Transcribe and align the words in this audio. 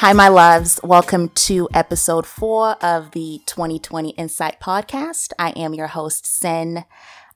Hi, 0.00 0.14
my 0.14 0.28
loves. 0.28 0.80
Welcome 0.82 1.28
to 1.28 1.68
episode 1.74 2.26
four 2.26 2.82
of 2.82 3.10
the 3.10 3.42
2020 3.44 4.12
Insight 4.12 4.58
podcast. 4.58 5.34
I 5.38 5.50
am 5.50 5.74
your 5.74 5.88
host, 5.88 6.24
Sen. 6.24 6.86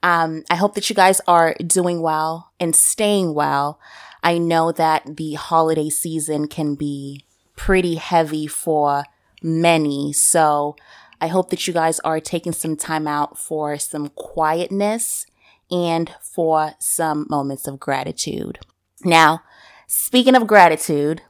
Um, 0.03 0.45
I 0.49 0.55
hope 0.55 0.75
that 0.75 0.89
you 0.89 0.97
guys 0.97 1.21
are 1.29 1.55
doing 1.57 2.01
well 2.01 2.53
and 2.59 2.75
staying 2.75 3.35
well. 3.35 3.79
I 4.23 4.39
know 4.39 4.73
that 4.73 5.19
the 5.19 5.35
holiday 5.35 5.91
season 5.91 6.49
can 6.49 6.75
be 6.75 7.27
pretty 7.55 7.97
heavy 7.97 8.47
for 8.47 9.05
many. 9.43 10.15
So 10.15 10.75
I 11.21 11.27
hope 11.27 11.51
that 11.51 11.69
you 11.69 11.75
guys 11.75 12.01
are 12.01 12.19
taking 12.19 12.55
some 12.55 12.79
time 12.79 13.07
out 13.07 13.37
for 13.37 13.77
some 13.77 14.09
quietness 14.09 15.27
and 15.71 16.15
for 16.23 16.73
some 16.79 17.27
moments 17.29 17.69
of 17.69 17.79
gratitude. 17.79 18.61
Now, 19.05 19.43
speaking 19.87 20.35
of 20.35 20.47
gratitude, 20.47 21.21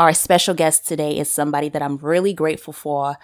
our 0.00 0.14
special 0.14 0.54
guest 0.54 0.88
today 0.88 1.18
is 1.18 1.30
somebody 1.30 1.68
that 1.68 1.82
I'm 1.82 1.98
really 1.98 2.32
grateful 2.32 2.72
for 2.72 3.16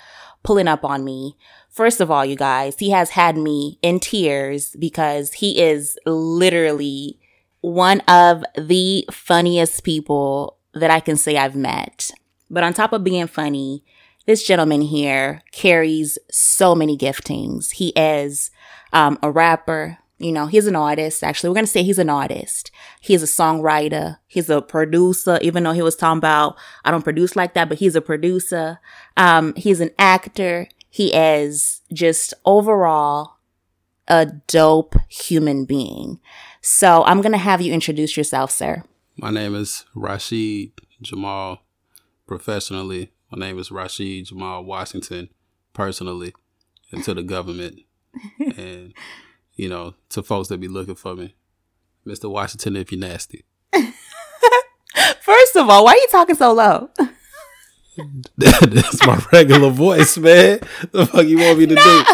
pulling 0.42 0.68
up 0.68 0.84
on 0.84 1.04
me. 1.04 1.38
First 1.70 2.02
of 2.02 2.10
all, 2.10 2.24
you 2.24 2.36
guys, 2.36 2.78
he 2.78 2.90
has 2.90 3.10
had 3.10 3.38
me 3.38 3.78
in 3.80 3.98
tears 3.98 4.76
because 4.78 5.32
he 5.32 5.58
is 5.58 5.98
literally 6.04 7.18
one 7.62 8.00
of 8.00 8.44
the 8.56 9.06
funniest 9.10 9.84
people 9.84 10.58
that 10.74 10.90
I 10.90 11.00
can 11.00 11.16
say 11.16 11.38
I've 11.38 11.56
met. 11.56 12.10
But 12.50 12.62
on 12.62 12.74
top 12.74 12.92
of 12.92 13.02
being 13.02 13.26
funny, 13.26 13.82
this 14.26 14.46
gentleman 14.46 14.82
here 14.82 15.40
carries 15.52 16.18
so 16.30 16.74
many 16.74 16.98
giftings. 16.98 17.72
He 17.72 17.88
is 17.96 18.50
um, 18.92 19.18
a 19.22 19.30
rapper, 19.30 19.96
you 20.18 20.32
know, 20.32 20.46
he's 20.46 20.66
an 20.66 20.76
artist. 20.76 21.22
Actually, 21.22 21.50
we're 21.50 21.56
going 21.56 21.66
to 21.66 21.70
say 21.70 21.82
he's 21.82 21.98
an 21.98 22.08
artist. 22.08 22.70
He's 23.00 23.22
a 23.22 23.26
songwriter. 23.26 24.18
He's 24.26 24.48
a 24.48 24.62
producer, 24.62 25.38
even 25.42 25.62
though 25.62 25.72
he 25.72 25.82
was 25.82 25.96
talking 25.96 26.18
about, 26.18 26.56
I 26.84 26.90
don't 26.90 27.04
produce 27.04 27.36
like 27.36 27.54
that, 27.54 27.68
but 27.68 27.78
he's 27.78 27.96
a 27.96 28.00
producer. 28.00 28.80
Um, 29.16 29.54
he's 29.56 29.80
an 29.80 29.90
actor. 29.98 30.68
He 30.88 31.12
is 31.12 31.82
just 31.92 32.32
overall 32.46 33.36
a 34.08 34.26
dope 34.46 34.96
human 35.08 35.64
being. 35.66 36.20
So 36.62 37.04
I'm 37.04 37.20
going 37.20 37.32
to 37.32 37.38
have 37.38 37.60
you 37.60 37.72
introduce 37.72 38.16
yourself, 38.16 38.50
sir. 38.50 38.84
My 39.16 39.30
name 39.30 39.54
is 39.54 39.84
Rashid 39.94 40.72
Jamal 41.02 41.62
professionally. 42.26 43.12
My 43.30 43.46
name 43.46 43.58
is 43.58 43.70
Rashid 43.70 44.26
Jamal 44.26 44.64
Washington 44.64 45.28
personally 45.74 46.34
and 46.90 47.04
to 47.04 47.12
the 47.12 47.22
government. 47.22 47.80
and 48.56 48.94
you 49.56 49.68
know, 49.68 49.94
to 50.10 50.22
folks 50.22 50.48
that 50.48 50.60
be 50.60 50.68
looking 50.68 50.94
for 50.94 51.14
me. 51.14 51.34
Mr. 52.06 52.30
Washington, 52.30 52.76
if 52.76 52.92
you're 52.92 53.00
nasty. 53.00 53.44
First 55.20 55.56
of 55.56 55.68
all, 55.68 55.84
why 55.84 55.92
are 55.92 55.96
you 55.96 56.06
talking 56.10 56.36
so 56.36 56.52
low? 56.52 56.90
That's 58.36 59.06
my 59.06 59.20
regular 59.32 59.70
voice, 59.70 60.16
man. 60.18 60.60
The 60.92 61.06
fuck 61.06 61.26
you 61.26 61.38
want 61.38 61.58
me 61.58 61.66
to 61.66 61.74
do? 61.74 62.04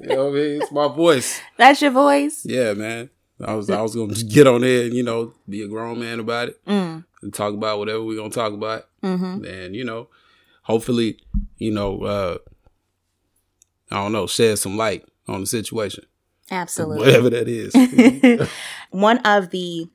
You 0.00 0.08
know 0.08 0.24
what 0.26 0.32
I 0.32 0.34
mean? 0.34 0.62
It's 0.62 0.72
my 0.72 0.88
voice. 0.88 1.40
That's 1.56 1.82
your 1.82 1.90
voice? 1.90 2.44
Yeah, 2.44 2.74
man. 2.74 3.10
I 3.44 3.54
was 3.54 3.68
I 3.68 3.82
was 3.82 3.94
gonna 3.94 4.14
just 4.14 4.32
get 4.32 4.46
on 4.46 4.62
there 4.62 4.84
and 4.84 4.94
you 4.94 5.02
know 5.02 5.34
be 5.48 5.62
a 5.62 5.68
grown 5.68 6.00
man 6.00 6.20
about 6.20 6.48
it 6.48 6.64
mm. 6.64 7.04
and 7.22 7.34
talk 7.34 7.52
about 7.52 7.78
whatever 7.78 8.02
we're 8.02 8.16
gonna 8.16 8.30
talk 8.30 8.52
about, 8.54 8.88
mm-hmm. 9.02 9.44
and 9.44 9.76
you 9.76 9.84
know, 9.84 10.08
hopefully, 10.62 11.18
you 11.58 11.70
know, 11.70 12.02
uh, 12.02 12.38
I 13.90 13.96
don't 13.96 14.12
know, 14.12 14.26
shed 14.26 14.58
some 14.58 14.76
light 14.76 15.04
on 15.28 15.40
the 15.40 15.46
situation. 15.46 16.04
Absolutely. 16.50 17.06
Whatever 17.06 17.30
that 17.30 17.48
is. 17.48 18.48
One 18.90 19.18
of 19.18 19.50
the 19.50 19.88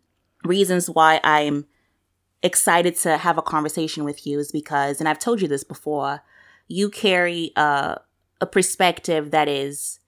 reasons 0.44 0.90
why 0.90 1.20
I'm 1.24 1.66
excited 2.44 2.96
to 2.98 3.18
have 3.18 3.38
a 3.38 3.42
conversation 3.42 4.04
with 4.04 4.26
you 4.26 4.40
is 4.40 4.52
because, 4.52 5.00
and 5.00 5.08
I've 5.08 5.20
told 5.20 5.42
you 5.42 5.48
this 5.48 5.64
before, 5.64 6.22
you 6.68 6.90
carry 6.90 7.52
a, 7.56 8.00
a 8.40 8.46
perspective 8.46 9.32
that 9.32 9.48
is 9.48 10.00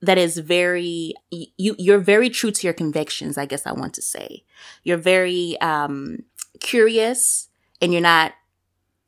that 0.00 0.18
is 0.18 0.38
very 0.38 1.14
you 1.30 1.76
you're 1.78 2.00
very 2.00 2.28
true 2.28 2.50
to 2.50 2.66
your 2.66 2.74
convictions 2.74 3.38
i 3.38 3.46
guess 3.46 3.66
i 3.66 3.72
want 3.72 3.94
to 3.94 4.02
say 4.02 4.42
you're 4.82 4.96
very 4.96 5.56
um 5.60 6.18
curious 6.58 7.48
and 7.80 7.92
you're 7.92 8.02
not 8.02 8.32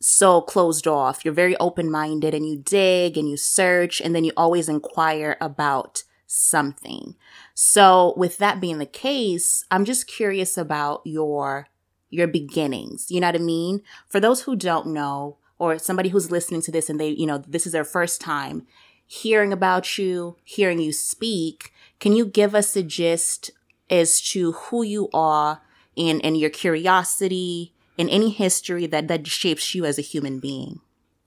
so 0.00 0.40
closed 0.40 0.86
off 0.86 1.24
you're 1.24 1.34
very 1.34 1.56
open-minded 1.56 2.32
and 2.32 2.46
you 2.46 2.56
dig 2.56 3.18
and 3.18 3.28
you 3.28 3.36
search 3.36 4.00
and 4.00 4.14
then 4.14 4.22
you 4.22 4.32
always 4.36 4.68
inquire 4.68 5.36
about 5.40 6.04
something. 6.26 7.14
So 7.54 8.14
with 8.16 8.38
that 8.38 8.60
being 8.60 8.78
the 8.78 8.86
case, 8.86 9.64
I'm 9.70 9.84
just 9.84 10.06
curious 10.06 10.56
about 10.56 11.02
your 11.04 11.68
your 12.10 12.26
beginnings. 12.28 13.10
You 13.10 13.20
know 13.20 13.28
what 13.28 13.34
I 13.34 13.38
mean? 13.38 13.82
For 14.08 14.20
those 14.20 14.42
who 14.42 14.54
don't 14.54 14.88
know 14.88 15.36
or 15.58 15.78
somebody 15.78 16.10
who's 16.10 16.30
listening 16.30 16.62
to 16.62 16.70
this 16.70 16.88
and 16.88 17.00
they, 17.00 17.08
you 17.08 17.26
know, 17.26 17.38
this 17.38 17.66
is 17.66 17.72
their 17.72 17.84
first 17.84 18.20
time 18.20 18.66
hearing 19.06 19.52
about 19.52 19.98
you, 19.98 20.36
hearing 20.44 20.78
you 20.78 20.92
speak, 20.92 21.72
can 22.00 22.12
you 22.12 22.26
give 22.26 22.54
us 22.54 22.74
a 22.76 22.82
gist 22.82 23.50
as 23.90 24.20
to 24.20 24.52
who 24.52 24.82
you 24.82 25.08
are 25.12 25.60
and 25.96 26.24
and 26.24 26.36
your 26.36 26.50
curiosity 26.50 27.72
and 27.98 28.10
any 28.10 28.30
history 28.30 28.86
that 28.86 29.08
that 29.08 29.26
shapes 29.26 29.74
you 29.74 29.84
as 29.84 29.98
a 29.98 30.02
human 30.02 30.40
being? 30.40 30.80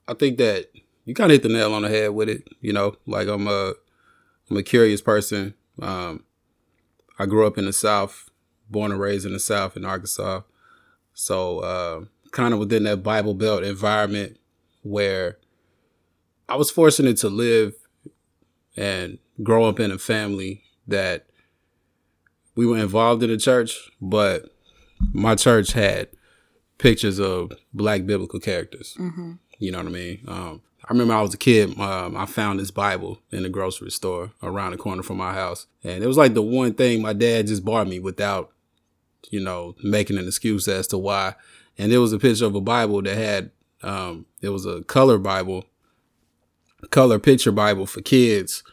I 0.06 0.14
think 0.14 0.38
that 0.38 0.70
you 1.04 1.14
kind 1.14 1.30
of 1.30 1.36
hit 1.36 1.42
the 1.42 1.48
nail 1.48 1.72
on 1.74 1.82
the 1.82 1.88
head 1.88 2.10
with 2.10 2.28
it. 2.28 2.48
You 2.60 2.72
know, 2.72 2.96
like 3.06 3.28
I'm 3.28 3.46
a 3.48 3.74
I'm 4.50 4.56
a 4.56 4.62
curious 4.62 5.00
person. 5.00 5.54
Um, 5.80 6.24
I 7.18 7.26
grew 7.26 7.46
up 7.46 7.58
in 7.58 7.66
the 7.66 7.72
South, 7.72 8.30
born 8.70 8.92
and 8.92 9.00
raised 9.00 9.26
in 9.26 9.32
the 9.32 9.40
South 9.40 9.76
in 9.76 9.84
Arkansas. 9.84 10.42
So, 11.14 11.58
uh, 11.60 12.04
kind 12.30 12.54
of 12.54 12.60
within 12.60 12.84
that 12.84 13.02
Bible 13.02 13.34
Belt 13.34 13.64
environment 13.64 14.38
where 14.82 15.38
I 16.48 16.56
was 16.56 16.70
fortunate 16.70 17.16
to 17.18 17.28
live 17.28 17.74
and 18.76 19.18
grow 19.42 19.64
up 19.64 19.80
in 19.80 19.90
a 19.90 19.98
family 19.98 20.62
that 20.86 21.26
we 22.54 22.66
were 22.66 22.78
involved 22.78 23.22
in 23.22 23.30
the 23.30 23.36
church, 23.36 23.90
but 24.00 24.54
my 25.12 25.34
church 25.34 25.72
had 25.72 26.08
pictures 26.78 27.18
of 27.18 27.52
black 27.72 28.06
biblical 28.06 28.40
characters. 28.40 28.96
Mm-hmm. 28.98 29.34
You 29.58 29.72
know 29.72 29.78
what 29.78 29.88
I 29.88 29.90
mean? 29.90 30.24
Um, 30.26 30.62
I 30.88 30.92
remember 30.92 31.12
I 31.12 31.20
was 31.20 31.34
a 31.34 31.38
kid. 31.38 31.78
Um, 31.78 32.16
I 32.16 32.24
found 32.24 32.58
this 32.58 32.70
Bible 32.70 33.18
in 33.30 33.42
the 33.42 33.50
grocery 33.50 33.90
store 33.90 34.32
around 34.42 34.72
the 34.72 34.78
corner 34.78 35.02
from 35.02 35.18
my 35.18 35.34
house, 35.34 35.66
and 35.84 36.02
it 36.02 36.06
was 36.06 36.16
like 36.16 36.32
the 36.32 36.42
one 36.42 36.72
thing 36.72 37.02
my 37.02 37.12
dad 37.12 37.46
just 37.46 37.62
bought 37.62 37.86
me 37.86 37.98
without, 37.98 38.52
you 39.28 39.38
know, 39.38 39.74
making 39.84 40.16
an 40.16 40.26
excuse 40.26 40.66
as 40.66 40.86
to 40.88 40.96
why. 40.96 41.34
And 41.76 41.92
it 41.92 41.98
was 41.98 42.14
a 42.14 42.18
picture 42.18 42.46
of 42.46 42.54
a 42.54 42.60
Bible 42.62 43.02
that 43.02 43.16
had, 43.16 43.50
um, 43.82 44.24
it 44.40 44.48
was 44.48 44.64
a 44.64 44.82
color 44.84 45.18
Bible, 45.18 45.66
color 46.88 47.18
picture 47.18 47.52
Bible 47.52 47.84
for 47.84 48.00
kids 48.00 48.64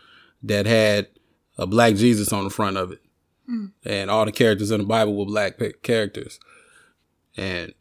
that 0.42 0.66
had 0.66 1.08
a 1.58 1.68
black 1.68 1.96
Jesus 1.96 2.32
on 2.32 2.46
the 2.46 2.50
front 2.50 2.78
of 2.78 2.94
it, 2.94 3.02
mm. 3.50 3.74
and 3.84 4.10
all 4.10 4.24
the 4.24 4.32
characters 4.32 4.72
in 4.72 4.80
the 4.80 4.88
Bible 4.88 5.18
were 5.18 5.26
black 5.26 5.62
characters. 5.84 6.40
And 7.36 7.74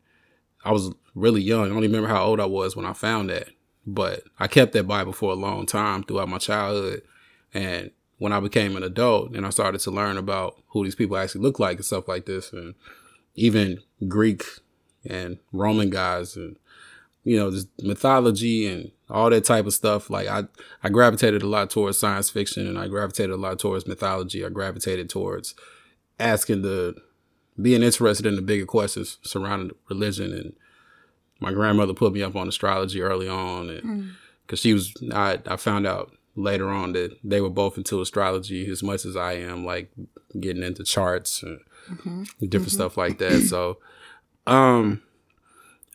I 0.64 0.72
was 0.72 0.90
really 1.14 1.40
young. 1.40 1.66
I 1.66 1.68
don't 1.68 1.84
even 1.84 1.92
remember 1.92 2.08
how 2.08 2.24
old 2.24 2.40
I 2.40 2.46
was 2.46 2.74
when 2.74 2.84
I 2.84 2.94
found 2.94 3.30
that 3.30 3.53
but 3.86 4.24
I 4.38 4.46
kept 4.46 4.72
that 4.72 4.86
Bible 4.86 5.12
for 5.12 5.32
a 5.32 5.36
long 5.36 5.66
time 5.66 6.02
throughout 6.04 6.28
my 6.28 6.38
childhood. 6.38 7.02
And 7.52 7.90
when 8.18 8.32
I 8.32 8.40
became 8.40 8.76
an 8.76 8.82
adult 8.82 9.34
and 9.34 9.46
I 9.46 9.50
started 9.50 9.80
to 9.82 9.90
learn 9.90 10.16
about 10.16 10.62
who 10.68 10.84
these 10.84 10.94
people 10.94 11.16
actually 11.16 11.42
look 11.42 11.58
like 11.58 11.76
and 11.76 11.84
stuff 11.84 12.08
like 12.08 12.26
this, 12.26 12.52
and 12.52 12.74
even 13.34 13.80
Greek 14.08 14.44
and 15.08 15.38
Roman 15.52 15.90
guys 15.90 16.36
and 16.36 16.56
you 17.24 17.38
know, 17.38 17.50
just 17.50 17.68
mythology 17.82 18.66
and 18.66 18.90
all 19.08 19.30
that 19.30 19.44
type 19.44 19.66
of 19.66 19.72
stuff. 19.72 20.10
Like 20.10 20.28
I, 20.28 20.44
I 20.82 20.90
gravitated 20.90 21.42
a 21.42 21.48
lot 21.48 21.70
towards 21.70 21.98
science 21.98 22.30
fiction 22.30 22.66
and 22.66 22.78
I 22.78 22.86
gravitated 22.86 23.32
a 23.32 23.38
lot 23.38 23.58
towards 23.58 23.86
mythology. 23.86 24.44
I 24.44 24.50
gravitated 24.50 25.08
towards 25.08 25.54
asking 26.20 26.62
the, 26.62 26.94
being 27.60 27.82
interested 27.82 28.26
in 28.26 28.36
the 28.36 28.42
bigger 28.42 28.66
questions 28.66 29.18
surrounding 29.22 29.76
religion 29.88 30.32
and 30.32 30.52
my 31.40 31.52
grandmother 31.52 31.94
put 31.94 32.12
me 32.12 32.22
up 32.22 32.36
on 32.36 32.48
astrology 32.48 33.02
early 33.02 33.28
on, 33.28 33.70
and 33.70 34.12
because 34.46 34.60
mm. 34.60 34.62
she 34.62 34.72
was, 34.72 34.94
I 35.12 35.38
I 35.46 35.56
found 35.56 35.86
out 35.86 36.12
later 36.36 36.68
on 36.68 36.92
that 36.92 37.16
they 37.22 37.40
were 37.40 37.50
both 37.50 37.76
into 37.76 38.00
astrology 38.00 38.68
as 38.70 38.82
much 38.82 39.04
as 39.04 39.16
I 39.16 39.34
am, 39.34 39.64
like 39.64 39.90
getting 40.38 40.62
into 40.62 40.84
charts 40.84 41.42
and 41.42 41.60
mm-hmm. 41.88 42.22
different 42.40 42.52
mm-hmm. 42.52 42.68
stuff 42.68 42.96
like 42.96 43.18
that. 43.18 43.42
So, 43.42 43.78
um, 44.46 45.02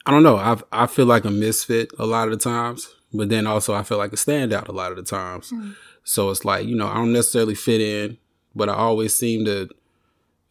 I 0.06 0.12
don't 0.12 0.24
know. 0.24 0.38
I 0.38 0.58
I 0.72 0.88
feel 0.88 1.06
like 1.06 1.26
a 1.26 1.32
misfit 1.32 1.92
a 2.00 2.06
lot 2.06 2.28
of 2.28 2.32
the 2.32 2.44
times, 2.44 2.96
but 3.14 3.30
then 3.30 3.48
also 3.48 3.74
I 3.74 3.84
feel 3.84 3.98
like 3.98 4.14
a 4.14 4.18
standout 4.18 4.68
a 4.68 4.74
lot 4.74 4.92
of 4.92 4.98
the 4.98 5.04
times. 5.04 5.52
Mm. 5.52 5.76
So 6.04 6.30
it's 6.30 6.46
like 6.46 6.66
you 6.66 6.76
know 6.76 6.88
I 6.88 6.96
don't 6.96 7.14
necessarily 7.14 7.56
fit 7.56 7.82
in, 7.82 8.18
but 8.56 8.70
I 8.70 8.74
always 8.74 9.16
seem 9.16 9.46
to 9.46 9.70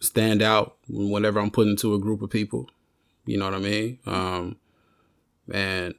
stand 0.01 0.43
out 0.43 0.77
whenever 0.89 1.41
I'm 1.41 1.51
put 1.51 1.67
into 1.67 1.95
a 1.95 1.99
group 1.99 2.23
of 2.23 2.31
people. 2.31 2.71
You 3.27 3.39
know 3.39 3.47
what 3.47 3.55
I 3.55 3.59
mean? 3.59 3.99
Um, 4.07 4.57
and 5.53 5.95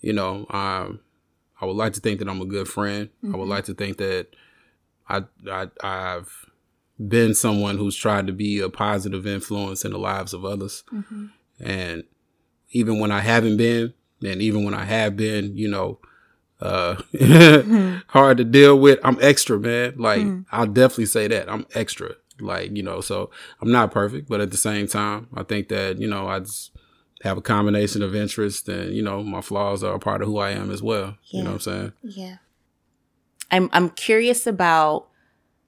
you 0.00 0.12
know, 0.12 0.46
um, 0.50 1.00
I 1.60 1.64
would 1.64 1.76
like 1.76 1.92
to 1.94 2.00
think 2.00 2.18
that 2.18 2.28
I'm 2.28 2.40
a 2.40 2.46
good 2.46 2.68
friend. 2.68 3.08
Mm-hmm. 3.08 3.34
I 3.34 3.38
would 3.38 3.44
mm-hmm. 3.44 3.50
like 3.50 3.64
to 3.66 3.74
think 3.74 3.98
that 3.98 4.28
I, 5.08 5.22
I 5.48 5.68
I've 5.80 6.46
been 6.98 7.34
someone 7.34 7.78
who's 7.78 7.96
tried 7.96 8.26
to 8.26 8.32
be 8.32 8.60
a 8.60 8.68
positive 8.68 9.26
influence 9.26 9.84
in 9.84 9.92
the 9.92 9.98
lives 9.98 10.34
of 10.34 10.44
others, 10.44 10.84
mm-hmm. 10.92 11.26
and 11.60 12.04
even 12.70 12.98
when 12.98 13.12
I 13.12 13.20
haven't 13.20 13.56
been, 13.56 13.94
and 14.22 14.42
even 14.42 14.64
when 14.64 14.74
I 14.74 14.84
have 14.84 15.16
been, 15.16 15.56
you 15.56 15.68
know, 15.68 15.98
uh, 16.60 16.96
mm-hmm. 17.14 17.98
hard 18.08 18.38
to 18.38 18.44
deal 18.44 18.78
with. 18.78 18.98
I'm 19.04 19.18
extra, 19.20 19.58
man. 19.58 19.94
Like 19.96 20.22
mm-hmm. 20.22 20.42
I'll 20.50 20.66
definitely 20.66 21.06
say 21.06 21.28
that 21.28 21.50
I'm 21.50 21.66
extra. 21.74 22.14
Like 22.40 22.76
you 22.76 22.82
know, 22.82 23.00
so 23.00 23.30
I'm 23.60 23.70
not 23.70 23.92
perfect, 23.92 24.28
but 24.28 24.40
at 24.40 24.50
the 24.50 24.56
same 24.56 24.86
time, 24.86 25.28
I 25.34 25.42
think 25.42 25.68
that 25.68 25.98
you 25.98 26.08
know 26.08 26.26
I 26.26 26.40
just 26.40 26.72
have 27.22 27.38
a 27.38 27.42
combination 27.42 28.02
of 28.02 28.14
interest, 28.14 28.68
and 28.68 28.94
you 28.94 29.02
know, 29.02 29.22
my 29.22 29.40
flaws 29.40 29.82
are 29.82 29.94
a 29.94 29.98
part 29.98 30.22
of 30.22 30.28
who 30.28 30.38
I 30.38 30.50
am 30.50 30.70
as 30.70 30.82
well. 30.82 31.16
Yeah. 31.24 31.38
You 31.38 31.44
know 31.44 31.50
what 31.50 31.54
I'm 31.54 31.60
saying? 31.60 31.92
Yeah. 32.02 32.36
I'm 33.50 33.68
I'm 33.72 33.90
curious 33.90 34.46
about 34.46 35.08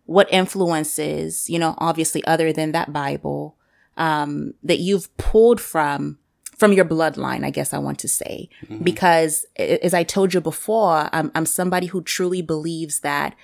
what 0.06 0.32
influences, 0.32 1.48
you 1.48 1.58
know, 1.58 1.74
obviously 1.78 2.24
other 2.24 2.52
than 2.52 2.72
that 2.72 2.92
Bible, 2.92 3.56
um, 3.96 4.54
that 4.62 4.78
you've 4.78 5.14
pulled 5.16 5.60
from 5.60 6.18
from 6.56 6.72
your 6.72 6.84
bloodline, 6.84 7.44
I 7.44 7.50
guess 7.50 7.72
I 7.72 7.78
want 7.78 7.98
to 8.00 8.08
say, 8.08 8.48
mm-hmm. 8.64 8.84
because 8.84 9.44
as 9.56 9.92
I 9.92 10.04
told 10.04 10.34
you 10.34 10.40
before, 10.40 11.08
I'm, 11.12 11.32
I'm 11.34 11.46
somebody 11.46 11.88
who 11.88 12.00
truly 12.00 12.42
believes 12.42 13.00
that 13.00 13.34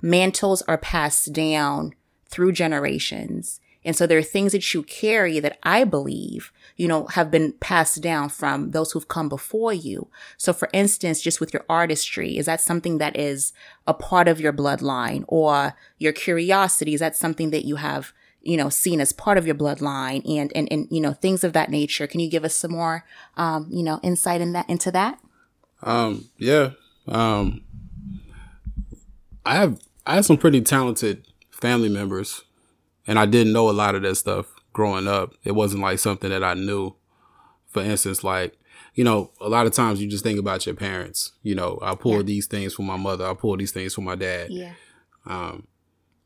mantles 0.00 0.62
are 0.62 0.78
passed 0.78 1.32
down 1.32 1.94
through 2.28 2.52
generations. 2.52 3.60
And 3.84 3.96
so 3.96 4.06
there 4.06 4.18
are 4.18 4.22
things 4.22 4.52
that 4.52 4.72
you 4.72 4.82
carry 4.84 5.40
that 5.40 5.58
I 5.62 5.84
believe, 5.84 6.52
you 6.80 6.88
know, 6.88 7.04
have 7.08 7.30
been 7.30 7.52
passed 7.60 8.00
down 8.00 8.30
from 8.30 8.70
those 8.70 8.92
who've 8.92 9.06
come 9.06 9.28
before 9.28 9.70
you. 9.70 10.08
So 10.38 10.54
for 10.54 10.70
instance, 10.72 11.20
just 11.20 11.38
with 11.38 11.52
your 11.52 11.62
artistry, 11.68 12.38
is 12.38 12.46
that 12.46 12.62
something 12.62 12.96
that 12.96 13.18
is 13.18 13.52
a 13.86 13.92
part 13.92 14.28
of 14.28 14.40
your 14.40 14.54
bloodline 14.54 15.26
or 15.28 15.76
your 15.98 16.14
curiosity? 16.14 16.94
Is 16.94 17.00
that 17.00 17.14
something 17.14 17.50
that 17.50 17.66
you 17.66 17.76
have, 17.76 18.14
you 18.40 18.56
know, 18.56 18.70
seen 18.70 18.98
as 18.98 19.12
part 19.12 19.36
of 19.36 19.44
your 19.44 19.54
bloodline 19.54 20.22
and, 20.26 20.50
and, 20.54 20.68
and, 20.70 20.88
you 20.90 21.02
know, 21.02 21.12
things 21.12 21.44
of 21.44 21.52
that 21.52 21.68
nature? 21.68 22.06
Can 22.06 22.18
you 22.18 22.30
give 22.30 22.46
us 22.46 22.56
some 22.56 22.70
more, 22.70 23.04
um, 23.36 23.68
you 23.70 23.82
know, 23.82 24.00
insight 24.02 24.40
in 24.40 24.54
that, 24.54 24.66
into 24.70 24.90
that? 24.90 25.20
Um, 25.82 26.30
yeah. 26.38 26.70
Um, 27.06 27.62
I 29.44 29.56
have, 29.56 29.78
I 30.06 30.14
have 30.14 30.24
some 30.24 30.38
pretty 30.38 30.62
talented 30.62 31.26
family 31.50 31.90
members 31.90 32.44
and 33.06 33.18
I 33.18 33.26
didn't 33.26 33.52
know 33.52 33.68
a 33.68 33.72
lot 33.72 33.94
of 33.94 34.00
that 34.00 34.14
stuff 34.14 34.59
growing 34.72 35.08
up. 35.08 35.34
It 35.44 35.52
wasn't 35.52 35.82
like 35.82 35.98
something 35.98 36.30
that 36.30 36.44
I 36.44 36.54
knew. 36.54 36.94
For 37.68 37.82
instance, 37.82 38.24
like, 38.24 38.58
you 38.94 39.04
know, 39.04 39.30
a 39.40 39.48
lot 39.48 39.66
of 39.66 39.72
times 39.72 40.00
you 40.00 40.08
just 40.08 40.24
think 40.24 40.38
about 40.38 40.66
your 40.66 40.74
parents. 40.74 41.32
You 41.42 41.54
know, 41.54 41.78
I 41.82 41.94
pull 41.94 42.16
yeah. 42.16 42.22
these 42.22 42.46
things 42.46 42.74
from 42.74 42.86
my 42.86 42.96
mother, 42.96 43.26
I 43.26 43.34
pull 43.34 43.56
these 43.56 43.72
things 43.72 43.94
from 43.94 44.04
my 44.04 44.16
dad. 44.16 44.50
Yeah. 44.50 44.72
Um, 45.26 45.66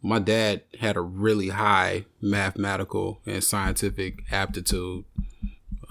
my 0.02 0.19
dad 0.19 0.62
had 0.81 0.96
a 0.96 1.00
really 1.00 1.49
high 1.49 2.05
mathematical 2.20 3.20
and 3.26 3.43
scientific 3.43 4.23
aptitude. 4.31 5.05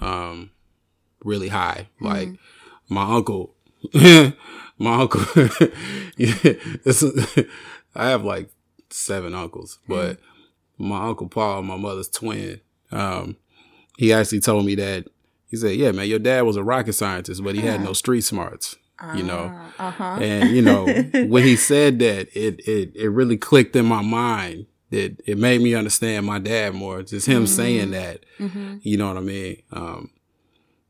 Um, 0.00 0.50
really 1.24 1.48
high. 1.48 1.88
Mm-hmm. 1.96 2.06
Like 2.06 2.28
my 2.88 3.14
uncle, 3.14 3.54
my 3.94 5.00
uncle, 5.00 5.22
yeah, 6.16 6.54
I 7.94 8.08
have 8.08 8.24
like 8.24 8.50
seven 8.90 9.34
uncles, 9.34 9.78
but 9.88 10.16
mm-hmm 10.16 10.33
my 10.78 11.08
uncle 11.08 11.28
Paul, 11.28 11.62
my 11.62 11.76
mother's 11.76 12.08
twin, 12.08 12.60
um, 12.90 13.36
he 13.96 14.12
actually 14.12 14.40
told 14.40 14.66
me 14.66 14.74
that 14.76 15.06
he 15.46 15.56
said, 15.56 15.76
"Yeah, 15.76 15.92
man, 15.92 16.08
your 16.08 16.18
dad 16.18 16.42
was 16.42 16.56
a 16.56 16.64
rocket 16.64 16.94
scientist, 16.94 17.42
but 17.42 17.54
he 17.54 17.60
had 17.60 17.82
no 17.82 17.92
street 17.94 18.22
smarts." 18.22 18.76
You 19.14 19.22
know, 19.22 19.52
uh, 19.78 19.82
uh-huh. 19.82 20.18
and 20.20 20.50
you 20.50 20.62
know 20.62 20.86
when 21.28 21.42
he 21.42 21.56
said 21.56 21.98
that, 21.98 22.28
it 22.34 22.60
it 22.66 22.92
it 22.94 23.08
really 23.08 23.36
clicked 23.36 23.76
in 23.76 23.86
my 23.86 24.02
mind. 24.02 24.66
That 24.90 25.20
it 25.26 25.36
made 25.36 25.60
me 25.60 25.74
understand 25.74 26.26
my 26.26 26.38
dad 26.38 26.74
more. 26.74 27.02
Just 27.02 27.26
him 27.26 27.44
mm-hmm. 27.44 27.46
saying 27.46 27.90
that, 27.90 28.24
mm-hmm. 28.38 28.76
you 28.82 28.96
know 28.96 29.08
what 29.08 29.16
I 29.16 29.20
mean. 29.20 29.62
Um, 29.72 30.10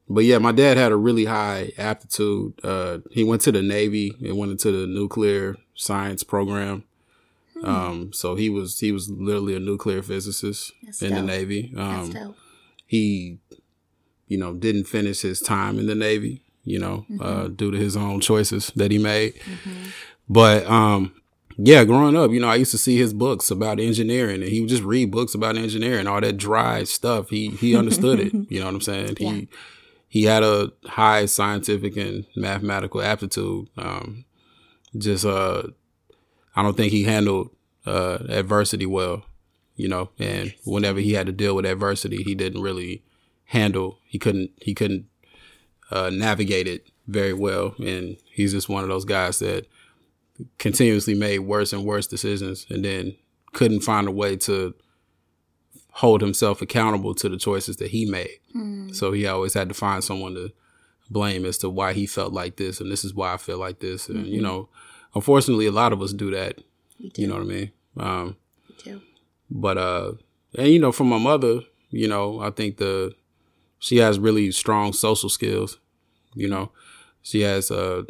but 0.08 0.24
yeah, 0.24 0.38
my 0.38 0.52
dad 0.52 0.76
had 0.76 0.92
a 0.92 0.96
really 0.96 1.24
high 1.24 1.72
aptitude. 1.78 2.60
Uh, 2.62 2.98
he 3.10 3.24
went 3.24 3.40
to 3.42 3.52
the 3.52 3.62
Navy 3.62 4.14
and 4.22 4.36
went 4.36 4.52
into 4.52 4.70
the 4.70 4.86
nuclear 4.86 5.56
science 5.74 6.22
program. 6.22 6.84
Hmm. 7.64 7.70
Um, 7.70 8.12
so 8.12 8.34
he 8.34 8.50
was 8.50 8.78
he 8.80 8.92
was 8.92 9.10
literally 9.10 9.56
a 9.56 9.60
nuclear 9.60 10.02
physicist 10.02 10.72
That's 10.82 11.02
in 11.02 11.10
dope. 11.10 11.20
the 11.20 11.26
Navy. 11.26 11.72
Um, 11.76 12.34
he, 12.86 13.38
you 14.28 14.38
know, 14.38 14.54
didn't 14.54 14.84
finish 14.84 15.22
his 15.22 15.40
time 15.40 15.78
in 15.78 15.86
the 15.86 15.94
Navy. 15.94 16.42
You 16.64 16.78
know, 16.78 17.06
uh, 17.10 17.12
mm-hmm. 17.12 17.22
uh, 17.22 17.48
due 17.48 17.70
to 17.70 17.78
his 17.78 17.96
own 17.96 18.20
choices 18.20 18.72
that 18.76 18.90
he 18.90 18.98
made. 18.98 19.34
Mm-hmm. 19.34 19.88
But 20.28 20.66
um, 20.66 21.14
yeah, 21.56 21.84
growing 21.84 22.16
up, 22.16 22.30
you 22.30 22.40
know, 22.40 22.48
I 22.48 22.56
used 22.56 22.70
to 22.72 22.78
see 22.78 22.96
his 22.96 23.12
books 23.12 23.50
about 23.50 23.78
engineering, 23.78 24.42
and 24.42 24.50
he 24.50 24.60
would 24.60 24.70
just 24.70 24.82
read 24.82 25.10
books 25.10 25.34
about 25.34 25.56
engineering, 25.56 26.06
all 26.06 26.20
that 26.20 26.36
dry 26.36 26.84
stuff. 26.84 27.30
He 27.30 27.50
he 27.50 27.76
understood 27.76 28.20
it. 28.20 28.32
You 28.50 28.60
know 28.60 28.66
what 28.66 28.74
I'm 28.74 28.80
saying? 28.80 29.16
Yeah. 29.20 29.32
He 29.32 29.48
he 30.08 30.24
had 30.24 30.42
a 30.42 30.72
high 30.84 31.26
scientific 31.26 31.96
and 31.96 32.26
mathematical 32.36 33.02
aptitude. 33.02 33.68
Um, 33.76 34.24
just 34.96 35.24
uh 35.24 35.64
I 36.56 36.62
don't 36.62 36.76
think 36.76 36.92
he 36.92 37.04
handled 37.04 37.50
uh, 37.86 38.18
adversity 38.28 38.86
well, 38.86 39.24
you 39.76 39.88
know. 39.88 40.10
And 40.18 40.54
whenever 40.64 41.00
he 41.00 41.14
had 41.14 41.26
to 41.26 41.32
deal 41.32 41.56
with 41.56 41.66
adversity, 41.66 42.22
he 42.22 42.34
didn't 42.34 42.62
really 42.62 43.02
handle. 43.46 43.98
He 44.04 44.18
couldn't. 44.18 44.50
He 44.60 44.74
couldn't 44.74 45.06
uh, 45.90 46.10
navigate 46.10 46.66
it 46.66 46.90
very 47.06 47.32
well. 47.32 47.74
And 47.78 48.16
he's 48.30 48.52
just 48.52 48.68
one 48.68 48.82
of 48.82 48.88
those 48.88 49.04
guys 49.04 49.38
that 49.40 49.66
continuously 50.58 51.14
made 51.14 51.40
worse 51.40 51.72
and 51.72 51.84
worse 51.84 52.06
decisions, 52.06 52.66
and 52.70 52.84
then 52.84 53.16
couldn't 53.52 53.80
find 53.82 54.08
a 54.08 54.12
way 54.12 54.36
to 54.36 54.74
hold 55.92 56.20
himself 56.20 56.60
accountable 56.60 57.14
to 57.14 57.28
the 57.28 57.36
choices 57.36 57.76
that 57.76 57.90
he 57.90 58.04
made. 58.04 58.40
Mm. 58.54 58.94
So 58.94 59.12
he 59.12 59.26
always 59.26 59.54
had 59.54 59.68
to 59.68 59.74
find 59.74 60.02
someone 60.02 60.34
to 60.34 60.52
blame 61.08 61.44
as 61.44 61.58
to 61.58 61.70
why 61.70 61.92
he 61.92 62.06
felt 62.06 62.32
like 62.32 62.56
this, 62.56 62.80
and 62.80 62.90
this 62.90 63.04
is 63.04 63.14
why 63.14 63.32
I 63.32 63.36
feel 63.36 63.58
like 63.58 63.78
this, 63.78 64.08
and 64.08 64.18
mm-hmm. 64.18 64.34
you 64.34 64.42
know 64.42 64.68
unfortunately, 65.14 65.66
a 65.66 65.72
lot 65.72 65.92
of 65.92 66.02
us 66.02 66.12
do 66.12 66.30
that. 66.30 66.58
Do. 67.00 67.22
You 67.22 67.28
know 67.28 67.34
what 67.34 67.42
I 67.42 67.46
mean? 67.46 67.72
Um, 67.96 68.36
we 68.68 68.74
do. 68.82 69.02
But 69.50 69.78
uh, 69.78 70.12
and 70.56 70.68
you 70.68 70.78
know, 70.78 70.92
from 70.92 71.08
my 71.08 71.18
mother, 71.18 71.60
you 71.90 72.08
know, 72.08 72.40
I 72.40 72.50
think 72.50 72.78
the 72.78 73.14
she 73.78 73.98
has 73.98 74.18
really 74.18 74.50
strong 74.50 74.92
social 74.92 75.28
skills. 75.28 75.78
You 76.34 76.48
know, 76.48 76.72
she 77.22 77.42
has 77.42 77.70
uh, 77.70 78.02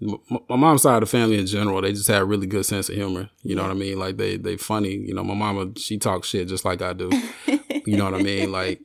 my 0.00 0.56
mom's 0.56 0.82
side 0.82 1.02
of 1.02 1.08
the 1.08 1.18
family 1.18 1.38
in 1.38 1.46
general, 1.46 1.80
they 1.80 1.92
just 1.92 2.08
have 2.08 2.22
a 2.22 2.26
really 2.26 2.46
good 2.46 2.66
sense 2.66 2.88
of 2.88 2.94
humor. 2.94 3.30
You 3.42 3.54
know 3.54 3.62
what 3.62 3.70
I 3.70 3.74
mean? 3.74 3.98
Like 3.98 4.16
they 4.16 4.36
they 4.36 4.56
funny. 4.56 4.94
You 4.94 5.14
know, 5.14 5.24
my 5.24 5.34
mama 5.34 5.72
she 5.76 5.98
talks 5.98 6.28
shit 6.28 6.48
just 6.48 6.64
like 6.64 6.82
I 6.82 6.92
do. 6.92 7.10
you 7.86 7.96
know 7.96 8.04
what 8.04 8.14
I 8.14 8.22
mean? 8.22 8.52
Like 8.52 8.80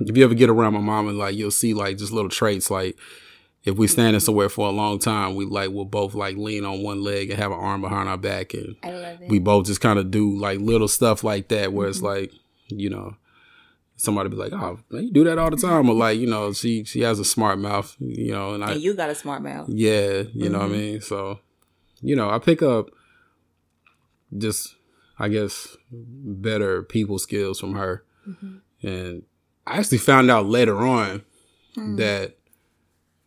if 0.00 0.16
you 0.16 0.24
ever 0.24 0.34
get 0.34 0.50
around 0.50 0.74
my 0.74 0.80
mama, 0.80 1.12
like 1.12 1.36
you'll 1.36 1.50
see 1.50 1.74
like 1.74 1.98
just 1.98 2.12
little 2.12 2.30
traits 2.30 2.70
like 2.70 2.96
if 3.64 3.76
we 3.76 3.86
standing 3.86 4.20
somewhere 4.20 4.48
for 4.48 4.68
a 4.68 4.72
long 4.72 4.98
time, 4.98 5.34
we 5.34 5.44
like 5.44 5.70
we'll 5.70 5.84
both 5.84 6.14
like 6.14 6.36
lean 6.36 6.64
on 6.64 6.82
one 6.82 7.02
leg 7.02 7.30
and 7.30 7.38
have 7.38 7.50
an 7.50 7.58
arm 7.58 7.80
behind 7.80 8.08
our 8.08 8.16
back, 8.16 8.54
and 8.54 8.76
we 9.28 9.38
both 9.38 9.66
just 9.66 9.80
kind 9.80 9.98
of 9.98 10.10
do 10.10 10.36
like 10.38 10.60
little 10.60 10.88
stuff 10.88 11.24
like 11.24 11.48
that, 11.48 11.72
where 11.72 11.86
mm-hmm. 11.86 11.90
it's 11.90 12.02
like, 12.02 12.32
you 12.68 12.88
know, 12.88 13.16
somebody 13.96 14.28
be 14.28 14.36
like, 14.36 14.52
"Oh, 14.52 14.78
man, 14.90 15.04
you 15.04 15.12
do 15.12 15.24
that 15.24 15.38
all 15.38 15.50
the 15.50 15.56
time," 15.56 15.88
or 15.88 15.94
like, 15.94 16.18
you 16.18 16.28
know, 16.28 16.52
she 16.52 16.84
she 16.84 17.00
has 17.00 17.18
a 17.18 17.24
smart 17.24 17.58
mouth, 17.58 17.94
you 17.98 18.32
know, 18.32 18.54
and 18.54 18.64
I 18.64 18.72
and 18.72 18.80
you 18.80 18.94
got 18.94 19.10
a 19.10 19.14
smart 19.14 19.42
mouth, 19.42 19.68
yeah, 19.68 19.90
you 19.90 20.24
mm-hmm. 20.24 20.52
know 20.52 20.58
what 20.58 20.64
I 20.64 20.68
mm-hmm. 20.68 20.78
mean. 20.78 21.00
So, 21.00 21.40
you 22.00 22.16
know, 22.16 22.30
I 22.30 22.38
pick 22.38 22.62
up 22.62 22.90
just, 24.36 24.76
I 25.18 25.28
guess, 25.28 25.76
better 25.90 26.82
people 26.82 27.18
skills 27.18 27.58
from 27.58 27.74
her, 27.74 28.04
mm-hmm. 28.26 28.86
and 28.86 29.22
I 29.66 29.78
actually 29.78 29.98
found 29.98 30.30
out 30.30 30.46
later 30.46 30.78
on 30.78 31.22
mm. 31.76 31.96
that 31.98 32.37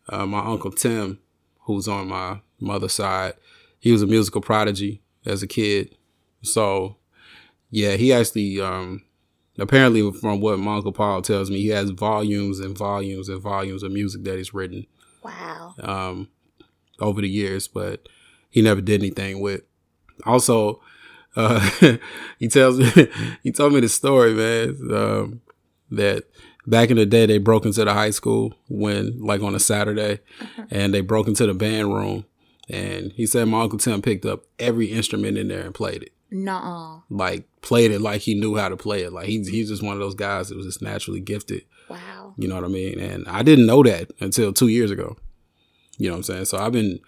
uh, 0.08 0.26
my 0.26 0.40
uncle 0.40 0.70
Tim, 0.70 1.18
who's 1.60 1.88
on 1.88 2.08
my 2.08 2.40
mother's 2.60 2.94
side, 2.94 3.34
he 3.78 3.92
was 3.92 4.02
a 4.02 4.06
musical 4.06 4.40
prodigy 4.40 5.02
as 5.24 5.42
a 5.42 5.46
kid. 5.46 5.96
So, 6.42 6.96
yeah, 7.70 7.96
he 7.96 8.12
actually, 8.12 8.60
um, 8.60 9.04
apparently, 9.58 10.10
from 10.12 10.40
what 10.40 10.58
my 10.58 10.76
uncle 10.76 10.92
Paul 10.92 11.22
tells 11.22 11.50
me, 11.50 11.60
he 11.60 11.68
has 11.68 11.90
volumes 11.90 12.60
and 12.60 12.76
volumes 12.76 13.28
and 13.28 13.40
volumes 13.40 13.82
of 13.82 13.92
music 13.92 14.24
that 14.24 14.38
he's 14.38 14.54
written. 14.54 14.86
Wow. 15.22 15.74
Um, 15.80 16.28
over 17.00 17.20
the 17.20 17.28
years, 17.28 17.68
but 17.68 18.08
he 18.50 18.62
never 18.62 18.80
did 18.80 19.00
anything 19.00 19.40
with. 19.40 19.62
Also, 20.24 20.80
uh, 21.36 21.70
he 22.38 22.48
tells 22.48 22.78
me, 22.78 23.08
he 23.42 23.52
told 23.52 23.72
me 23.72 23.80
the 23.80 23.88
story, 23.88 24.34
man, 24.34 24.76
um, 24.92 25.40
that 25.90 26.24
back 26.66 26.90
in 26.90 26.96
the 26.96 27.06
day 27.06 27.26
they 27.26 27.38
broke 27.38 27.64
into 27.64 27.84
the 27.84 27.92
high 27.92 28.10
school 28.10 28.54
when 28.68 29.18
like 29.20 29.42
on 29.42 29.54
a 29.54 29.60
Saturday 29.60 30.20
uh-huh. 30.40 30.64
and 30.70 30.94
they 30.94 31.00
broke 31.00 31.26
into 31.26 31.46
the 31.46 31.54
band 31.54 31.92
room 31.92 32.24
and 32.70 33.12
he 33.12 33.26
said 33.26 33.48
my 33.48 33.62
uncle 33.62 33.78
Tim 33.78 34.02
picked 34.02 34.24
up 34.24 34.44
every 34.58 34.86
instrument 34.86 35.36
in 35.36 35.48
there 35.48 35.62
and 35.62 35.74
played 35.74 36.02
it. 36.02 36.12
No. 36.30 37.02
Like 37.10 37.46
played 37.60 37.90
it 37.90 38.00
like 38.00 38.22
he 38.22 38.34
knew 38.34 38.56
how 38.56 38.68
to 38.68 38.76
play 38.76 39.02
it. 39.02 39.12
Like 39.12 39.26
he's 39.26 39.48
he's 39.48 39.68
just 39.68 39.82
one 39.82 39.94
of 39.94 40.00
those 40.00 40.14
guys 40.14 40.48
that 40.48 40.56
was 40.56 40.66
just 40.66 40.82
naturally 40.82 41.20
gifted. 41.20 41.64
Wow. 41.88 42.34
You 42.38 42.48
know 42.48 42.54
what 42.54 42.64
I 42.64 42.68
mean? 42.68 42.98
And 42.98 43.28
I 43.28 43.42
didn't 43.42 43.66
know 43.66 43.82
that 43.82 44.10
until 44.20 44.52
two 44.52 44.68
years 44.68 44.90
ago. 44.90 45.16
You 45.98 46.08
know 46.08 46.14
what 46.14 46.18
I'm 46.18 46.22
saying? 46.22 46.44
So 46.46 46.58
I've 46.58 46.72
been, 46.72 47.00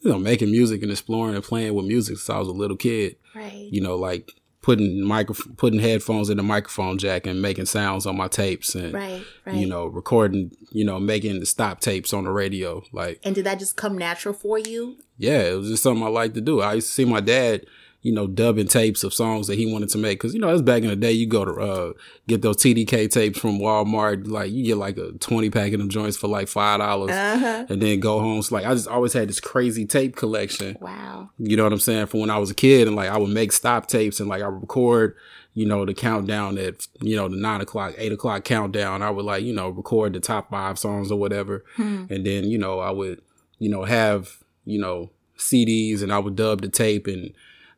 you 0.00 0.10
know, 0.10 0.18
making 0.18 0.50
music 0.50 0.82
and 0.82 0.90
exploring 0.90 1.34
and 1.34 1.44
playing 1.44 1.74
with 1.74 1.84
music 1.84 2.16
since 2.16 2.30
I 2.30 2.38
was 2.38 2.48
a 2.48 2.52
little 2.52 2.76
kid. 2.76 3.16
Right. 3.34 3.68
You 3.70 3.82
know, 3.82 3.96
like 3.96 4.32
putting 4.64 5.02
micro 5.02 5.36
putting 5.58 5.78
headphones 5.78 6.30
in 6.30 6.38
the 6.38 6.42
microphone 6.42 6.96
jack 6.96 7.26
and 7.26 7.42
making 7.42 7.66
sounds 7.66 8.06
on 8.06 8.16
my 8.16 8.26
tapes 8.28 8.74
and 8.74 8.94
Right, 8.94 9.22
right. 9.44 9.54
you 9.56 9.66
know 9.66 9.84
recording 9.84 10.52
you 10.72 10.86
know 10.86 10.98
making 10.98 11.38
the 11.38 11.44
stop 11.44 11.80
tapes 11.80 12.14
on 12.14 12.24
the 12.24 12.30
radio 12.30 12.82
like 12.90 13.20
and 13.24 13.34
did 13.34 13.44
that 13.44 13.58
just 13.58 13.76
come 13.76 13.98
natural 13.98 14.32
for 14.32 14.58
you? 14.58 14.96
yeah 15.18 15.40
it 15.42 15.54
was 15.58 15.68
just 15.68 15.82
something 15.82 16.02
i 16.02 16.08
like 16.08 16.32
to 16.32 16.40
do 16.40 16.62
i 16.62 16.72
used 16.72 16.86
to 16.88 16.92
see 16.94 17.04
my 17.04 17.20
dad 17.20 17.66
you 18.04 18.12
know 18.12 18.26
dubbing 18.28 18.68
tapes 18.68 19.02
of 19.02 19.12
songs 19.12 19.46
that 19.48 19.56
he 19.58 19.66
wanted 19.72 19.88
to 19.88 19.98
make 19.98 20.18
because 20.20 20.32
you 20.34 20.38
know 20.40 20.46
that's 20.48 20.62
back 20.62 20.82
in 20.82 20.88
the 20.90 20.94
day 20.94 21.10
you 21.10 21.26
go 21.26 21.44
to 21.44 21.52
uh 21.52 21.92
get 22.28 22.42
those 22.42 22.56
tdk 22.58 23.10
tapes 23.10 23.38
from 23.38 23.58
walmart 23.58 24.26
like 24.28 24.52
you 24.52 24.62
get 24.62 24.76
like 24.76 24.96
a 24.98 25.10
20 25.12 25.48
pack 25.50 25.72
of 25.72 25.78
them 25.80 25.88
joints 25.88 26.16
for 26.16 26.28
like 26.28 26.46
five 26.46 26.80
dollars 26.80 27.10
Uh-huh. 27.10 27.64
and 27.68 27.80
then 27.80 28.00
go 28.00 28.20
home 28.20 28.42
so 28.42 28.54
like 28.54 28.66
i 28.66 28.74
just 28.74 28.86
always 28.88 29.14
had 29.14 29.28
this 29.28 29.40
crazy 29.40 29.86
tape 29.86 30.14
collection 30.16 30.76
Wow. 30.80 31.30
you 31.38 31.56
know 31.56 31.64
what 31.64 31.72
I'm 31.72 31.80
saying? 31.80 32.06
From 32.06 32.20
when 32.20 32.30
I 32.30 32.36
was 32.38 32.50
a 32.50 32.54
kid, 32.54 32.86
and 32.86 32.94
like 32.94 33.08
I 33.08 33.16
would 33.16 33.30
make 33.30 33.50
stop 33.52 33.86
tapes, 33.86 34.20
and 34.20 34.28
like 34.28 34.42
I 34.42 34.48
would 34.48 34.60
record, 34.60 35.16
you 35.54 35.64
know, 35.66 35.86
the 35.86 35.94
countdown 35.94 36.58
at 36.58 36.86
you 37.00 37.16
know 37.16 37.26
the 37.28 37.36
nine 37.36 37.60
o'clock, 37.62 37.94
eight 37.96 38.12
o'clock 38.12 38.44
countdown. 38.44 39.00
I 39.02 39.08
would 39.10 39.24
like 39.24 39.42
you 39.44 39.54
know 39.54 39.70
record 39.70 40.12
the 40.12 40.20
top 40.20 40.50
five 40.50 40.78
songs 40.78 41.10
or 41.10 41.18
whatever, 41.18 41.64
and 41.78 42.08
then 42.26 42.44
you 42.50 42.58
know 42.58 42.80
I 42.80 42.90
would 42.90 43.22
you 43.58 43.70
know 43.70 43.84
have 43.84 44.38
you 44.66 44.78
know 44.78 45.10
CDs, 45.38 46.02
and 46.02 46.12
I 46.12 46.18
would 46.18 46.36
dub 46.36 46.60
the 46.60 46.68
tape, 46.68 47.06
and 47.06 47.32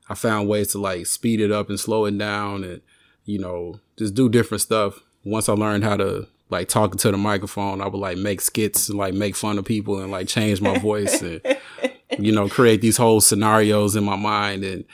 I 0.09 0.15
found 0.15 0.49
ways 0.49 0.73
to 0.73 0.79
like 0.79 1.07
speed 1.07 1.41
it 1.41 1.53
up 1.53 1.69
and 1.69 1.79
slow 1.81 2.05
it 2.05 2.17
down, 2.17 2.65
and 2.65 2.81
you 3.25 3.39
know 3.39 3.81
just 3.97 4.15
do 4.15 4.29
different 4.29 4.63
stuff. 4.63 5.01
Once 5.25 5.49
I 5.49 5.53
learned 5.55 5.85
how 5.85 5.97
to 5.97 6.29
like 6.51 6.69
talking 6.69 6.99
to 6.99 7.11
the 7.11 7.17
microphone, 7.17 7.81
I 7.81 7.89
would 7.89 7.99
like 7.99 8.19
make 8.19 8.41
skits 8.41 8.89
and 8.89 8.99
like 8.99 9.15
make 9.15 9.35
fun 9.35 9.59
of 9.59 9.65
people 9.65 10.01
and 10.01 10.13
like 10.13 10.29
change 10.29 10.61
my 10.61 10.79
voice 10.79 11.21
and 11.21 11.41
you 12.19 12.33
know, 12.33 12.49
create 12.49 12.81
these 12.81 12.97
whole 12.97 13.21
scenarios 13.21 13.97
in 13.97 14.05
my 14.05 14.17
mind. 14.17 14.65
And 14.65 14.85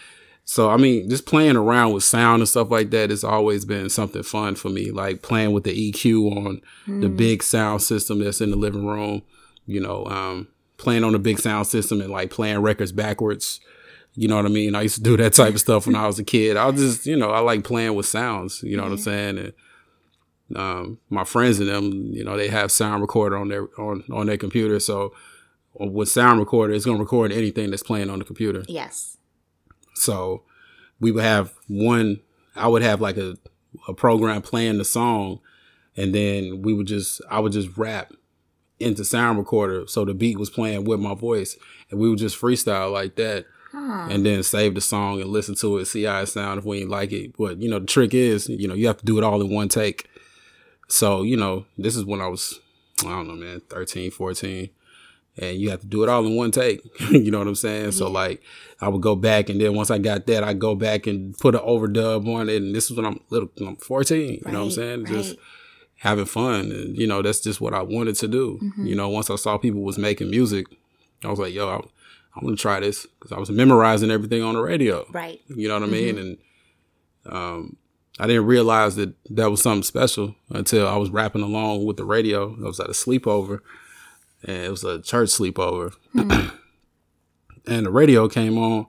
so, 0.45 0.71
I 0.71 0.77
mean, 0.77 1.09
just 1.09 1.27
playing 1.27 1.57
around 1.57 1.93
with 1.93 2.05
sound 2.05 2.41
and 2.41 2.49
stuff 2.49 2.71
like 2.71 2.91
that 2.91 3.11
has 3.11 3.25
always 3.25 3.65
been 3.65 3.89
something 3.91 4.23
fun 4.23 4.55
for 4.55 4.69
me. 4.69 4.91
Like 4.91 5.23
playing 5.23 5.53
with 5.53 5.65
the 5.65 5.93
EQ 5.93 6.37
on 6.37 6.63
the 7.01 7.09
big 7.09 7.43
sound 7.43 7.83
system 7.83 8.21
that's 8.21 8.41
in 8.41 8.51
the 8.51 8.57
living 8.57 8.87
room, 8.87 9.23
you 9.67 9.81
know, 9.81 10.07
um, 10.07 10.49
playing 10.79 11.05
on 11.05 11.13
the 11.13 11.19
big 11.19 11.39
sound 11.39 11.67
system 11.67 12.01
and 12.01 12.11
like 12.11 12.31
playing 12.31 12.61
records 12.61 12.93
backwards. 12.93 13.61
You 14.15 14.29
know 14.29 14.37
what 14.37 14.45
I 14.45 14.49
mean? 14.49 14.75
I 14.75 14.83
used 14.83 14.97
to 14.97 15.03
do 15.03 15.17
that 15.17 15.33
type 15.33 15.55
of 15.55 15.61
stuff 15.67 15.87
when 15.87 15.97
I 15.97 16.07
was 16.07 16.19
a 16.19 16.25
kid. 16.25 16.57
I 16.57 16.67
was 16.67 16.81
just, 16.81 17.07
you 17.07 17.17
know, 17.17 17.31
I 17.31 17.41
like 17.41 17.65
playing 17.65 17.95
with 17.95 18.07
sounds, 18.07 18.63
you 18.63 18.77
know 18.77 18.83
what 18.83 18.93
I'm 18.93 18.99
saying? 18.99 19.39
And, 19.39 19.53
um, 20.55 20.99
my 21.09 21.25
friends 21.25 21.61
and 21.61 21.69
them, 21.69 21.93
you 22.13 22.25
know, 22.25 22.37
they 22.37 22.49
have 22.49 22.71
sound 22.71 23.01
recorder 23.01 23.37
on 23.37 23.49
their 23.49 23.69
on 23.81 24.05
on 24.13 24.27
their 24.27 24.37
computer. 24.37 24.79
So 24.81 25.15
with 25.75 26.11
sound 26.11 26.41
recorder, 26.41 26.75
it's 26.75 26.85
gonna 26.85 26.99
record 26.99 27.33
anything 27.33 27.71
that's 27.71 27.83
playing 27.83 28.11
on 28.11 28.19
the 28.19 28.25
computer. 28.25 28.63
Yes. 28.69 29.17
So 29.95 30.43
we 31.01 31.11
would 31.11 31.25
have 31.25 31.55
one. 31.69 32.21
I 32.55 32.69
would 32.69 32.83
have 32.83 33.01
like 33.01 33.17
a 33.17 33.37
a 33.89 33.95
program 33.95 34.43
playing 34.43 34.79
the 34.79 34.85
song, 34.85 35.41
and 35.97 36.15
then 36.15 36.63
we 36.63 36.75
would 36.75 36.87
just 36.87 37.23
I 37.31 37.41
would 37.41 37.53
just 37.53 37.77
rap 37.77 38.13
into 38.79 39.05
sound 39.05 39.39
recorder, 39.39 39.87
so 39.87 40.05
the 40.05 40.13
beat 40.13 40.39
was 40.39 40.51
playing 40.51 40.85
with 40.85 41.01
my 41.01 41.15
voice, 41.15 41.57
and 41.91 42.01
we 42.01 42.11
would 42.11 42.19
just 42.19 42.41
freestyle 42.41 42.93
like 42.93 43.17
that. 43.17 43.47
And 44.11 44.25
then 44.27 44.43
save 44.43 44.75
the 44.75 44.81
song 44.81 45.21
and 45.21 45.31
listen 45.31 45.55
to 45.57 45.79
it, 45.79 45.87
see 45.87 46.05
how 46.05 46.21
it 46.21 46.27
sounds 46.27 46.59
if 46.59 46.65
we 46.65 46.81
ain't 46.81 46.91
like 46.91 47.13
it. 47.13 47.37
But 47.37 47.61
you 47.63 47.71
know, 47.71 47.79
the 47.79 47.87
trick 47.87 48.15
is, 48.15 48.49
you 48.49 48.69
know, 48.69 48.75
you 48.75 48.87
have 48.87 48.99
to 48.99 49.05
do 49.05 49.19
it 49.19 49.25
all 49.25 49.41
in 49.41 49.51
one 49.51 49.69
take. 49.69 50.09
So, 50.89 51.23
you 51.23 51.37
know, 51.37 51.65
this 51.79 51.97
is 51.97 52.05
when 52.05 52.21
I 52.21 52.27
was, 52.27 52.61
I 53.01 53.09
don't 53.09 53.29
know, 53.29 53.35
man, 53.35 53.63
13, 53.71 54.11
14. 54.11 54.69
And 55.39 55.57
you 55.57 55.71
have 55.71 55.81
to 55.81 55.87
do 55.87 56.03
it 56.03 56.11
all 56.11 56.27
in 56.27 56.37
one 56.37 56.51
take. 56.51 56.83
you 57.11 57.31
know 57.31 57.39
what 57.39 57.49
I'm 57.49 57.55
saying? 57.55 57.93
So, 57.93 58.11
like, 58.11 58.43
I 58.83 58.89
would 58.89 59.01
go 59.01 59.17
back, 59.17 59.49
and 59.49 59.59
then 59.59 59.75
once 59.75 59.91
I 59.91 59.97
got 59.97 60.27
that, 60.27 60.45
I 60.45 60.53
go 60.53 60.75
back 60.75 61.07
and 61.07 61.37
put 61.39 61.55
an 61.55 61.63
overdub 61.63 62.29
on 62.35 62.51
it. 62.51 62.57
And 62.61 62.75
this 62.75 62.91
is 62.91 62.97
when 62.99 63.07
I'm 63.07 63.21
little, 63.31 63.49
when 63.57 63.71
I'm 63.71 63.77
14. 63.77 64.19
You 64.21 64.41
know 64.45 64.51
what 64.53 64.55
I'm 64.55 64.63
Right, 64.65 64.73
saying? 64.73 65.07
Just 65.07 65.37
having 65.97 66.27
fun. 66.27 66.71
And, 66.71 66.99
you 66.99 67.07
know, 67.07 67.23
that's 67.23 67.41
just 67.41 67.63
what 67.63 67.73
I 67.73 67.81
wanted 67.81 68.17
to 68.17 68.29
do. 68.29 68.59
Mm-hmm. 68.63 68.87
You 68.87 68.95
know, 68.95 69.09
once 69.09 69.31
I 69.31 69.37
saw 69.37 69.57
people 69.57 69.81
was 69.81 69.97
making 69.97 70.29
music, 70.29 70.67
I 71.25 71.29
was 71.29 71.39
like, 71.39 71.55
yo, 71.55 71.89
I, 72.35 72.41
I 72.41 72.45
want 72.45 72.57
to 72.57 72.63
try 72.63 72.81
this 72.81 73.07
because 73.07 73.33
I 73.33 73.39
was 73.39 73.51
memorizing 73.51 74.11
everything 74.11 74.43
on 74.43 74.55
the 74.55 74.61
radio. 74.61 75.07
Right. 75.11 75.41
You 75.49 75.69
know 75.69 75.75
what 75.75 75.89
I 75.89 75.93
mean? 75.93 76.19
And 76.19 76.39
um, 77.27 77.77
I 78.19 78.27
didn't 78.27 78.47
realize 78.47 78.97
that 78.97 79.15
that 79.31 79.51
was 79.51 79.63
something 79.63 79.83
special 79.83 80.35
until 80.51 80.87
I 80.87 80.97
was 80.97 81.11
rapping 81.11 81.43
along 81.43 81.85
with 81.85 81.97
the 81.97 82.05
radio. 82.05 82.55
I 82.57 82.65
was 82.65 82.81
at 82.81 82.87
a 82.89 82.93
sleepover, 82.93 83.61
and 84.43 84.65
it 84.65 84.71
was 84.71 84.85
a 84.85 85.01
church 85.01 85.31
sleepover, 85.31 85.95
and 86.15 87.87
the 87.87 87.91
radio 87.91 88.29
came 88.29 88.59
on, 88.59 88.87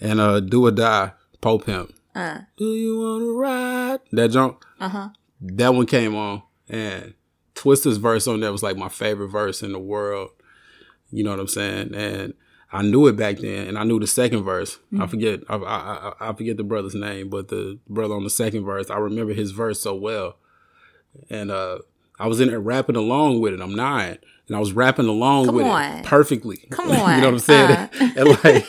and 0.00 0.20
uh, 0.20 0.40
"Do 0.40 0.66
or 0.66 0.70
Die" 0.70 1.12
Po 1.40 1.58
Pimp. 1.58 1.94
Uh. 2.14 2.40
Do 2.56 2.74
you 2.74 2.98
wanna 3.00 3.26
ride? 3.26 4.00
That 4.12 4.30
jump. 4.30 4.64
Uh 4.80 4.88
huh. 4.88 5.08
That 5.40 5.74
one 5.74 5.86
came 5.86 6.14
on, 6.14 6.42
and 6.68 7.14
Twista's 7.54 7.98
verse 7.98 8.26
on 8.26 8.40
that 8.40 8.52
was 8.52 8.62
like 8.62 8.76
my 8.76 8.88
favorite 8.88 9.28
verse 9.28 9.62
in 9.62 9.72
the 9.72 9.78
world. 9.78 10.30
You 11.10 11.22
know 11.22 11.30
what 11.30 11.40
I'm 11.40 11.48
saying? 11.48 11.94
And 11.94 12.34
I 12.74 12.82
knew 12.82 13.06
it 13.06 13.16
back 13.16 13.38
then, 13.38 13.68
and 13.68 13.78
I 13.78 13.84
knew 13.84 14.00
the 14.00 14.06
second 14.08 14.42
verse. 14.42 14.80
I 14.98 15.06
forget, 15.06 15.40
I, 15.48 15.56
I, 15.56 16.12
I, 16.20 16.32
forget 16.32 16.56
the 16.56 16.64
brother's 16.64 16.96
name, 16.96 17.28
but 17.30 17.46
the 17.46 17.78
brother 17.88 18.14
on 18.14 18.24
the 18.24 18.30
second 18.30 18.64
verse, 18.64 18.90
I 18.90 18.98
remember 18.98 19.32
his 19.32 19.52
verse 19.52 19.80
so 19.80 19.94
well. 19.94 20.36
And 21.30 21.52
uh, 21.52 21.78
I 22.18 22.26
was 22.26 22.40
in 22.40 22.48
there 22.48 22.58
rapping 22.58 22.96
along 22.96 23.40
with 23.40 23.54
it. 23.54 23.60
I'm 23.60 23.76
nine, 23.76 24.18
and 24.48 24.56
I 24.56 24.58
was 24.58 24.72
rapping 24.72 25.06
along 25.06 25.46
Come 25.46 25.54
with 25.54 25.66
on. 25.66 25.82
it 25.82 26.04
perfectly. 26.04 26.66
Come 26.70 26.90
on, 26.90 27.14
you 27.14 27.20
know 27.20 27.28
what 27.28 27.34
I'm 27.34 27.38
saying? 27.38 27.70
Uh. 27.70 27.88
and 28.16 28.44
like, 28.44 28.66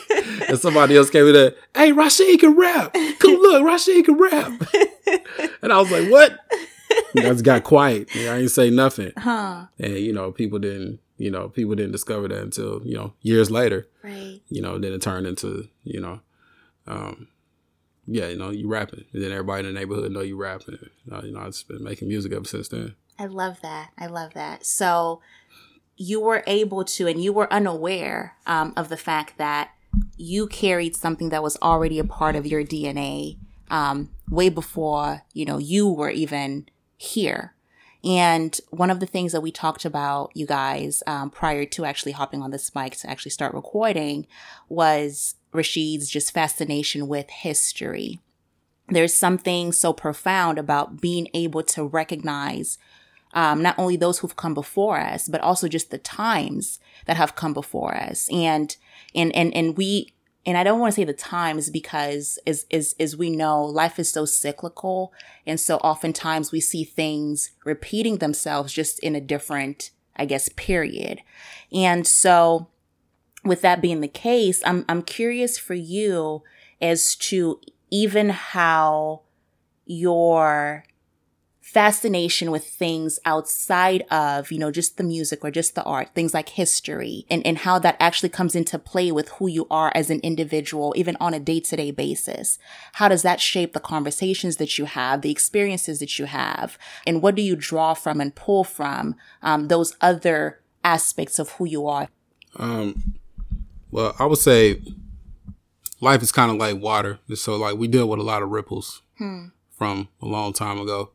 and 0.48 0.58
somebody 0.58 0.96
else 0.96 1.10
came 1.10 1.26
in 1.26 1.32
there, 1.32 1.54
hey, 1.74 1.90
Rashid 1.90 2.38
can 2.38 2.56
rap. 2.56 2.94
Come 3.18 3.34
look, 3.34 3.64
Rashid 3.64 4.04
can 4.04 4.18
rap. 4.18 4.46
and 5.62 5.72
I 5.72 5.80
was 5.80 5.90
like, 5.90 6.08
what? 6.12 6.38
I 7.16 7.22
just 7.22 7.44
got 7.44 7.64
quiet. 7.64 8.08
I 8.14 8.36
ain't 8.36 8.52
say 8.52 8.70
nothing. 8.70 9.12
Huh. 9.18 9.66
And 9.80 9.94
you 9.94 10.12
know, 10.12 10.30
people 10.30 10.60
didn't, 10.60 11.00
you 11.18 11.30
know, 11.30 11.48
people 11.48 11.74
didn't 11.74 11.92
discover 11.92 12.28
that 12.28 12.42
until 12.42 12.82
you 12.84 12.94
know 12.94 13.14
years 13.22 13.50
later. 13.50 13.88
Right. 14.02 14.40
You 14.48 14.62
know, 14.62 14.78
then 14.78 14.92
it 14.92 15.02
turned 15.02 15.26
into, 15.26 15.68
you 15.84 16.00
know, 16.00 16.20
um, 16.86 17.28
yeah, 18.06 18.28
you 18.28 18.36
know, 18.36 18.50
you 18.50 18.68
rapping, 18.68 19.04
and 19.12 19.22
then 19.22 19.32
everybody 19.32 19.66
in 19.66 19.74
the 19.74 19.78
neighborhood 19.78 20.12
know 20.12 20.20
you 20.20 20.36
rapping. 20.36 20.78
Uh, 21.10 21.22
you 21.24 21.32
know, 21.32 21.40
I've 21.40 21.46
just 21.52 21.68
been 21.68 21.82
making 21.82 22.08
music 22.08 22.32
ever 22.32 22.44
since 22.44 22.68
then. 22.68 22.94
I 23.18 23.26
love 23.26 23.60
that. 23.62 23.90
I 23.98 24.06
love 24.06 24.34
that. 24.34 24.64
So 24.64 25.20
you 25.96 26.20
were 26.20 26.44
able 26.46 26.84
to, 26.84 27.06
and 27.06 27.22
you 27.22 27.32
were 27.32 27.52
unaware 27.52 28.36
um, 28.46 28.72
of 28.76 28.88
the 28.88 28.96
fact 28.96 29.38
that 29.38 29.70
you 30.16 30.46
carried 30.46 30.94
something 30.94 31.30
that 31.30 31.42
was 31.42 31.56
already 31.62 31.98
a 31.98 32.04
part 32.04 32.36
of 32.36 32.46
your 32.46 32.62
DNA 32.62 33.38
um, 33.70 34.10
way 34.30 34.48
before 34.48 35.22
you 35.32 35.44
know 35.44 35.58
you 35.58 35.88
were 35.88 36.10
even 36.10 36.68
here. 36.96 37.54
And 38.06 38.58
one 38.70 38.90
of 38.90 39.00
the 39.00 39.06
things 39.06 39.32
that 39.32 39.40
we 39.40 39.50
talked 39.50 39.84
about, 39.84 40.30
you 40.32 40.46
guys, 40.46 41.02
um, 41.08 41.28
prior 41.28 41.64
to 41.66 41.84
actually 41.84 42.12
hopping 42.12 42.40
on 42.40 42.52
this 42.52 42.72
mic 42.72 42.96
to 42.98 43.10
actually 43.10 43.32
start 43.32 43.52
recording, 43.52 44.28
was 44.68 45.34
Rashid's 45.52 46.08
just 46.08 46.32
fascination 46.32 47.08
with 47.08 47.28
history. 47.28 48.20
There's 48.88 49.12
something 49.12 49.72
so 49.72 49.92
profound 49.92 50.56
about 50.56 51.00
being 51.00 51.26
able 51.34 51.64
to 51.64 51.84
recognize 51.84 52.78
um, 53.32 53.60
not 53.60 53.76
only 53.76 53.96
those 53.96 54.20
who've 54.20 54.36
come 54.36 54.54
before 54.54 55.00
us, 55.00 55.26
but 55.26 55.40
also 55.40 55.66
just 55.66 55.90
the 55.90 55.98
times 55.98 56.78
that 57.06 57.16
have 57.16 57.34
come 57.34 57.52
before 57.52 57.96
us. 57.96 58.28
And 58.32 58.76
and 59.16 59.34
and 59.34 59.52
and 59.52 59.76
we 59.76 60.14
and 60.46 60.56
I 60.56 60.62
don't 60.62 60.78
want 60.78 60.94
to 60.94 61.00
say 61.00 61.04
the 61.04 61.12
times 61.12 61.70
because 61.70 62.38
as 62.46 62.66
as 62.70 62.94
as 63.00 63.16
we 63.16 63.30
know, 63.30 63.64
life 63.64 63.98
is 63.98 64.08
so 64.08 64.24
cyclical, 64.24 65.12
and 65.44 65.58
so 65.58 65.78
oftentimes 65.78 66.52
we 66.52 66.60
see 66.60 66.84
things 66.84 67.50
repeating 67.64 68.18
themselves 68.18 68.72
just 68.72 69.00
in 69.00 69.16
a 69.16 69.20
different, 69.20 69.90
I 70.14 70.24
guess, 70.24 70.48
period. 70.50 71.20
And 71.72 72.06
so, 72.06 72.68
with 73.44 73.60
that 73.62 73.82
being 73.82 74.00
the 74.00 74.08
case, 74.08 74.62
I'm 74.64 74.84
I'm 74.88 75.02
curious 75.02 75.58
for 75.58 75.74
you 75.74 76.44
as 76.80 77.16
to 77.16 77.60
even 77.90 78.28
how 78.28 79.22
your 79.84 80.84
fascination 81.66 82.52
with 82.52 82.64
things 82.64 83.18
outside 83.24 84.02
of, 84.08 84.52
you 84.52 84.58
know, 84.58 84.70
just 84.70 84.96
the 84.98 85.02
music 85.02 85.44
or 85.44 85.50
just 85.50 85.74
the 85.74 85.82
art, 85.82 86.08
things 86.14 86.32
like 86.32 86.50
history 86.50 87.26
and, 87.28 87.44
and 87.44 87.58
how 87.58 87.76
that 87.76 87.96
actually 87.98 88.28
comes 88.28 88.54
into 88.54 88.78
play 88.78 89.10
with 89.10 89.28
who 89.30 89.48
you 89.48 89.66
are 89.68 89.90
as 89.92 90.08
an 90.08 90.20
individual, 90.20 90.94
even 90.96 91.16
on 91.18 91.34
a 91.34 91.40
day 91.40 91.58
to 91.58 91.74
day 91.74 91.90
basis. 91.90 92.60
How 92.94 93.08
does 93.08 93.22
that 93.22 93.40
shape 93.40 93.72
the 93.72 93.80
conversations 93.80 94.58
that 94.58 94.78
you 94.78 94.84
have, 94.84 95.22
the 95.22 95.32
experiences 95.32 95.98
that 95.98 96.20
you 96.20 96.26
have? 96.26 96.78
And 97.04 97.20
what 97.20 97.34
do 97.34 97.42
you 97.42 97.56
draw 97.56 97.94
from 97.94 98.20
and 98.20 98.32
pull 98.32 98.62
from 98.62 99.16
um, 99.42 99.66
those 99.66 99.96
other 100.00 100.60
aspects 100.84 101.40
of 101.40 101.50
who 101.50 101.64
you 101.64 101.88
are? 101.88 102.08
Um, 102.54 103.14
well, 103.90 104.14
I 104.20 104.26
would 104.26 104.38
say 104.38 104.80
life 106.00 106.22
is 106.22 106.30
kind 106.30 106.52
of 106.52 106.58
like 106.58 106.80
water. 106.80 107.18
So, 107.34 107.56
like, 107.56 107.76
we 107.76 107.88
deal 107.88 108.08
with 108.08 108.20
a 108.20 108.22
lot 108.22 108.42
of 108.42 108.50
ripples 108.50 109.02
from 109.72 110.08
a 110.22 110.26
long 110.26 110.52
time 110.52 110.78
ago. 110.78 111.10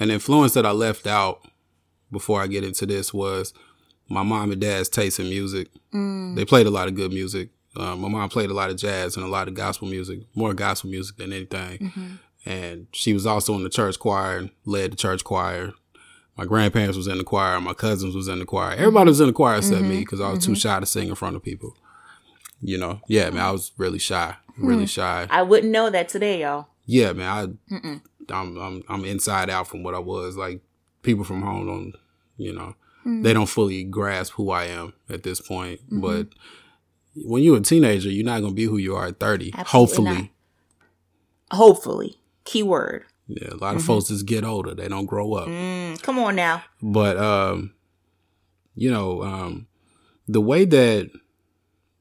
An 0.00 0.10
influence 0.10 0.54
that 0.54 0.66
I 0.66 0.72
left 0.72 1.06
out 1.06 1.46
before 2.10 2.40
I 2.42 2.46
get 2.46 2.64
into 2.64 2.86
this 2.86 3.14
was 3.14 3.52
my 4.08 4.22
mom 4.22 4.52
and 4.52 4.60
dad's 4.60 4.88
taste 4.88 5.18
in 5.20 5.28
music. 5.28 5.68
They 5.92 6.44
played 6.44 6.66
a 6.66 6.70
lot 6.70 6.88
of 6.88 6.94
good 6.94 7.12
music. 7.12 7.50
Um, 7.76 8.00
my 8.00 8.08
mom 8.08 8.28
played 8.28 8.50
a 8.50 8.54
lot 8.54 8.70
of 8.70 8.76
jazz 8.76 9.16
and 9.16 9.24
a 9.24 9.28
lot 9.28 9.48
of 9.48 9.54
gospel 9.54 9.88
music, 9.88 10.20
more 10.34 10.54
gospel 10.54 10.90
music 10.90 11.16
than 11.16 11.32
anything. 11.32 11.78
Mm-hmm. 11.78 12.14
And 12.46 12.86
she 12.92 13.12
was 13.12 13.26
also 13.26 13.54
in 13.54 13.64
the 13.64 13.70
church 13.70 13.98
choir 13.98 14.38
and 14.38 14.50
led 14.64 14.92
the 14.92 14.96
church 14.96 15.24
choir. 15.24 15.72
My 16.36 16.44
grandparents 16.44 16.96
was 16.96 17.06
in 17.06 17.18
the 17.18 17.24
choir. 17.24 17.60
My 17.60 17.74
cousins 17.74 18.14
was 18.14 18.28
in 18.28 18.38
the 18.40 18.44
choir. 18.44 18.72
Everybody 18.72 19.08
was 19.08 19.20
in 19.20 19.28
the 19.28 19.32
choir 19.32 19.56
except 19.58 19.82
me 19.82 20.00
because 20.00 20.20
I 20.20 20.30
was 20.30 20.44
too 20.44 20.54
shy 20.54 20.78
to 20.78 20.86
sing 20.86 21.08
in 21.08 21.14
front 21.14 21.36
of 21.36 21.42
people. 21.42 21.76
You 22.60 22.78
know, 22.78 23.00
yeah, 23.08 23.30
man, 23.30 23.44
I 23.44 23.50
was 23.50 23.72
really 23.76 23.98
shy, 23.98 24.36
really 24.56 24.86
shy. 24.86 25.26
I 25.30 25.42
wouldn't 25.42 25.72
know 25.72 25.90
that 25.90 26.08
today, 26.08 26.40
y'all. 26.40 26.66
Yeah, 26.86 27.12
man, 27.12 27.58
I, 27.70 28.00
I'm, 28.30 28.56
I'm, 28.58 28.82
I'm 28.88 29.04
inside 29.04 29.50
out 29.50 29.68
from 29.68 29.82
what 29.82 29.94
I 29.94 29.98
was. 29.98 30.36
Like 30.36 30.60
people 31.02 31.24
from 31.24 31.42
home 31.42 31.66
don't, 31.66 31.94
you 32.36 32.52
know, 32.52 32.74
they 33.22 33.32
don't 33.34 33.46
fully 33.46 33.84
grasp 33.84 34.32
who 34.34 34.50
I 34.50 34.64
am 34.64 34.94
at 35.10 35.22
this 35.22 35.40
point. 35.40 35.80
But 35.90 36.28
when 37.14 37.42
you're 37.42 37.58
a 37.58 37.60
teenager, 37.60 38.08
you're 38.10 38.24
not 38.24 38.40
gonna 38.40 38.54
be 38.54 38.64
who 38.64 38.78
you 38.78 38.96
are 38.96 39.06
at 39.08 39.20
30. 39.20 39.52
Absolutely 39.54 39.68
Hopefully, 39.70 40.30
not. 41.50 41.56
Hopefully. 41.58 42.18
Keyword. 42.44 43.04
yeah. 43.26 43.48
A 43.52 43.56
lot 43.56 43.76
of 43.76 43.82
folks 43.82 44.08
just 44.08 44.26
get 44.26 44.44
older; 44.44 44.74
they 44.74 44.88
don't 44.88 45.06
grow 45.06 45.34
up. 45.34 45.48
Mm, 45.48 46.00
come 46.02 46.18
on 46.18 46.36
now. 46.36 46.62
but 46.82 47.16
um 47.16 47.72
you 48.74 48.90
know 48.90 49.22
um 49.22 49.66
the 50.26 50.40
way 50.40 50.64
that 50.64 51.10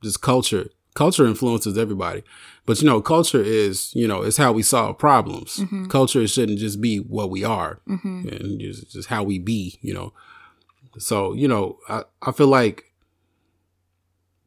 this 0.02 0.18
culture 0.18 0.70
culture 0.96 1.26
influences 1.26 1.78
everybody 1.78 2.24
but 2.66 2.82
you 2.82 2.88
know 2.88 3.02
culture 3.02 3.42
is 3.42 3.94
you 3.96 4.08
know 4.08 4.22
it's 4.22 4.38
how 4.38 4.52
we 4.52 4.64
solve 4.64 4.98
problems. 4.98 5.62
Culture 5.90 6.26
shouldn't 6.28 6.60
just 6.60 6.80
be 6.82 6.98
what 6.98 7.30
we 7.30 7.44
are 7.44 7.80
and 7.88 8.60
just, 8.60 8.92
just 8.92 9.10
how 9.10 9.24
we 9.24 9.40
be 9.40 9.78
you 9.82 9.94
know. 9.94 10.14
So 10.98 11.34
you 11.34 11.48
know 11.48 11.78
I, 11.90 12.04
I 12.22 12.32
feel 12.32 12.48
like 12.48 12.86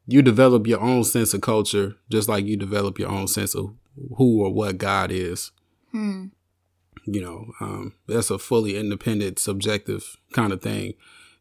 you 0.06 0.22
develop 0.22 0.66
your 0.66 0.80
own 0.80 1.02
sense 1.04 1.34
of 1.34 1.40
culture 1.40 1.96
just 2.08 2.28
like 2.28 2.44
you 2.44 2.56
develop 2.56 2.98
your 2.98 3.10
own 3.10 3.26
sense 3.26 3.54
of 3.54 3.74
who 4.16 4.42
or 4.42 4.52
what 4.52 4.78
god 4.78 5.10
is. 5.10 5.50
Hmm. 5.92 6.26
you 7.04 7.20
know 7.22 7.52
um, 7.60 7.94
that's 8.06 8.30
a 8.30 8.38
fully 8.38 8.76
independent 8.76 9.38
subjective 9.38 10.16
kind 10.32 10.52
of 10.52 10.62
thing. 10.62 10.94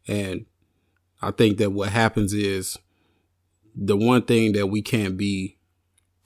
And 0.08 0.46
i 1.22 1.30
think 1.30 1.58
that 1.58 1.70
what 1.70 1.90
happens 1.90 2.32
is 2.32 2.76
the 3.74 3.96
one 3.96 4.22
thing 4.22 4.52
that 4.52 4.68
we 4.68 4.82
can't 4.82 5.16
be 5.16 5.55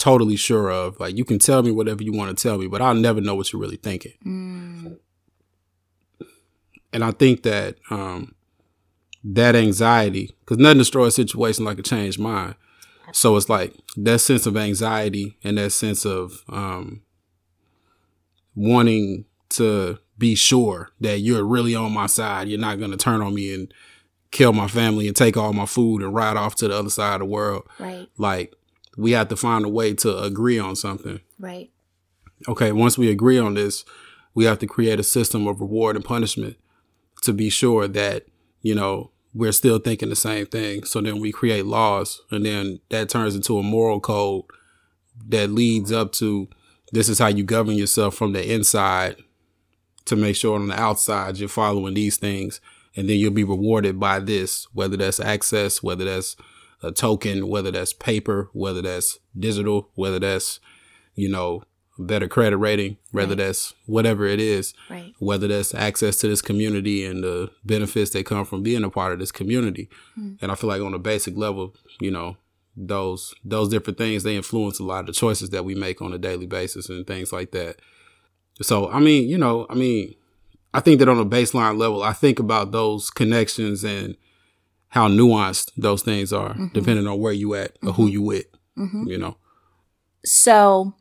totally 0.00 0.34
sure 0.36 0.70
of 0.70 0.98
like 0.98 1.16
you 1.16 1.24
can 1.24 1.38
tell 1.38 1.62
me 1.62 1.70
whatever 1.70 2.02
you 2.02 2.12
want 2.12 2.36
to 2.36 2.42
tell 2.42 2.56
me 2.58 2.66
but 2.66 2.80
i'll 2.82 2.94
never 2.94 3.20
know 3.20 3.34
what 3.34 3.52
you're 3.52 3.60
really 3.60 3.76
thinking 3.76 4.12
Mm. 4.26 4.96
and 6.92 7.04
i 7.04 7.10
think 7.10 7.42
that 7.42 7.76
um, 7.90 8.34
that 9.22 9.54
anxiety 9.54 10.34
because 10.40 10.56
nothing 10.58 10.78
destroys 10.78 11.08
a 11.08 11.22
situation 11.22 11.64
like 11.64 11.78
a 11.78 11.82
changed 11.82 12.18
mind 12.18 12.54
so 13.12 13.36
it's 13.36 13.48
like 13.48 13.74
that 13.96 14.20
sense 14.20 14.46
of 14.46 14.56
anxiety 14.56 15.36
and 15.44 15.58
that 15.58 15.70
sense 15.70 16.04
of 16.06 16.42
um, 16.48 17.02
wanting 18.54 19.24
to 19.50 19.98
be 20.16 20.34
sure 20.34 20.90
that 21.00 21.18
you're 21.18 21.42
really 21.44 21.74
on 21.74 21.92
my 21.92 22.06
side. 22.06 22.46
You're 22.48 22.60
not 22.60 22.78
going 22.78 22.92
to 22.92 22.96
turn 22.96 23.20
on 23.20 23.34
me 23.34 23.52
and 23.54 23.72
kill 24.30 24.52
my 24.52 24.68
family 24.68 25.08
and 25.08 25.16
take 25.16 25.36
all 25.36 25.52
my 25.52 25.66
food 25.66 26.02
and 26.02 26.14
ride 26.14 26.36
off 26.36 26.54
to 26.56 26.68
the 26.68 26.76
other 26.78 26.90
side 26.90 27.14
of 27.14 27.18
the 27.20 27.24
world. 27.24 27.64
Right. 27.80 28.06
Like, 28.16 28.54
we 28.96 29.12
have 29.12 29.28
to 29.28 29.36
find 29.36 29.64
a 29.64 29.68
way 29.68 29.94
to 29.94 30.18
agree 30.18 30.58
on 30.58 30.76
something. 30.76 31.20
Right. 31.38 31.70
Okay, 32.48 32.72
once 32.72 32.96
we 32.96 33.10
agree 33.10 33.38
on 33.38 33.54
this, 33.54 33.84
we 34.34 34.44
have 34.44 34.58
to 34.60 34.66
create 34.66 35.00
a 35.00 35.04
system 35.04 35.46
of 35.46 35.60
reward 35.60 35.96
and 35.96 36.04
punishment 36.04 36.56
to 37.22 37.32
be 37.32 37.50
sure 37.50 37.86
that, 37.88 38.26
you 38.62 38.74
know, 38.74 39.10
we're 39.34 39.52
still 39.52 39.78
thinking 39.78 40.08
the 40.08 40.16
same 40.16 40.46
thing. 40.46 40.84
So 40.84 41.00
then 41.00 41.20
we 41.20 41.32
create 41.32 41.66
laws 41.66 42.22
and 42.30 42.44
then 42.44 42.80
that 42.88 43.08
turns 43.08 43.34
into 43.34 43.58
a 43.58 43.62
moral 43.62 44.00
code 44.00 44.44
that 45.28 45.50
leads 45.50 45.92
up 45.92 46.12
to 46.12 46.48
this 46.92 47.08
is 47.08 47.18
how 47.18 47.28
you 47.28 47.44
govern 47.44 47.76
yourself 47.76 48.14
from 48.14 48.32
the 48.32 48.52
inside 48.52 49.16
to 50.06 50.16
make 50.16 50.36
sure 50.36 50.56
on 50.56 50.68
the 50.68 50.80
outside 50.80 51.38
you're 51.38 51.48
following 51.48 51.94
these 51.94 52.16
things 52.16 52.60
and 52.96 53.08
then 53.08 53.16
you'll 53.16 53.30
be 53.32 53.44
rewarded 53.44 54.00
by 54.00 54.18
this 54.18 54.66
whether 54.72 54.96
that's 54.96 55.20
access 55.20 55.82
whether 55.82 56.04
that's 56.04 56.36
a 56.82 56.90
token 56.92 57.48
whether 57.48 57.70
that's 57.70 57.92
paper 57.92 58.48
whether 58.52 58.82
that's 58.82 59.18
digital 59.38 59.90
whether 59.94 60.18
that's 60.18 60.60
you 61.14 61.28
know 61.28 61.62
better 61.98 62.26
credit 62.28 62.56
rating 62.56 62.96
whether 63.12 63.30
Right. 63.30 63.38
that's 63.38 63.74
whatever 63.86 64.26
it 64.26 64.40
is 64.40 64.72
Right. 64.88 65.12
whether 65.18 65.46
that's 65.48 65.74
access 65.74 66.16
to 66.18 66.28
this 66.28 66.40
community 66.40 67.04
and 67.04 67.22
the 67.22 67.50
benefits 67.64 68.10
that 68.12 68.24
come 68.24 68.46
from 68.46 68.62
being 68.62 68.84
a 68.84 68.88
part 68.90 69.12
of 69.12 69.18
this 69.18 69.30
community. 69.32 69.90
Hmm. 70.14 70.34
And 70.40 70.50
I 70.50 70.54
feel 70.54 70.68
like 70.68 70.80
on 70.80 70.94
a 70.94 70.98
basic 70.98 71.36
level, 71.36 71.74
you 72.00 72.10
know, 72.10 72.38
those 72.74 73.34
those 73.44 73.68
different 73.68 73.98
things 73.98 74.22
they 74.22 74.36
influence 74.36 74.78
a 74.78 74.84
lot 74.84 75.00
of 75.00 75.06
the 75.08 75.12
choices 75.12 75.50
that 75.50 75.66
we 75.66 75.74
make 75.74 76.00
on 76.00 76.14
a 76.14 76.18
daily 76.18 76.46
basis 76.46 76.88
and 76.88 77.06
things 77.06 77.32
like 77.34 77.50
that. 77.50 77.76
So 78.62 78.88
I 78.90 78.98
mean, 79.00 79.28
you 79.28 79.36
know, 79.36 79.66
I 79.68 79.74
mean, 79.74 80.14
I 80.72 80.80
think 80.80 81.00
that 81.00 81.08
on 81.08 81.18
a 81.18 81.26
baseline 81.26 81.76
level, 81.76 82.02
I 82.02 82.14
think 82.14 82.38
about 82.38 82.72
those 82.72 83.10
connections 83.10 83.84
and 83.84 84.16
how 84.90 85.08
nuanced 85.08 85.70
those 85.76 86.02
things 86.02 86.32
are, 86.32 86.50
mm-hmm. 86.50 86.68
depending 86.68 87.06
on 87.06 87.18
where 87.18 87.32
you 87.32 87.54
at 87.54 87.76
or 87.82 87.92
who 87.92 88.04
mm-hmm. 88.04 88.12
you 88.12 88.22
with. 88.22 88.46
Mm-hmm. 88.78 89.08
You 89.08 89.18
know. 89.18 89.36
So, 90.24 90.94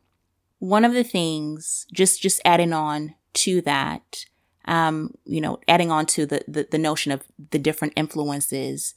one 0.60 0.86
of 0.86 0.94
the 0.94 1.04
things, 1.04 1.86
just 1.92 2.22
just 2.22 2.42
adding 2.46 2.74
on 2.74 3.16
to 3.34 3.62
that, 3.62 4.26
um, 4.66 5.14
you 5.26 5.42
know, 5.42 5.60
adding 5.68 5.92
on 5.92 6.06
to 6.08 6.26
the, 6.26 6.44
the 6.48 6.68
the 6.72 6.78
notion 6.78 7.12
of 7.12 7.24
the 7.52 7.60
different 7.60 7.94
influences 7.96 8.96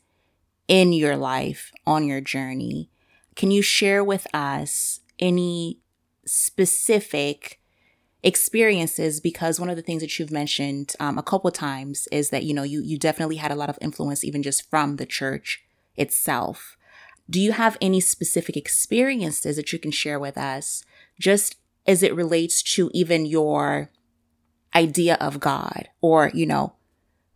in 0.68 0.92
your 0.92 1.16
life 1.16 1.72
on 1.86 2.06
your 2.06 2.20
journey, 2.20 2.90
can 3.34 3.50
you 3.50 3.62
share 3.62 4.04
with 4.04 4.26
us 4.34 5.00
any 5.18 5.78
specific 6.24 7.60
experiences 8.22 9.20
because 9.20 9.58
one 9.58 9.68
of 9.68 9.76
the 9.76 9.82
things 9.82 10.00
that 10.00 10.18
you've 10.18 10.30
mentioned 10.30 10.94
um, 11.00 11.18
a 11.18 11.22
couple 11.22 11.50
times 11.50 12.06
is 12.12 12.30
that 12.30 12.44
you 12.44 12.54
know 12.54 12.62
you 12.62 12.80
you 12.80 12.98
definitely 12.98 13.36
had 13.36 13.50
a 13.50 13.56
lot 13.56 13.68
of 13.68 13.78
influence 13.80 14.22
even 14.22 14.42
just 14.42 14.68
from 14.70 14.96
the 14.96 15.06
church 15.06 15.64
itself 15.96 16.76
do 17.28 17.40
you 17.40 17.52
have 17.52 17.78
any 17.80 18.00
specific 18.00 18.56
experiences 18.56 19.56
that 19.56 19.72
you 19.72 19.78
can 19.78 19.90
share 19.90 20.18
with 20.18 20.36
us 20.36 20.84
just 21.18 21.56
as 21.86 22.02
it 22.02 22.14
relates 22.14 22.62
to 22.62 22.90
even 22.92 23.26
your 23.26 23.90
idea 24.74 25.16
of 25.20 25.40
God 25.40 25.88
or, 26.00 26.30
you 26.34 26.46
know, 26.46 26.74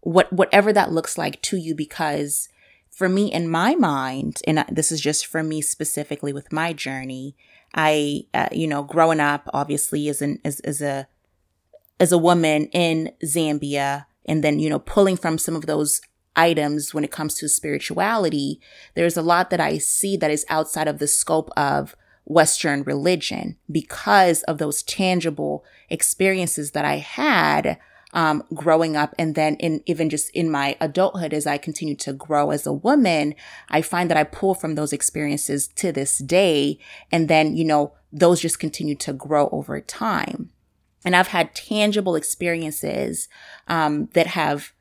what, 0.01 0.33
whatever 0.33 0.73
that 0.73 0.93
looks 0.93 1.17
like 1.19 1.41
to 1.43 1.57
you? 1.57 1.75
Because 1.75 2.49
for 2.91 3.09
me, 3.09 3.33
in 3.33 3.49
my 3.49 3.75
mind, 3.75 4.41
and 4.47 4.65
this 4.71 4.91
is 4.93 5.01
just 5.01 5.27
for 5.27 5.43
me 5.43 5.61
specifically 5.61 6.33
with 6.33 6.53
my 6.53 6.73
journey, 6.73 7.37
I, 7.77 8.25
uh, 8.35 8.49
you 8.53 8.67
know, 8.67 8.83
growing 8.83 9.21
up 9.21 9.49
obviously 9.53 10.09
as 10.09 10.23
an, 10.23 10.41
as, 10.45 10.61
as 10.61 10.81
a, 10.81 11.07
as 12.01 12.11
a 12.11 12.19
woman 12.19 12.67
in 12.73 13.13
Zambia 13.25 14.07
and 14.25 14.43
then, 14.43 14.59
you 14.59 14.69
know, 14.69 14.79
pulling 14.79 15.17
from 15.17 15.39
some 15.39 15.55
of 15.55 15.67
those 15.67 16.01
items 16.35 16.93
when 16.93 17.05
it 17.05 17.11
comes 17.11 17.35
to 17.35 17.49
spirituality, 17.49 18.61
there's 18.95 19.17
a 19.17 19.23
lot 19.23 19.51
that 19.51 19.61
I 19.61 19.79
see 19.79 20.17
that 20.17 20.31
is 20.31 20.45
outside 20.49 20.89
of 20.89 20.99
the 20.99 21.07
scope 21.07 21.51
of 21.57 21.97
Western 22.25 22.83
religion 22.83 23.57
because 23.71 24.43
of 24.45 24.59
those 24.59 24.83
tangible 24.83 25.65
experiences 25.89 26.73
that 26.73 26.85
I 26.85 26.97
had 26.97 27.79
um, 28.13 28.43
growing 28.55 28.97
up. 28.97 29.15
And 29.19 29.35
then 29.35 29.57
in 29.57 29.83
even 29.87 30.09
just 30.09 30.31
in 30.31 30.51
my 30.51 30.77
adulthood, 30.81 31.33
as 31.33 31.47
I 31.47 31.59
continue 31.59 31.97
to 31.97 32.13
grow 32.13 32.51
as 32.51 32.67
a 32.67 32.73
woman, 32.73 33.35
I 33.69 33.83
find 33.83 34.11
that 34.11 34.17
I 34.17 34.25
pull 34.25 34.55
from 34.55 34.75
those 34.75 34.93
experiences 34.93 35.69
to 35.77 35.93
this 35.93 36.19
day. 36.19 36.79
And 37.11 37.29
then, 37.29 37.57
you 37.57 37.65
know, 37.65 37.93
those 38.13 38.41
just 38.41 38.59
continue 38.59 38.95
to 38.97 39.13
grow 39.13 39.49
over 39.51 39.81
time. 39.81 40.51
And 41.05 41.15
I've 41.15 41.29
had 41.29 41.55
tangible 41.55 42.17
experiences 42.17 43.29
um, 43.69 44.09
that 44.15 44.29
have 44.29 44.73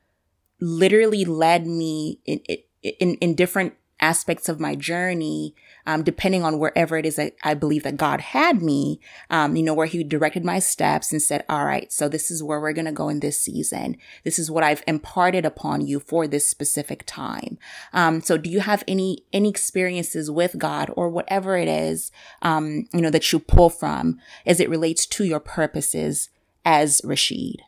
literally 0.60 1.26
led 1.26 1.68
me 1.68 2.20
in, 2.26 2.40
in, 2.82 3.16
in 3.16 3.36
different 3.36 3.74
aspects 4.00 4.50
of 4.50 4.60
my 4.60 4.76
journey, 4.76 5.56
um, 5.86 6.04
depending 6.04 6.44
on 6.44 6.60
wherever 6.60 6.98
it 6.98 7.06
is 7.06 7.16
that 7.16 7.34
I 7.44 7.54
believe 7.54 7.84
that 7.84 7.98
God 7.98 8.20
had 8.20 8.62
me, 8.62 9.00
um, 9.30 9.56
you 9.56 9.64
know, 9.64 9.74
where 9.74 9.86
He 9.88 10.04
directed 10.04 10.44
my 10.44 10.60
steps 10.60 11.12
and 11.12 11.22
said, 11.22 11.46
All 11.48 11.66
right, 11.66 11.92
so 11.92 12.10
this 12.10 12.30
is 12.30 12.44
where 12.44 12.60
we're 12.60 12.74
going 12.74 12.86
to 12.86 12.92
go 12.92 13.10
in 13.10 13.20
this 13.20 13.40
season. 13.40 13.98
This 14.24 14.38
is 14.38 14.52
what 14.52 14.64
I've 14.64 14.84
imparted 14.88 15.46
upon 15.46 15.82
you 15.82 16.00
for 16.00 16.28
this 16.28 16.48
specific 16.48 17.04
time. 17.06 17.58
Um, 17.94 18.22
so 18.22 18.38
do 18.38 18.50
you 18.50 18.60
have 18.62 18.84
any, 18.88 19.24
any 19.32 19.50
experiences 19.50 20.30
with 20.30 20.58
God 20.58 20.92
or 20.96 21.10
whatever 21.10 21.58
it 21.58 21.68
is, 21.68 22.12
um, 22.42 22.88
you 22.94 23.02
know, 23.02 23.10
that 23.10 23.32
you 23.32 23.40
pull 23.40 23.70
from 23.70 24.20
as 24.46 24.60
it 24.60 24.70
relates 24.70 25.06
to 25.06 25.24
your 25.24 25.40
purposes 25.40 26.30
as 26.64 27.02
Rashid? 27.04 27.62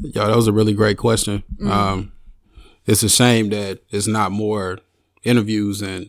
Yeah, 0.00 0.28
that 0.28 0.36
was 0.36 0.46
a 0.46 0.52
really 0.52 0.74
great 0.74 0.96
question. 0.96 1.42
Um, 1.64 2.12
it's 2.88 3.02
a 3.02 3.08
shame 3.08 3.50
that 3.50 3.80
it's 3.90 4.06
not 4.06 4.32
more 4.32 4.78
interviews 5.22 5.82
and 5.82 6.08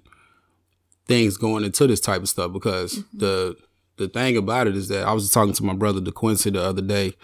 things 1.06 1.36
going 1.36 1.66
into 1.66 1.86
this 1.86 2.00
type 2.00 2.22
of 2.22 2.30
stuff 2.30 2.54
because 2.54 3.04
the 3.14 3.56
the 3.98 4.08
thing 4.08 4.38
about 4.38 4.66
it 4.66 4.78
is 4.78 4.88
that 4.88 5.06
I 5.06 5.12
was 5.12 5.30
talking 5.30 5.54
to 5.54 5.64
my 5.66 5.74
brother 5.74 6.00
DeQuincy 6.00 6.54
the 6.54 6.62
other 6.62 6.82
day. 6.82 7.16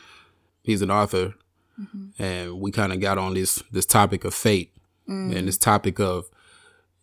He's 0.61 0.81
an 0.81 0.91
author, 0.91 1.33
and 2.19 2.59
we 2.59 2.71
kind 2.71 2.91
of 2.91 2.99
got 2.99 3.17
on 3.17 3.33
this 3.33 3.63
this 3.71 3.85
topic 3.85 4.25
of 4.25 4.33
fate 4.33 4.73
and 5.07 5.47
this 5.47 5.57
topic 5.57 5.99
of 5.99 6.29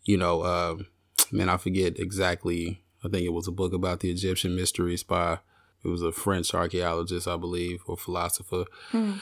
you 0.03 0.17
know 0.17 0.45
um, 0.45 0.85
man, 1.31 1.49
I 1.49 1.57
forget 1.57 1.97
exactly. 1.97 2.81
I 3.03 3.09
think 3.09 3.25
it 3.25 3.33
was 3.33 3.47
a 3.47 3.51
book 3.51 3.73
about 3.73 4.01
the 4.01 4.11
Egyptian 4.11 4.55
mysteries 4.55 5.01
by 5.01 5.39
it 5.83 5.87
was 5.87 6.03
a 6.03 6.11
French 6.11 6.53
archaeologist, 6.53 7.27
I 7.27 7.35
believe, 7.35 7.81
or 7.87 7.97
philosopher. 7.97 8.65
Hmm. 8.91 9.13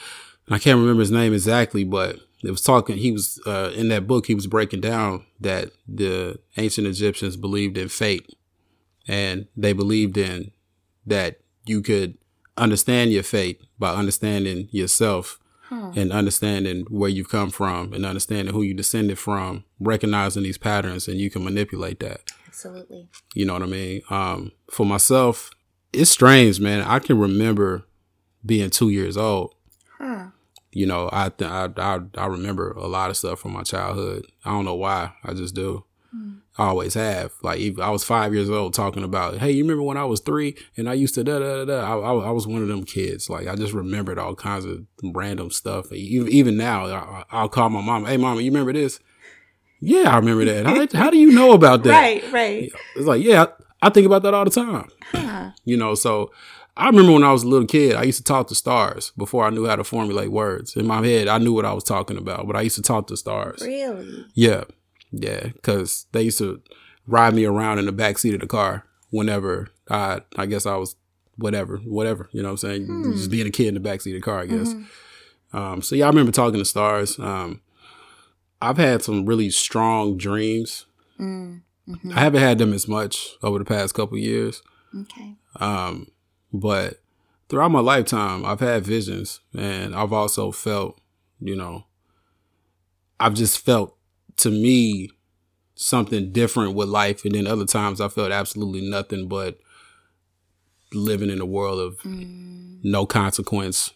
I 0.48 0.58
can't 0.58 0.78
remember 0.78 1.00
his 1.00 1.10
name 1.10 1.32
exactly, 1.32 1.84
but 1.84 2.16
it 2.42 2.50
was 2.50 2.62
talking. 2.62 2.96
He 2.96 3.12
was 3.12 3.40
uh, 3.46 3.72
in 3.74 3.88
that 3.88 4.06
book. 4.06 4.26
He 4.26 4.34
was 4.34 4.46
breaking 4.46 4.80
down 4.80 5.24
that 5.40 5.70
the 5.86 6.38
ancient 6.56 6.86
Egyptians 6.86 7.36
believed 7.36 7.78
in 7.78 7.88
fate, 7.88 8.34
and 9.06 9.46
they 9.56 9.72
believed 9.72 10.16
in 10.16 10.50
that 11.06 11.40
you 11.64 11.82
could 11.82 12.18
understand 12.56 13.12
your 13.12 13.22
fate 13.22 13.60
by 13.78 13.94
understanding 13.94 14.68
yourself 14.70 15.38
hmm. 15.68 15.90
and 15.96 16.12
understanding 16.12 16.84
where 16.88 17.08
you've 17.08 17.30
come 17.30 17.50
from 17.50 17.92
and 17.92 18.04
understanding 18.04 18.52
who 18.52 18.62
you 18.62 18.74
descended 18.74 19.18
from, 19.18 19.64
recognizing 19.80 20.42
these 20.42 20.58
patterns, 20.58 21.08
and 21.08 21.18
you 21.18 21.30
can 21.30 21.44
manipulate 21.44 22.00
that. 22.00 22.20
Absolutely. 22.46 23.08
You 23.34 23.46
know 23.46 23.54
what 23.54 23.62
I 23.62 23.66
mean? 23.66 24.02
Um, 24.10 24.52
for 24.70 24.84
myself, 24.84 25.50
it's 25.92 26.10
strange, 26.10 26.60
man. 26.60 26.82
I 26.82 26.98
can 26.98 27.18
remember 27.18 27.86
being 28.44 28.70
two 28.70 28.90
years 28.90 29.16
old. 29.16 29.54
Huh. 30.02 30.26
You 30.72 30.86
know, 30.86 31.08
I, 31.12 31.28
th- 31.28 31.50
I 31.50 31.68
I 31.76 32.00
I 32.16 32.26
remember 32.26 32.72
a 32.72 32.86
lot 32.86 33.10
of 33.10 33.16
stuff 33.16 33.40
from 33.40 33.52
my 33.52 33.62
childhood. 33.62 34.26
I 34.44 34.50
don't 34.50 34.64
know 34.64 34.74
why. 34.74 35.12
I 35.22 35.34
just 35.34 35.54
do. 35.54 35.84
Hmm. 36.10 36.32
I 36.58 36.68
always 36.68 36.94
have. 36.94 37.32
Like 37.42 37.78
I 37.78 37.90
was 37.90 38.04
five 38.04 38.34
years 38.34 38.50
old 38.50 38.74
talking 38.74 39.04
about, 39.04 39.38
hey, 39.38 39.50
you 39.52 39.62
remember 39.62 39.82
when 39.82 39.96
I 39.96 40.04
was 40.04 40.20
three 40.20 40.56
and 40.76 40.88
I 40.88 40.94
used 40.94 41.14
to 41.14 41.24
da 41.24 41.38
da 41.38 41.64
da 41.64 41.64
da. 41.66 41.80
I, 41.80 41.98
I, 41.98 42.28
I 42.28 42.30
was 42.30 42.46
one 42.46 42.62
of 42.62 42.68
them 42.68 42.84
kids. 42.84 43.30
Like 43.30 43.46
I 43.46 43.54
just 43.54 43.72
remembered 43.74 44.18
all 44.18 44.34
kinds 44.34 44.64
of 44.64 44.84
random 45.02 45.50
stuff. 45.50 45.92
Even 45.92 46.28
even 46.32 46.56
now, 46.56 47.24
I, 47.30 47.42
will 47.42 47.48
call 47.48 47.68
my 47.68 47.82
mom. 47.82 48.06
Hey, 48.06 48.16
mama, 48.16 48.40
you 48.40 48.50
remember 48.50 48.72
this? 48.72 48.98
Yeah, 49.80 50.14
I 50.14 50.16
remember 50.16 50.44
that. 50.46 50.64
How, 50.64 50.98
how 50.98 51.10
do 51.10 51.18
you 51.18 51.32
know 51.32 51.52
about 51.52 51.82
that? 51.84 51.90
Right, 52.02 52.32
right. 52.32 52.72
It's 52.96 53.06
like, 53.06 53.22
yeah, 53.22 53.44
I, 53.82 53.86
I 53.86 53.90
think 53.90 54.06
about 54.06 54.22
that 54.22 54.32
all 54.32 54.44
the 54.44 54.50
time. 54.50 54.88
Huh. 55.10 55.50
You 55.64 55.76
know, 55.76 55.94
so 55.94 56.30
I 56.76 56.86
remember 56.86 57.12
when 57.12 57.24
I 57.24 57.32
was 57.32 57.42
a 57.42 57.48
little 57.48 57.66
kid, 57.66 57.96
I 57.96 58.04
used 58.04 58.18
to 58.18 58.24
talk 58.24 58.48
to 58.48 58.54
stars 58.54 59.12
before 59.16 59.44
I 59.44 59.50
knew 59.50 59.66
how 59.66 59.76
to 59.76 59.84
formulate 59.84 60.32
words. 60.32 60.74
In 60.74 60.86
my 60.86 61.04
head, 61.06 61.28
I 61.28 61.38
knew 61.38 61.52
what 61.52 61.66
I 61.66 61.72
was 61.72 61.84
talking 61.84 62.16
about, 62.16 62.46
but 62.46 62.56
I 62.56 62.62
used 62.62 62.76
to 62.76 62.82
talk 62.82 63.08
to 63.08 63.16
stars. 63.16 63.60
Really? 63.60 64.26
Yeah. 64.34 64.64
Yeah. 65.10 65.50
Cause 65.62 66.06
they 66.12 66.22
used 66.22 66.38
to 66.38 66.62
ride 67.06 67.34
me 67.34 67.44
around 67.44 67.78
in 67.78 67.86
the 67.86 67.92
back 67.92 68.18
seat 68.18 68.34
of 68.34 68.40
the 68.40 68.46
car 68.46 68.86
whenever 69.10 69.68
I, 69.90 70.22
I 70.36 70.46
guess 70.46 70.64
I 70.64 70.76
was 70.76 70.96
whatever, 71.36 71.78
whatever, 71.78 72.30
you 72.32 72.40
know 72.42 72.48
what 72.48 72.64
I'm 72.64 72.68
saying? 72.68 72.86
Hmm. 72.86 73.12
Just 73.12 73.30
being 73.30 73.46
a 73.46 73.50
kid 73.50 73.68
in 73.68 73.74
the 73.74 73.80
back 73.80 74.00
seat 74.00 74.14
of 74.14 74.22
the 74.22 74.24
car, 74.24 74.40
I 74.40 74.46
guess. 74.46 74.72
Mm-hmm. 74.72 75.56
Um, 75.56 75.82
so 75.82 75.94
yeah, 75.94 76.06
I 76.06 76.08
remember 76.08 76.32
talking 76.32 76.58
to 76.58 76.64
stars. 76.64 77.18
Um, 77.18 77.60
I've 78.62 78.78
had 78.78 79.02
some 79.02 79.26
really 79.26 79.50
strong 79.50 80.16
dreams. 80.16 80.86
Mm, 81.20 81.62
mm-hmm. 81.88 82.12
I 82.16 82.20
haven't 82.20 82.40
had 82.40 82.58
them 82.58 82.72
as 82.72 82.88
much 82.88 83.36
over 83.42 83.58
the 83.58 83.64
past 83.64 83.94
couple 83.94 84.16
years. 84.16 84.62
Okay. 84.98 85.34
Um, 85.56 86.06
but 86.52 87.02
throughout 87.48 87.70
my 87.70 87.80
lifetime, 87.80 88.44
I've 88.44 88.60
had 88.60 88.84
visions 88.84 89.40
and 89.56 89.94
I've 89.94 90.12
also 90.12 90.52
felt, 90.52 91.00
you 91.40 91.56
know, 91.56 91.84
I've 93.18 93.34
just 93.34 93.58
felt 93.58 93.96
to 94.38 94.50
me 94.50 95.10
something 95.74 96.32
different 96.32 96.74
with 96.74 96.88
life. 96.88 97.24
And 97.24 97.34
then 97.34 97.46
other 97.46 97.66
times 97.66 98.00
I 98.00 98.08
felt 98.08 98.32
absolutely 98.32 98.88
nothing 98.88 99.28
but 99.28 99.58
living 100.92 101.30
in 101.30 101.40
a 101.40 101.46
world 101.46 101.80
of 101.80 101.98
mm. 101.98 102.78
no 102.82 103.06
consequence, 103.06 103.92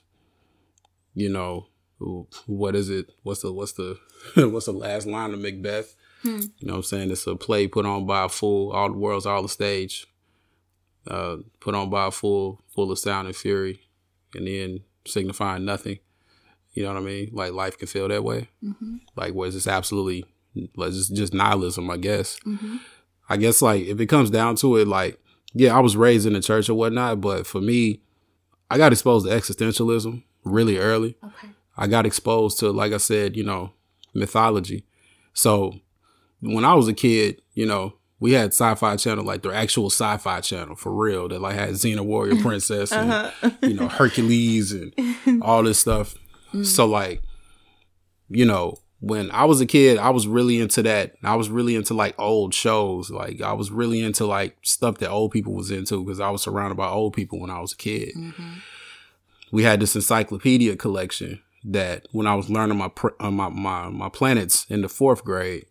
you 1.14 1.28
know, 1.28 1.68
what 2.46 2.76
is 2.76 2.90
it? 2.90 3.10
What's 3.22 3.42
the 3.42 3.52
what's 3.52 3.72
the 3.72 3.98
what's 4.36 4.66
the 4.66 4.72
last 4.72 5.06
line 5.06 5.32
of 5.32 5.40
Macbeth? 5.40 5.94
Hmm. 6.22 6.40
You 6.58 6.66
know 6.66 6.72
what 6.74 6.78
I'm 6.78 6.82
saying? 6.84 7.10
It's 7.10 7.26
a 7.26 7.36
play 7.36 7.68
put 7.68 7.86
on 7.86 8.06
by 8.06 8.24
a 8.24 8.28
fool, 8.28 8.72
all 8.72 8.90
the 8.90 8.98
world's 8.98 9.26
all 9.26 9.42
the 9.42 9.48
stage. 9.48 10.06
Uh, 11.06 11.36
put 11.60 11.74
on 11.74 11.90
by 11.90 12.06
a 12.06 12.10
fool, 12.10 12.62
full 12.68 12.90
of 12.90 12.98
sound 12.98 13.26
and 13.26 13.36
fury, 13.36 13.80
and 14.34 14.46
then 14.46 14.80
signifying 15.06 15.64
nothing. 15.64 15.98
You 16.72 16.82
know 16.82 16.92
what 16.92 17.02
I 17.02 17.04
mean? 17.04 17.30
Like 17.32 17.52
life 17.52 17.78
can 17.78 17.88
feel 17.88 18.08
that 18.08 18.24
way. 18.24 18.48
Mm-hmm. 18.62 18.96
Like 19.16 19.32
where 19.32 19.46
it's 19.46 19.56
just 19.56 19.68
absolutely 19.68 20.24
like 20.76 20.92
just 20.92 21.14
just 21.14 21.32
nihilism, 21.32 21.90
I 21.90 21.96
guess. 21.96 22.38
Mm-hmm. 22.46 22.76
I 23.28 23.36
guess 23.36 23.62
like 23.62 23.84
if 23.86 24.00
it 24.00 24.06
comes 24.06 24.30
down 24.30 24.56
to 24.56 24.76
it, 24.76 24.86
like 24.88 25.18
yeah, 25.54 25.74
I 25.74 25.80
was 25.80 25.96
raised 25.96 26.26
in 26.26 26.34
the 26.34 26.40
church 26.40 26.68
or 26.68 26.74
whatnot, 26.74 27.20
but 27.20 27.46
for 27.46 27.60
me, 27.60 28.02
I 28.70 28.76
got 28.76 28.92
exposed 28.92 29.26
to 29.26 29.32
existentialism 29.32 30.22
really 30.44 30.78
early. 30.78 31.16
Okay. 31.24 31.48
I 31.76 31.86
got 31.86 32.06
exposed 32.06 32.58
to, 32.60 32.70
like 32.70 32.92
I 32.92 32.98
said, 32.98 33.36
you 33.36 33.44
know, 33.44 33.72
mythology. 34.14 34.84
So 35.32 35.80
when 36.40 36.64
I 36.64 36.74
was 36.74 36.88
a 36.88 36.94
kid, 36.94 37.40
you 37.54 37.66
know, 37.66 37.94
we 38.18 38.33
had 38.33 38.48
sci-fi 38.48 38.96
channel, 38.96 39.24
like 39.24 39.42
the 39.42 39.50
actual 39.50 39.87
sci-fi 39.87 40.40
channel 40.40 40.74
for 40.74 40.92
real, 40.92 41.29
that 41.29 41.40
like 41.40 41.55
had 41.55 41.70
Xena 41.70 42.00
Warrior 42.00 42.37
Princess 42.42 42.92
and 42.92 43.12
uh-huh. 43.12 43.50
you 43.62 43.74
know 43.74 43.88
Hercules 43.88 44.72
and 44.72 45.42
all 45.42 45.62
this 45.62 45.79
stuff. 45.79 46.14
Mm. 46.52 46.64
So 46.64 46.87
like, 46.87 47.22
you 48.29 48.46
know, 48.46 48.79
when 49.00 49.31
I 49.31 49.44
was 49.44 49.61
a 49.61 49.66
kid, 49.66 49.98
I 49.98 50.11
was 50.11 50.26
really 50.26 50.61
into 50.61 50.83
that. 50.85 51.14
I 51.22 51.35
was 51.35 51.50
really 51.50 51.74
into 51.74 51.92
like 51.92 52.14
old 52.18 52.55
shows. 52.55 53.11
Like 53.11 53.42
I 53.42 53.52
was 53.52 53.70
really 53.70 54.02
into 54.02 54.24
like 54.24 54.57
stuff 54.62 54.98
that 54.98 55.11
old 55.11 55.33
people 55.33 55.52
was 55.52 55.70
into 55.70 56.02
because 56.02 56.20
I 56.20 56.31
was 56.31 56.42
surrounded 56.42 56.76
by 56.76 56.88
old 56.88 57.12
people 57.12 57.40
when 57.40 57.50
I 57.50 57.61
was 57.61 57.72
a 57.72 57.76
kid. 57.76 58.14
Mm-hmm. 58.16 58.55
We 59.52 59.62
had 59.62 59.81
this 59.81 59.94
encyclopedia 59.94 60.76
collection 60.76 61.42
that 61.64 62.07
when 62.12 62.26
I 62.26 62.35
was 62.35 62.48
learning 62.48 62.79
my 62.79 62.90
uh, 63.20 63.31
my, 63.31 63.50
my 63.50 63.90
my 63.90 64.09
planets 64.09 64.66
in 64.70 64.81
the 64.81 64.88
fourth 64.88 65.24
grade, 65.24 65.66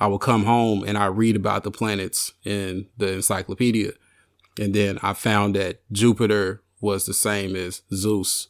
I 0.00 0.06
would 0.06 0.20
come 0.20 0.44
home 0.44 0.84
and 0.86 0.98
I 0.98 1.06
read 1.06 1.36
about 1.36 1.64
the 1.64 1.70
planets 1.70 2.32
in 2.44 2.88
the 2.96 3.12
encyclopedia, 3.12 3.92
and 4.58 4.74
then 4.74 4.98
I 5.02 5.12
found 5.12 5.54
that 5.56 5.80
Jupiter 5.92 6.62
was 6.80 7.06
the 7.06 7.14
same 7.14 7.54
as 7.54 7.82
Zeus, 7.94 8.48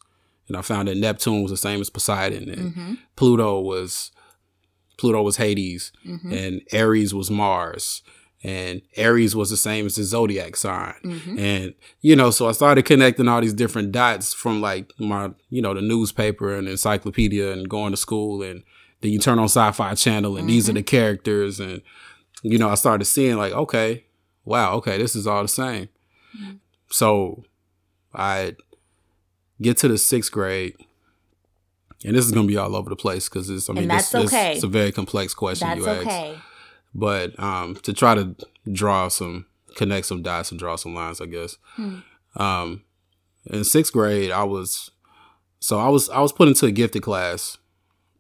and 0.49 0.57
I 0.57 0.63
found 0.63 0.89
that 0.89 0.97
Neptune 0.97 1.43
was 1.43 1.51
the 1.51 1.57
same 1.57 1.81
as 1.81 1.91
Poseidon, 1.91 2.49
and 2.49 2.73
mm-hmm. 2.73 2.95
Pluto 3.17 3.61
was 3.61 4.13
Pluto 4.97 5.23
was 5.23 5.37
Hades, 5.37 5.93
mm-hmm. 6.07 6.33
and 6.33 6.63
Ares 6.73 7.13
was 7.15 7.31
Mars, 7.31 8.03
and 8.45 8.83
Aries 8.97 9.37
was 9.37 9.51
the 9.51 9.57
same 9.57 9.87
as 9.87 9.95
the 9.97 10.05
zodiac 10.05 10.57
sign. 10.57 10.95
Mm-hmm. 11.05 11.39
And, 11.39 11.75
you 12.01 12.17
know, 12.17 12.31
so 12.31 12.49
I 12.49 12.53
started 12.53 12.85
connecting 12.85 13.29
all 13.29 13.41
these 13.41 13.55
different 13.55 13.93
dots 13.93 14.35
from 14.35 14.61
like 14.61 14.93
my, 14.99 15.31
you 15.49 15.63
know, 15.63 15.75
the 15.75 15.81
newspaper 15.81 16.57
and 16.57 16.69
encyclopedia 16.69 17.53
and 17.53 17.69
going 17.69 17.93
to 17.93 17.97
school. 17.97 18.43
And 18.43 18.65
then 19.03 19.11
you 19.11 19.19
turn 19.19 19.39
on 19.39 19.47
Sci 19.47 19.73
Fi 19.73 19.95
Channel 19.95 20.37
and 20.37 20.41
mm-hmm. 20.41 20.47
these 20.47 20.71
are 20.71 20.73
the 20.73 20.81
mm-hmm. 20.81 20.87
characters. 20.87 21.61
And, 21.61 21.83
you 22.43 22.57
know, 22.57 22.71
I 22.71 22.77
started 22.77 23.05
seeing 23.05 23.37
like, 23.37 23.53
okay, 23.53 24.05
wow, 24.45 24.75
okay, 24.75 24.97
this 24.97 25.15
is 25.15 25.27
all 25.27 25.43
the 25.43 25.49
same. 25.49 25.89
Mm-hmm. 26.41 26.55
So 26.91 27.45
I 28.15 28.57
get 29.61 29.77
to 29.79 29.89
the 29.89 29.99
sixth 29.99 30.33
grade. 30.33 30.75
And 32.05 32.17
this 32.17 32.25
is 32.25 32.33
gonna 32.33 32.49
be 32.49 32.57
all 32.57 32.75
over 32.75 32.91
the 32.91 32.97
place 32.97 33.29
because 33.29 33.49
it's. 33.49 33.71
I 33.71 33.75
mean, 33.75 33.87
that's 33.87 34.11
this, 34.11 34.25
okay. 34.25 34.55
it's 34.55 34.65
a 34.65 34.69
very 34.69 34.91
complex 34.91 35.35
question. 35.35 35.69
That's 35.69 35.87
okay. 35.87 36.33
Asked. 36.33 36.43
But 36.95 37.39
um, 37.39 37.77
to 37.77 37.93
try 37.93 38.17
to 38.17 38.35
draw 38.71 39.07
some, 39.07 39.47
connect 39.77 40.07
some 40.07 40.21
dots 40.21 40.51
and 40.51 40.59
draw 40.59 40.75
some 40.75 40.97
lines, 40.97 41.21
I 41.21 41.27
guess. 41.27 41.59
Hmm. 41.77 41.99
Um, 42.35 42.83
in 43.47 43.63
sixth 43.63 43.93
grade, 43.93 44.33
I 44.33 44.43
was, 44.43 44.91
so 45.61 45.79
I 45.79 45.89
was, 45.89 46.11
I 46.11 46.21
was 46.21 46.33
put 46.33 46.49
into 46.49 46.67
a 46.67 46.73
gifted 46.73 47.03
class 47.03 47.59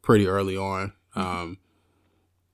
pretty 0.02 0.26
early 0.26 0.56
on. 0.56 0.92
Mm-hmm. 1.16 1.20
Um, 1.20 1.58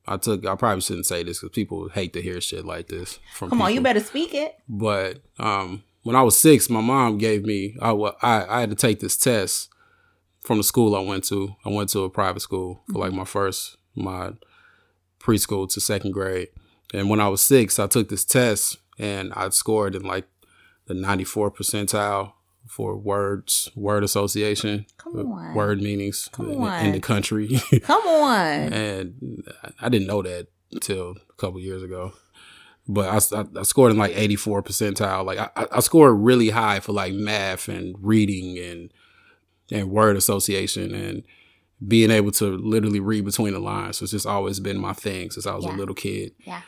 I 0.07 0.17
took, 0.17 0.47
I 0.47 0.55
probably 0.55 0.81
shouldn't 0.81 1.07
say 1.07 1.23
this 1.23 1.41
because 1.41 1.55
people 1.55 1.89
hate 1.91 2.13
to 2.15 2.23
hear 2.23 2.41
shit 2.41 2.65
like 2.65 2.89
this 2.89 3.19
from. 3.35 3.51
Come 3.51 3.59
people. 3.59 3.67
on, 3.67 3.75
you 3.75 3.81
better 3.81 4.01
speak 4.01 4.35
it. 4.35 4.57
But 4.69 5.23
um, 5.39 5.83
when 6.03 6.17
I 6.17 6.23
was 6.23 6.39
six, 6.39 6.71
my 6.71 6.81
mom 6.81 7.19
gave 7.19 7.45
me, 7.45 7.77
I, 7.81 7.91
I, 7.91 8.57
I 8.57 8.61
had 8.61 8.71
to 8.71 8.77
take 8.77 9.01
this 9.01 9.17
test 9.17 9.69
from 10.41 10.57
the 10.57 10.65
school 10.65 10.97
I 10.97 11.01
went 11.01 11.25
to. 11.25 11.57
I 11.65 11.69
went 11.69 11.91
to 11.91 12.05
a 12.05 12.11
private 12.11 12.41
school 12.41 12.83
for 12.87 12.93
mm-hmm. 12.93 13.01
like 13.01 13.13
my 13.13 13.25
first, 13.25 13.77
my 13.95 14.33
preschool 15.21 15.69
to 15.73 15.81
second 15.81 16.13
grade. 16.13 16.49
And 16.95 17.11
when 17.11 17.21
I 17.21 17.29
was 17.29 17.43
six, 17.43 17.79
I 17.79 17.87
took 17.87 18.09
this 18.09 18.25
test 18.25 18.79
and 18.99 19.33
I 19.35 19.51
scored 19.51 19.95
in 19.95 20.03
like 20.03 20.27
the 20.87 20.95
94 20.95 21.51
percentile 21.51 22.33
for 22.79 22.97
words, 22.97 23.73
word 23.75 24.05
association, 24.05 24.87
Come 24.99 25.33
on. 25.33 25.53
word 25.53 25.83
meanings 25.83 26.31
in, 26.39 26.63
in 26.63 26.93
the 26.93 27.01
country. 27.01 27.61
Come 27.83 28.07
on. 28.07 28.73
and 28.73 29.43
I 29.81 29.89
didn't 29.89 30.07
know 30.07 30.23
that 30.23 30.47
until 30.71 31.17
a 31.29 31.33
couple 31.39 31.59
years 31.59 31.83
ago. 31.83 32.13
But 32.87 33.09
I, 33.09 33.41
I, 33.41 33.45
I, 33.59 33.63
scored 33.65 33.91
in 33.91 33.99
like 33.99 34.17
84 34.17 34.63
percentile. 34.63 35.27
Like 35.27 35.41
I, 35.41 35.67
I 35.73 35.81
scored 35.81 36.21
really 36.21 36.51
high 36.51 36.79
for 36.79 36.93
like 36.93 37.13
math 37.15 37.67
and 37.67 37.97
reading 37.99 38.57
and 38.61 38.93
and 39.73 39.91
word 39.91 40.17
association 40.17 40.95
and 40.95 41.25
being 41.85 42.13
able 42.13 42.31
to 42.31 42.57
literally 42.59 43.01
read 43.01 43.25
between 43.25 43.55
the 43.55 43.59
lines 43.59 43.99
has 43.99 44.13
just 44.13 44.25
always 44.25 44.61
been 44.61 44.79
my 44.79 44.93
thing 44.93 45.33
since 45.33 45.49
I 45.49 45.57
was 45.57 45.65
yeah. 45.65 45.75
a 45.75 45.77
little 45.77 45.97
kid. 45.97 46.33
Yeah. 46.45 46.63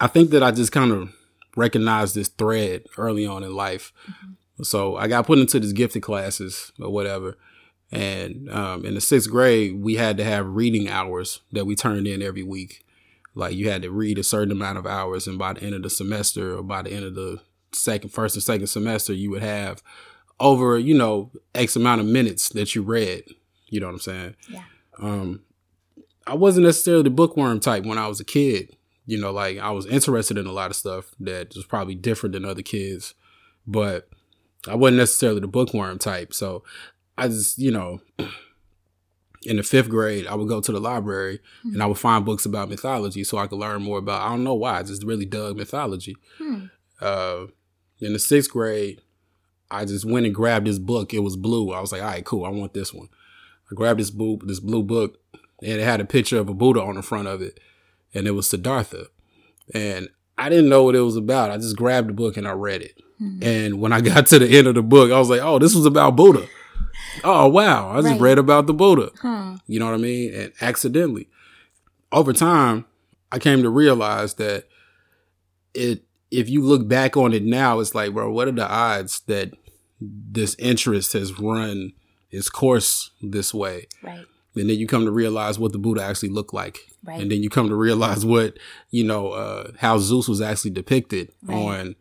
I 0.00 0.06
think 0.06 0.30
that 0.30 0.42
I 0.42 0.52
just 0.52 0.72
kind 0.72 0.90
of 0.90 1.12
recognized 1.54 2.14
this 2.14 2.28
thread 2.28 2.84
early 2.96 3.26
on 3.26 3.44
in 3.44 3.54
life. 3.54 3.92
Mm-hmm. 4.10 4.32
So 4.62 4.96
I 4.96 5.08
got 5.08 5.26
put 5.26 5.38
into 5.38 5.60
these 5.60 5.72
gifted 5.72 6.02
classes 6.02 6.72
or 6.80 6.90
whatever. 6.90 7.36
And 7.90 8.50
um, 8.50 8.84
in 8.84 8.94
the 8.94 9.00
sixth 9.00 9.30
grade, 9.30 9.82
we 9.82 9.94
had 9.94 10.16
to 10.18 10.24
have 10.24 10.46
reading 10.46 10.88
hours 10.88 11.40
that 11.52 11.64
we 11.64 11.74
turned 11.74 12.06
in 12.06 12.22
every 12.22 12.42
week 12.42 12.84
like 13.38 13.54
you 13.54 13.70
had 13.70 13.82
to 13.82 13.90
read 13.90 14.18
a 14.18 14.24
certain 14.24 14.50
amount 14.50 14.78
of 14.78 14.86
hours, 14.86 15.28
and 15.28 15.38
by 15.38 15.52
the 15.52 15.62
end 15.62 15.74
of 15.74 15.82
the 15.82 15.90
semester 15.90 16.58
or 16.58 16.62
by 16.64 16.82
the 16.82 16.90
end 16.90 17.04
of 17.04 17.14
the 17.14 17.40
second, 17.72 18.10
first 18.10 18.34
and 18.34 18.42
second 18.42 18.66
semester, 18.66 19.12
you 19.12 19.30
would 19.30 19.42
have 19.42 19.80
over 20.40 20.76
you 20.76 20.92
know 20.92 21.30
x 21.54 21.76
amount 21.76 22.00
of 22.00 22.06
minutes 22.08 22.48
that 22.50 22.74
you 22.74 22.82
read. 22.82 23.22
You 23.68 23.78
know 23.78 23.86
what 23.86 23.92
I'm 23.92 24.00
saying? 24.00 24.36
Yeah. 24.48 24.64
Um, 25.00 25.42
I 26.26 26.34
wasn't 26.34 26.66
necessarily 26.66 27.04
the 27.04 27.10
bookworm 27.10 27.60
type 27.60 27.84
when 27.84 27.96
I 27.96 28.08
was 28.08 28.18
a 28.18 28.24
kid. 28.24 28.76
You 29.06 29.20
know, 29.20 29.30
like 29.30 29.58
I 29.58 29.70
was 29.70 29.86
interested 29.86 30.36
in 30.36 30.46
a 30.46 30.52
lot 30.52 30.70
of 30.70 30.76
stuff 30.76 31.14
that 31.20 31.54
was 31.54 31.64
probably 31.64 31.94
different 31.94 32.32
than 32.32 32.44
other 32.44 32.62
kids, 32.62 33.14
but 33.68 34.08
I 34.68 34.74
wasn't 34.74 34.98
necessarily 34.98 35.40
the 35.40 35.46
bookworm 35.48 35.98
type. 35.98 36.32
So 36.34 36.62
I 37.16 37.28
just, 37.28 37.58
you 37.58 37.70
know, 37.70 38.00
in 39.44 39.56
the 39.56 39.62
fifth 39.62 39.88
grade, 39.88 40.26
I 40.26 40.34
would 40.34 40.48
go 40.48 40.60
to 40.60 40.72
the 40.72 40.80
library 40.80 41.40
Hmm. 41.62 41.74
and 41.74 41.82
I 41.82 41.86
would 41.86 41.98
find 41.98 42.24
books 42.24 42.44
about 42.46 42.68
mythology 42.68 43.24
so 43.24 43.38
I 43.38 43.46
could 43.46 43.58
learn 43.58 43.82
more 43.82 43.98
about. 43.98 44.22
I 44.22 44.30
don't 44.30 44.44
know 44.44 44.54
why, 44.54 44.78
I 44.78 44.82
just 44.82 45.04
really 45.04 45.26
dug 45.26 45.56
mythology. 45.56 46.16
Hmm. 46.38 46.64
Uh, 47.00 47.46
in 48.00 48.12
the 48.12 48.18
sixth 48.18 48.50
grade, 48.50 49.00
I 49.70 49.84
just 49.84 50.04
went 50.04 50.26
and 50.26 50.34
grabbed 50.34 50.66
this 50.66 50.78
book. 50.78 51.12
It 51.12 51.20
was 51.20 51.36
blue. 51.36 51.72
I 51.72 51.80
was 51.80 51.92
like, 51.92 52.02
all 52.02 52.08
right, 52.08 52.24
cool. 52.24 52.44
I 52.44 52.48
want 52.48 52.74
this 52.74 52.92
one. 52.94 53.08
I 53.70 53.74
grabbed 53.74 54.00
this 54.00 54.10
blue, 54.10 54.38
this 54.44 54.60
blue 54.60 54.82
book, 54.82 55.18
and 55.62 55.72
it 55.80 55.84
had 55.84 56.00
a 56.00 56.04
picture 56.06 56.38
of 56.38 56.48
a 56.48 56.54
Buddha 56.54 56.80
on 56.80 56.94
the 56.94 57.02
front 57.02 57.28
of 57.28 57.42
it, 57.42 57.60
and 58.14 58.26
it 58.26 58.30
was 58.30 58.48
Siddhartha. 58.48 59.06
And 59.74 60.08
I 60.38 60.48
didn't 60.48 60.70
know 60.70 60.84
what 60.84 60.94
it 60.94 61.00
was 61.00 61.16
about. 61.16 61.50
I 61.50 61.56
just 61.58 61.76
grabbed 61.76 62.08
the 62.08 62.12
book 62.14 62.36
and 62.36 62.48
I 62.48 62.52
read 62.52 62.80
it. 62.80 62.96
Hmm. 63.18 63.38
And 63.42 63.80
when 63.80 63.92
I 63.92 64.00
got 64.12 64.26
to 64.28 64.38
the 64.38 64.48
end 64.56 64.66
of 64.66 64.74
the 64.74 64.82
book, 64.82 65.10
I 65.12 65.18
was 65.18 65.28
like, 65.30 65.40
oh, 65.42 65.58
this 65.58 65.74
was 65.74 65.86
about 65.86 66.16
Buddha. 66.16 66.46
Oh, 67.24 67.48
wow. 67.48 67.90
I 67.90 67.96
just 68.00 68.12
Right. 68.12 68.20
read 68.20 68.38
about 68.38 68.66
the 68.66 68.74
Buddha. 68.74 69.10
Hmm. 69.20 69.56
You 69.66 69.78
know 69.80 69.86
what 69.86 69.94
I 69.94 69.98
mean? 69.98 70.32
And 70.34 70.52
accidentally. 70.60 71.28
Over 72.12 72.32
time, 72.32 72.84
I 73.32 73.38
came 73.38 73.62
to 73.62 73.70
realize 73.70 74.34
that 74.34 74.64
it 75.74 76.04
if 76.30 76.48
you 76.48 76.62
look 76.62 76.86
back 76.86 77.16
on 77.16 77.32
it 77.32 77.42
now, 77.42 77.80
it's 77.80 77.94
like, 77.94 78.12
bro, 78.12 78.30
what 78.30 78.48
are 78.48 78.52
the 78.52 78.68
odds 78.68 79.20
that 79.26 79.50
this 80.00 80.54
interest 80.58 81.14
has 81.14 81.38
run 81.38 81.92
its 82.30 82.50
course 82.50 83.10
this 83.22 83.52
way? 83.54 83.86
Right. 84.02 84.26
And 84.54 84.68
then 84.68 84.78
you 84.78 84.86
come 84.86 85.04
to 85.06 85.10
realize 85.10 85.58
what 85.58 85.72
the 85.72 85.78
Buddha 85.78 86.02
actually 86.02 86.28
looked 86.30 86.52
like. 86.52 86.78
Right. 87.04 87.20
And 87.20 87.30
then 87.30 87.42
you 87.42 87.48
come 87.48 87.68
to 87.68 87.74
realize 87.74 88.26
what, 88.26 88.58
you 88.90 89.04
know, 89.04 89.30
uh, 89.30 89.72
how 89.78 89.98
Zeus 89.98 90.28
was 90.28 90.40
actually 90.42 90.72
depicted 90.72 91.32
Right. 91.42 91.56
on 91.56 91.94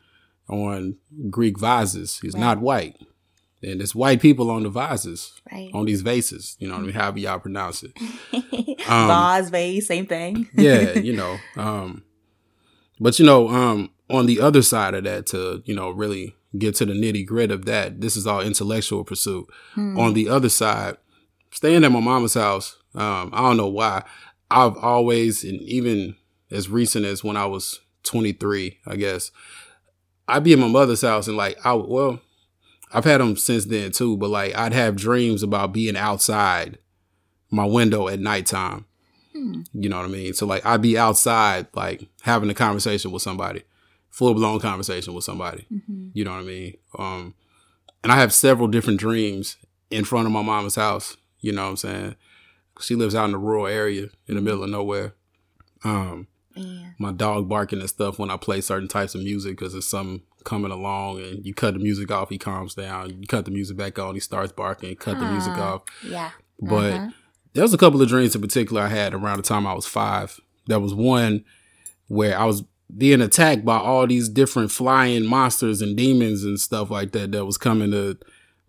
on 0.49 0.95
Greek 1.29 1.59
vases. 1.59 2.19
He's 2.21 2.33
Right. 2.33 2.39
not 2.41 2.61
white. 2.61 2.95
And 3.63 3.81
it's 3.81 3.95
white 3.95 4.21
people 4.21 4.51
on 4.51 4.63
the 4.63 4.69
vases, 4.69 5.33
Right. 5.51 5.71
on 5.73 5.85
these 5.85 6.01
vases, 6.01 6.55
you 6.59 6.67
know 6.67 6.75
what 6.75 6.81
I 6.83 6.85
mean? 6.85 6.93
However 6.93 7.19
y'all 7.19 7.39
pronounce 7.39 7.83
it. 7.83 7.91
Um, 8.87 9.07
Vase, 9.07 9.49
vase, 9.49 9.87
same 9.87 10.05
thing. 10.05 10.47
yeah, 10.55 10.93
you 10.99 11.11
know. 11.13 11.37
Um, 11.57 12.03
but 13.01 13.19
you 13.19 13.25
know, 13.25 13.49
um, 13.49 13.89
on 14.09 14.25
the 14.27 14.39
other 14.39 14.61
side 14.61 14.93
of 14.93 15.03
that, 15.03 15.25
to 15.27 15.61
you 15.65 15.75
know, 15.75 15.89
really 15.89 16.35
get 16.57 16.75
to 16.75 16.85
the 16.85 16.93
nitty 16.93 17.25
grit 17.25 17.51
of 17.51 17.65
that, 17.65 17.99
this 17.99 18.15
is 18.15 18.25
all 18.25 18.39
intellectual 18.39 19.03
pursuit. 19.03 19.45
Hmm. 19.73 19.99
On 19.99 20.13
the 20.13 20.29
other 20.29 20.47
side, 20.47 20.95
staying 21.51 21.83
at 21.83 21.91
my 21.91 21.99
mama's 21.99 22.35
house, 22.35 22.77
um, 22.95 23.31
I 23.33 23.41
don't 23.41 23.57
know 23.57 23.67
why. 23.67 24.03
I've 24.49 24.77
always, 24.77 25.43
and 25.43 25.59
even 25.63 26.15
as 26.49 26.69
recent 26.69 27.05
as 27.05 27.23
when 27.25 27.35
I 27.35 27.45
was 27.47 27.81
23, 28.03 28.77
I 28.85 28.95
guess, 28.95 29.31
I'd 30.27 30.43
be 30.43 30.53
at 30.53 30.59
my 30.59 30.67
mother's 30.67 31.01
house 31.01 31.27
and 31.27 31.37
like, 31.37 31.57
I 31.65 31.73
well, 31.73 32.19
I've 32.93 33.05
had 33.05 33.21
them 33.21 33.35
since 33.37 33.65
then 33.65 33.91
too, 33.91 34.17
but 34.17 34.29
like 34.29 34.55
I'd 34.55 34.73
have 34.73 34.95
dreams 34.95 35.43
about 35.43 35.73
being 35.73 35.97
outside 35.97 36.77
my 37.49 37.65
window 37.65 38.07
at 38.07 38.19
nighttime. 38.19 38.85
Hmm. 39.33 39.61
You 39.73 39.89
know 39.89 39.97
what 39.97 40.05
I 40.05 40.09
mean? 40.09 40.33
So 40.33 40.45
like 40.45 40.65
I'd 40.65 40.81
be 40.81 40.97
outside, 40.97 41.67
like 41.73 42.07
having 42.21 42.49
a 42.49 42.53
conversation 42.53 43.11
with 43.11 43.21
somebody, 43.21 43.63
full 44.09 44.33
blown 44.33 44.59
conversation 44.59 45.13
with 45.13 45.23
somebody. 45.23 45.65
Mhm. 45.71 46.11
You 46.13 46.25
know 46.25 46.31
what 46.31 46.41
I 46.41 46.43
mean? 46.43 46.77
Um, 46.97 47.33
and 48.03 48.11
I 48.11 48.17
have 48.17 48.33
several 48.33 48.67
different 48.67 48.99
dreams 48.99 49.57
in 49.89 50.03
front 50.05 50.25
of 50.25 50.31
my 50.31 50.41
mama's 50.41 50.75
house. 50.75 51.17
You 51.39 51.51
know 51.53 51.63
what 51.63 51.69
I'm 51.69 51.77
saying? 51.77 52.15
She 52.81 52.95
lives 52.95 53.15
out 53.15 53.25
in 53.25 53.31
the 53.31 53.37
rural 53.37 53.67
area 53.67 54.07
in 54.27 54.35
the 54.35 54.41
middle 54.41 54.63
of 54.63 54.69
nowhere. 54.69 55.13
Um, 55.83 56.27
Yeah. 56.57 56.89
my 56.99 57.11
dog 57.11 57.47
barking 57.49 57.79
and 57.79 57.89
stuff 57.89 58.19
when 58.19 58.29
I 58.29 58.37
play 58.37 58.61
certain 58.61 58.87
types 58.87 59.15
of 59.15 59.21
music 59.21 59.57
because 59.57 59.73
there's 59.73 59.87
something 59.87 60.21
coming 60.43 60.71
along 60.71 61.21
and 61.21 61.45
you 61.45 61.53
cut 61.53 61.73
the 61.73 61.79
music 61.79 62.09
off, 62.11 62.29
he 62.29 62.37
calms 62.37 62.75
down. 62.75 63.09
You 63.09 63.27
cut 63.27 63.45
the 63.45 63.51
music 63.51 63.75
back 63.77 63.99
on, 63.99 64.13
he 64.13 64.19
starts 64.19 64.51
barking. 64.51 64.95
Cut 64.95 65.19
the 65.19 65.25
music 65.31 65.53
off. 65.57 65.83
Yeah. 66.05 66.31
But 66.61 66.93
Uh-huh. 66.93 67.09
there 67.53 67.63
was 67.63 67.73
a 67.73 67.77
couple 67.77 68.01
of 68.01 68.07
dreams 68.07 68.33
in 68.35 68.41
particular 68.41 68.81
I 68.83 68.87
had 68.87 69.13
around 69.13 69.37
the 69.37 69.43
time 69.43 69.67
I 69.67 69.73
was 69.73 69.85
five. 69.85 70.39
There 70.67 70.79
was 70.79 70.93
one 70.93 71.43
where 72.07 72.37
I 72.39 72.45
was 72.45 72.63
being 72.95 73.19
attacked 73.21 73.65
by 73.65 73.77
all 73.77 74.07
these 74.07 74.29
different 74.29 74.71
flying 74.71 75.25
monsters 75.25 75.81
and 75.81 75.97
demons 75.97 76.43
and 76.45 76.57
stuff 76.59 76.89
like 76.89 77.11
that 77.11 77.33
that 77.33 77.45
was 77.45 77.57
coming 77.57 77.91
to 77.91 78.17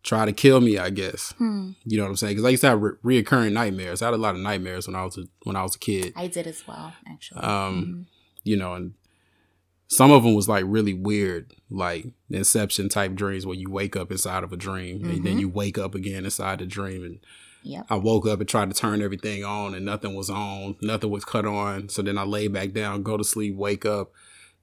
try 0.08 0.24
to 0.24 0.32
kill 0.32 0.60
me. 0.60 0.78
I 0.78 0.90
guess 0.90 1.32
Hmm. 1.38 1.72
you 1.84 1.98
know 1.98 2.04
what 2.04 2.10
I'm 2.10 2.16
saying 2.16 2.32
because 2.36 2.46
I 2.46 2.50
used 2.50 2.62
to 2.62 2.68
have 2.70 2.80
re- 2.80 3.22
reoccurring 3.22 3.52
nightmares. 3.52 4.00
I 4.02 4.06
had 4.06 4.14
a 4.14 4.16
lot 4.16 4.34
of 4.34 4.40
nightmares 4.40 4.86
when 4.86 4.96
I 4.96 5.04
was 5.04 5.18
a, 5.18 5.24
when 5.44 5.54
I 5.56 5.62
was 5.62 5.74
a 5.74 5.78
kid. 5.78 6.12
I 6.16 6.26
did 6.26 6.46
as 6.46 6.66
well, 6.66 6.94
actually. 7.06 7.40
Um, 7.42 8.06
you 8.42 8.56
know, 8.56 8.74
and 8.74 8.94
some 9.88 10.10
of 10.10 10.22
them 10.22 10.34
was 10.34 10.48
like 10.48 10.64
really 10.66 10.94
weird, 10.94 11.54
like 11.70 12.06
Inception 12.30 12.88
type 12.88 13.14
dreams 13.14 13.46
where 13.46 13.56
you 13.56 13.70
wake 13.70 13.96
up 13.96 14.10
inside 14.10 14.44
of 14.44 14.52
a 14.52 14.56
dream 14.56 15.04
and 15.04 15.24
then 15.24 15.36
Mhm. 15.36 15.40
you 15.40 15.48
wake 15.48 15.78
up 15.78 15.94
again 15.94 16.24
inside 16.24 16.58
the 16.58 16.66
dream 16.66 17.02
and 17.04 17.18
Yep. 17.64 17.86
I 17.90 17.96
woke 17.96 18.26
up 18.26 18.40
and 18.40 18.48
tried 18.48 18.70
to 18.70 18.76
turn 18.76 19.02
everything 19.02 19.44
on 19.44 19.74
and 19.74 19.84
nothing 19.84 20.14
was 20.14 20.30
on, 20.30 20.76
nothing 20.80 21.10
was 21.10 21.24
cut 21.24 21.44
on. 21.44 21.88
So 21.88 22.02
then 22.02 22.16
I 22.16 22.22
lay 22.24 22.48
back 22.48 22.72
down, 22.72 23.02
go 23.02 23.16
to 23.16 23.24
sleep, 23.24 23.56
wake 23.56 23.84
up, 23.84 24.12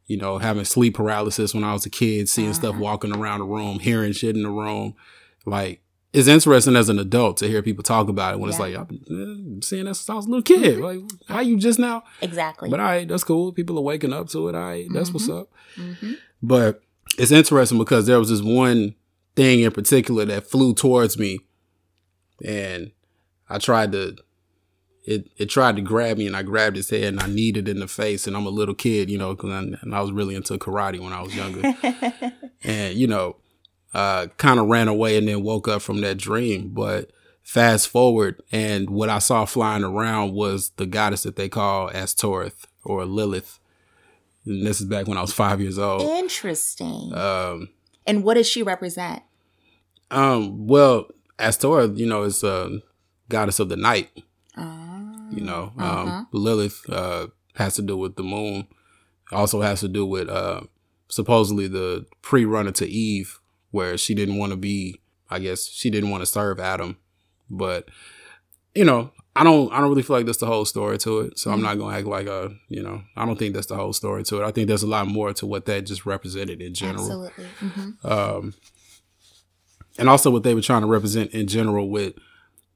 you 0.08 0.18
know, 0.18 0.38
having 0.38 0.64
sleep 0.66 0.96
paralysis 0.96 1.54
when 1.54 1.64
I 1.64 1.74
was 1.74 1.86
a 1.86 1.90
kid, 1.90 2.30
seeing 2.30 2.54
stuff 2.54 2.72
Uh-huh. 2.76 2.82
walking 2.84 3.14
around 3.16 3.40
the 3.40 3.46
room, 3.46 3.80
hearing 3.80 4.14
shit 4.14 4.36
in 4.36 4.44
the 4.44 4.50
room. 4.50 4.94
Like, 5.46 5.82
it's 6.14 6.28
interesting 6.28 6.76
as 6.76 6.88
an 6.90 6.98
adult 6.98 7.38
to 7.38 7.48
hear 7.48 7.62
people 7.62 7.84
talk 7.84 8.08
about 8.08 8.34
it 8.34 8.40
when 8.40 8.50
it's 8.50 8.60
like, 8.60 8.76
I've 8.76 8.88
been 8.88 9.60
uh, 9.60 9.66
seeing 9.66 9.86
that 9.86 9.96
since 9.96 10.10
I 10.10 10.14
was 10.16 10.26
a 10.26 10.30
little 10.30 10.44
kid. 10.44 10.80
Like, 10.80 11.00
how 11.28 11.42
you 11.42 11.58
just 11.58 11.78
now? 11.78 12.04
Exactly. 12.22 12.70
But 12.70 12.80
all 12.80 12.86
right, 12.86 13.08
that's 13.08 13.24
cool. 13.24 13.52
People 13.52 13.78
are 13.78 13.82
waking 13.82 14.14
up 14.14 14.30
to 14.30 14.48
it. 14.48 14.56
All 14.56 14.62
right, 14.62 14.88
that's 14.92 15.12
what's 15.14 15.30
up. 15.30 15.50
hmm 15.76 16.14
But 16.42 16.82
it's 17.18 17.32
interesting 17.32 17.78
because 17.78 18.06
there 18.08 18.20
was 18.20 18.30
this 18.30 18.42
one 18.42 18.96
thing 19.36 19.62
in 19.62 19.72
particular 19.72 20.24
that 20.26 20.48
flew 20.48 20.74
towards 20.74 21.18
me, 21.18 21.40
and 22.44 22.92
I 23.50 23.58
tried 23.60 23.92
to. 23.94 24.16
It 25.04 25.30
it 25.38 25.46
tried 25.48 25.76
to 25.76 25.82
grab 25.84 26.18
me, 26.18 26.26
and 26.28 26.36
I 26.36 26.42
grabbed 26.44 26.78
its 26.78 26.90
head, 26.90 27.04
and 27.04 27.20
I 27.20 27.28
kneed 27.28 27.58
it 27.58 27.68
in 27.68 27.80
the 27.80 27.88
face. 27.88 28.26
And 28.26 28.36
I'm 28.36 28.46
a 28.48 28.50
little 28.50 28.74
kid, 28.74 29.10
you 29.10 29.18
know, 29.20 29.36
'cause 29.36 29.52
I, 29.52 29.60
and 29.60 29.94
I 29.94 30.02
was 30.02 30.12
really 30.12 30.34
into 30.34 30.58
karate 30.58 31.00
when 31.00 31.14
I 31.14 31.22
was 31.22 31.36
younger, 31.36 31.62
and 32.64 32.96
you 32.98 33.06
know, 33.06 33.36
uh, 33.94 34.28
kind 34.38 34.60
of 34.60 34.68
ran 34.68 34.88
away 34.88 35.18
and 35.18 35.28
then 35.28 35.44
woke 35.44 35.68
up 35.68 35.82
from 35.82 36.02
that 36.02 36.18
dream. 36.18 36.70
But 36.70 37.12
fast 37.44 37.88
forward, 37.88 38.42
and 38.52 38.90
what 38.90 39.10
I 39.10 39.20
saw 39.20 39.46
flying 39.46 39.84
around 39.84 40.34
was 40.34 40.72
the 40.72 40.86
goddess 40.86 41.24
that 41.24 41.36
they 41.36 41.50
call 41.50 41.90
Astoreth 41.90 42.66
or 42.84 43.06
Lilith. 43.06 43.60
And 44.46 44.66
this 44.66 44.80
is 44.80 44.88
back 44.88 45.08
when 45.08 45.18
I 45.18 45.22
was 45.22 45.34
five 45.34 45.60
years 45.62 45.80
old. 45.80 46.02
Interesting. 46.02 47.14
Um, 47.14 47.70
and 48.06 48.24
what 48.24 48.36
does 48.36 48.48
she 48.48 48.62
represent? 48.64 49.24
um, 50.12 50.68
well, 50.68 51.08
Astoreth, 51.40 51.98
you 51.98 52.06
know, 52.06 52.24
is 52.24 52.44
a 52.44 52.80
goddess 53.28 53.60
of 53.60 53.70
the 53.70 53.76
night. 53.76 54.10
Ah, 54.56 55.28
You 55.32 55.42
know, 55.42 55.74
uh-huh. 55.78 56.02
um, 56.02 56.28
Lilith 56.32 56.88
uh, 56.90 57.28
has 57.56 57.76
to 57.76 57.82
do 57.82 57.98
with 57.98 58.16
the 58.16 58.24
moon. 58.24 58.68
Also 59.32 59.62
has 59.62 59.80
to 59.80 59.88
do 59.88 60.06
with 60.06 60.30
uh, 60.30 60.62
supposedly 61.10 61.68
the 61.68 62.06
pre-runner 62.22 62.72
to 62.74 62.88
Eve, 62.88 63.40
where 63.76 63.98
she 63.98 64.14
didn't 64.16 64.38
want 64.38 64.52
to 64.52 64.58
be. 64.58 65.00
I 65.30 65.40
guess 65.40 65.68
she 65.68 65.90
didn't 65.90 66.10
want 66.12 66.22
to 66.22 66.26
serve 66.28 66.60
Adam, 66.60 66.98
but 67.50 67.90
you 68.74 68.86
know, 68.86 69.12
I 69.36 69.44
don't. 69.44 69.72
I 69.74 69.80
don't 69.80 69.90
really 69.90 70.04
feel 70.04 70.16
like 70.18 70.26
that's 70.26 70.38
the 70.38 70.46
whole 70.54 70.66
story 70.66 70.98
to 71.00 71.20
it. 71.22 71.40
So 71.40 71.52
I'm 71.52 71.60
Mhm. 71.60 71.64
not 71.64 71.78
gonna 71.80 71.98
act 71.98 72.08
like 72.08 72.28
a. 72.28 72.56
You 72.70 72.84
know, 72.84 73.02
I 73.18 73.26
don't 73.26 73.38
think 73.38 73.54
that's 73.54 73.68
the 73.68 73.76
whole 73.76 73.92
story 73.94 74.24
to 74.24 74.42
it. 74.42 74.46
I 74.46 74.52
think 74.52 74.68
there's 74.68 74.84
a 74.84 74.88
lot 74.98 75.08
more 75.08 75.34
to 75.34 75.46
what 75.46 75.66
that 75.66 75.86
just 75.86 76.06
represented 76.06 76.62
in 76.62 76.74
general. 76.74 77.06
Absolutely. 77.06 77.56
hmm 77.60 77.90
um, 78.12 78.54
and 79.98 80.10
also 80.10 80.30
what 80.30 80.44
they 80.44 80.54
were 80.54 80.62
trying 80.62 80.82
to 80.82 80.88
represent 80.88 81.32
in 81.32 81.48
general 81.48 81.90
with 81.90 82.14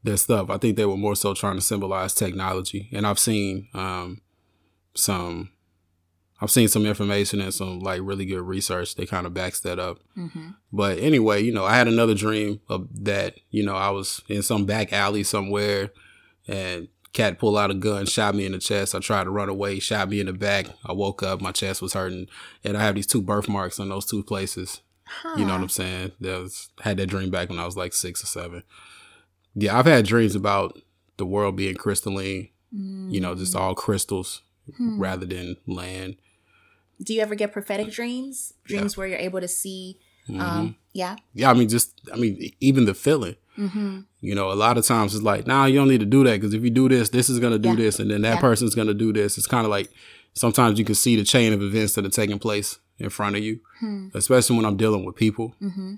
their 0.03 0.17
stuff. 0.17 0.49
I 0.49 0.57
think 0.57 0.75
they 0.77 0.85
were 0.85 0.97
more 0.97 1.15
so 1.15 1.33
trying 1.33 1.55
to 1.55 1.61
symbolize 1.61 2.13
technology. 2.13 2.89
And 2.93 3.05
I've 3.05 3.19
seen 3.19 3.67
um, 3.73 4.21
some, 4.95 5.49
I've 6.41 6.51
seen 6.51 6.67
some 6.69 6.85
information 6.85 7.41
and 7.41 7.53
some 7.53 7.79
like 7.79 7.99
really 8.03 8.25
good 8.25 8.41
research 8.41 8.95
that 8.95 9.09
kind 9.09 9.25
of 9.27 9.33
backs 9.33 9.59
that 9.61 9.77
up. 9.79 9.99
hmm 10.15 10.51
But 10.71 10.97
anyway, 10.99 11.41
you 11.43 11.51
know, 11.51 11.65
I 11.65 11.75
had 11.75 11.87
another 11.87 12.15
dream 12.15 12.61
of 12.69 12.87
that. 13.03 13.35
You 13.49 13.63
know, 13.65 13.75
I 13.75 13.89
was 13.89 14.21
in 14.29 14.41
some 14.41 14.65
back 14.65 14.93
alley 14.93 15.23
somewhere, 15.23 15.91
and 16.47 16.87
cat 17.11 17.39
pulled 17.39 17.57
out 17.57 17.71
a 17.71 17.73
gun, 17.73 18.05
shot 18.05 18.35
me 18.35 18.45
in 18.45 18.53
the 18.53 18.59
chest. 18.59 18.95
I 18.95 18.99
tried 18.99 19.25
to 19.25 19.31
run 19.31 19.49
away, 19.49 19.79
shot 19.79 20.09
me 20.09 20.19
in 20.21 20.27
the 20.27 20.33
back. 20.33 20.67
I 20.85 20.93
woke 20.93 21.23
up, 21.23 21.41
my 21.41 21.51
chest 21.51 21.81
was 21.81 21.93
hurting, 21.93 22.27
and 22.63 22.77
I 22.77 22.83
have 22.83 22.95
these 22.95 23.07
two 23.07 23.21
birthmarks 23.21 23.79
on 23.79 23.89
those 23.89 24.05
two 24.05 24.23
places. 24.23 24.81
You 25.35 25.43
know 25.43 25.53
what 25.53 25.61
I'm 25.63 25.69
saying? 25.69 26.11
That 26.21 26.39
was 26.39 26.69
had 26.81 26.97
that 26.97 27.07
dream 27.07 27.31
back 27.31 27.49
when 27.49 27.57
I 27.59 27.65
was 27.65 27.75
like 27.75 27.93
six 27.93 28.23
or 28.23 28.27
seven. 28.27 28.63
Yeah, 29.55 29.77
I've 29.77 29.87
had 29.87 30.05
dreams 30.05 30.35
about 30.35 30.79
the 31.17 31.25
world 31.25 31.55
being 31.55 31.75
crystalline. 31.75 32.49
You 32.71 33.19
know, 33.19 33.33
just 33.35 33.55
all 33.55 33.73
crystals. 33.75 34.43
Hmm. 34.77 35.01
rather 35.01 35.25
than 35.25 35.57
land. 35.65 36.17
Do 37.03 37.13
you 37.13 37.21
ever 37.21 37.35
get 37.35 37.51
prophetic 37.53 37.91
dreams? 37.91 38.53
Dreams 38.65 38.97
where 38.97 39.07
you're 39.07 39.19
able 39.19 39.41
to 39.41 39.47
see 39.47 39.97
Mm-hmm. 40.27 40.41
um 40.41 40.75
yeah. 40.93 41.15
Yeah, 41.33 41.49
I 41.49 41.53
mean, 41.55 41.69
just 41.69 41.99
I 42.13 42.15
mean, 42.15 42.51
even 42.59 42.85
the 42.85 42.93
feeling. 42.93 43.35
Mhm. 43.57 44.05
You 44.21 44.35
know, 44.35 44.51
a 44.51 44.53
lot 44.53 44.77
of 44.77 44.85
times 44.85 45.15
it's 45.15 45.23
like, 45.23 45.47
nah, 45.47 45.65
you 45.65 45.73
don't 45.79 45.87
need 45.87 46.01
to 46.01 46.05
do 46.05 46.23
that 46.23 46.33
because 46.39 46.53
if 46.53 46.63
you 46.63 46.69
do 46.69 46.87
this, 46.87 47.09
this 47.09 47.29
is 47.29 47.39
gonna 47.39 47.57
do 47.57 47.69
Yeah. 47.69 47.75
this, 47.75 47.99
and 47.99 48.11
then 48.11 48.21
that 48.21 48.35
Yeah. 48.35 48.39
person's 48.41 48.75
gonna 48.75 48.93
do 48.93 49.11
this. 49.11 49.37
It's 49.39 49.47
kind 49.47 49.65
of 49.65 49.71
like 49.71 49.89
sometimes 50.35 50.77
you 50.77 50.85
can 50.85 50.93
see 50.93 51.15
the 51.15 51.23
chain 51.23 51.51
of 51.51 51.63
events 51.63 51.93
that 51.95 52.05
are 52.05 52.09
taking 52.09 52.37
place 52.37 52.77
in 52.99 53.09
front 53.09 53.35
of 53.37 53.43
you, 53.43 53.59
Hmm. 53.79 54.07
especially 54.13 54.55
when 54.57 54.65
I'm 54.65 54.77
dealing 54.77 55.03
with 55.03 55.15
people. 55.15 55.55
Mhm. 55.61 55.97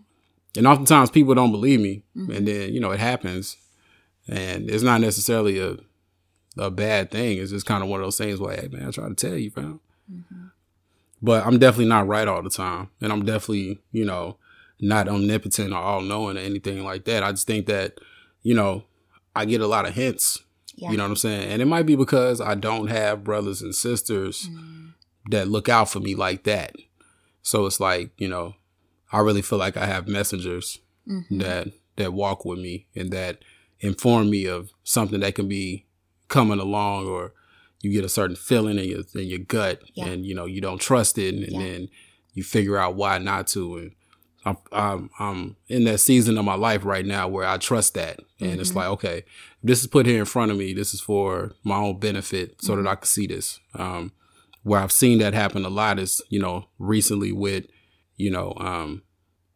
And 0.56 0.66
oftentimes 0.68 1.10
people 1.12 1.36
don't 1.36 1.52
believe 1.52 1.82
me, 1.82 2.04
Mm-hmm. 2.16 2.32
and 2.32 2.48
then 2.48 2.74
you 2.74 2.80
know 2.80 2.92
it 2.92 3.00
happens, 3.02 3.58
and 4.30 4.70
it's 4.70 4.84
not 4.84 5.02
necessarily 5.02 5.60
a 5.60 5.78
a 6.58 6.70
bad 6.72 7.12
thing. 7.12 7.38
It's 7.38 7.52
just 7.52 7.66
kind 7.66 7.84
of 7.84 7.90
one 7.90 8.00
of 8.02 8.06
those 8.06 8.18
things 8.18 8.40
where, 8.40 8.56
hey 8.56 8.68
man, 8.72 8.88
I 8.88 8.92
try 8.92 9.08
to 9.10 9.16
tell 9.16 9.36
you, 9.38 9.50
fam. 9.52 9.80
Mm-hmm. 10.12 10.41
But 11.22 11.46
I'm 11.46 11.60
definitely 11.60 11.86
not 11.90 12.08
right 12.08 12.28
all 12.28 12.42
the 12.42 12.50
time, 12.50 12.90
and 13.00 13.12
I'm 13.12 13.26
definitely 13.26 13.80
you 13.92 14.06
know 14.06 14.38
not 14.80 15.08
omnipotent 15.08 15.74
or 15.74 15.78
all 15.78 16.02
knowing 16.02 16.38
or 16.38 16.42
anything 16.42 16.84
like 16.84 17.06
that. 17.06 17.24
I 17.24 17.32
just 17.32 17.48
think 17.48 17.68
that 17.68 18.00
you 18.42 18.54
know 18.56 18.84
I 19.36 19.46
get 19.46 19.62
a 19.62 19.68
lot 19.68 19.88
of 19.88 19.94
hints. 19.94 20.40
Yeah. 20.76 20.92
You 20.92 20.98
know 20.98 21.04
what 21.04 21.10
I'm 21.12 21.16
saying? 21.18 21.52
And 21.52 21.62
it 21.62 21.66
might 21.66 21.86
be 21.86 21.96
because 21.96 22.42
I 22.42 22.56
don't 22.56 22.88
have 22.88 23.24
brothers 23.24 23.62
and 23.62 23.76
sisters 23.76 24.48
Mm. 24.50 24.94
that 25.30 25.48
look 25.48 25.70
out 25.70 25.90
for 25.90 26.00
me 26.00 26.16
like 26.16 26.44
that. 26.46 26.76
So 27.44 27.66
it's 27.66 27.80
like, 27.80 28.12
you 28.18 28.28
know, 28.28 28.56
I 29.12 29.20
really 29.20 29.42
feel 29.42 29.60
like 29.60 29.78
I 29.78 29.86
have 29.86 30.08
messengers 30.08 30.80
Mhm. 31.08 31.40
that 31.42 31.68
that 31.98 32.14
walk 32.14 32.46
with 32.46 32.58
me 32.60 32.88
and 32.96 33.12
that 33.12 33.44
inform 33.82 34.30
me 34.30 34.46
of 34.46 34.72
something 34.84 35.20
that 35.20 35.36
can 35.36 35.48
be 35.48 35.86
coming 36.30 36.60
along 36.60 37.06
or 37.06 37.34
you 37.82 37.92
get 37.92 38.06
a 38.06 38.10
certain 38.10 38.36
feeling 38.36 38.78
in 38.80 38.86
your 38.86 39.02
in 39.16 39.28
your 39.28 39.40
gut 39.40 39.82
Yeah. 39.96 40.06
and 40.08 40.26
you 40.26 40.36
know 40.36 40.46
you 40.46 40.62
don't 40.62 40.80
trust 40.82 41.18
it 41.18 41.34
and, 41.36 41.48
Yeah. 41.52 41.60
then 41.60 41.90
you 42.34 42.44
figure 42.44 42.78
out 42.78 42.96
why 42.96 43.18
not 43.18 43.48
to 43.48 43.78
and 43.78 43.92
I'm, 44.46 44.58
I'm 44.72 45.10
I'm 45.20 45.56
in 45.68 45.84
that 45.84 46.00
season 46.00 46.38
of 46.38 46.46
my 46.46 46.56
life 46.56 46.84
right 46.86 47.06
now 47.06 47.28
where 47.28 47.46
I 47.48 47.58
trust 47.58 47.94
that 47.96 48.20
and 48.40 48.60
it's 48.60 48.72
Mhm. 48.72 48.76
like 48.76 48.88
okay 48.88 49.24
this 49.64 49.82
is 49.82 49.88
put 49.88 50.06
here 50.06 50.20
in 50.20 50.26
front 50.26 50.52
of 50.52 50.58
me 50.58 50.74
this 50.74 50.94
is 50.94 51.02
for 51.02 51.54
my 51.64 51.76
own 51.78 52.00
benefit 52.00 52.56
so 52.62 52.74
Mm-hmm. 52.74 52.84
that 52.84 52.90
I 52.90 52.96
can 52.96 53.06
see 53.06 53.28
this 53.28 53.60
um 53.76 54.12
where 54.64 54.80
I've 54.80 54.92
seen 54.92 55.18
that 55.20 55.34
happen 55.34 55.66
a 55.66 55.70
lot 55.70 56.00
is 56.00 56.22
you 56.30 56.40
know 56.40 56.66
recently 56.80 57.32
with 57.32 57.66
you 58.18 58.30
know 58.32 58.54
um 58.58 59.02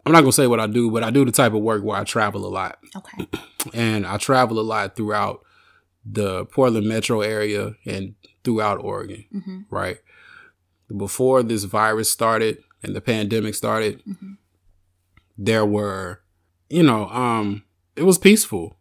I'm 0.06 0.12
not 0.12 0.22
gonna 0.22 0.32
say 0.34 0.46
what 0.48 0.60
I 0.60 0.68
do 0.68 0.92
but 0.92 1.04
I 1.04 1.10
do 1.10 1.26
the 1.26 1.32
type 1.32 1.54
of 1.54 1.62
work 1.62 1.84
where 1.84 1.98
I 1.98 2.04
travel 2.04 2.46
a 2.46 2.50
lot 2.50 2.78
Okay. 2.96 3.28
and 3.74 4.06
I 4.06 4.18
travel 4.18 4.60
a 4.60 4.62
lot 4.62 4.96
throughout 4.96 5.42
the 6.06 6.46
Portland 6.46 6.88
metro 6.88 7.22
area 7.22 7.76
and 7.86 8.16
throughout 8.44 8.80
Oregon, 8.84 9.26
hmm 9.32 9.62
right? 9.70 9.98
Before 10.96 11.42
this 11.42 11.64
virus 11.64 12.12
started 12.12 12.60
and 12.84 12.96
the 12.96 13.02
pandemic 13.02 13.56
started, 13.56 14.02
hmm 14.06 14.34
there 15.38 15.66
were, 15.66 16.22
you 16.70 16.82
know, 16.82 17.10
um, 17.10 17.64
it 17.98 18.04
was 18.04 18.18
peaceful. 18.18 18.78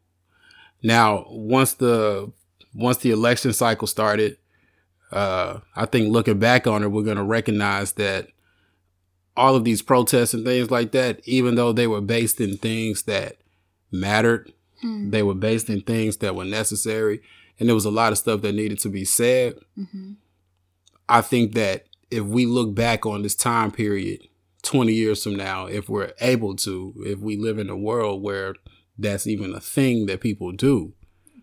Now, 0.83 1.27
once 1.29 1.75
the 1.75 2.31
once 2.75 2.99
the 2.99 3.11
election 3.11 3.53
cycle 3.53 3.87
started, 3.89 4.37
uh, 5.11 5.61
I 5.75 5.87
think 5.87 6.13
looking 6.13 6.39
back 6.39 6.67
on 6.67 6.83
it, 6.83 6.91
we're 6.93 7.03
gonna 7.03 7.25
recognize 7.25 7.93
that 7.93 8.29
all 9.37 9.57
of 9.57 9.65
these 9.65 9.83
protests 9.83 10.35
and 10.35 10.45
things 10.45 10.71
like 10.71 10.93
that, 10.93 11.21
even 11.25 11.55
though 11.57 11.73
they 11.73 11.87
were 11.87 12.01
based 12.01 12.41
in 12.41 12.57
things 12.57 13.03
that 13.05 13.39
mattered, 13.91 14.53
Hmm. 14.85 15.09
they 15.11 15.23
were 15.23 15.35
based 15.35 15.71
in 15.71 15.81
things 15.81 16.19
that 16.19 16.35
were 16.35 16.45
necessary, 16.45 17.23
and 17.59 17.69
there 17.69 17.75
was 17.75 17.87
a 17.87 17.91
lot 17.91 18.13
of 18.13 18.19
stuff 18.19 18.43
that 18.43 18.55
needed 18.55 18.79
to 18.81 18.89
be 18.91 19.05
said. 19.05 19.55
hmm 19.77 20.13
I 21.09 21.21
think 21.21 21.53
that 21.55 21.85
if 22.11 22.25
we 22.25 22.47
look 22.47 22.75
back 22.75 23.05
on 23.07 23.23
this 23.23 23.35
time 23.35 23.71
period 23.71 24.27
20 24.63 24.93
years 24.93 25.23
from 25.23 25.37
now, 25.37 25.67
if 25.67 25.89
we're 25.89 26.13
able 26.21 26.57
to, 26.57 26.95
if 27.05 27.19
we 27.19 27.37
live 27.37 27.59
in 27.59 27.69
a 27.69 27.77
world 27.77 28.23
where 28.23 28.55
that's 28.99 29.27
even 29.27 29.55
a 29.55 29.61
thing 29.61 30.07
that 30.07 30.21
people 30.21 30.51
do, 30.53 30.95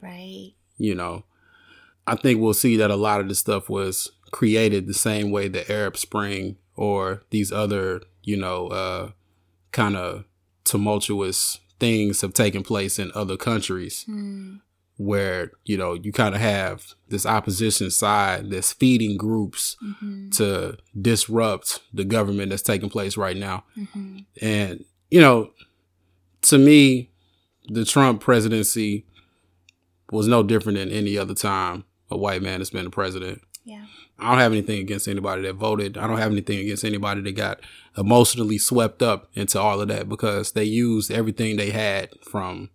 Right. 0.01 0.53
you 0.77 0.95
know, 0.95 1.25
I 2.07 2.15
think 2.15 2.39
we'll 2.41 2.55
see 2.55 2.75
that 2.77 2.89
a 2.89 2.95
lot 2.95 3.21
of 3.21 3.27
this 3.29 3.37
stuff 3.39 3.69
was 3.69 4.11
created 4.31 4.87
the 4.87 4.93
same 4.95 5.29
way 5.29 5.47
the 5.47 5.69
Arab 5.71 5.95
Spring 5.97 6.57
or 6.75 7.21
these 7.29 7.51
other, 7.51 8.01
you 8.23 8.37
know, 8.37 8.67
uh, 8.69 9.11
kind 9.71 9.95
of 9.95 10.23
tumultuous 10.63 11.59
things 11.81 12.21
have 12.21 12.33
taken 12.33 12.63
place 12.63 12.97
in 12.99 13.11
other 13.15 13.35
countries 13.35 14.03
Hmm. 14.05 14.55
where, 14.97 15.51
you 15.65 15.77
know, 15.77 15.93
you 15.95 16.11
kind 16.13 16.35
of 16.35 16.41
have 16.41 16.93
this 17.09 17.25
opposition 17.25 17.89
side 17.91 18.49
that's 18.51 18.71
feeding 18.73 19.17
groups 19.17 19.75
hmm 19.81 20.29
to 20.31 20.77
disrupt 21.01 21.79
the 21.93 22.05
government 22.05 22.49
that's 22.51 22.61
taking 22.61 22.89
place 22.89 23.17
right 23.17 23.35
now. 23.35 23.63
hmm 23.75 24.19
And, 24.41 24.85
you 25.09 25.19
know, 25.19 25.51
to 26.43 26.57
me, 26.57 27.09
the 27.67 27.83
Trump 27.83 28.21
presidency 28.21 29.05
was 30.11 30.27
no 30.27 30.43
different 30.43 30.77
than 30.77 30.89
any 30.89 31.17
other 31.17 31.33
time 31.35 31.83
a 32.09 32.17
white 32.17 32.41
man 32.41 32.59
has 32.59 32.69
been 32.69 32.85
the 32.85 32.89
president. 32.91 33.41
Yeah. 33.65 33.85
I 34.21 34.29
don't 34.29 34.39
have 34.39 34.51
anything 34.51 34.79
against 34.79 35.07
anybody 35.07 35.41
that 35.43 35.53
voted. 35.55 35.97
I 35.97 36.05
don't 36.07 36.17
have 36.17 36.31
anything 36.31 36.59
against 36.59 36.85
anybody 36.85 37.21
that 37.21 37.31
got 37.35 37.59
emotionally 37.97 38.57
swept 38.57 39.01
up 39.01 39.29
into 39.33 39.59
all 39.59 39.81
of 39.81 39.87
that 39.87 40.07
because 40.07 40.51
they 40.51 40.63
used 40.63 41.11
everything 41.11 41.57
they 41.57 41.71
had 41.71 42.09
from 42.29 42.69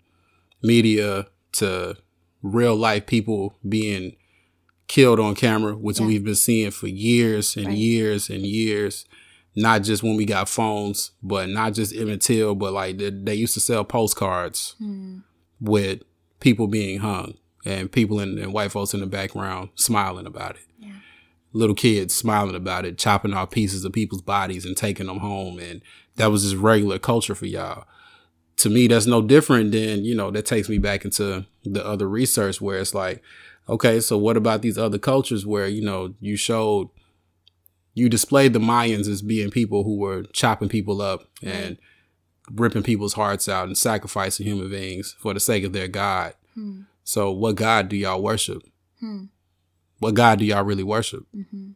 media 0.63 1.27
to 1.53 1.97
real 2.43 2.77
life 2.77 3.07
people 3.07 3.55
being 3.69 4.17
killed 4.89 5.19
on 5.21 5.35
camera, 5.35 5.75
which 5.77 6.01
Yeah. 6.01 6.07
we've 6.07 6.25
been 6.25 6.35
seeing 6.35 6.71
for 6.71 6.87
years 6.87 7.57
and 7.57 7.67
Right. 7.67 7.77
years 7.77 8.31
and 8.31 8.43
years. 8.47 9.05
Not 9.55 9.83
just 9.85 10.03
when 10.03 10.17
we 10.17 10.27
got 10.27 10.49
phones, 10.49 11.13
but 11.23 11.49
not 11.49 11.75
just 11.75 11.95
Emmett 11.95 12.21
Till, 12.21 12.55
but 12.55 12.73
like 12.73 12.99
they, 12.99 13.11
they 13.11 13.35
used 13.35 13.55
to 13.55 13.61
sell 13.61 13.85
postcards 13.85 14.75
Hmm. 14.79 15.19
with 15.61 16.01
people 16.41 16.67
being 16.67 16.99
hung 16.99 17.35
and 17.65 17.91
people 17.91 18.21
in, 18.21 18.39
and 18.39 18.53
white 18.53 18.71
folks 18.71 18.93
in 18.95 19.01
the 19.01 19.07
background 19.07 19.71
smiling 19.75 20.27
about 20.27 20.57
it. 20.57 20.63
Yeah. 20.79 20.93
Little 21.57 21.75
kids 21.75 22.14
smiling 22.14 22.55
about 22.55 22.85
it, 22.85 22.99
chopping 22.99 23.33
off 23.33 23.51
pieces 23.51 23.85
of 23.85 23.92
people's 23.92 24.23
bodies 24.23 24.64
and 24.64 24.77
taking 24.77 25.07
them 25.07 25.19
home. 25.19 25.59
And 25.59 25.83
that 26.16 26.31
was 26.31 26.42
just 26.42 26.57
regular 26.57 26.99
culture 26.99 27.35
for 27.35 27.47
y'all. 27.47 27.85
To 28.59 28.71
me, 28.71 28.87
that's 28.87 29.07
no 29.07 29.23
different 29.23 29.73
than, 29.73 30.05
you 30.05 30.14
know, 30.14 30.31
that 30.31 30.47
takes 30.47 30.69
me 30.69 30.79
back 30.79 31.05
into 31.05 31.47
the 31.64 31.85
other 31.85 32.09
research 32.09 32.61
where 32.61 32.79
it's 32.79 32.95
like, 32.95 33.23
okay, 33.69 34.01
so 34.01 34.16
what 34.16 34.37
about 34.37 34.62
these 34.62 34.79
other 34.79 34.99
cultures 34.99 35.47
where, 35.47 35.66
you 35.66 35.83
know, 35.83 36.14
you 36.21 36.37
showed, 36.37 36.88
you 37.95 38.09
displayed 38.09 38.53
the 38.53 38.59
Mayans 38.59 39.09
as 39.09 39.23
being 39.23 39.51
people 39.51 39.85
who 39.85 39.97
were 39.97 40.25
chopping 40.33 40.69
people 40.69 41.01
up 41.01 41.29
and 41.42 41.79
ripping 42.53 42.83
people's 42.83 43.14
hearts 43.14 43.49
out 43.49 43.66
and 43.66 43.77
sacrificing 43.77 44.47
human 44.47 44.71
beings 44.71 45.16
for 45.19 45.35
the 45.35 45.40
sake 45.40 45.64
of 45.64 45.73
their 45.73 45.88
God. 45.88 46.35
Hmm. 46.55 46.83
So, 47.05 47.31
what 47.31 47.57
God 47.57 47.88
do 47.88 47.97
y'all 47.97 48.23
worship? 48.23 48.62
Hmm. 49.01 49.25
What 49.99 50.15
God 50.15 50.39
do 50.39 50.45
y'all 50.45 50.65
really 50.65 50.83
worship? 50.83 51.25
hmm 51.33 51.71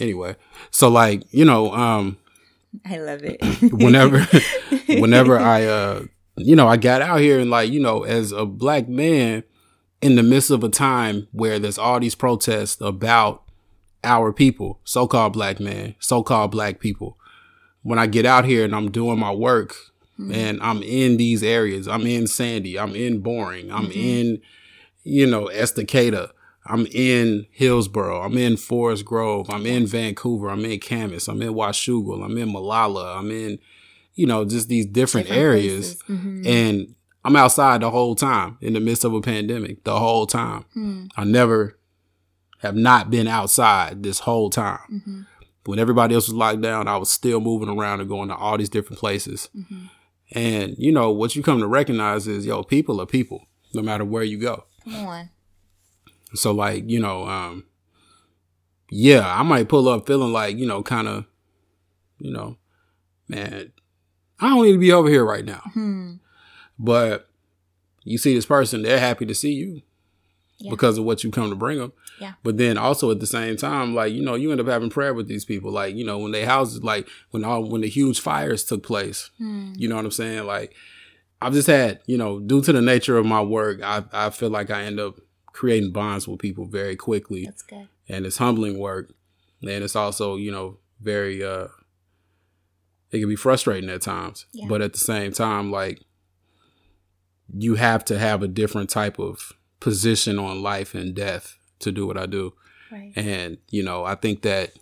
Anyway, 0.00 0.36
so 0.70 0.88
like 0.88 1.22
you 1.32 1.44
know, 1.44 1.72
um, 1.72 2.18
I 2.86 2.98
love 2.98 3.22
it. 3.24 3.40
whenever, 3.72 4.20
whenever 4.88 5.38
I, 5.38 5.64
uh, 5.64 6.02
you 6.36 6.54
know, 6.54 6.68
I 6.68 6.76
got 6.76 7.02
out 7.02 7.20
here 7.20 7.38
and 7.40 7.50
like 7.50 7.70
you 7.70 7.80
know, 7.80 8.04
as 8.04 8.30
a 8.32 8.46
black 8.46 8.88
man 8.88 9.42
in 10.00 10.14
the 10.14 10.22
midst 10.22 10.50
of 10.50 10.62
a 10.62 10.68
time 10.68 11.26
where 11.32 11.58
there's 11.58 11.78
all 11.78 11.98
these 11.98 12.14
protests 12.14 12.80
about 12.80 13.42
our 14.04 14.32
people, 14.32 14.78
so-called 14.84 15.32
black 15.32 15.58
men, 15.58 15.96
so-called 15.98 16.52
black 16.52 16.78
people. 16.78 17.18
When 17.82 17.98
I 17.98 18.06
get 18.06 18.24
out 18.24 18.44
here 18.44 18.64
and 18.64 18.74
I'm 18.74 18.90
doing 18.90 19.18
my 19.18 19.32
work 19.32 19.74
and 20.32 20.60
I'm 20.62 20.82
in 20.82 21.16
these 21.16 21.42
areas, 21.44 21.86
I'm 21.88 22.04
in 22.06 22.26
Sandy, 22.26 22.76
I'm 22.78 22.94
in 22.96 23.20
Boring, 23.20 23.70
I'm 23.72 23.86
Mhm. 23.90 23.94
in, 23.96 24.42
you 25.08 25.26
know, 25.26 25.46
Estacada, 25.46 26.30
I'm 26.66 26.86
in 26.86 27.46
Hillsboro, 27.50 28.20
I'm 28.22 28.36
in 28.36 28.56
Forest 28.56 29.04
Grove, 29.04 29.48
I'm 29.48 29.64
in 29.64 29.86
Vancouver, 29.86 30.50
I'm 30.50 30.64
in 30.64 30.80
Camas, 30.80 31.28
I'm 31.28 31.40
in 31.40 31.54
Washougal, 31.54 32.22
I'm 32.24 32.36
in 32.36 32.52
Molalla, 32.52 33.16
I'm 33.18 33.30
in, 33.30 33.58
you 34.14 34.26
know, 34.26 34.44
just 34.44 34.68
these 34.68 34.84
different, 34.86 35.30
areas. 35.30 36.00
hmm 36.02 36.42
And 36.44 36.94
I'm 37.24 37.36
outside 37.36 37.80
the 37.80 37.90
whole 37.90 38.14
time 38.14 38.58
in 38.60 38.74
the 38.74 38.80
midst 38.80 39.04
of 39.04 39.14
a 39.14 39.20
pandemic, 39.20 39.84
the 39.84 39.98
whole 39.98 40.26
time. 40.26 40.64
hmm. 40.74 41.06
I 41.16 41.24
never 41.24 41.78
have 42.60 42.76
not 42.76 43.10
been 43.10 43.28
outside 43.28 44.02
this 44.02 44.20
whole 44.20 44.50
time. 44.50 45.02
hmm 45.06 45.20
When 45.64 45.78
everybody 45.78 46.14
else 46.14 46.28
was 46.28 46.34
locked 46.34 46.60
down, 46.60 46.86
I 46.86 46.96
was 46.98 47.10
still 47.10 47.40
moving 47.40 47.68
around 47.70 48.00
and 48.00 48.08
going 48.08 48.28
to 48.28 48.36
all 48.36 48.58
these 48.58 48.68
different 48.68 49.00
places. 49.00 49.48
hmm 49.54 49.86
And, 50.32 50.74
you 50.76 50.92
know, 50.92 51.10
what 51.10 51.34
you 51.34 51.42
come 51.42 51.60
to 51.60 51.66
recognize 51.66 52.26
is, 52.28 52.44
yo, 52.44 52.62
people 52.62 53.00
are 53.00 53.06
people, 53.06 53.46
no 53.72 53.80
matter 53.82 54.04
where 54.04 54.22
you 54.22 54.38
go. 54.38 54.64
Come 54.90 55.06
on. 55.06 55.30
So, 56.34 56.52
like, 56.52 56.88
you 56.88 57.00
know, 57.00 57.26
um, 57.26 57.64
yeah, 58.90 59.26
I 59.38 59.42
might 59.42 59.68
pull 59.68 59.88
up 59.88 60.06
feeling 60.06 60.32
like, 60.32 60.56
you 60.56 60.66
know, 60.66 60.82
kind 60.82 61.08
of, 61.08 61.24
you 62.18 62.30
know, 62.32 62.56
man, 63.28 63.72
I 64.40 64.48
don't 64.50 64.64
need 64.64 64.72
to 64.72 64.78
be 64.78 64.92
over 64.92 65.08
here 65.08 65.24
right 65.24 65.44
now. 65.44 65.62
Hmm. 65.74 66.14
But 66.78 67.28
you 68.04 68.18
see 68.18 68.34
this 68.34 68.46
person, 68.46 68.82
they're 68.82 68.98
happy 69.00 69.26
to 69.26 69.34
see 69.34 69.52
you. 69.52 69.82
Yeah. 70.60 70.70
because 70.70 70.98
of 70.98 71.04
what 71.04 71.22
you 71.22 71.30
come 71.30 71.50
to 71.50 71.54
bring 71.54 71.78
them. 71.78 71.92
Yeah. 72.20 72.32
But 72.42 72.58
then 72.58 72.76
also 72.78 73.12
at 73.12 73.20
the 73.20 73.28
same 73.28 73.56
time, 73.56 73.94
like 73.94 74.12
you 74.12 74.22
know, 74.22 74.34
you 74.34 74.50
end 74.50 74.60
up 74.60 74.66
having 74.66 74.90
prayer 74.90 75.14
with 75.14 75.28
these 75.28 75.44
people. 75.44 75.70
Like 75.70 75.94
you 75.94 76.04
know, 76.04 76.18
when 76.18 76.32
they 76.32 76.44
houses, 76.44 76.82
like 76.82 77.06
when 77.30 77.44
all 77.44 77.62
when 77.62 77.82
the 77.82 77.88
huge 77.88 78.18
fires 78.18 78.64
took 78.64 78.82
place, 78.82 79.30
Hmm. 79.38 79.72
you 79.76 79.88
know 79.88 79.94
what 79.94 80.04
I'm 80.04 80.10
saying? 80.10 80.46
Like 80.46 80.74
I've 81.40 81.52
just 81.52 81.68
had, 81.68 82.00
you 82.06 82.16
know, 82.18 82.40
due 82.40 82.62
to 82.62 82.72
the 82.72 82.82
nature 82.82 83.16
of 83.16 83.26
my 83.26 83.40
work, 83.42 83.80
I 83.82 84.04
I 84.12 84.30
feel 84.30 84.50
like 84.50 84.70
I 84.70 84.82
end 84.82 84.98
up 85.00 85.20
creating 85.46 85.92
bonds 85.92 86.26
with 86.28 86.38
people 86.40 86.66
very 86.66 86.96
quickly, 86.96 87.44
That's 87.46 87.62
good. 87.62 87.88
and 88.08 88.26
it's 88.26 88.38
humbling 88.38 88.78
work, 88.78 89.12
and 89.62 89.70
it's 89.84 89.96
also 89.96 90.36
you 90.36 90.50
know 90.52 90.78
very 91.00 91.42
uh 91.44 91.68
it 93.10 93.20
can 93.20 93.28
be 93.28 93.36
frustrating 93.36 93.88
at 93.90 94.02
times, 94.02 94.46
Yeah. 94.52 94.66
but 94.68 94.82
at 94.82 94.92
the 94.92 94.98
same 94.98 95.32
time, 95.32 95.70
like 95.70 96.02
you 97.56 97.76
have 97.76 98.04
to 98.06 98.18
have 98.18 98.42
a 98.42 98.48
different 98.48 98.90
type 98.90 99.18
of 99.18 99.52
position 99.80 100.38
on 100.38 100.62
life 100.62 100.94
and 100.94 101.14
death 101.14 101.56
to 101.78 101.90
do 101.90 102.06
what 102.06 102.18
I 102.18 102.26
do. 102.26 102.52
Right. 102.92 103.12
And, 103.16 103.58
you 103.70 103.82
know, 103.82 104.04
I 104.04 104.14
think 104.14 104.42
that 104.42 104.72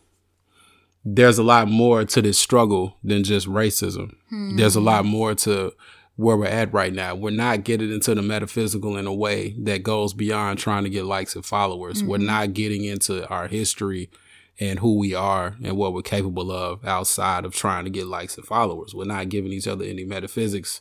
there's 1.04 1.38
a 1.38 1.44
lot 1.44 1.68
more 1.68 2.04
to 2.04 2.20
this 2.22 2.38
struggle 2.38 2.96
than 3.04 3.22
just 3.22 3.46
racism. 3.46 4.16
There's 4.56 4.74
a 4.74 4.80
lot 4.80 5.04
more 5.04 5.34
to 5.36 5.72
where 6.16 6.36
we're 6.36 6.46
at 6.46 6.72
right 6.72 6.92
now. 6.94 7.14
We're 7.14 7.30
not 7.30 7.64
getting 7.64 7.92
into 7.92 8.14
the 8.14 8.22
metaphysical 8.22 8.96
in 8.96 9.06
a 9.06 9.14
way 9.14 9.54
that 9.64 9.82
goes 9.82 10.14
beyond 10.14 10.58
trying 10.58 10.84
to 10.84 10.90
get 10.90 11.04
likes 11.04 11.34
and 11.36 11.44
followers. 11.44 12.02
We're 12.02 12.18
not 12.18 12.54
getting 12.54 12.84
into 12.84 13.26
our 13.28 13.48
history 13.48 14.10
and 14.58 14.78
who 14.78 14.98
we 14.98 15.14
are 15.14 15.56
and 15.62 15.76
what 15.76 15.92
we're 15.92 16.00
capable 16.02 16.50
of 16.50 16.82
outside 16.86 17.44
of 17.44 17.54
trying 17.54 17.84
to 17.84 17.90
get 17.90 18.06
likes 18.06 18.36
and 18.38 18.46
followers. 18.46 18.94
We're 18.94 19.04
not 19.04 19.28
giving 19.28 19.52
each 19.52 19.68
other 19.68 19.84
any 19.84 20.04
metaphysics. 20.04 20.80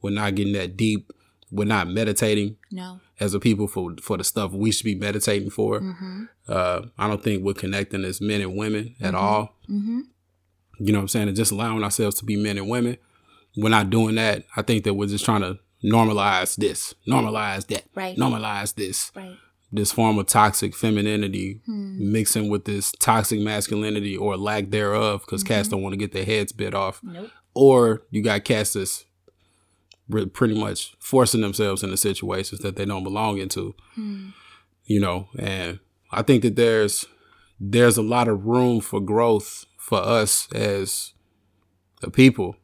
We're 0.00 0.10
not 0.10 0.34
getting 0.34 0.54
that 0.54 0.76
deep. 0.76 1.12
We're 1.50 1.64
not 1.66 1.88
meditating 1.88 2.56
No. 2.70 3.00
as 3.20 3.34
a 3.34 3.38
people 3.40 3.68
for 3.68 3.94
for 4.00 4.16
the 4.16 4.24
stuff 4.24 4.52
we 4.52 4.72
should 4.72 4.86
be 4.86 4.94
meditating 4.94 5.50
for. 5.50 5.80
Mm-hmm. 5.80 6.24
Uh, 6.48 6.82
I 6.96 7.08
don't 7.08 7.22
think 7.22 7.44
we're 7.44 7.52
connecting 7.52 8.04
as 8.04 8.22
men 8.22 8.40
and 8.40 8.56
women 8.56 8.94
at 9.02 9.14
all. 9.14 9.54
Mm-hmm. 9.68 10.00
You 10.78 10.92
know 10.92 10.98
what 11.00 11.02
I'm 11.02 11.08
saying? 11.08 11.28
And 11.28 11.36
just 11.36 11.52
allowing 11.52 11.84
ourselves 11.84 12.16
to 12.20 12.24
be 12.24 12.36
men 12.36 12.56
and 12.56 12.70
women. 12.70 12.96
We're 13.56 13.68
not 13.68 13.90
doing 13.90 14.14
that. 14.16 14.44
I 14.56 14.62
think 14.62 14.84
that 14.84 14.94
we're 14.94 15.08
just 15.08 15.24
trying 15.24 15.42
to 15.42 15.58
normalize 15.84 16.56
this, 16.56 16.94
normalize 17.06 17.66
that, 17.68 17.84
Right. 17.94 18.16
normalize 18.16 18.74
this, 18.74 19.10
Right. 19.14 19.36
this 19.70 19.92
form 19.92 20.18
of 20.18 20.26
toxic 20.26 20.74
femininity 20.74 21.60
hmm. 21.66 22.12
mixing 22.12 22.48
with 22.48 22.64
this 22.64 22.92
toxic 22.98 23.40
masculinity 23.40 24.16
or 24.16 24.36
lack 24.36 24.70
thereof 24.70 25.22
because 25.22 25.42
cats 25.42 25.68
mm-hmm. 25.68 25.76
don't 25.76 25.82
want 25.82 25.92
to 25.94 25.98
get 25.98 26.12
their 26.12 26.24
heads 26.24 26.52
bit 26.52 26.74
off. 26.74 27.00
Nope. 27.02 27.30
Or 27.54 28.02
you 28.10 28.22
got 28.22 28.44
cats 28.44 28.72
that's 28.72 29.04
re- 30.08 30.26
pretty 30.26 30.58
much 30.58 30.94
forcing 30.98 31.40
themselves 31.40 31.82
into 31.82 31.96
situations 31.96 32.60
that 32.60 32.76
they 32.76 32.84
don't 32.84 33.04
belong 33.04 33.38
into 33.38 33.74
hmm. 33.94 34.28
you 34.84 35.00
know 35.00 35.28
and 35.38 35.78
i 36.10 36.22
think 36.22 36.42
that 36.42 36.56
there's 36.56 37.06
there's 37.60 37.96
a 37.96 38.02
lot 38.02 38.28
of 38.28 38.44
room 38.44 38.80
for 38.80 39.00
growth 39.00 39.64
for 39.76 39.98
us 39.98 40.48
as 40.52 41.12
a 42.02 42.10
people 42.10 42.56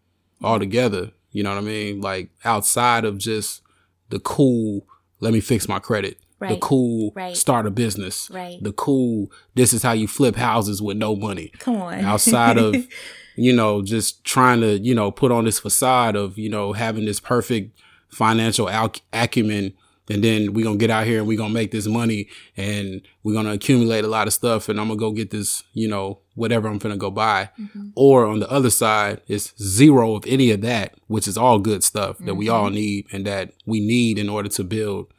all 0.43 0.59
together 0.59 1.11
you 1.33 1.43
know 1.43 1.51
what 1.51 1.59
i 1.59 1.63
mean 1.63 2.01
like 2.01 2.31
outside 2.45 3.05
of 3.05 3.19
just 3.19 3.63
the 4.11 4.19
cool 4.21 4.87
let 5.21 5.33
me 5.33 5.41
fix 5.41 5.69
my 5.69 5.79
credit 5.79 6.19
the 6.41 6.59
cool 6.61 7.13
Right. 7.17 7.37
start 7.37 7.67
a 7.67 7.71
business 7.71 8.31
Right. 8.31 8.63
the 8.63 8.73
cool 8.73 9.31
this 9.55 9.73
is 9.73 9.83
how 9.83 9.93
you 9.93 10.07
flip 10.07 10.37
houses 10.37 10.81
with 10.81 10.97
no 10.97 11.17
money 11.17 11.51
Come 11.59 11.77
on. 11.83 12.01
outside 12.01 12.57
of 12.59 12.77
you 13.37 13.53
know 13.53 13.83
just 13.83 14.25
trying 14.25 14.61
to 14.61 14.79
you 14.79 14.95
know 14.95 15.11
put 15.11 15.33
on 15.33 15.45
this 15.45 15.59
facade 15.59 16.15
of 16.17 16.39
you 16.39 16.49
know 16.49 16.73
having 16.73 17.05
this 17.07 17.19
perfect 17.21 17.77
financial 18.11 18.69
al- 18.71 18.93
acumen 19.13 19.75
and 20.11 20.25
then 20.25 20.55
we're 20.55 20.65
gonna 20.65 20.79
get 20.79 20.91
out 20.91 21.07
here 21.07 21.19
and 21.19 21.29
we're 21.29 21.37
gonna 21.37 21.53
make 21.53 21.71
this 21.71 21.87
money 21.87 22.29
and 22.57 23.03
we're 23.23 23.35
gonna 23.35 23.53
accumulate 23.53 24.05
a 24.05 24.09
lot 24.09 24.27
of 24.27 24.33
stuff 24.33 24.69
and 24.69 24.81
i'm 24.81 24.89
gonna 24.89 24.99
go 24.99 25.13
get 25.13 25.31
this 25.31 25.63
you 25.75 25.87
know 25.89 26.21
whatever 26.39 26.69
i'm 26.69 26.79
gonna 26.79 26.97
go 26.97 27.11
buy. 27.11 27.51
Mm-hmm. 27.61 27.89
Or 27.95 28.27
on 28.27 28.39
the 28.41 28.51
other 28.51 28.71
side 28.71 29.21
it's 29.27 29.53
zero 29.63 30.15
of 30.15 30.25
any 30.27 30.51
of 30.51 30.61
that 30.63 30.95
which 31.09 31.27
is 31.29 31.37
all 31.37 31.59
good 31.59 31.83
stuff 31.85 32.19
that 32.21 32.35
we 32.37 32.49
all 32.49 32.67
mm-hmm. 32.67 32.75
need 32.75 33.07
and 33.13 33.27
that 33.27 33.53
we 33.67 33.81
need 33.81 34.19
in 34.19 34.29
order 34.29 34.49
to 34.51 34.65
build 34.65 35.13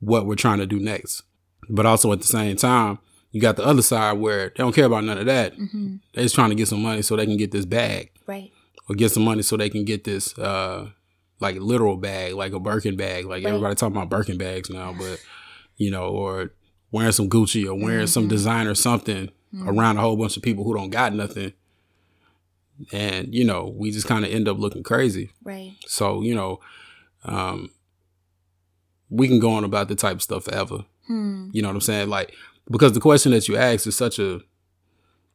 what 0.00 0.26
we're 0.26 0.34
trying 0.36 0.58
to 0.58 0.66
do 0.66 0.78
next. 0.78 1.22
But 1.68 1.86
also 1.86 2.12
at 2.12 2.20
the 2.20 2.26
same 2.26 2.56
time 2.56 2.98
you 3.30 3.40
got 3.40 3.56
the 3.56 3.64
other 3.64 3.82
side 3.82 4.14
where 4.18 4.48
they 4.48 4.54
don't 4.62 4.74
care 4.74 4.86
about 4.86 5.04
none 5.04 5.18
of 5.18 5.26
that. 5.26 5.54
Mm-hmm. 5.56 5.96
They're 6.14 6.24
just 6.24 6.34
trying 6.34 6.48
to 6.48 6.54
get 6.54 6.68
some 6.68 6.82
money 6.82 7.02
so 7.02 7.14
they 7.14 7.26
can 7.26 7.36
get 7.36 7.50
this 7.52 7.66
bag. 7.66 8.10
Right. 8.26 8.50
or 8.88 8.94
get 8.94 9.10
some 9.12 9.24
money 9.24 9.42
so 9.42 9.56
they 9.56 9.68
can 9.70 9.84
get 9.84 10.04
this 10.04 10.36
uh 10.38 10.90
like 11.40 11.56
literal 11.60 11.96
bag, 11.96 12.34
like 12.34 12.52
a 12.52 12.58
Birkin 12.58 12.96
bag. 12.96 13.24
Like 13.26 13.44
Right. 13.44 13.50
everybody 13.50 13.74
talking 13.74 13.96
about 13.96 14.08
Birkin 14.08 14.38
bags 14.38 14.70
now, 14.70 14.92
but 14.98 15.22
you 15.76 15.90
know, 15.90 16.08
or 16.08 16.52
wearing 16.90 17.12
some 17.12 17.28
Gucci 17.28 17.66
or 17.66 17.74
wearing 17.74 18.06
some 18.06 18.28
designer 18.28 18.74
something 18.74 19.30
around 19.66 19.96
a 19.96 20.00
whole 20.00 20.16
bunch 20.16 20.36
of 20.36 20.42
people 20.42 20.64
who 20.64 20.74
don't 20.74 20.90
got 20.90 21.14
nothing. 21.14 21.52
And, 22.92 23.34
you 23.34 23.44
know, 23.44 23.74
we 23.76 23.90
just 23.90 24.06
kind 24.06 24.24
of 24.24 24.30
end 24.32 24.46
up 24.48 24.58
looking 24.58 24.82
crazy. 24.84 25.30
Right. 25.42 25.74
So, 25.86 26.22
you 26.22 26.34
know, 26.34 26.60
um 27.24 27.70
we 29.10 29.26
can 29.26 29.40
go 29.40 29.50
on 29.52 29.64
about 29.64 29.88
the 29.88 29.94
type 29.94 30.16
of 30.16 30.22
stuff 30.22 30.44
forever. 30.44 30.84
Hmm. 31.06 31.48
You 31.52 31.62
know 31.62 31.68
what 31.68 31.74
I'm 31.74 31.80
saying? 31.80 32.08
Like 32.08 32.34
because 32.70 32.92
the 32.92 33.00
question 33.00 33.32
that 33.32 33.48
you 33.48 33.56
asked 33.56 33.86
is 33.86 33.96
such 33.96 34.18
a 34.18 34.40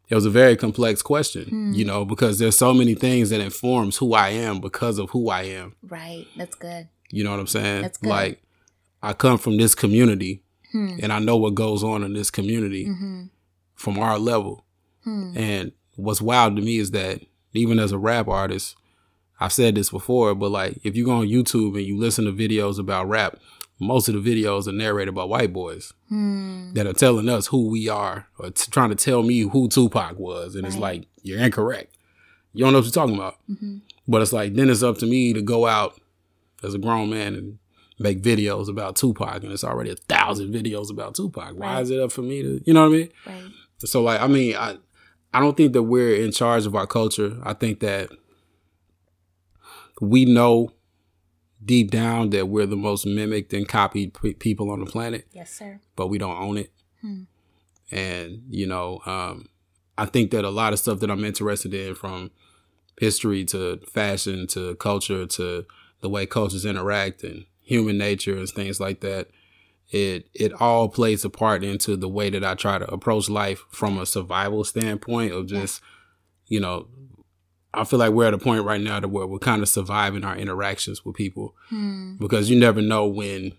it 0.10 0.16
was 0.16 0.26
a 0.26 0.30
very 0.30 0.56
complex 0.56 1.02
question, 1.02 1.74
you 1.74 1.86
know, 1.86 2.06
because 2.06 2.38
there's 2.38 2.58
so 2.58 2.74
many 2.74 2.94
things 2.94 3.30
that 3.32 3.40
informs 3.42 3.98
who 3.98 4.14
I 4.14 4.30
am 4.30 4.60
because 4.60 5.00
of 5.00 5.10
who 5.10 5.30
I 5.30 5.44
am. 5.44 5.76
Right. 5.82 6.28
That's 6.38 6.56
good. 6.56 6.88
You 7.10 7.24
know 7.24 7.32
what 7.32 7.40
I'm 7.40 7.48
saying? 7.48 7.82
That's 7.82 7.98
good. 7.98 8.10
Like 8.10 8.44
I 9.02 9.14
come 9.14 9.38
from 9.38 9.58
this 9.58 9.76
community 9.76 10.42
Hmm. 10.72 10.96
and 11.04 11.14
I 11.14 11.20
know 11.20 11.38
what 11.38 11.54
goes 11.56 11.84
on 11.84 12.04
in 12.04 12.14
this 12.14 12.32
community 12.32 12.88
Mm-hmm. 12.88 13.24
From 13.84 14.00
our 14.00 14.18
level. 14.18 14.64
Hmm. 15.04 15.34
And 15.36 15.72
what's 15.98 16.22
wild 16.22 16.56
to 16.56 16.62
me 16.62 16.78
is 16.78 16.92
that 16.92 17.20
even 17.54 17.78
as 17.80 17.92
a 17.92 17.98
rap 17.98 18.28
artist, 18.30 18.76
I've 19.40 19.52
said 19.54 19.76
this 19.76 19.90
before, 19.90 20.34
but 20.36 20.52
like 20.52 20.80
if 20.84 20.96
you 20.96 21.04
go 21.06 21.12
on 21.18 21.28
YouTube 21.28 21.76
and 21.78 21.86
you 21.86 21.98
listen 21.98 22.24
to 22.26 22.32
videos 22.32 22.80
about 22.80 23.10
rap, 23.10 23.38
most 23.80 24.08
of 24.08 24.14
the 24.16 24.22
videos 24.22 24.68
are 24.68 24.72
narrated 24.72 25.14
by 25.14 25.26
white 25.26 25.52
boys 25.52 25.92
Hmm. 26.08 26.74
that 26.74 26.88
are 26.88 26.94
telling 26.94 27.28
us 27.28 27.48
who 27.48 27.68
we 27.68 27.90
are 27.90 28.28
or 28.40 28.52
t- 28.52 28.72
trying 28.72 28.90
to 28.90 28.96
tell 28.96 29.22
me 29.24 29.42
who 29.42 29.68
Tupac 29.68 30.18
was. 30.18 30.56
And 30.56 30.66
it's 30.66 30.78
like, 30.78 31.06
you're 31.24 31.40
incorrect. 31.40 31.94
You 32.54 32.64
don't 32.64 32.72
know 32.72 32.80
what 32.80 32.86
you're 32.86 32.92
talking 32.94 33.16
about. 33.16 33.36
Mm-hmm. 33.50 33.78
But 34.08 34.22
it's 34.22 34.32
like, 34.32 34.54
then 34.54 34.70
it's 34.70 34.84
up 34.84 34.98
to 35.00 35.06
me 35.06 35.34
to 35.34 35.42
go 35.42 35.66
out 35.66 36.00
as 36.64 36.74
a 36.74 36.78
grown 36.78 37.10
man 37.10 37.34
and 37.36 37.58
make 38.00 38.22
videos 38.22 38.70
about 38.70 38.96
Tupac. 38.96 39.44
And 39.44 39.52
it's 39.52 39.64
already 39.64 39.90
a 39.90 39.96
thousand 39.96 40.54
videos 40.54 40.90
about 40.92 41.16
Tupac. 41.16 41.54
Why 41.56 41.74
Right. 41.76 41.82
is 41.82 41.90
it 41.90 42.00
up 42.00 42.12
for 42.12 42.22
me 42.22 42.42
to, 42.44 42.62
you 42.66 42.74
know 42.74 42.82
what 42.88 42.94
I 42.96 42.98
mean? 42.98 43.10
Right. 43.26 43.44
So 43.86 44.02
like, 44.04 44.22
I 44.22 44.28
mean, 44.28 44.56
I, 44.56 44.78
I 45.34 45.40
don't 45.40 45.56
think 45.58 45.74
that 45.74 45.84
we're 45.84 46.16
in 46.16 46.32
charge 46.32 46.66
of 46.66 46.76
our 46.76 46.88
culture. 46.88 47.38
I 47.44 47.54
think 47.54 47.80
that 47.82 48.10
we 50.02 50.26
know 50.26 50.72
deep 51.64 51.92
down 51.92 52.30
that 52.32 52.48
we're 52.50 52.66
the 52.66 52.76
most 52.76 53.06
mimicked 53.06 53.54
and 53.54 53.68
copied 53.68 54.14
pe- 54.14 54.34
people 54.34 54.70
on 54.70 54.80
the 54.82 54.86
planet 54.86 55.28
Yes, 55.32 55.52
sir. 55.54 55.80
but 55.96 56.08
we 56.08 56.18
don't 56.18 56.36
own 56.38 56.58
it. 56.58 56.72
Hmm. 57.02 57.24
And 57.92 58.44
you 58.50 58.68
know, 58.68 59.02
um, 59.06 59.48
I 59.98 60.06
think 60.06 60.32
that 60.32 60.44
a 60.44 60.50
lot 60.50 60.74
of 60.74 60.80
stuff 60.80 61.00
that 61.00 61.12
I'm 61.12 61.24
interested 61.24 61.74
in, 61.74 61.96
from 61.96 62.32
history 63.00 63.46
to 63.46 63.78
fashion 63.92 64.48
to 64.48 64.76
culture 64.76 65.26
to 65.26 65.66
the 66.02 66.10
way 66.10 66.26
cultures 66.26 66.66
interact 66.66 67.24
and 67.24 67.46
human 67.62 67.98
nature 67.98 68.36
and 68.38 68.50
things 68.50 68.80
like 68.80 69.00
that, 69.02 69.30
it 69.94 70.28
it 70.34 70.52
all 70.60 70.90
plays 70.90 71.24
a 71.24 71.30
part 71.30 71.64
into 71.64 71.96
the 71.96 72.10
way 72.10 72.30
that 72.30 72.44
I 72.44 72.56
try 72.56 72.78
to 72.80 72.92
approach 72.92 73.30
life 73.30 73.64
from 73.70 73.98
a 73.98 74.06
survival 74.06 74.64
standpoint 74.64 75.34
of 75.34 75.48
just, 75.48 75.82
you 76.48 76.60
know. 76.60 76.88
I 77.76 77.86
feel 77.86 77.98
like 77.98 78.12
we're 78.12 78.28
at 78.28 78.36
a 78.36 78.38
point 78.38 78.66
right 78.66 78.80
now 78.80 79.00
to 79.00 79.08
where 79.08 79.26
we're 79.26 79.40
kind 79.40 79.64
of 79.64 79.68
surviving 79.68 80.24
our 80.24 80.38
interactions 80.38 81.04
with 81.04 81.16
people 81.16 81.56
Hmm. 81.70 82.18
because 82.20 82.48
you 82.48 82.60
never 82.60 82.84
know 82.84 83.08
when 83.08 83.54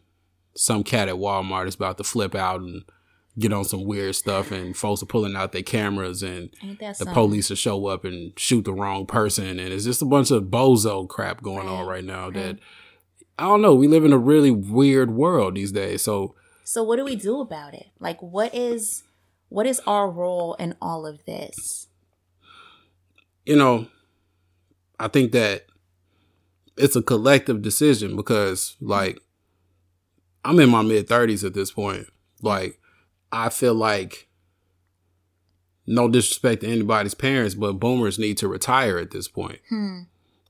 some 0.56 0.84
cat 0.84 1.08
at 1.08 1.16
Walmart 1.16 1.66
is 1.66 1.74
about 1.74 1.98
to 1.98 2.04
flip 2.04 2.32
out 2.36 2.60
and 2.60 2.84
get 3.36 3.52
on 3.52 3.64
some 3.64 3.82
weird 3.84 4.14
stuff, 4.14 4.52
and 4.52 4.76
folks 4.76 5.02
are 5.02 5.06
pulling 5.06 5.34
out 5.34 5.50
their 5.50 5.62
cameras, 5.64 6.22
and 6.22 6.50
the 6.78 6.94
something? 6.94 7.12
police 7.12 7.48
will 7.50 7.56
show 7.56 7.86
up 7.86 8.04
and 8.04 8.38
shoot 8.38 8.64
the 8.64 8.72
wrong 8.72 9.04
person, 9.04 9.58
and 9.58 9.72
it's 9.72 9.84
just 9.84 10.00
a 10.00 10.04
bunch 10.04 10.30
of 10.30 10.44
bozo 10.44 11.08
crap 11.08 11.42
going 11.42 11.66
on 11.66 11.80
Right, 11.84 11.94
right 11.96 12.04
now. 12.04 12.26
right. 12.26 12.34
That 12.34 12.58
I 13.38 13.44
don't 13.44 13.62
know. 13.62 13.74
We 13.74 13.88
live 13.88 14.04
in 14.04 14.12
a 14.12 14.18
really 14.18 14.50
weird 14.50 15.10
world 15.10 15.56
these 15.56 15.72
days, 15.72 16.02
so 16.02 16.34
So 16.64 16.82
what 16.82 16.96
do 16.96 17.04
we 17.04 17.16
do 17.16 17.40
about 17.40 17.74
it? 17.74 17.88
Like 17.98 18.20
what 18.22 18.54
is 18.54 19.02
what 19.48 19.66
is 19.66 19.80
our 19.86 20.10
role 20.10 20.54
in 20.54 20.74
all 20.80 21.06
of 21.06 21.24
this? 21.24 21.88
you 23.44 23.56
know, 23.56 23.86
I 24.98 25.08
think 25.08 25.32
that 25.32 25.66
it's 26.76 26.96
a 26.96 27.02
collective 27.02 27.62
decision 27.62 28.16
because, 28.16 28.76
like, 28.80 29.18
I'm 30.44 30.58
in 30.60 30.70
my 30.70 30.82
mid 30.82 31.08
30s 31.08 31.44
at 31.44 31.54
this 31.54 31.70
point. 31.70 32.06
Like, 32.42 32.78
I 33.30 33.48
feel 33.48 33.74
like, 33.74 34.28
no 35.86 36.08
disrespect 36.08 36.62
to 36.62 36.68
anybody's 36.68 37.14
parents, 37.14 37.54
but 37.54 37.74
boomers 37.74 38.18
need 38.18 38.38
to 38.38 38.48
retire 38.48 38.98
at 38.98 39.10
this 39.10 39.28
point. 39.28 39.58
Hmm. 39.68 40.02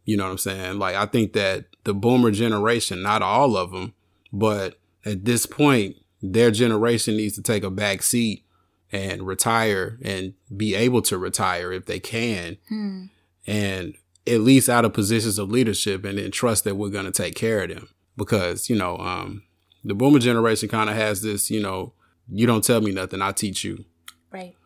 You 0.04 0.16
know 0.16 0.24
what 0.24 0.32
I'm 0.32 0.38
saying? 0.38 0.78
Like, 0.78 0.94
I 0.94 1.06
think 1.06 1.32
that 1.32 1.66
the 1.84 1.94
boomer 1.94 2.30
generation, 2.30 3.02
not 3.02 3.22
all 3.22 3.56
of 3.56 3.70
them, 3.70 3.94
but 4.32 4.78
at 5.04 5.24
this 5.24 5.46
point, 5.46 5.96
their 6.22 6.50
generation 6.50 7.16
needs 7.16 7.34
to 7.34 7.42
take 7.42 7.62
a 7.62 7.70
back 7.70 8.02
seat 8.02 8.44
and 8.90 9.26
retire 9.26 9.98
and 10.02 10.34
be 10.56 10.74
able 10.74 11.02
to 11.02 11.18
retire 11.18 11.72
if 11.72 11.86
they 11.86 12.00
can. 12.00 12.56
Hmm. 12.68 13.04
And 13.46 13.94
at 14.26 14.40
least 14.40 14.68
out 14.68 14.84
of 14.84 14.94
positions 14.94 15.38
of 15.38 15.50
leadership 15.50 16.04
and 16.04 16.18
then 16.18 16.30
trust 16.30 16.64
that 16.64 16.76
we're 16.76 16.88
going 16.88 17.04
to 17.04 17.10
take 17.10 17.34
care 17.34 17.62
of 17.62 17.68
them 17.68 17.88
because, 18.16 18.70
you 18.70 18.76
know, 18.76 18.96
um, 18.98 19.42
the 19.84 19.94
boomer 19.94 20.18
generation 20.18 20.68
kind 20.68 20.88
of 20.88 20.96
has 20.96 21.22
this, 21.22 21.50
you 21.50 21.60
know, 21.60 21.92
you 22.30 22.46
don't 22.46 22.64
tell 22.64 22.80
me 22.80 22.90
nothing, 22.90 23.20
I 23.20 23.32
teach 23.32 23.64
you. 23.64 23.84
Right. 24.30 24.56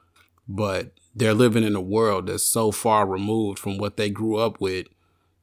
But 0.46 0.92
they're 1.14 1.34
living 1.34 1.64
in 1.64 1.74
a 1.74 1.80
world 1.80 2.28
that's 2.28 2.44
so 2.44 2.70
far 2.70 3.06
removed 3.06 3.58
from 3.58 3.78
what 3.78 3.96
they 3.96 4.10
grew 4.10 4.36
up 4.36 4.60
with. 4.60 4.86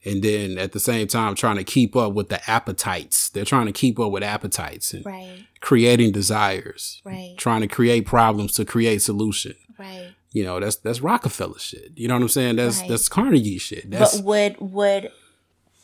And 0.06 0.22
then 0.24 0.58
at 0.60 0.72
the 0.72 0.80
same 0.80 1.08
time, 1.08 1.34
trying 1.36 1.56
to 1.58 1.64
keep 1.64 1.95
up 1.95 2.14
with 2.14 2.30
the 2.30 2.47
appetites. 2.49 3.30
They're 3.30 3.43
trying 3.45 3.66
to 3.66 3.72
keep 3.72 3.99
up 3.99 4.12
with 4.12 4.22
appetites 4.24 4.93
and 4.93 5.06
Right. 5.06 5.39
creating 5.62 6.12
desires, 6.12 7.01
Right. 7.03 7.36
trying 7.38 7.62
to 7.62 7.68
create 7.68 8.06
problems 8.06 8.53
to 8.53 8.66
create 8.66 9.01
solution. 9.01 9.56
Right. 9.80 10.14
You 10.32 10.43
know, 10.43 10.60
that's 10.60 10.76
that's 10.78 11.01
Rockefeller 11.01 11.58
shit. 11.60 11.91
You 11.95 12.08
know 12.08 12.14
what 12.16 12.22
I'm 12.24 12.30
saying? 12.30 12.58
That's 12.58 12.80
Right. 12.82 12.89
that's 12.89 13.10
Carnegie 13.10 13.58
shit. 13.58 13.89
That's 13.89 14.18
but 14.18 14.26
would 14.26 14.56
would 14.74 15.12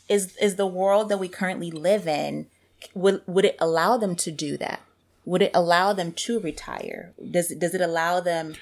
is 0.08 0.36
is 0.36 0.56
the 0.56 0.66
world 0.66 1.08
that 1.08 1.18
we 1.18 1.28
currently 1.28 1.70
live 1.70 2.06
in 2.06 2.46
would 2.94 3.22
would 3.26 3.44
it 3.44 3.56
allow 3.60 3.96
them 3.96 4.14
to 4.16 4.30
do 4.30 4.56
that? 4.58 4.80
Would 5.24 5.42
it 5.42 5.52
allow 5.54 5.92
them 5.92 6.12
to 6.12 6.38
retire? 6.40 7.12
Does 7.30 7.48
does 7.56 7.74
it 7.74 7.80
allow 7.80 8.20
them? 8.20 8.54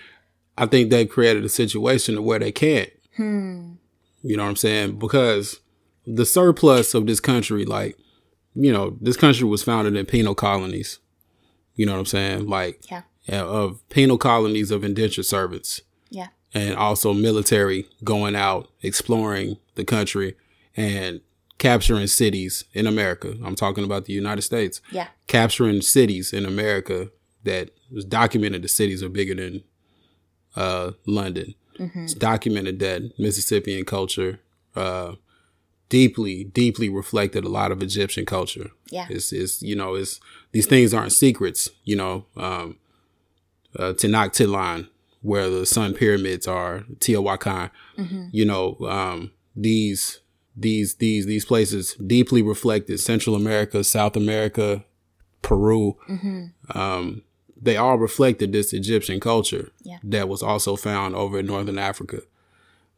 I 0.57 0.67
think 0.67 0.91
they've 0.91 1.09
created 1.09 1.45
a 1.45 1.49
situation 1.49 2.23
where 2.23 2.39
they 2.39 2.53
can't. 2.53 2.91
Hmm. 3.17 3.73
You 4.23 4.37
know 4.37 4.43
what 4.45 4.51
I'm 4.51 4.57
saying? 4.57 4.99
Because 4.99 5.61
the 6.07 6.27
surplus 6.27 6.95
of 6.95 7.07
this 7.07 7.21
country, 7.21 7.65
like, 7.65 7.97
you 8.55 8.73
know, 8.73 8.97
this 9.01 9.17
country 9.17 9.47
was 9.47 9.63
founded 9.63 9.97
in 9.97 10.07
penal 10.07 10.35
colonies. 10.35 10.99
You 11.75 11.87
know 11.87 11.93
what 11.93 12.01
I'm 12.01 12.07
saying? 12.07 12.47
Like, 12.49 12.83
Yeah. 12.91 13.03
of 13.43 13.87
penal 13.91 14.19
colonies 14.19 14.71
of 14.71 14.83
indentured 14.85 15.25
servants 15.27 15.83
Yeah. 16.11 16.29
and 16.53 16.75
also 16.75 17.13
military 17.13 17.87
going 18.03 18.35
out, 18.35 18.69
exploring 18.83 19.57
the 19.77 19.85
country 19.85 20.35
and 20.77 21.21
capturing 21.59 22.07
cities 22.09 22.65
in 22.73 22.87
America. 22.87 23.37
I'm 23.45 23.55
talking 23.55 23.85
about 23.85 24.07
the 24.07 24.13
United 24.15 24.43
States. 24.43 24.81
Yeah. 24.91 25.09
Capturing 25.27 25.81
cities 25.83 26.33
in 26.33 26.45
America 26.45 27.11
that 27.45 27.71
was 27.91 28.05
documented 28.05 28.63
the 28.63 28.69
cities 28.69 29.03
are 29.03 29.09
bigger 29.09 29.35
than 29.35 29.63
uh, 30.57 30.93
London. 31.07 31.55
It's 31.79 32.15
documented 32.15 32.79
that 32.81 33.19
Mississippian 33.19 33.85
culture 33.85 34.41
uh, 34.77 35.15
deeply, 35.89 36.45
deeply 36.45 36.89
reflected 36.89 37.45
a 37.45 37.49
lot 37.49 37.73
of 37.73 37.83
Egyptian 37.83 38.27
culture. 38.27 38.71
Yeah. 38.91 39.07
It's, 39.09 39.33
it's 39.33 39.63
you 39.63 39.77
know, 39.77 39.95
it's 39.95 40.21
these 40.53 40.67
things 40.67 40.93
aren't 40.93 41.13
secrets. 41.13 41.69
You 41.85 41.97
know, 41.97 42.27
um, 42.37 42.79
uh, 43.79 43.93
Tenochtitlan, 43.93 44.89
where 45.23 45.49
the 45.51 45.67
Sun 45.67 45.95
Pyramids 45.95 46.47
are, 46.47 46.85
Teotihuacan. 46.99 47.71
You 48.33 48.45
know, 48.45 48.77
um, 48.89 49.31
these 49.57 50.21
these 50.57 50.97
these 50.97 51.27
these 51.27 51.45
places 51.45 51.95
deeply 51.95 52.43
reflected 52.43 52.99
Central 53.01 53.37
America, 53.37 53.85
South 53.85 54.17
America, 54.17 54.85
Peru. 55.43 55.97
Um, 56.75 57.23
they 57.61 57.77
all 57.77 57.99
reflected 57.99 58.53
this 58.53 58.73
Egyptian 58.73 59.21
culture 59.21 59.71
Yeah. 59.83 59.99
that 60.05 60.29
was 60.29 60.43
also 60.43 60.77
found 60.77 61.15
over 61.15 61.39
in 61.41 61.47
Northern 61.47 61.79
Africa. 61.79 62.23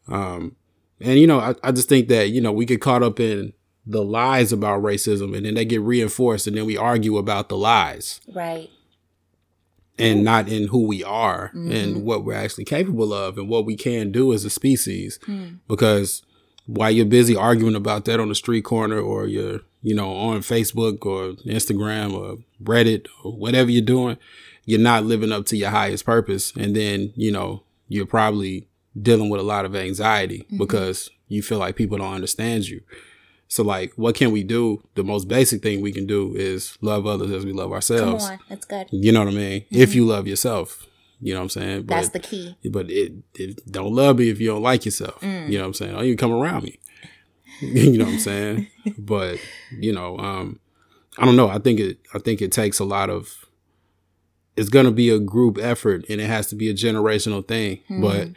Um, 0.07 0.55
and 0.99 1.19
you 1.19 1.27
know, 1.27 1.39
I, 1.39 1.55
I 1.63 1.71
just 1.71 1.89
think 1.89 2.07
that 2.07 2.29
you 2.29 2.39
know 2.41 2.51
we 2.51 2.65
get 2.65 2.81
caught 2.81 3.03
up 3.03 3.19
in 3.19 3.53
the 3.85 4.03
lies 4.03 4.53
about 4.53 4.81
racism, 4.81 5.35
and 5.35 5.45
then 5.45 5.55
they 5.55 5.65
get 5.65 5.81
reinforced, 5.81 6.47
and 6.47 6.55
then 6.57 6.65
we 6.65 6.77
argue 6.77 7.17
about 7.17 7.49
the 7.49 7.57
lies 7.57 8.21
Right. 8.33 8.69
and 9.99 10.23
not 10.23 10.47
in 10.47 10.69
who 10.69 10.87
we 10.87 11.03
are 11.03 11.51
and 11.53 12.03
what 12.03 12.23
we're 12.23 12.33
actually 12.33 12.65
capable 12.65 13.13
of 13.13 13.37
and 13.37 13.49
what 13.49 13.65
we 13.65 13.75
can 13.75 14.11
do 14.11 14.31
as 14.33 14.45
a 14.45 14.49
species. 14.49 15.19
Because 15.67 16.23
while 16.65 16.91
you're 16.91 17.05
busy 17.05 17.35
arguing 17.35 17.75
about 17.75 18.05
that 18.05 18.19
on 18.21 18.29
the 18.29 18.35
street 18.35 18.63
corner 18.63 18.99
or 18.99 19.27
you're, 19.27 19.59
you 19.81 19.93
know, 19.93 20.13
on 20.15 20.39
Facebook 20.39 21.05
or 21.05 21.33
Instagram 21.45 22.13
or 22.13 22.37
Reddit 22.63 23.07
or 23.23 23.33
whatever 23.35 23.69
you're 23.69 23.81
doing, 23.83 24.17
you're 24.65 24.79
not 24.79 25.05
living 25.05 25.31
up 25.31 25.45
to 25.47 25.57
your 25.57 25.69
highest 25.69 26.05
purpose. 26.05 26.53
And 26.55 26.75
then, 26.75 27.11
you 27.15 27.31
know, 27.31 27.63
you're 27.87 28.05
probably 28.05 28.67
dealing 28.99 29.29
with 29.29 29.41
a 29.41 29.43
lot 29.43 29.65
of 29.65 29.75
anxiety 29.75 30.39
mm-hmm. 30.39 30.57
because 30.57 31.09
you 31.27 31.41
feel 31.41 31.59
like 31.59 31.75
people 31.75 31.97
don't 31.97 32.13
understand 32.13 32.67
you. 32.67 32.81
So 33.47 33.63
like, 33.63 33.93
what 33.95 34.15
can 34.15 34.31
we 34.31 34.43
do? 34.43 34.83
The 34.95 35.03
most 35.03 35.27
basic 35.27 35.61
thing 35.61 35.81
we 35.81 35.91
can 35.91 36.07
do 36.07 36.33
is 36.35 36.77
love 36.81 37.05
others 37.05 37.31
as 37.31 37.45
we 37.45 37.51
love 37.51 37.71
ourselves. 37.71 38.25
Come 38.25 38.33
on. 38.33 38.39
That's 38.49 38.65
good. 38.65 38.87
You 38.91 39.11
know 39.11 39.19
what 39.19 39.33
I 39.33 39.35
mean? 39.35 39.65
If 39.69 39.89
mm-hmm. 39.89 39.97
you 39.97 40.05
love 40.05 40.27
yourself, 40.27 40.87
you 41.23 41.33
know 41.33 41.39
what 41.39 41.43
I'm 41.43 41.49
saying. 41.49 41.83
But, 41.83 41.95
That's 41.95 42.09
the 42.09 42.19
key. 42.19 42.57
But 42.69 42.89
it, 42.89 43.13
it 43.35 43.71
don't 43.71 43.93
love 43.93 44.17
me 44.17 44.29
if 44.29 44.41
you 44.41 44.47
don't 44.47 44.61
like 44.61 44.85
yourself. 44.85 45.21
Mm. 45.21 45.49
You 45.49 45.57
know 45.57 45.63
what 45.63 45.67
I'm 45.67 45.73
saying? 45.73 45.91
Oh, 45.91 45.95
don't 45.97 46.05
even 46.05 46.17
come 46.17 46.33
around 46.33 46.63
me. 46.63 46.79
you 47.61 47.97
know 47.97 48.05
what 48.05 48.13
I'm 48.15 48.19
saying? 48.19 48.67
but 48.97 49.39
you 49.71 49.93
know, 49.93 50.17
um, 50.17 50.59
I 51.17 51.25
don't 51.25 51.37
know. 51.37 51.47
I 51.47 51.59
think 51.59 51.79
it. 51.79 51.99
I 52.13 52.19
think 52.19 52.41
it 52.41 52.51
takes 52.51 52.79
a 52.79 52.83
lot 52.83 53.09
of. 53.09 53.42
It's 54.55 54.69
gonna 54.69 54.91
be 54.91 55.09
a 55.09 55.19
group 55.19 55.57
effort, 55.59 56.05
and 56.09 56.21
it 56.21 56.27
has 56.27 56.47
to 56.47 56.55
be 56.55 56.69
a 56.69 56.73
generational 56.73 57.45
thing. 57.47 57.79
Hmm. 57.87 58.01
But 58.01 58.29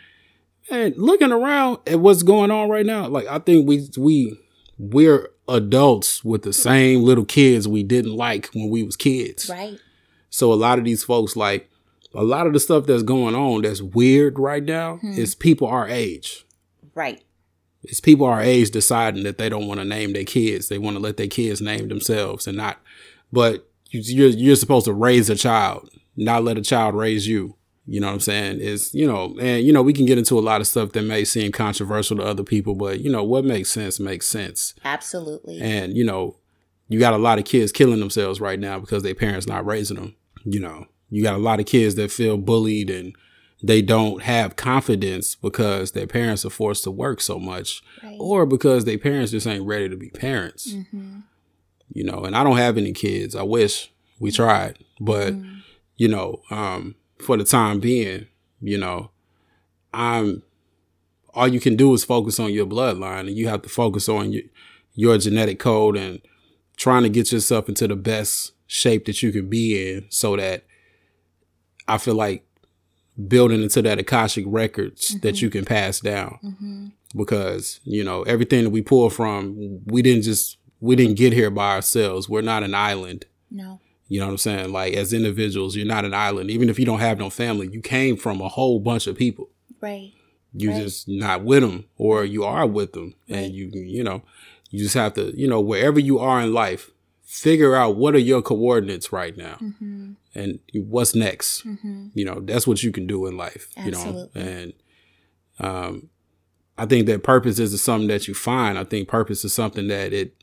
and 0.71 0.97
looking 0.97 1.33
around 1.33 1.79
at 1.87 2.01
what's 2.01 2.23
going 2.23 2.51
on 2.51 2.69
right 2.69 2.87
now, 2.87 3.07
like 3.09 3.27
I 3.27 3.39
think 3.39 3.69
we 3.69 3.89
we 3.97 4.39
we're 4.79 5.31
adults 5.49 6.25
with 6.25 6.43
the 6.43 6.53
same 6.53 7.03
little 7.03 7.25
kids 7.25 7.69
we 7.69 7.83
didn't 7.83 8.17
like 8.17 8.51
when 8.55 8.71
we 8.71 8.83
was 8.83 8.97
kids. 8.97 9.49
Right. 9.49 9.79
So 10.31 10.53
a 10.53 10.55
lot 10.55 10.79
of 10.79 10.85
these 10.85 11.05
folks, 11.05 11.37
like 11.37 11.71
a 12.15 12.25
lot 12.25 12.47
of 12.47 12.53
the 12.53 12.61
stuff 12.61 12.87
that's 12.87 13.03
going 13.03 13.35
on 13.35 13.63
that's 13.63 13.83
weird 13.83 14.39
right 14.39 14.65
now 14.65 14.97
hmm. 14.97 15.13
is 15.13 15.35
people 15.35 15.69
our 15.69 15.89
age. 15.89 16.45
Right. 16.95 17.23
It's 17.85 18.01
people 18.01 18.27
our 18.27 18.41
age 18.41 18.71
deciding 18.71 19.23
that 19.25 19.39
they 19.39 19.49
don't 19.49 19.69
want 19.69 19.81
to 19.81 19.85
name 19.85 20.13
their 20.13 20.25
kids. 20.25 20.69
They 20.69 20.79
want 20.79 20.97
to 20.97 21.03
let 21.03 21.17
their 21.17 21.29
kids 21.29 21.61
name 21.61 21.89
themselves 21.89 22.47
and 22.47 22.57
not. 22.57 22.81
But 23.33 23.69
you're 23.91 24.29
you're 24.29 24.57
supposed 24.57 24.87
to 24.87 24.93
raise 24.93 25.31
a 25.31 25.37
child, 25.37 25.89
not 26.17 26.45
let 26.45 26.59
a 26.59 26.63
child 26.63 26.95
raise 26.95 27.27
you. 27.27 27.57
You 27.89 28.01
know 28.01 28.09
what 28.09 28.15
I'm 28.15 28.21
saying? 28.21 28.61
Is 28.61 28.93
you 28.95 29.07
know, 29.07 29.37
and 29.41 29.65
you 29.65 29.73
know 29.73 29.83
we 29.83 29.93
can 29.93 30.07
get 30.07 30.19
into 30.19 30.39
a 30.39 30.41
lot 30.41 30.61
of 30.61 30.67
stuff 30.67 30.93
that 30.93 31.03
may 31.03 31.25
seem 31.25 31.53
controversial 31.53 32.17
to 32.17 32.23
other 32.25 32.43
people, 32.43 32.75
but 32.75 33.01
you 33.01 33.11
know 33.11 33.23
what 33.23 33.45
makes 33.45 33.71
sense 33.71 34.01
makes 34.01 34.27
sense. 34.27 34.75
Absolutely. 34.85 35.61
And 35.61 35.97
you 35.97 36.05
know, 36.05 36.37
you 36.89 36.99
got 36.99 37.15
a 37.15 37.19
lot 37.19 37.39
of 37.39 37.45
kids 37.45 37.71
killing 37.71 38.01
themselves 38.01 38.41
right 38.41 38.59
now 38.59 38.81
because 38.81 39.03
their 39.05 39.15
parents 39.15 39.47
not 39.47 39.65
raising 39.65 39.97
them. 39.97 40.17
You 40.45 40.59
know, 40.61 40.87
you 41.11 41.23
got 41.23 41.35
a 41.35 41.39
lot 41.39 41.61
of 41.61 41.67
kids 41.67 41.95
that 41.95 42.11
feel 42.11 42.37
bullied 42.37 42.91
and 42.91 43.15
they 43.63 43.83
don't 43.83 44.23
have 44.23 44.57
confidence 44.57 45.35
because 45.37 45.93
their 45.93 46.07
parents 46.07 46.45
are 46.45 46.51
forced 46.51 46.85
to 46.85 46.91
work 46.91 47.21
so 47.21 47.39
much, 47.39 47.83
Right. 48.03 48.17
or 48.19 48.47
because 48.47 48.85
their 48.85 48.99
parents 48.99 49.31
just 49.31 49.47
ain't 49.47 49.65
ready 49.67 49.89
to 49.89 49.97
be 49.97 50.11
parents. 50.11 50.73
Mm-hmm. 50.73 51.21
You 51.93 52.05
know, 52.05 52.25
and 52.25 52.37
I 52.37 52.43
don't 52.45 52.57
have 52.59 52.77
any 52.77 52.93
kids. 52.93 53.35
I 53.37 53.43
wish 53.45 53.93
we 54.19 54.31
tried, 54.31 54.85
but 55.01 55.33
mm-hmm. 55.35 55.56
You 55.97 56.09
know, 56.09 56.43
um, 56.51 56.95
for 57.19 57.37
the 57.37 57.45
time 57.45 57.81
being, 57.81 58.27
you 58.61 58.79
know, 58.79 59.11
I'm 59.93 60.43
all 61.35 61.49
you 61.49 61.61
can 61.61 61.77
do 61.77 61.93
is 61.93 62.05
focus 62.05 62.41
on 62.41 62.53
your 62.53 62.67
bloodline 62.67 63.21
and 63.21 63.37
you 63.37 63.49
have 63.49 63.63
to 63.63 63.69
focus 63.69 64.09
on 64.09 64.33
your 64.33 64.43
your 64.95 65.19
genetic 65.19 65.59
code 65.59 65.97
and 65.97 66.21
trying 66.77 67.03
to 67.03 67.09
get 67.11 67.31
yourself 67.33 67.69
into 67.69 67.87
the 67.87 67.97
best 67.97 68.53
shape 68.67 69.05
that 69.05 69.23
you 69.23 69.31
can 69.33 69.49
be 69.49 69.93
in 69.93 70.07
so 70.09 70.37
that 70.37 70.65
I 71.87 71.99
feel 71.99 72.15
like 72.15 72.45
building 73.29 73.63
into 73.63 73.83
that 73.83 73.99
Akashic 73.99 74.45
records 74.49 75.19
that 75.21 75.41
you 75.41 75.51
can 75.51 75.65
pass 75.65 76.01
down. 76.01 76.93
Because, 77.15 77.81
you 77.85 78.03
know, 78.05 78.23
everything 78.23 78.65
that 78.65 78.71
we 78.71 78.83
pull 78.83 79.09
from, 79.11 79.81
we 79.87 80.03
didn't 80.03 80.23
just 80.23 80.59
we 80.81 80.97
didn't 80.97 81.17
get 81.17 81.33
here 81.33 81.51
by 81.51 81.75
ourselves. 81.75 82.29
We're 82.29 82.43
not 82.43 82.63
an 82.63 82.75
island. 82.75 83.25
No. 83.51 83.81
You 84.09 84.21
know 84.21 84.27
what 84.27 84.33
I'm 84.33 84.39
saying? 84.39 84.73
Like 84.73 84.95
as 84.95 85.13
individuals, 85.13 85.75
you're 85.77 85.87
not 85.87 86.05
an 86.05 86.15
island. 86.15 86.51
Even 86.51 86.69
if 86.69 86.79
you 86.79 86.85
don't 86.87 87.01
have 87.01 87.19
no 87.19 87.29
family, 87.31 87.69
you 87.69 87.81
came 87.81 88.17
from 88.17 88.41
a 88.41 88.49
whole 88.49 88.79
bunch 88.81 89.07
of 89.07 89.17
people 89.17 89.49
Right. 89.81 90.13
you 90.55 90.71
Right. 90.71 90.83
just 90.83 91.09
not 91.09 91.45
with 91.45 91.63
them 91.63 91.85
or 91.99 92.25
you 92.25 92.45
are 92.45 92.67
with 92.67 92.93
them 92.93 93.15
and 93.29 93.53
you 93.53 93.69
you 93.75 94.03
know 94.05 94.23
you 94.71 94.79
just 94.83 94.95
have 94.95 95.15
to 95.15 95.33
you 95.39 95.47
know 95.49 95.61
wherever 95.61 96.01
you 96.01 96.19
are 96.19 96.41
in 96.41 96.53
life 96.55 96.91
figure 97.25 97.75
out 97.77 97.97
what 97.97 98.15
are 98.15 98.19
your 98.19 98.41
coordinates 98.43 99.13
right 99.13 99.37
now 99.37 99.59
Mm-hmm. 99.61 100.13
and 100.35 100.61
what's 100.75 101.15
next 101.15 101.65
you 102.15 102.25
know 102.25 102.41
that's 102.41 102.67
what 102.67 102.83
you 102.83 102.91
can 102.93 103.07
do 103.07 103.27
in 103.27 103.37
life 103.37 103.69
you 103.85 103.91
know 103.91 104.31
and 104.35 104.73
um 105.59 106.09
i 106.79 106.87
think 106.87 107.07
that 107.07 107.23
purpose 107.23 107.59
is 107.59 107.81
something 107.83 108.09
that 108.09 108.27
you 108.29 108.35
find 108.35 108.79
i 108.79 108.85
think 108.85 109.09
purpose 109.09 109.45
is 109.45 109.53
something 109.53 109.89
that 109.89 110.13
it 110.13 110.35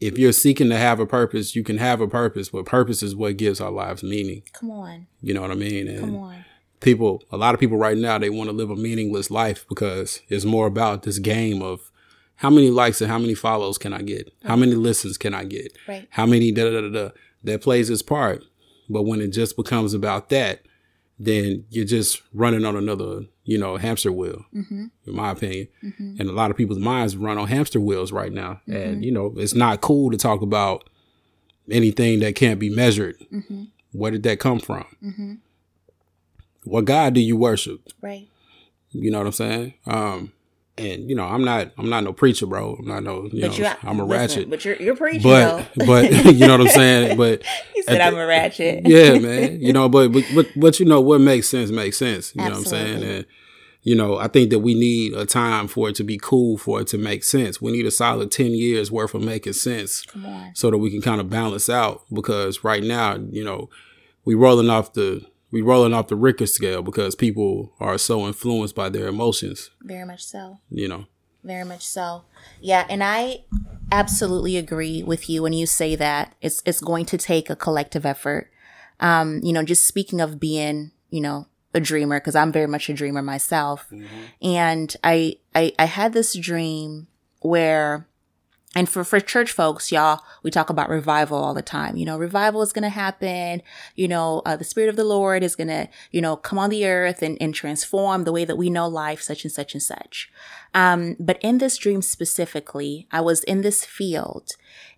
if 0.00 0.16
you're 0.18 0.32
seeking 0.32 0.68
to 0.70 0.76
have 0.76 1.00
a 1.00 1.06
purpose 1.06 1.54
you 1.56 1.62
can 1.64 1.78
have 1.78 2.00
a 2.00 2.08
purpose 2.08 2.48
but 2.50 2.64
purpose 2.66 3.02
is 3.02 3.14
what 3.16 3.36
gives 3.36 3.60
our 3.60 3.70
lives 3.70 4.02
meaning 4.02 4.42
Come 4.52 4.70
on. 4.70 5.06
you 5.20 5.34
know 5.34 5.42
what 5.42 5.50
i 5.50 5.54
mean 5.54 5.88
and 5.88 6.00
Come 6.00 6.16
on. 6.16 6.44
people 6.80 7.22
a 7.30 7.36
lot 7.36 7.54
of 7.54 7.60
people 7.60 7.76
right 7.78 7.96
now 7.96 8.18
they 8.18 8.30
want 8.30 8.48
to 8.50 8.56
live 8.56 8.70
a 8.70 8.76
meaningless 8.76 9.30
life 9.30 9.64
because 9.68 10.20
it's 10.28 10.44
more 10.44 10.66
about 10.66 11.02
this 11.02 11.18
game 11.18 11.62
of 11.62 11.90
how 12.36 12.50
many 12.50 12.70
likes 12.70 13.00
and 13.00 13.10
how 13.10 13.18
many 13.18 13.34
follows 13.34 13.78
can 13.78 13.92
I 13.92 14.00
get? 14.02 14.32
How 14.44 14.54
many 14.54 14.74
listens 14.76 15.18
can 15.18 15.34
I 15.34 15.42
get? 15.42 15.76
Right. 15.88 16.06
How 16.10 16.24
many 16.24 16.52
da 16.52 16.62
da 16.70 16.70
da 16.70 16.80
da 16.82 16.88
da 17.06 17.10
that 17.42 17.62
plays 17.62 17.90
its 17.90 18.00
part. 18.00 18.44
But 18.88 19.02
when 19.02 19.20
it 19.20 19.30
just 19.32 19.56
becomes 19.56 19.92
about 19.92 20.28
that, 20.28 20.60
then 21.18 21.64
you're 21.68 21.84
just 21.84 22.22
running 22.32 22.64
on 22.64 22.76
another, 22.76 23.22
you 23.48 23.56
know, 23.56 23.78
hamster 23.78 24.12
wheel, 24.12 24.44
mm-hmm. 24.54 24.88
in 25.06 25.16
my 25.16 25.30
opinion. 25.30 25.68
Mm-hmm. 25.82 26.16
And 26.20 26.28
a 26.28 26.34
lot 26.34 26.50
of 26.50 26.56
people's 26.58 26.78
minds 26.78 27.16
run 27.16 27.38
on 27.38 27.48
hamster 27.48 27.80
wheels 27.80 28.12
right 28.12 28.30
now. 28.30 28.60
Mm-hmm. 28.68 28.76
And, 28.76 29.04
you 29.04 29.10
know, 29.10 29.32
it's 29.38 29.54
not 29.54 29.80
cool 29.80 30.10
to 30.10 30.18
talk 30.18 30.42
about 30.42 30.90
anything 31.70 32.20
that 32.20 32.34
can't 32.34 32.60
be 32.60 32.68
measured. 32.68 33.16
Mm-hmm. 33.32 33.64
Where 33.92 34.10
did 34.10 34.22
that 34.24 34.38
come 34.38 34.60
from? 34.60 34.84
Mm-hmm. 35.02 35.34
What 36.64 36.84
God 36.84 37.14
do 37.14 37.22
you 37.22 37.38
worship? 37.38 37.80
Right. 38.02 38.28
You 38.90 39.10
know 39.10 39.16
what 39.16 39.28
I'm 39.28 39.32
saying? 39.32 39.74
Um, 39.86 40.32
and 40.76 41.08
you 41.08 41.16
know, 41.16 41.24
I'm 41.24 41.42
not, 41.42 41.72
I'm 41.78 41.88
not 41.88 42.04
no 42.04 42.12
preacher, 42.12 42.44
bro. 42.44 42.76
I'm 42.78 42.86
not 42.86 43.02
no, 43.02 43.30
you 43.32 43.48
but 43.48 43.58
know, 43.58 43.74
I'm 43.82 43.98
a 43.98 44.04
listen, 44.04 44.08
ratchet. 44.08 44.50
But 44.50 44.64
you're, 44.66 44.76
you're 44.76 44.94
preaching, 44.94 45.22
but, 45.22 45.70
but 45.86 46.12
you 46.12 46.46
know 46.46 46.58
what 46.58 46.66
I'm 46.66 46.68
saying. 46.68 47.16
But 47.16 47.42
he 47.74 47.80
said 47.82 48.02
I'm 48.02 48.14
a 48.14 48.26
ratchet. 48.26 48.86
yeah, 48.86 49.18
man. 49.18 49.60
You 49.62 49.72
know, 49.72 49.88
but, 49.88 50.12
but 50.12 50.24
but 50.34 50.46
but 50.54 50.78
you 50.78 50.84
know 50.86 51.00
what 51.00 51.22
makes 51.22 51.48
sense 51.48 51.70
makes 51.70 51.96
sense. 51.96 52.34
You 52.34 52.42
Absolutely. 52.42 52.50
know 52.50 52.84
what 52.84 52.92
I'm 52.92 53.02
saying? 53.02 53.16
And 53.16 53.26
you 53.88 53.94
know, 53.94 54.18
I 54.18 54.28
think 54.28 54.50
that 54.50 54.58
we 54.58 54.74
need 54.74 55.14
a 55.14 55.24
time 55.24 55.66
for 55.66 55.88
it 55.88 55.94
to 55.94 56.04
be 56.04 56.18
cool, 56.18 56.58
for 56.58 56.82
it 56.82 56.88
to 56.88 56.98
make 56.98 57.24
sense. 57.24 57.62
We 57.62 57.72
need 57.72 57.86
a 57.86 57.90
solid 57.90 58.30
10 58.30 58.50
years 58.50 58.92
worth 58.92 59.14
of 59.14 59.22
making 59.22 59.54
sense 59.54 60.04
so 60.52 60.70
that 60.70 60.76
we 60.76 60.90
can 60.90 61.00
kind 61.00 61.22
of 61.22 61.30
balance 61.30 61.70
out. 61.70 62.02
Because 62.12 62.62
right 62.62 62.82
now, 62.82 63.16
you 63.30 63.42
know, 63.42 63.70
we 64.26 64.34
rolling 64.34 64.68
off 64.68 64.92
the 64.92 65.24
we 65.50 65.62
rolling 65.62 65.94
off 65.94 66.08
the 66.08 66.16
Richter 66.16 66.44
scale 66.46 66.82
because 66.82 67.14
people 67.14 67.72
are 67.80 67.96
so 67.96 68.26
influenced 68.26 68.74
by 68.74 68.90
their 68.90 69.06
emotions. 69.06 69.70
Very 69.80 70.04
much 70.04 70.22
so. 70.22 70.58
You 70.68 70.88
know. 70.88 71.06
Very 71.42 71.64
much 71.64 71.86
so. 71.86 72.24
Yeah, 72.60 72.84
and 72.90 73.02
I 73.02 73.44
absolutely 73.90 74.58
agree 74.58 75.02
with 75.02 75.30
you 75.30 75.42
when 75.42 75.54
you 75.54 75.64
say 75.64 75.96
that 75.96 76.34
it's 76.42 76.62
it's 76.66 76.82
going 76.82 77.06
to 77.06 77.16
take 77.16 77.48
a 77.48 77.56
collective 77.56 78.04
effort. 78.04 78.50
Um, 79.00 79.40
you 79.42 79.54
know, 79.54 79.62
just 79.62 79.86
speaking 79.86 80.20
of 80.20 80.38
being, 80.38 80.90
you 81.08 81.22
know, 81.22 81.46
a 81.78 81.80
dreamer 81.80 82.20
because 82.20 82.36
I'm 82.36 82.52
very 82.52 82.66
much 82.66 82.90
a 82.90 82.92
dreamer 82.92 83.22
myself. 83.22 83.86
Mm-hmm. 83.90 84.06
And 84.42 84.96
I, 85.02 85.36
I, 85.54 85.72
I 85.78 85.86
had 85.86 86.12
this 86.12 86.34
dream 86.34 87.06
where, 87.40 88.06
and 88.74 88.86
for, 88.86 89.02
for 89.02 89.18
church 89.18 89.50
folks, 89.50 89.90
y'all, 89.90 90.20
we 90.42 90.50
talk 90.50 90.68
about 90.68 90.90
revival 90.90 91.38
all 91.38 91.54
the 91.54 91.62
time. 91.62 91.96
You 91.96 92.04
know, 92.04 92.18
revival 92.18 92.60
is 92.60 92.72
going 92.72 92.82
to 92.82 92.90
happen. 92.90 93.62
You 93.94 94.08
know, 94.08 94.42
uh, 94.44 94.56
the 94.56 94.64
spirit 94.64 94.90
of 94.90 94.96
the 94.96 95.04
Lord 95.04 95.42
is 95.42 95.56
going 95.56 95.68
to, 95.68 95.88
you 96.10 96.20
know, 96.20 96.36
come 96.36 96.58
on 96.58 96.68
the 96.68 96.86
earth 96.86 97.22
and, 97.22 97.38
and 97.40 97.54
transform 97.54 98.24
the 98.24 98.32
way 98.32 98.44
that 98.44 98.58
we 98.58 98.68
know 98.68 98.86
life, 98.86 99.22
such 99.22 99.44
and 99.44 99.52
such 99.52 99.72
and 99.72 99.82
such. 99.82 100.30
Um, 100.74 101.16
but 101.18 101.38
in 101.40 101.58
this 101.58 101.78
dream 101.78 102.02
specifically, 102.02 103.08
I 103.10 103.22
was 103.22 103.42
in 103.44 103.62
this 103.62 103.84
field. 103.84 104.50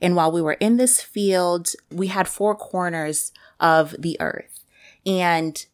And 0.03 0.17
while 0.17 0.33
we 0.33 0.43
were 0.43 0.55
in 0.55 0.77
this 0.77 1.01
field, 1.01 1.69
we 1.91 2.09
had 2.09 2.27
four 2.27 2.57
corners 2.57 3.33
of 3.61 3.95
the 3.99 4.17
earth. 4.21 4.65
And 5.07 5.65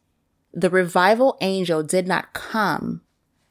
the 0.57 0.69
revival 0.71 1.37
angel 1.39 1.83
did 1.83 2.07
not 2.07 2.33
come 2.33 3.01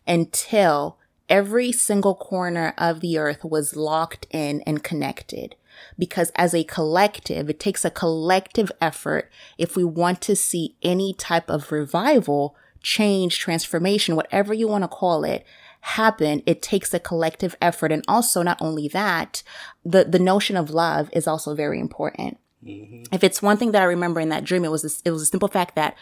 until 0.09 0.99
every 1.29 1.71
single 1.71 2.17
corner 2.17 2.75
of 2.77 3.01
the 3.01 3.17
earth 3.17 3.45
was 3.45 3.77
locked 3.77 4.27
in 4.33 4.61
and 4.63 4.83
connected. 4.83 5.55
Because 5.97 6.33
as 6.35 6.53
a 6.53 6.65
collective, 6.65 7.49
it 7.49 7.61
takes 7.61 7.85
a 7.85 7.91
collective 7.91 8.73
effort 8.81 9.31
if 9.57 9.77
we 9.77 9.85
want 9.85 10.21
to 10.23 10.35
see 10.35 10.75
any 10.83 11.15
type 11.15 11.49
of 11.49 11.71
revival, 11.71 12.57
change, 12.83 13.39
transformation, 13.39 14.17
whatever 14.17 14.53
you 14.53 14.67
want 14.67 14.83
to 14.83 14.89
call 14.89 15.23
it, 15.23 15.47
happen, 15.83 16.43
it 16.45 16.61
takes 16.61 16.93
a 16.93 16.99
collective 16.99 17.55
effort. 17.61 17.93
And 17.93 18.05
also, 18.09 18.43
not 18.43 18.59
only 18.61 18.89
that, 18.89 19.45
the, 19.85 20.05
the 20.05 20.19
notion 20.19 20.57
of 20.57 20.71
love 20.71 21.09
is 21.13 21.29
also 21.29 21.55
very 21.55 21.79
important. 21.79 22.39
Mm-hmm. 22.65 23.15
If 23.15 23.23
it's 23.23 23.43
one 23.43 23.59
thing 23.59 23.71
that 23.73 23.83
I 23.83 23.87
remember 23.87 24.19
in 24.19 24.31
that 24.31 24.43
dream, 24.43 24.65
it 24.65 24.73
was 24.73 24.83
this, 24.83 25.03
it 25.05 25.13
was 25.13 25.23
a 25.23 25.27
simple 25.27 25.49
fact 25.49 25.77
that 25.77 25.95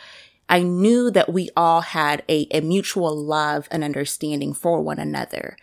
I 0.49 0.63
knew 0.63 1.11
that 1.11 1.33
we 1.33 1.51
all 1.57 1.81
had 1.81 2.23
a, 2.29 2.47
a 2.51 2.61
mutual 2.61 3.17
love 3.17 3.67
and 3.71 3.83
understanding 3.83 4.53
for 4.53 4.81
one 4.81 4.99
another. 4.99 5.57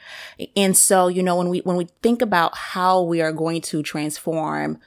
And 0.56 0.76
so, 0.76 1.08
you 1.08 1.22
know, 1.22 1.36
when 1.36 1.50
we, 1.50 1.60
when 1.60 1.78
we 1.78 1.88
think 2.02 2.22
about 2.22 2.58
how 2.58 3.02
we 3.02 3.22
are 3.22 3.32
going 3.32 3.62
to 3.62 3.84
transform 3.84 4.80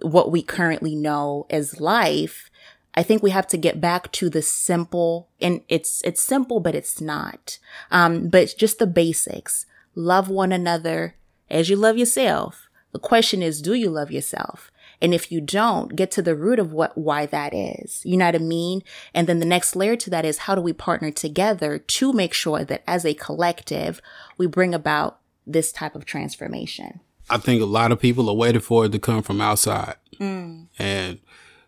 what 0.00 0.30
we 0.30 0.42
currently 0.42 0.94
know 0.94 1.46
as 1.48 1.80
life, 1.80 2.50
I 2.94 3.02
think 3.02 3.22
we 3.22 3.30
have 3.30 3.46
to 3.48 3.56
get 3.56 3.80
back 3.80 4.12
to 4.12 4.28
the 4.28 4.42
simple 4.42 5.28
and 5.40 5.62
it's, 5.68 6.02
it's 6.04 6.22
simple, 6.22 6.60
but 6.60 6.74
it's 6.74 7.00
not. 7.00 7.58
Um, 7.90 8.28
but 8.28 8.54
just 8.58 8.78
the 8.78 8.86
basics. 8.86 9.64
Love 9.94 10.28
one 10.28 10.52
another 10.52 11.16
as 11.50 11.70
you 11.70 11.76
love 11.76 11.96
yourself. 11.96 12.68
The 12.92 12.98
question 12.98 13.42
is, 13.42 13.62
do 13.62 13.72
you 13.72 13.88
love 13.88 14.10
yourself? 14.10 14.70
And 15.02 15.12
if 15.12 15.30
you 15.30 15.40
don't, 15.40 15.94
get 15.96 16.10
to 16.12 16.22
the 16.22 16.36
root 16.36 16.58
of 16.58 16.72
what, 16.72 16.96
why 16.96 17.26
that 17.26 17.52
is. 17.52 18.00
You 18.04 18.16
know 18.16 18.26
what 18.26 18.36
I 18.36 18.38
mean? 18.38 18.82
And 19.12 19.26
then 19.26 19.40
the 19.40 19.46
next 19.46 19.76
layer 19.76 19.96
to 19.96 20.10
that 20.10 20.24
is 20.24 20.38
how 20.38 20.54
do 20.54 20.62
we 20.62 20.72
partner 20.72 21.10
together 21.10 21.78
to 21.78 22.12
make 22.12 22.32
sure 22.32 22.64
that 22.64 22.82
as 22.86 23.04
a 23.04 23.12
collective, 23.12 24.00
we 24.38 24.46
bring 24.46 24.72
about 24.72 25.18
this 25.46 25.72
type 25.72 25.96
of 25.96 26.04
transformation? 26.04 27.00
I 27.28 27.38
think 27.38 27.60
a 27.60 27.66
lot 27.66 27.92
of 27.92 28.00
people 28.00 28.30
are 28.30 28.36
waiting 28.36 28.60
for 28.60 28.86
it 28.86 28.92
to 28.92 28.98
come 28.98 29.22
from 29.22 29.40
outside. 29.40 29.96
Mm. 30.18 30.68
And 30.78 31.18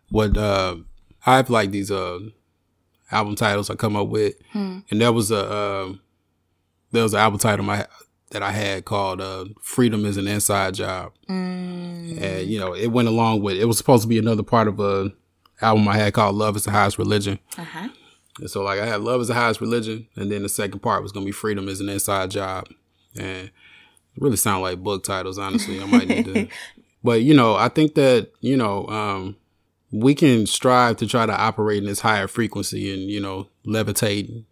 what, 0.09 0.37
uh, 0.37 0.77
I 1.25 1.35
have 1.37 1.49
like 1.49 1.71
these, 1.71 1.91
uh, 1.91 2.19
album 3.11 3.35
titles 3.35 3.69
I 3.69 3.75
come 3.75 3.95
up 3.95 4.07
with. 4.07 4.35
Hmm. 4.51 4.79
And 4.89 5.01
there 5.01 5.11
was 5.11 5.31
a, 5.31 5.49
uh, 5.49 5.93
there 6.91 7.03
was 7.03 7.13
an 7.13 7.19
album 7.19 7.39
title 7.39 7.65
my 7.65 7.85
that 8.35 8.43
I 8.43 8.51
had 8.51 8.83
called 8.83 9.21
uh, 9.21 9.45
"Freedom 9.61 10.05
is 10.05 10.17
an 10.17 10.27
Inside 10.27 10.73
Job," 10.73 11.13
mm. 11.29 12.21
and 12.21 12.49
you 12.49 12.59
know 12.59 12.73
it 12.73 12.87
went 12.87 13.07
along 13.07 13.41
with 13.41 13.55
it 13.55 13.63
was 13.63 13.77
supposed 13.77 14.03
to 14.03 14.09
be 14.09 14.19
another 14.19 14.43
part 14.43 14.67
of 14.67 14.77
a 14.81 15.13
album 15.61 15.87
I 15.87 15.95
had 15.95 16.13
called 16.13 16.35
"Love 16.35 16.57
is 16.57 16.65
the 16.65 16.71
Highest 16.71 16.97
Religion." 16.97 17.39
Uh-huh. 17.57 17.87
And 18.39 18.49
so 18.49 18.61
like 18.61 18.81
I 18.81 18.85
had 18.85 18.99
"Love 18.99 19.21
is 19.21 19.29
the 19.29 19.35
Highest 19.35 19.61
Religion," 19.61 20.09
and 20.17 20.29
then 20.29 20.43
the 20.43 20.49
second 20.49 20.79
part 20.79 21.01
was 21.01 21.13
gonna 21.13 21.25
be 21.25 21.31
"Freedom 21.31 21.69
is 21.69 21.79
an 21.79 21.87
Inside 21.87 22.29
Job," 22.29 22.67
and 23.17 23.51
really 24.17 24.35
sound 24.35 24.63
like 24.63 24.83
book 24.83 25.05
titles. 25.05 25.39
Honestly, 25.39 25.81
I 25.81 25.85
might 25.85 26.07
need 26.07 26.25
to. 26.25 26.47
But 27.03 27.21
you 27.21 27.35
know, 27.35 27.55
I 27.55 27.69
think 27.69 27.95
that 27.95 28.31
you 28.41 28.57
know. 28.57 28.87
Um, 28.87 29.37
we 29.91 30.15
can 30.15 30.45
strive 30.47 30.97
to 30.97 31.07
try 31.07 31.27
to 31.27 31.31
operate 31.39 31.77
in 31.77 31.85
this 31.85 32.01
higher 32.01 32.27
frequency 32.27 32.91
and 32.91 33.03
you 33.09 33.21
know 33.21 33.47
levitate 33.65 34.43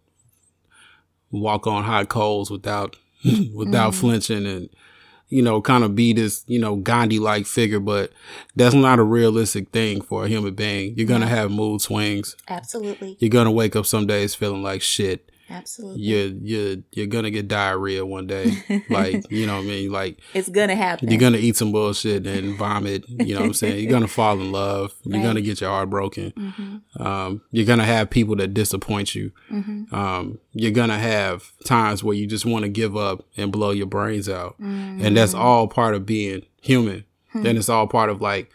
walk 1.32 1.66
on 1.66 1.82
hot 1.82 2.08
coals 2.08 2.50
without 2.50 2.96
without 3.54 3.92
mm. 3.92 4.00
flinching 4.00 4.46
and 4.46 4.68
you 5.28 5.42
know, 5.42 5.60
kind 5.60 5.82
of 5.82 5.94
be 5.94 6.12
this, 6.12 6.44
you 6.46 6.58
know, 6.58 6.76
Gandhi 6.76 7.18
like 7.18 7.46
figure, 7.46 7.80
but 7.80 8.12
that's 8.54 8.74
not 8.74 8.98
a 8.98 9.02
realistic 9.02 9.70
thing 9.70 10.00
for 10.00 10.24
a 10.24 10.28
human 10.28 10.54
being. 10.54 10.94
You're 10.96 11.08
going 11.08 11.22
to 11.22 11.26
have 11.26 11.50
mood 11.50 11.80
swings. 11.80 12.36
Absolutely. 12.48 13.16
You're 13.18 13.30
going 13.30 13.46
to 13.46 13.50
wake 13.50 13.74
up 13.74 13.86
some 13.86 14.06
days 14.06 14.34
feeling 14.34 14.62
like 14.62 14.82
shit. 14.82 15.32
Absolutely. 15.50 16.02
You're 16.02 16.28
you're 16.28 16.76
you're 16.92 17.06
gonna 17.06 17.30
get 17.30 17.48
diarrhea 17.48 18.04
one 18.04 18.26
day. 18.26 18.52
like, 18.88 19.24
you 19.30 19.46
know 19.46 19.56
what 19.56 19.64
I 19.64 19.68
mean? 19.68 19.92
Like 19.92 20.20
it's 20.32 20.48
gonna 20.48 20.76
happen. 20.76 21.10
You're 21.10 21.20
gonna 21.20 21.38
eat 21.38 21.56
some 21.56 21.72
bullshit 21.72 22.26
and 22.26 22.56
vomit. 22.56 23.04
You 23.08 23.34
know 23.34 23.40
what 23.40 23.46
I'm 23.46 23.54
saying? 23.54 23.82
You're 23.82 23.92
gonna 23.92 24.08
fall 24.08 24.40
in 24.40 24.52
love. 24.52 24.94
You're 25.04 25.22
gonna 25.22 25.42
get 25.42 25.60
your 25.60 25.70
heart 25.70 25.90
broken. 25.90 26.32
Mm-hmm. 26.32 27.02
Um, 27.02 27.42
you're 27.50 27.66
gonna 27.66 27.84
have 27.84 28.10
people 28.10 28.36
that 28.36 28.54
disappoint 28.54 29.14
you. 29.14 29.32
Mm-hmm. 29.50 29.94
Um, 29.94 30.38
you're 30.52 30.72
gonna 30.72 30.98
have 30.98 31.52
times 31.64 32.02
where 32.02 32.16
you 32.16 32.26
just 32.26 32.46
want 32.46 32.64
to 32.64 32.68
give 32.68 32.96
up 32.96 33.24
and 33.36 33.52
blow 33.52 33.70
your 33.70 33.86
brains 33.86 34.28
out. 34.28 34.54
Mm-hmm. 34.60 35.04
And 35.04 35.16
that's 35.16 35.34
all 35.34 35.68
part 35.68 35.94
of 35.94 36.06
being 36.06 36.46
human. 36.60 37.04
Hmm. 37.32 37.42
Then 37.42 37.56
it's 37.56 37.68
all 37.68 37.86
part 37.86 38.10
of 38.10 38.20
like 38.20 38.50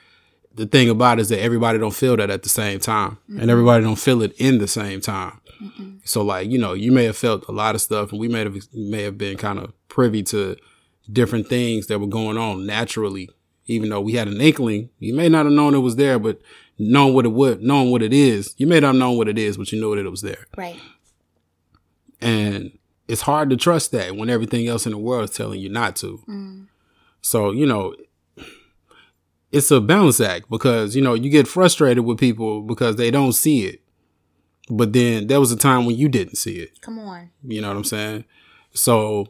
the 0.60 0.66
thing 0.66 0.90
about 0.90 1.20
it 1.20 1.22
is 1.22 1.30
that 1.30 1.40
everybody 1.40 1.80
don't 1.80 1.96
feel 1.96 2.18
that 2.18 2.30
at 2.30 2.44
the 2.44 2.50
same 2.50 2.82
time, 2.82 3.18
and 3.30 3.50
everybody 3.50 3.82
don't 3.82 3.96
feel 3.96 4.22
it 4.22 4.34
in 4.38 4.58
the 4.58 4.68
same 4.68 5.00
time. 5.00 5.40
Mm-mm. 5.62 6.02
So 6.04 6.22
like, 6.22 6.50
you 6.50 6.58
know, 6.58 6.74
you 6.74 6.92
may 6.92 7.06
have 7.06 7.16
felt 7.16 7.48
a 7.48 7.54
lot 7.54 7.76
of 7.76 7.82
stuff 7.82 8.12
and 8.12 8.20
we 8.20 8.28
may 8.28 8.40
have 8.40 8.58
may 8.74 9.04
have 9.04 9.18
been 9.18 9.38
kind 9.38 9.58
of 9.58 9.72
privy 9.88 10.22
to 10.24 10.58
different 11.12 11.48
things 11.48 11.88
that 11.88 12.00
were 12.00 12.08
going 12.08 12.38
on 12.38 12.66
naturally. 12.66 13.30
Even 13.68 13.90
though 13.90 14.02
we 14.02 14.14
had 14.14 14.28
an 14.28 14.42
inkling, 14.42 14.90
you 15.00 15.14
may 15.14 15.30
not 15.30 15.46
have 15.46 15.54
known 15.54 15.76
it 15.76 15.80
was 15.80 15.96
there, 15.96 16.20
but 16.20 16.42
knowing 16.78 17.14
what 17.14 17.26
it 17.26 17.30
would, 17.30 17.62
knowing 17.62 17.90
what 17.92 18.02
it 18.02 18.12
is, 18.12 18.54
you 18.58 18.68
may 18.68 18.82
not 18.82 18.88
have 18.88 18.96
known 18.98 19.16
what 19.16 19.30
it 19.30 19.38
is, 19.38 19.58
but 19.58 19.72
you 19.72 19.80
know 19.80 19.96
that 19.96 20.06
it 20.06 20.10
was 20.10 20.22
there. 20.22 20.46
Right. 20.58 20.80
And 22.20 22.78
it's 23.08 23.22
hard 23.22 23.50
to 23.52 23.58
trust 23.58 23.92
that 23.92 24.18
when 24.18 24.30
everything 24.30 24.68
else 24.68 24.86
in 24.86 24.92
the 24.92 24.98
world 24.98 25.30
is 25.30 25.36
telling 25.36 25.62
you 25.62 25.70
not 25.70 25.96
to. 25.98 26.22
Mm. 26.28 26.68
So, 27.22 27.52
you 27.52 27.66
know, 27.66 27.96
it's 29.52 29.72
a 29.72 29.82
balance 29.82 30.22
act 30.22 30.50
because, 30.50 30.96
you 30.96 31.02
know, 31.02 31.14
you 31.14 31.30
get 31.30 31.48
frustrated 31.48 32.06
with 32.06 32.20
people 32.20 32.62
because 32.62 32.96
they 32.96 33.12
don't 33.12 33.34
see 33.34 33.66
it. 33.66 33.82
But 34.70 34.94
then 34.94 35.28
there 35.28 35.40
was 35.40 35.52
a 35.52 35.58
time 35.58 35.86
when 35.86 35.98
you 35.98 36.08
didn't 36.08 36.36
see 36.36 36.58
it. 36.58 36.80
Come 36.82 37.00
on. 37.00 37.32
You 37.44 37.62
know 37.62 37.70
what 37.70 37.78
I'm 37.78 37.84
saying? 37.84 38.26
So, 38.74 39.28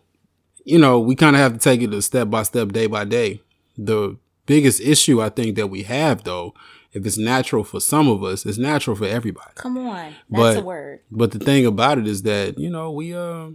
you 0.65 0.77
know, 0.77 0.99
we 0.99 1.15
kind 1.15 1.35
of 1.35 1.41
have 1.41 1.53
to 1.53 1.59
take 1.59 1.81
it 1.81 1.93
a 1.93 2.01
step 2.01 2.29
by 2.29 2.43
step, 2.43 2.73
day 2.73 2.87
by 2.87 3.05
day. 3.05 3.41
The 3.77 4.17
biggest 4.45 4.81
issue 4.81 5.21
I 5.21 5.29
think 5.29 5.55
that 5.55 5.67
we 5.67 5.83
have 5.83 6.23
though, 6.23 6.53
if 6.91 7.05
it's 7.05 7.17
natural 7.17 7.63
for 7.63 7.79
some 7.79 8.09
of 8.09 8.23
us, 8.23 8.45
it's 8.45 8.57
natural 8.57 8.95
for 8.95 9.05
everybody. 9.05 9.51
Come 9.55 9.77
on. 9.77 10.13
That's 10.29 10.55
but, 10.55 10.57
a 10.57 10.61
word. 10.61 10.99
But 11.09 11.31
the 11.31 11.39
thing 11.39 11.65
about 11.65 11.97
it 11.97 12.07
is 12.07 12.23
that, 12.23 12.57
you 12.57 12.69
know, 12.69 12.91
we 12.91 13.15
uh 13.15 13.51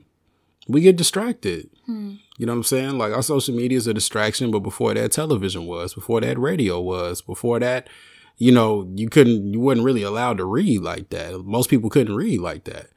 we 0.67 0.81
get 0.81 0.97
distracted. 0.97 1.69
Hmm. 1.85 2.15
You 2.37 2.47
know 2.47 2.53
what 2.53 2.59
I'm 2.59 2.62
saying? 2.64 2.99
Like 2.99 3.12
our 3.12 3.22
social 3.22 3.55
media 3.55 3.78
is 3.78 3.87
a 3.87 3.95
distraction, 3.95 4.51
but 4.51 4.61
before 4.61 4.93
that 4.95 5.12
television 5.12 5.66
was, 5.66 5.95
before 5.95 6.20
that 6.20 6.39
radio 6.39 6.80
was, 6.80 7.22
before 7.22 7.61
that 7.61 7.89
you 8.37 8.51
know, 8.51 8.91
you 8.97 9.09
couldn't, 9.09 9.53
you 9.53 9.61
weren't 9.61 9.85
really 9.85 10.03
allowed 10.03 10.39
to 10.39 10.45
read 10.45 10.80
like 10.82 11.09
that. 11.11 11.45
Most 11.45 11.70
people 11.70 11.89
couldn't 11.89 12.16
read 12.16 12.41
like 12.41 12.64
that. 12.64 12.89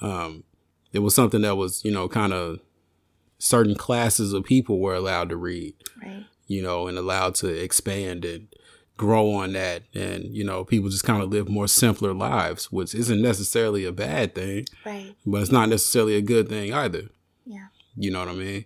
Um, 0.00 0.44
it 0.92 1.00
was 1.00 1.14
something 1.14 1.42
that 1.42 1.56
was, 1.56 1.84
you 1.84 1.90
know, 1.90 2.08
kind 2.08 2.32
of 2.32 2.58
certain 3.38 3.74
classes 3.74 4.32
of 4.32 4.44
people 4.44 4.80
were 4.80 4.94
allowed 4.94 5.28
to 5.28 5.36
read, 5.36 5.74
Right. 6.02 6.24
you 6.46 6.62
know, 6.62 6.86
and 6.86 6.96
allowed 6.96 7.34
to 7.36 7.48
expand 7.48 8.24
and 8.24 8.48
grow 8.96 9.32
on 9.34 9.52
that. 9.52 9.82
And, 9.94 10.34
you 10.34 10.42
know, 10.42 10.64
people 10.64 10.88
just 10.88 11.04
kind 11.04 11.22
of 11.22 11.28
live 11.30 11.50
more 11.50 11.68
simpler 11.68 12.14
lives, 12.14 12.72
which 12.72 12.94
isn't 12.94 13.20
necessarily 13.20 13.84
a 13.84 13.92
bad 13.92 14.34
thing, 14.34 14.64
Right. 14.86 15.14
but 15.26 15.42
it's 15.42 15.52
not 15.52 15.68
necessarily 15.68 16.16
a 16.16 16.22
good 16.22 16.48
thing 16.48 16.72
either. 16.72 17.10
Yeah. 17.44 17.66
You 17.96 18.10
know 18.10 18.20
what 18.20 18.28
I 18.28 18.32
mean? 18.34 18.64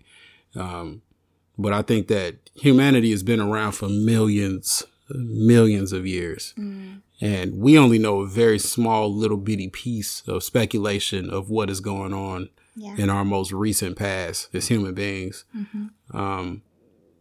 Um, 0.54 1.02
but 1.58 1.72
I 1.72 1.82
think 1.82 2.08
that 2.08 2.36
humanity 2.54 3.10
has 3.10 3.22
been 3.22 3.40
around 3.40 3.72
for 3.72 3.88
millions, 3.88 4.84
millions 5.10 5.92
of 5.92 6.06
years. 6.06 6.54
And 7.20 7.58
we 7.58 7.78
only 7.78 7.98
know 7.98 8.20
a 8.20 8.26
very 8.26 8.58
small 8.58 9.12
little 9.12 9.38
bitty 9.38 9.68
piece 9.68 10.22
of 10.28 10.42
speculation 10.44 11.30
of 11.30 11.48
what 11.48 11.70
is 11.70 11.80
going 11.80 12.12
on 12.12 12.50
Yeah. 12.74 12.94
in 12.98 13.08
our 13.08 13.24
most 13.24 13.52
recent 13.52 13.96
past 13.96 14.48
as 14.54 14.68
human 14.68 14.92
beings. 14.94 15.44
Um, 16.12 16.62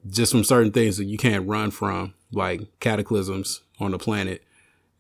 just 0.09 0.31
from 0.33 0.43
certain 0.43 0.71
things 0.73 0.97
that 0.97 1.05
you 1.05 1.17
can't 1.17 1.47
run 1.47 1.71
from, 1.71 2.13
like 2.31 2.61
cataclysms 2.81 3.61
on 3.79 3.91
the 3.91 3.97
planet, 3.97 4.43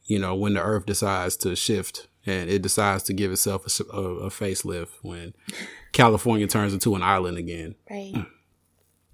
you 0.05 0.17
know, 0.17 0.33
when 0.33 0.53
the 0.53 0.61
earth 0.61 0.85
decides 0.85 1.35
to 1.37 1.55
shift 1.57 2.07
and 2.25 2.49
it 2.49 2.61
decides 2.61 3.03
to 3.03 3.13
give 3.13 3.31
itself 3.31 3.65
a 3.65 4.29
facelift, 4.29 4.89
when 5.01 5.33
California 5.95 6.45
turns 6.45 6.73
into 6.73 6.93
an 6.95 7.01
island 7.01 7.37
again, 7.37 7.73
Right. 7.89 8.13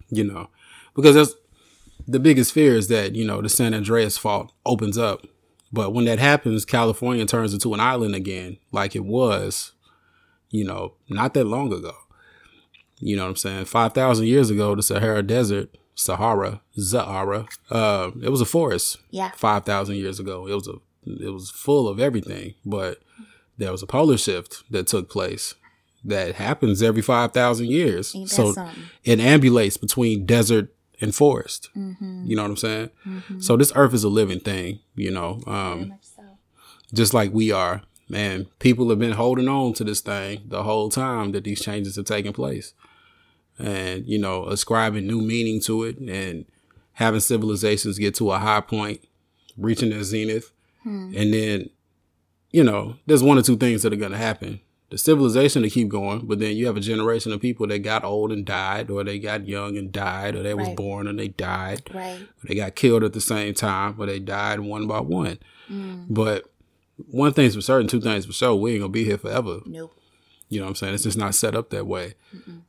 you 0.09 0.23
know, 0.25 0.49
because 0.95 1.15
that's 1.15 1.35
the 2.07 2.19
biggest 2.19 2.51
fear 2.51 2.75
is 2.75 2.87
that, 2.89 3.15
you 3.15 3.23
know, 3.23 3.41
the 3.41 3.47
San 3.49 3.73
Andreas 3.73 4.17
fault 4.17 4.51
opens 4.65 4.97
up. 4.97 5.25
But 5.71 5.93
when 5.93 6.05
that 6.05 6.19
happens, 6.19 6.65
California 6.65 7.25
turns 7.25 7.53
into 7.53 7.73
an 7.73 7.79
island 7.79 8.15
again, 8.15 8.57
like 8.71 8.95
it 8.95 9.05
was, 9.05 9.71
you 10.49 10.65
know, 10.65 10.95
not 11.07 11.33
that 11.35 11.45
long 11.45 11.71
ago. 11.71 11.93
You 12.99 13.15
know 13.15 13.23
what 13.23 13.29
I'm 13.29 13.35
saying? 13.37 13.65
5,000 13.65 14.25
years 14.27 14.49
ago, 14.49 14.75
the 14.75 14.83
Sahara 14.83 15.23
Desert, 15.23 15.77
Sahara, 15.95 16.61
Zahara, 16.77 17.47
uh, 17.69 18.11
it 18.21 18.29
was 18.29 18.41
a 18.41 18.45
forest. 18.45 18.97
Yeah. 19.11 19.31
5,000 19.35 19.95
years 19.95 20.19
ago. 20.19 20.47
It 20.47 20.55
was 20.55 20.67
a, 20.67 20.73
it 21.05 21.31
was 21.31 21.51
full 21.51 21.87
of 21.87 21.99
everything, 21.99 22.55
but 22.65 22.99
there 23.57 23.71
was 23.71 23.83
a 23.83 23.87
polar 23.87 24.17
shift 24.17 24.63
that 24.71 24.87
took 24.87 25.09
place 25.09 25.53
that 26.03 26.35
happens 26.35 26.81
every 26.81 27.01
5,000 27.01 27.67
years. 27.67 28.15
So 28.31 28.53
something? 28.53 28.83
it 29.03 29.19
ambulates 29.19 29.79
between 29.79 30.25
desert 30.25 30.73
and 30.99 31.13
forest. 31.13 31.69
Mm-hmm. 31.75 32.25
You 32.25 32.35
know 32.35 32.43
what 32.43 32.51
I'm 32.51 32.57
saying? 32.57 32.89
So 33.39 33.57
this 33.57 33.71
earth 33.75 33.93
is 33.93 34.03
a 34.03 34.09
living 34.09 34.39
thing, 34.39 34.79
you 34.95 35.11
know, 35.11 35.41
um, 35.47 35.93
so. 36.01 36.23
just 36.93 37.13
like 37.13 37.33
we 37.33 37.51
are. 37.51 37.81
Man, 38.09 38.47
people 38.59 38.89
have 38.89 38.99
been 38.99 39.13
holding 39.13 39.47
on 39.47 39.73
to 39.73 39.85
this 39.85 40.01
thing 40.01 40.41
the 40.45 40.63
whole 40.63 40.89
time 40.89 41.31
that 41.31 41.45
these 41.45 41.61
changes 41.61 41.97
are 41.97 42.03
taking 42.03 42.33
place. 42.33 42.73
And, 43.57 44.05
you 44.05 44.19
know, 44.19 44.45
ascribing 44.47 45.07
new 45.07 45.21
meaning 45.21 45.61
to 45.61 45.83
it 45.83 45.97
and 45.97 46.45
having 46.93 47.19
civilizations 47.19 47.99
get 47.99 48.15
to 48.15 48.31
a 48.31 48.39
high 48.39 48.61
point, 48.61 49.01
reaching 49.57 49.91
their 49.91 50.03
zenith. 50.03 50.51
And 51.15 51.33
then, 51.33 51.69
you 52.51 52.63
know, 52.63 52.95
there's 53.05 53.23
one 53.23 53.37
or 53.37 53.43
two 53.43 53.55
things 53.55 53.83
that 53.83 53.93
are 53.93 53.97
going 53.97 54.11
to 54.11 54.17
happen. 54.17 54.59
The 54.91 54.97
civilization 54.97 55.61
to 55.61 55.69
keep 55.69 55.87
going, 55.87 56.27
but 56.27 56.39
then 56.39 56.57
you 56.57 56.67
have 56.67 56.75
a 56.75 56.81
generation 56.81 57.31
of 57.31 57.39
people 57.39 57.65
that 57.67 57.79
got 57.79 58.03
old 58.03 58.31
and 58.31 58.45
died, 58.45 58.89
or 58.89 59.05
they 59.05 59.19
got 59.19 59.47
young 59.47 59.77
and 59.77 59.89
died, 59.89 60.35
or 60.35 60.43
they 60.43 60.53
was 60.53 60.67
born 60.69 61.07
and 61.07 61.17
they 61.17 61.29
died. 61.29 61.89
Right. 61.93 62.27
They 62.43 62.55
got 62.55 62.75
killed 62.75 63.05
at 63.05 63.13
the 63.13 63.21
same 63.21 63.53
time, 63.53 63.95
or 63.97 64.05
they 64.05 64.19
died 64.19 64.59
one 64.59 64.87
by 64.87 64.99
one. 64.99 65.39
Mm. 65.71 66.07
But 66.09 66.43
one 67.09 67.31
thing's 67.31 67.55
for 67.55 67.61
certain, 67.61 67.87
two 67.87 68.01
things 68.01 68.25
for 68.25 68.33
sure, 68.33 68.53
we 68.53 68.73
ain't 68.73 68.81
gonna 68.81 68.91
be 68.91 69.05
here 69.05 69.17
forever. 69.17 69.61
Nope. 69.65 69.95
You 70.49 70.59
know 70.59 70.65
what 70.65 70.71
I'm 70.71 70.75
saying? 70.75 70.93
It's 70.95 71.03
just 71.03 71.17
not 71.17 71.35
set 71.35 71.55
up 71.55 71.69
that 71.69 71.87
way. 71.87 72.15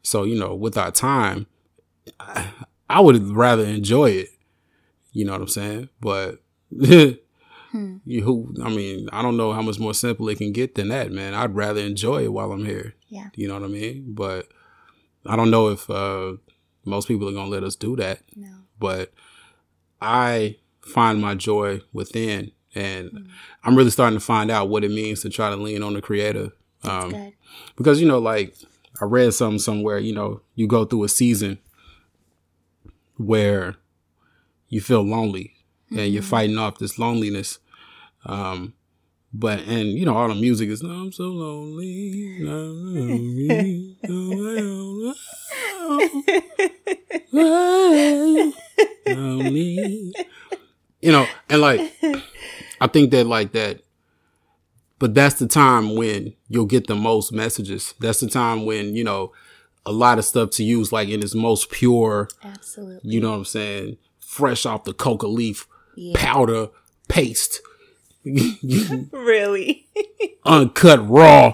So, 0.04 0.22
you 0.22 0.38
know, 0.38 0.54
with 0.54 0.78
our 0.78 0.92
time, 0.92 1.46
I, 2.20 2.50
I 2.88 3.00
would 3.00 3.30
rather 3.30 3.64
enjoy 3.64 4.10
it. 4.10 4.28
You 5.12 5.24
know 5.24 5.32
what 5.32 5.40
I'm 5.40 5.48
saying? 5.48 5.88
But 6.00 6.40
you 8.04 8.22
who 8.22 8.54
I 8.62 8.68
mean, 8.68 9.08
I 9.12 9.22
don't 9.22 9.36
know 9.36 9.52
how 9.52 9.62
much 9.62 9.78
more 9.78 9.94
simple 9.94 10.28
it 10.28 10.38
can 10.38 10.52
get 10.52 10.74
than 10.74 10.88
that, 10.88 11.10
man. 11.10 11.34
I'd 11.34 11.54
rather 11.54 11.80
enjoy 11.80 12.24
it 12.24 12.32
while 12.32 12.52
I'm 12.52 12.64
here. 12.66 12.94
Yeah. 13.08 13.28
You 13.34 13.48
know 13.48 13.54
what 13.54 13.62
I 13.64 13.68
mean? 13.68 14.06
But 14.14 14.48
I 15.26 15.36
don't 15.36 15.50
know 15.50 15.68
if 15.68 15.88
uh 15.88 16.34
most 16.84 17.08
people 17.08 17.28
are 17.28 17.32
gonna 17.32 17.50
let 17.50 17.62
us 17.64 17.76
do 17.76 17.94
that 17.96 18.20
No. 18.36 18.48
but 18.78 19.12
I 20.00 20.56
find 20.80 21.20
my 21.22 21.34
joy 21.36 21.80
within, 21.92 22.50
and 22.74 23.28
I'm 23.62 23.76
really 23.76 23.90
starting 23.90 24.18
to 24.18 24.24
find 24.24 24.50
out 24.50 24.68
what 24.68 24.82
it 24.84 24.90
means 24.90 25.22
to 25.22 25.30
try 25.30 25.48
to 25.50 25.56
lean 25.56 25.82
on 25.82 25.94
the 25.94 26.02
creator. 26.02 26.48
Um, 26.82 27.10
Good. 27.10 27.32
because 27.76 28.00
you 28.00 28.08
know, 28.08 28.18
like 28.18 28.56
I 29.00 29.04
read 29.04 29.32
something 29.32 29.60
somewhere, 29.60 29.98
you 29.98 30.12
know, 30.12 30.40
you 30.56 30.66
go 30.66 30.84
through 30.84 31.04
a 31.04 31.08
season 31.08 31.58
where 33.16 33.76
you 34.68 34.80
feel 34.80 35.02
lonely 35.02 35.54
and 35.90 36.12
you're 36.12 36.22
fighting 36.22 36.58
off 36.58 36.78
this 36.78 36.98
loneliness. 36.98 37.58
Um, 38.24 38.74
but 39.32 39.60
and 39.60 39.88
you 39.88 40.04
know 40.04 40.16
all 40.16 40.28
the 40.28 40.34
music 40.34 40.68
is 40.68 40.82
I'm 40.82 41.10
so 41.12 41.24
lonely, 41.24 42.38
I'm 42.42 42.94
lonely, 42.94 43.96
lonely. 49.06 50.12
You 51.00 51.10
know, 51.12 51.26
and 51.48 51.60
like 51.60 51.92
I 52.80 52.86
think 52.86 53.10
that 53.10 53.26
like 53.26 53.52
that 53.52 53.80
but 54.98 55.14
that's 55.16 55.40
the 55.40 55.48
time 55.48 55.96
when 55.96 56.32
you'll 56.48 56.64
get 56.64 56.86
the 56.86 56.94
most 56.94 57.32
messages. 57.32 57.92
That's 57.98 58.20
the 58.20 58.28
time 58.28 58.64
when, 58.66 58.94
you 58.94 59.02
know, 59.02 59.32
a 59.84 59.90
lot 59.90 60.20
of 60.20 60.24
stuff 60.24 60.50
to 60.50 60.62
use 60.62 60.92
like 60.92 61.08
in 61.08 61.24
its 61.24 61.34
most 61.34 61.72
pure, 61.72 62.28
Absolutely. 62.44 63.00
you 63.10 63.20
know 63.20 63.30
what 63.32 63.38
I'm 63.38 63.44
saying, 63.44 63.96
fresh 64.20 64.64
off 64.64 64.84
the 64.84 64.92
coca 64.94 65.26
leaf, 65.26 65.66
Yeah. 65.96 66.12
powder, 66.14 66.68
paste, 67.08 67.62
Really? 69.12 69.86
uncut 70.44 71.08
raw 71.08 71.52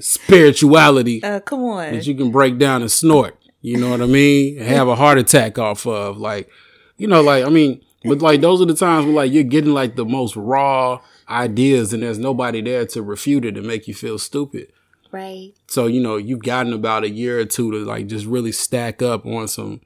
spirituality 0.00 1.22
Uh, 1.22 1.40
come 1.40 1.64
on. 1.64 1.92
that 1.92 2.06
you 2.06 2.14
can 2.14 2.30
break 2.30 2.58
down 2.58 2.82
and 2.82 2.90
snort. 2.90 3.36
You 3.60 3.76
know 3.76 3.90
what 3.90 4.00
I 4.00 4.06
mean? 4.06 4.58
Have 4.58 4.88
a 4.88 4.94
heart 4.94 5.18
attack 5.18 5.58
off 5.58 5.86
of. 5.86 6.16
Like, 6.16 6.48
you 6.96 7.06
know, 7.08 7.20
like 7.22 7.44
I 7.44 7.48
mean, 7.48 7.82
but 8.04 8.18
like 8.20 8.40
those 8.40 8.60
are 8.60 8.66
the 8.66 8.74
times 8.74 9.06
where 9.06 9.14
like 9.14 9.32
you're 9.32 9.42
getting 9.42 9.74
like 9.74 9.96
the 9.96 10.04
most 10.04 10.36
raw 10.36 11.00
ideas 11.28 11.92
and 11.92 12.02
there's 12.02 12.18
nobody 12.18 12.60
there 12.62 12.86
to 12.86 13.02
refute 13.02 13.44
it 13.44 13.56
and 13.56 13.66
make 13.66 13.88
you 13.88 13.94
feel 13.94 14.18
stupid. 14.18 14.72
right. 15.12 15.52
So, 15.66 15.86
you 15.86 16.00
know, 16.00 16.16
you've 16.16 16.42
gotten 16.42 16.72
about 16.72 17.04
a 17.04 17.10
year 17.10 17.40
or 17.40 17.44
two 17.44 17.70
to 17.72 17.78
like 17.84 18.06
just 18.06 18.26
really 18.26 18.52
stack 18.52 19.02
up 19.02 19.26
on 19.26 19.48
some 19.48 19.80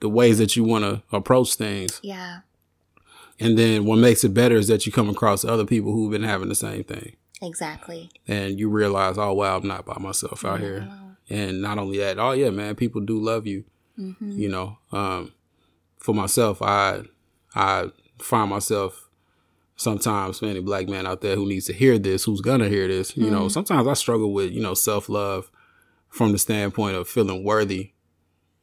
the 0.00 0.08
ways 0.08 0.38
that 0.38 0.56
you 0.56 0.64
want 0.64 0.84
to 0.84 1.02
approach 1.16 1.54
things. 1.54 2.00
Yeah. 2.02 2.38
And 3.42 3.58
then 3.58 3.84
what 3.84 3.96
makes 3.98 4.24
it 4.24 4.34
better 4.34 4.56
is 4.56 4.68
that 4.68 4.86
you 4.86 4.92
come 4.92 5.08
across 5.08 5.44
other 5.44 5.64
people 5.64 5.92
who've 5.92 6.10
been 6.10 6.22
having 6.22 6.48
the 6.48 6.54
same 6.54 6.84
thing. 6.84 7.16
Exactly. 7.40 8.10
And 8.28 8.58
you 8.58 8.68
realize, 8.68 9.18
oh 9.18 9.32
wow, 9.32 9.56
I'm 9.56 9.66
not 9.66 9.84
by 9.84 9.98
myself 9.98 10.44
out 10.44 10.60
here. 10.60 10.88
And 11.28 11.60
not 11.60 11.78
only 11.78 11.98
that, 11.98 12.18
oh 12.18 12.32
yeah, 12.32 12.50
man, 12.50 12.74
people 12.76 13.00
do 13.00 13.18
love 13.20 13.46
you. 13.46 13.64
You 14.20 14.48
know, 14.48 14.78
um, 14.90 15.32
for 15.98 16.14
myself, 16.14 16.60
I 16.62 17.02
I 17.54 17.90
find 18.18 18.50
myself 18.50 19.08
sometimes 19.76 20.38
for 20.38 20.46
any 20.46 20.60
black 20.60 20.88
man 20.88 21.06
out 21.06 21.20
there 21.20 21.36
who 21.36 21.46
needs 21.46 21.66
to 21.66 21.72
hear 21.72 21.98
this, 21.98 22.24
who's 22.24 22.40
gonna 22.40 22.68
hear 22.68 22.88
this. 22.88 23.16
You 23.16 23.30
know, 23.30 23.48
sometimes 23.48 23.86
I 23.86 23.94
struggle 23.94 24.32
with 24.32 24.50
you 24.52 24.60
know 24.60 24.74
self 24.74 25.08
love 25.08 25.50
from 26.08 26.32
the 26.32 26.38
standpoint 26.38 26.96
of 26.96 27.08
feeling 27.08 27.44
worthy. 27.44 27.92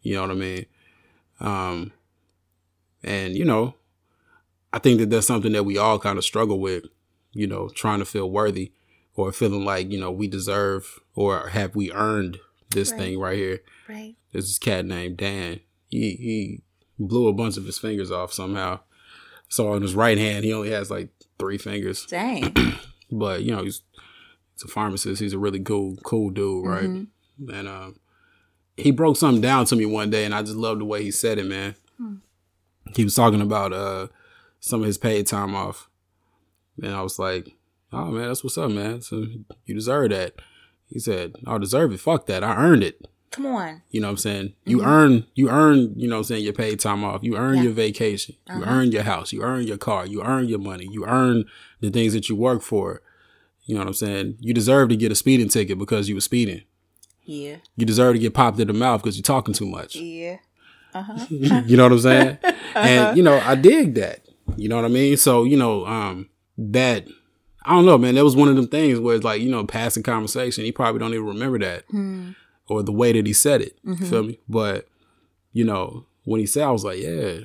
You 0.01 0.15
know 0.15 0.21
what 0.21 0.31
I 0.31 0.35
mean? 0.35 0.65
Um, 1.39 1.93
and 3.03 3.35
you 3.35 3.45
know, 3.45 3.75
I 4.71 4.79
think 4.79 4.99
that 4.99 5.09
that's 5.09 5.27
something 5.27 5.51
that 5.53 5.63
we 5.65 5.77
all 5.77 5.99
kind 5.99 6.17
of 6.17 6.23
struggle 6.25 6.59
with. 6.59 6.85
You 7.31 7.47
know, 7.47 7.69
trying 7.69 7.99
to 7.99 8.05
feel 8.05 8.29
worthy 8.29 8.71
or 9.15 9.31
feeling 9.31 9.63
like 9.65 9.91
you 9.91 9.99
know 9.99 10.11
we 10.11 10.27
deserve 10.27 10.99
or 11.15 11.49
have 11.49 11.75
we 11.75 11.91
earned 11.91 12.39
this 12.71 12.91
Right. 12.91 12.99
thing 12.99 13.19
right 13.19 13.37
here. 13.37 13.59
Right. 13.87 14.15
There's 14.31 14.47
this 14.47 14.59
cat 14.59 14.85
named 14.85 15.17
Dan. 15.17 15.59
He 15.89 16.11
he 16.15 16.61
blew 16.97 17.27
a 17.27 17.33
bunch 17.33 17.57
of 17.57 17.65
his 17.65 17.77
fingers 17.77 18.11
off 18.11 18.33
somehow. 18.33 18.79
So 19.47 19.71
on 19.71 19.81
his 19.81 19.95
right 19.95 20.17
hand, 20.17 20.43
he 20.45 20.53
only 20.53 20.69
has 20.71 20.91
like 20.91 21.09
three 21.39 21.57
fingers. 21.57 22.05
Dang. 22.05 22.53
But 23.11 23.41
you 23.41 23.55
know, 23.55 23.63
he's 23.63 23.81
he's 24.53 24.63
a 24.63 24.67
pharmacist. 24.67 25.19
He's 25.19 25.33
a 25.33 25.39
really 25.39 25.59
cool 25.59 25.97
cool 26.03 26.29
dude, 26.29 26.63
right? 26.67 26.83
Mm-hmm. 26.83 27.49
And 27.51 27.67
um, 27.67 27.99
he 28.77 28.91
broke 28.91 29.17
something 29.17 29.41
down 29.41 29.65
to 29.65 29.75
me 29.75 29.85
one 29.87 30.11
day, 30.11 30.25
and 30.25 30.35
I 30.35 30.43
just 30.43 30.55
loved 30.55 30.81
the 30.81 30.85
way 30.85 31.01
he 31.03 31.09
said 31.09 31.39
it, 31.39 31.45
man. 31.47 31.73
He 32.95 33.03
was 33.03 33.15
talking 33.15 33.41
about 33.41 33.73
uh 33.73 34.07
some 34.59 34.81
of 34.81 34.87
his 34.87 34.97
paid 34.97 35.27
time 35.27 35.55
off, 35.55 35.89
and 36.81 36.93
I 36.93 37.01
was 37.01 37.19
like, 37.19 37.55
"Oh 37.91 38.05
man, 38.05 38.27
that's 38.27 38.43
what's 38.43 38.57
up, 38.57 38.71
man. 38.71 39.01
So 39.01 39.25
you 39.65 39.75
deserve 39.75 40.11
that." 40.11 40.35
He 40.87 40.99
said, 40.99 41.35
"I 41.45 41.57
deserve 41.57 41.93
it. 41.93 41.99
Fuck 41.99 42.25
that. 42.27 42.43
I 42.43 42.55
earned 42.55 42.83
it." 42.83 43.05
Come 43.31 43.45
on. 43.45 43.81
You 43.91 44.01
know 44.01 44.07
what 44.07 44.11
I'm 44.13 44.17
saying? 44.17 44.53
You 44.65 44.79
mm-hmm. 44.79 44.87
earn, 44.87 45.25
you 45.35 45.49
earn, 45.49 45.93
you 45.95 46.07
know 46.07 46.15
what 46.15 46.19
I'm 46.19 46.23
saying, 46.25 46.43
your 46.43 46.53
paid 46.53 46.79
time 46.79 47.03
off. 47.03 47.23
You 47.23 47.37
earn 47.37 47.57
Yeah. 47.57 47.63
your 47.63 47.73
vacation. 47.73 48.35
You 48.47 48.63
uh-huh. 48.63 48.71
earn 48.73 48.91
your 48.91 49.03
house. 49.03 49.31
You 49.31 49.43
earn 49.43 49.67
your 49.67 49.77
car. 49.77 50.05
You 50.05 50.23
earn 50.23 50.47
your 50.47 50.59
money. 50.59 50.87
You 50.89 51.05
earn 51.05 51.45
the 51.79 51.91
things 51.91 52.13
that 52.13 52.27
you 52.27 52.35
work 52.35 52.61
for. 52.63 53.01
You 53.65 53.75
know 53.75 53.81
what 53.81 53.87
I'm 53.87 53.93
saying? 53.93 54.37
You 54.39 54.53
deserve 54.53 54.89
to 54.89 54.95
get 54.95 55.11
a 55.11 55.15
speeding 55.15 55.47
ticket 55.47 55.77
because 55.77 56.09
you 56.09 56.15
were 56.15 56.21
speeding. 56.21 56.63
Yeah. 57.23 57.57
You 57.75 57.85
deserve 57.85 58.15
to 58.15 58.19
get 58.19 58.33
popped 58.33 58.59
in 58.59 58.67
the 58.67 58.73
mouth 58.73 59.03
because 59.03 59.15
you're 59.15 59.23
talking 59.23 59.53
too 59.53 59.67
much. 59.67 59.95
Yeah. 59.95 60.37
Uh-huh. 60.91 61.23
you 61.29 61.77
know 61.77 61.83
what 61.83 61.91
I'm 61.91 61.99
saying? 61.99 62.37
And 62.73 62.99
uh-huh. 62.99 63.13
you 63.15 63.21
know, 63.21 63.39
I 63.45 63.53
dig 63.53 63.93
that. 63.93 64.21
You 64.57 64.69
know 64.69 64.75
what 64.75 64.85
I 64.85 64.89
mean? 64.89 65.17
So, 65.17 65.43
you 65.43 65.57
know, 65.57 65.85
um, 65.85 66.29
that 66.57 67.07
I 67.63 67.73
don't 67.75 67.85
know, 67.85 67.97
man. 67.97 68.15
That 68.15 68.23
was 68.23 68.35
one 68.35 68.47
of 68.49 68.55
them 68.55 68.67
things 68.67 68.99
where 68.99 69.15
it's 69.15 69.23
like, 69.25 69.41
you 69.41 69.49
know, 69.49 69.65
passing 69.65 70.03
conversation. 70.03 70.63
He 70.63 70.71
probably 70.71 70.99
don't 70.99 71.13
even 71.13 71.25
remember 71.25 71.59
that. 71.59 71.85
Or 72.67 72.83
the 72.83 72.91
way 72.91 73.11
that 73.13 73.25
he 73.25 73.33
said 73.33 73.61
it. 73.61 73.77
You 73.83 73.95
Feel 73.95 74.23
me? 74.23 74.39
But, 74.47 74.87
you 75.53 75.63
know, 75.65 76.05
when 76.23 76.39
he 76.39 76.45
said 76.45 76.63
I 76.63 76.71
was 76.71 76.83
like, 76.83 76.99
Yeah. 76.99 77.39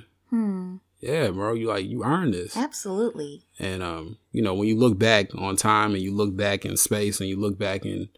Yeah, 1.00 1.28
bro. 1.30 1.52
You 1.52 1.68
like 1.68 1.84
you 1.86 2.02
earned 2.02 2.32
this. 2.32 2.56
Absolutely. 2.56 3.42
And 3.58 3.82
um, 3.82 4.16
you 4.32 4.40
know, 4.42 4.54
when 4.54 4.66
you 4.68 4.78
look 4.78 4.98
back 4.98 5.34
on 5.34 5.54
time 5.56 5.92
and 5.94 6.02
you 6.02 6.12
look 6.14 6.34
back 6.34 6.64
in 6.64 6.76
space 6.78 7.20
and 7.20 7.28
you 7.28 7.36
look 7.38 7.58
back 7.58 7.84
in 7.84 8.08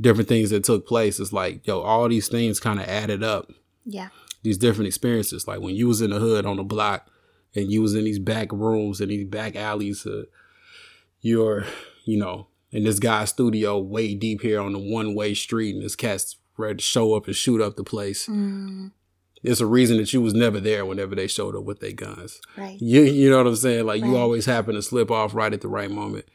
different 0.00 0.28
things 0.28 0.50
that 0.50 0.64
took 0.64 0.84
place, 0.86 1.20
it's 1.20 1.32
like, 1.32 1.64
yo, 1.66 1.80
all 1.80 2.08
these 2.08 2.26
things 2.28 2.58
kind 2.58 2.80
of 2.80 2.86
added 2.88 3.22
up 3.22 3.52
Yeah. 3.84 4.08
these 4.42 4.58
different 4.58 4.88
experiences. 4.88 5.46
Like 5.46 5.60
when 5.60 5.76
you 5.76 5.86
was 5.86 6.00
in 6.00 6.10
the 6.10 6.18
hood 6.18 6.44
on 6.44 6.56
the 6.56 6.64
block 6.64 7.08
and 7.54 7.70
you 7.70 7.82
was 7.82 7.94
in 7.94 8.04
these 8.04 8.18
back 8.18 8.52
rooms 8.52 9.00
and 9.00 9.10
these 9.10 9.26
back 9.26 9.56
alleys, 9.56 10.06
uh, 10.06 10.24
you're, 11.20 11.64
you 12.04 12.18
know, 12.18 12.48
in 12.70 12.84
this 12.84 12.98
guy's 12.98 13.30
studio 13.30 13.78
way 13.78 14.14
deep 14.14 14.42
here 14.42 14.60
on 14.60 14.72
the 14.72 14.78
one 14.78 15.14
way 15.14 15.34
street 15.34 15.74
and 15.74 15.84
this 15.84 15.96
cat's 15.96 16.36
ready 16.56 16.76
to 16.76 16.82
show 16.82 17.14
up 17.14 17.26
and 17.26 17.36
shoot 17.36 17.60
up 17.60 17.76
the 17.76 17.84
place. 17.84 18.28
There's 19.42 19.60
a 19.60 19.66
reason 19.66 19.98
that 19.98 20.12
you 20.12 20.20
was 20.20 20.34
never 20.34 20.58
there 20.60 20.84
whenever 20.84 21.14
they 21.14 21.28
showed 21.28 21.54
up 21.54 21.62
with 21.64 21.80
their 21.80 21.92
guns. 21.92 22.40
Right. 22.56 22.76
You, 22.80 23.02
you 23.02 23.30
know 23.30 23.38
what 23.38 23.46
I'm 23.46 23.56
saying? 23.56 23.86
Like 23.86 24.02
you 24.02 24.16
always 24.16 24.46
happen 24.46 24.74
to 24.74 24.82
slip 24.82 25.10
off 25.10 25.34
right 25.34 25.52
at 25.52 25.60
the 25.60 25.68
right 25.68 25.90
moment. 25.90 26.26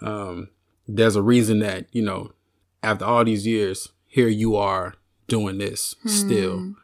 Um, 0.00 0.48
there's 0.86 1.16
a 1.16 1.22
reason 1.22 1.60
that, 1.60 1.86
you 1.92 2.02
know, 2.02 2.32
after 2.82 3.04
all 3.04 3.24
these 3.24 3.46
years, 3.46 3.90
here 4.06 4.28
you 4.28 4.56
are 4.56 4.94
doing 5.28 5.58
this 5.58 5.94
still 6.06 6.74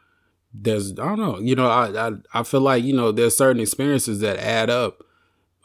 there's 0.54 0.92
I 0.92 0.94
don't 1.16 1.18
know, 1.18 1.38
you 1.40 1.54
know, 1.56 1.68
I, 1.68 2.08
I 2.08 2.12
I 2.32 2.42
feel 2.44 2.60
like, 2.60 2.84
you 2.84 2.94
know, 2.94 3.10
there's 3.12 3.36
certain 3.36 3.60
experiences 3.60 4.20
that 4.20 4.38
add 4.38 4.70
up 4.70 5.02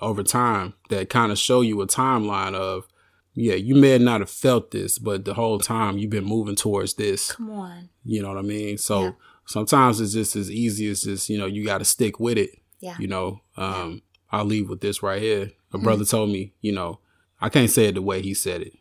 over 0.02 0.24
time 0.24 0.74
that 0.90 1.10
kind 1.10 1.32
of 1.32 1.38
show 1.38 1.62
you 1.62 1.80
a 1.82 1.88
timeline 1.88 2.56
of 2.56 2.88
yeah, 3.36 3.54
you 3.56 3.76
may 3.76 3.98
not 4.00 4.20
have 4.22 4.30
felt 4.30 4.72
this, 4.72 4.98
but 4.98 5.24
the 5.24 5.34
whole 5.36 5.60
time 5.60 5.98
you've 5.98 6.10
been 6.10 6.26
moving 6.26 6.56
towards 6.56 6.96
this. 6.96 7.32
Come 7.32 7.52
on. 7.52 7.90
You 8.04 8.22
know 8.22 8.30
what 8.30 8.38
I 8.38 8.42
mean? 8.42 8.78
So 8.78 9.04
Yeah. 9.04 9.12
sometimes 9.46 10.02
it's 10.02 10.14
just 10.14 10.36
as 10.36 10.50
easy 10.52 10.90
as 10.90 11.04
just, 11.04 11.30
you 11.30 11.38
know, 11.38 11.46
you 11.46 11.64
gotta 11.64 11.86
stick 11.86 12.20
with 12.20 12.38
it. 12.38 12.52
Yeah. 12.82 12.96
You 13.00 13.08
know, 13.08 13.42
um, 13.58 14.02
I'll 14.32 14.46
leave 14.46 14.70
with 14.70 14.82
this 14.82 15.04
right 15.04 15.22
here. 15.22 15.52
A 15.74 15.78
brother 15.78 16.04
told 16.06 16.32
me, 16.32 16.54
you 16.62 16.72
know, 16.72 17.00
I 17.40 17.50
can't 17.50 17.70
say 17.70 17.86
it 17.86 17.96
the 17.96 18.02
way 18.02 18.22
he 18.22 18.34
said 18.34 18.62
it. 18.62 18.74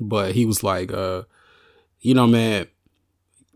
But 0.00 0.32
he 0.34 0.44
was 0.44 0.62
like, 0.64 0.92
uh, 0.92 1.22
you 2.00 2.14
know, 2.14 2.26
man, 2.26 2.66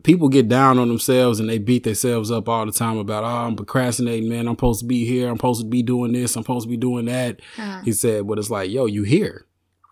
people 0.02 0.28
get 0.28 0.48
down 0.48 0.78
on 0.78 0.88
themselves 0.88 1.40
and 1.40 1.48
they 1.48 1.58
beat 1.58 1.84
themselves 1.84 2.30
up 2.30 2.48
all 2.48 2.64
the 2.66 2.72
time 2.72 2.98
about, 2.98 3.24
oh, 3.24 3.46
I'm 3.46 3.56
procrastinating, 3.56 4.28
man. 4.28 4.46
I'm 4.46 4.54
supposed 4.54 4.80
to 4.80 4.86
be 4.86 5.04
here. 5.04 5.28
I'm 5.28 5.36
supposed 5.36 5.62
to 5.62 5.66
be 5.66 5.82
doing 5.82 6.12
this. 6.12 6.36
I'm 6.36 6.42
supposed 6.42 6.66
to 6.66 6.70
be 6.70 6.76
doing 6.76 7.06
that. 7.06 7.40
Huh. 7.56 7.82
He 7.84 7.92
said, 7.92 8.26
but 8.26 8.38
it's 8.38 8.50
like, 8.50 8.70
yo, 8.70 8.86
you 8.86 9.02
here. 9.02 9.46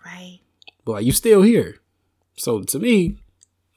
Right. 0.04 0.40
But 0.84 0.92
like, 0.92 1.04
you 1.04 1.12
still 1.12 1.42
here. 1.42 1.80
So 2.36 2.62
to 2.62 2.78
me, 2.78 3.18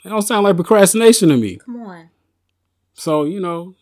it 0.06 0.10
don't 0.10 0.22
sound 0.22 0.44
like 0.44 0.56
procrastination 0.56 1.30
to 1.30 1.38
me. 1.38 1.58
Come 1.58 1.82
on. 1.82 2.10
So, 2.94 3.24
you 3.24 3.40
know, 3.40 3.76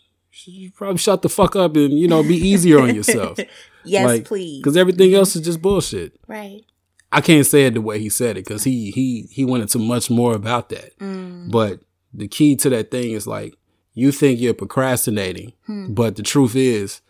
you 0.46 0.72
probably 0.72 1.00
shut 1.00 1.22
the 1.24 1.30
fuck 1.30 1.56
up 1.56 1.76
and, 1.76 1.98
you 1.98 2.08
know, 2.08 2.22
be 2.22 2.36
easier 2.36 2.80
on 2.80 2.96
yourself. 2.96 3.40
Yes, 3.90 4.28
please. 4.28 4.60
Because 4.60 4.76
everything 4.76 5.14
else 5.14 5.34
is 5.36 5.44
just 5.44 5.62
bullshit. 5.62 6.20
Right. 6.28 6.66
I 7.12 7.22
can't 7.22 7.46
say 7.46 7.66
it 7.68 7.74
the 7.74 7.82
way 7.82 8.00
he 8.00 8.10
said 8.10 8.32
it 8.38 8.44
because 8.44 8.64
he 8.64 8.92
he 8.92 9.28
he 9.32 9.46
went 9.46 9.62
into 9.62 9.80
much 9.80 10.10
more 10.10 10.36
about 10.36 10.70
that. 10.70 10.98
Mm. 11.00 11.50
But 11.52 11.80
the 12.14 12.28
key 12.28 12.56
to 12.58 12.70
that 12.70 12.92
thing 12.92 13.12
is 13.12 13.28
like 13.28 13.56
you 13.94 14.12
think 14.12 14.40
you're 14.40 14.54
procrastinating, 14.54 15.54
Hmm. 15.66 15.94
but 15.94 16.16
the 16.16 16.24
truth 16.24 16.56
is, 16.56 17.02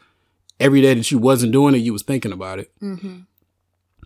every 0.59 0.81
day 0.81 0.93
that 0.93 1.11
you 1.11 1.17
wasn't 1.17 1.51
doing 1.51 1.75
it, 1.75 1.79
you 1.79 1.93
was 1.93 2.03
thinking 2.03 2.31
about 2.31 2.59
it. 2.59 2.71
Mm-hmm. 2.81 3.19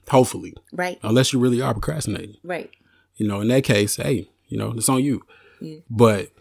Hopefully, 0.10 0.54
Right. 0.74 1.00
unless 1.04 1.32
you 1.32 1.39
really 1.39 1.62
are 1.62 1.74
procrastinating. 1.74 2.36
Right. 2.44 2.70
You 3.16 3.28
know, 3.28 3.39
in 3.39 3.48
that 3.50 3.64
case, 3.64 3.96
hey, 3.96 4.30
you 4.48 4.58
know, 4.58 4.72
it's 4.72 4.89
on 4.89 5.04
you. 5.04 5.22
Yeah. 5.62 5.78
But 5.89 6.32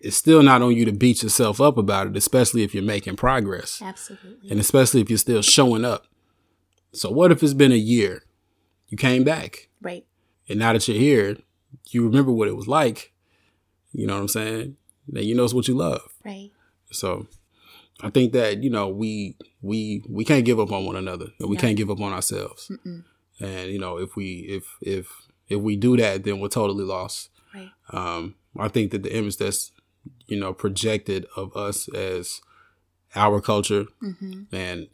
it's 0.00 0.16
still 0.16 0.42
not 0.42 0.62
on 0.62 0.76
you 0.76 0.84
to 0.84 0.92
beat 0.92 1.22
yourself 1.22 1.60
up 1.60 1.78
about 1.78 2.06
it, 2.08 2.16
especially 2.16 2.62
if 2.62 2.74
you're 2.74 2.82
making 2.84 3.16
progress. 3.16 3.80
Absolutely. 3.82 4.50
and 4.50 4.60
especially 4.60 5.00
if 5.00 5.08
you're 5.08 5.18
still 5.18 5.42
showing 5.42 5.84
up. 5.84 6.06
So 6.92 7.10
what 7.10 7.32
if 7.32 7.42
it's 7.42 7.54
been 7.54 7.72
a 7.72 7.76
year? 7.76 8.24
You 8.88 8.98
came 8.98 9.24
back, 9.24 9.68
Right. 9.80 10.04
and 10.48 10.58
now 10.58 10.74
that 10.74 10.86
you're 10.86 10.98
here, 10.98 11.38
you 11.90 12.04
remember 12.06 12.30
what 12.30 12.46
it 12.48 12.56
was 12.56 12.68
like. 12.68 13.12
You 13.92 14.06
know 14.06 14.14
what 14.14 14.20
I'm 14.22 14.28
saying? 14.28 14.76
Then 15.08 15.24
you 15.24 15.34
know 15.34 15.44
it's 15.44 15.54
what 15.54 15.68
you 15.68 15.74
love. 15.74 16.02
Right. 16.24 16.50
So 16.90 17.26
I 18.00 18.10
think 18.10 18.32
that 18.32 18.62
you 18.62 18.70
know 18.70 18.88
we 18.88 19.36
we 19.60 20.02
we 20.08 20.24
can't 20.24 20.44
give 20.44 20.58
up 20.60 20.72
on 20.72 20.84
one 20.86 20.96
another, 20.96 21.26
and 21.38 21.48
we 21.50 21.56
No. 21.56 21.60
can't 21.60 21.76
give 21.76 21.90
up 21.90 22.00
on 22.00 22.12
ourselves. 22.12 22.70
Mm-mm. 22.70 23.04
And 23.40 23.70
you 23.70 23.78
know 23.78 23.98
if 23.98 24.16
we 24.16 24.46
if 24.48 24.76
if 24.80 25.08
if 25.48 25.60
we 25.60 25.76
do 25.76 25.96
that, 25.96 26.24
then 26.24 26.40
we're 26.40 26.48
totally 26.48 26.84
lost. 26.84 27.30
Right. 27.54 27.70
Um, 27.90 28.34
I 28.58 28.68
think 28.68 28.92
that 28.92 29.02
the 29.02 29.14
image 29.16 29.36
that's 29.38 29.72
you 30.26 30.38
know 30.40 30.52
projected 30.52 31.26
of 31.36 31.54
us 31.56 31.88
as 31.94 32.40
our 33.14 33.40
culture 33.40 33.84
Mm-hmm. 34.02 34.54
and 34.54 34.88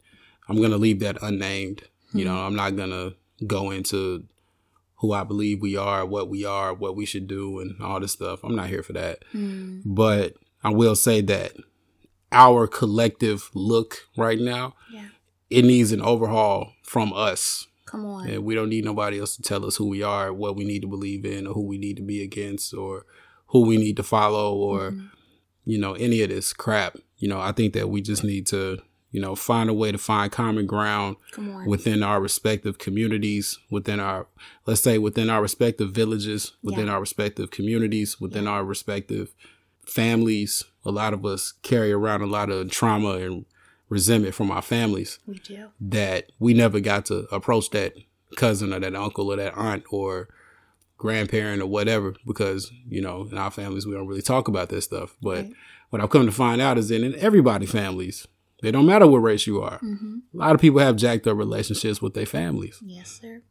I'm 0.49 0.61
gonna 0.61 0.77
leave 0.77 0.99
that 0.99 1.17
unnamed. 1.21 1.83
You 2.13 2.25
know, 2.25 2.35
I'm 2.37 2.55
not 2.55 2.75
gonna 2.75 3.13
go 3.45 3.69
into 3.71 4.25
who 4.99 5.13
I 5.13 5.23
believe 5.23 5.61
we 5.61 5.75
are, 5.77 6.05
what 6.05 6.29
we 6.29 6.45
are, 6.45 6.73
what 6.73 6.95
we 6.95 7.05
should 7.05 7.27
do, 7.27 7.59
and 7.59 7.81
all 7.81 7.99
this 7.99 8.11
stuff. 8.11 8.43
I'm 8.43 8.55
not 8.55 8.67
here 8.69 8.83
for 8.83 8.93
that. 8.93 9.23
Mm. 9.33 9.81
But 9.85 10.35
I 10.63 10.69
will 10.69 10.95
say 10.95 11.21
that 11.21 11.53
our 12.31 12.67
collective 12.67 13.49
look 13.53 14.07
right 14.17 14.39
now, 14.39 14.75
Yeah. 14.93 15.07
it 15.49 15.65
needs 15.65 15.91
an 15.91 16.01
overhaul 16.01 16.73
from 16.83 17.11
us. 17.13 17.67
Come 17.85 18.05
on. 18.05 18.27
And 18.29 18.43
we 18.43 18.53
don't 18.55 18.69
need 18.69 18.85
nobody 18.85 19.19
else 19.19 19.35
to 19.37 19.41
tell 19.41 19.65
us 19.65 19.77
who 19.77 19.87
we 19.87 20.03
are, 20.03 20.31
what 20.31 20.55
we 20.55 20.63
need 20.63 20.81
to 20.83 20.87
believe 20.87 21.25
in, 21.25 21.47
or 21.47 21.53
who 21.53 21.65
we 21.65 21.77
need 21.79 21.97
to 21.97 22.03
be 22.03 22.21
against, 22.21 22.73
or 22.73 23.05
who 23.47 23.65
we 23.65 23.77
need 23.77 23.97
to 23.97 24.03
follow, 24.03 24.53
or 24.53 24.91
Mm-hmm. 24.91 25.05
you 25.65 25.77
know, 25.79 25.93
any 25.93 26.21
of 26.21 26.29
this 26.29 26.53
crap. 26.53 26.97
You 27.17 27.29
know, 27.29 27.39
I 27.39 27.51
think 27.51 27.73
that 27.73 27.89
we 27.89 28.01
just 28.01 28.23
need 28.23 28.45
to, 28.47 28.79
you 29.11 29.19
know, 29.19 29.35
find 29.35 29.69
a 29.69 29.73
way 29.73 29.91
to 29.91 29.97
find 29.97 30.31
common 30.31 30.65
ground 30.67 31.15
within 31.67 32.03
our 32.03 32.21
respective 32.21 32.77
communities, 32.77 33.57
within 33.71 33.99
our, 33.99 34.27
let's 34.65 34.81
say, 34.81 34.97
within 34.97 35.29
our 35.29 35.41
respective 35.41 35.91
villages, 35.91 36.53
within 36.61 36.85
Yeah. 36.87 36.93
our 36.93 36.99
respective 36.99 37.49
communities, 37.51 38.21
within 38.21 38.47
our 38.47 38.63
respective 38.63 39.33
families. 39.85 40.63
A 40.85 40.91
lot 40.91 41.13
of 41.13 41.25
us 41.25 41.53
carry 41.63 41.91
around 41.91 42.21
a 42.21 42.25
lot 42.27 42.49
of 42.49 42.69
trauma 42.69 43.13
and 43.17 43.45
resentment 43.89 44.35
from 44.35 44.51
our 44.51 44.61
families 44.61 45.17
we 45.25 45.39
do. 45.39 45.69
that 45.81 46.31
we 46.37 46.53
never 46.53 46.79
got 46.79 47.05
to 47.07 47.27
approach 47.31 47.71
that 47.71 47.93
cousin 48.35 48.71
or 48.71 48.79
that 48.79 48.95
uncle 48.95 49.31
or 49.31 49.35
that 49.37 49.55
aunt 49.57 49.83
or 49.89 50.27
grandparent 50.97 51.61
or 51.61 51.65
whatever 51.65 52.13
because 52.27 52.71
you 52.87 53.01
know 53.01 53.27
in 53.31 53.37
our 53.37 53.49
families 53.49 53.87
we 53.87 53.93
don't 53.93 54.05
really 54.05 54.21
talk 54.21 54.47
about 54.47 54.69
this 54.69 54.83
stuff 54.85 55.15
but 55.23 55.45
Right. 55.45 55.53
what 55.89 56.01
i've 56.01 56.09
come 56.11 56.25
to 56.27 56.31
find 56.31 56.61
out 56.61 56.77
is 56.77 56.89
that 56.89 57.01
in 57.01 57.15
everybody 57.15 57.65
families 57.65 58.27
they 58.61 58.71
don't 58.71 58.85
matter 58.85 59.07
what 59.07 59.19
race 59.19 59.45
you 59.47 59.61
are 59.61 59.79
Mm-hmm. 59.79 60.17
a 60.33 60.37
lot 60.37 60.55
of 60.55 60.61
people 60.61 60.79
have 60.79 60.95
jacked 60.95 61.27
up 61.27 61.37
relationships 61.37 62.01
with 62.01 62.13
their 62.13 62.25
families 62.25 62.79
Yes, 62.85 63.19
sir. 63.21 63.41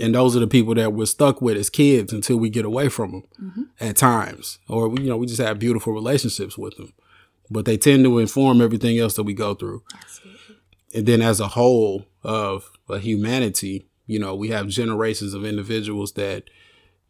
and 0.00 0.14
those 0.14 0.36
are 0.36 0.40
the 0.40 0.46
people 0.46 0.74
that 0.74 0.92
we're 0.92 1.06
stuck 1.06 1.40
with 1.42 1.56
as 1.56 1.70
kids 1.70 2.12
until 2.12 2.36
we 2.38 2.50
get 2.50 2.64
away 2.64 2.88
from 2.88 3.10
them 3.12 3.22
Mm-hmm. 3.42 3.62
at 3.80 3.96
times 3.96 4.58
or 4.68 4.88
we, 4.88 5.02
you 5.02 5.08
know 5.08 5.16
we 5.16 5.26
just 5.26 5.40
have 5.40 5.58
beautiful 5.58 5.92
relationships 5.92 6.56
with 6.58 6.76
them 6.76 6.92
but 7.50 7.64
they 7.64 7.76
tend 7.76 8.04
to 8.04 8.18
inform 8.18 8.60
everything 8.60 8.98
else 8.98 9.14
that 9.14 9.22
we 9.24 9.34
go 9.34 9.54
through 9.54 9.82
Absolutely. 9.94 10.56
and 10.94 11.06
then 11.06 11.22
as 11.22 11.40
a 11.40 11.48
whole 11.48 12.06
of 12.22 12.70
a 12.90 12.98
humanity, 12.98 13.86
you 14.06 14.18
know, 14.18 14.34
we 14.34 14.48
have 14.48 14.68
generations 14.68 15.32
of 15.34 15.44
individuals 15.44 16.12
that 16.14 16.44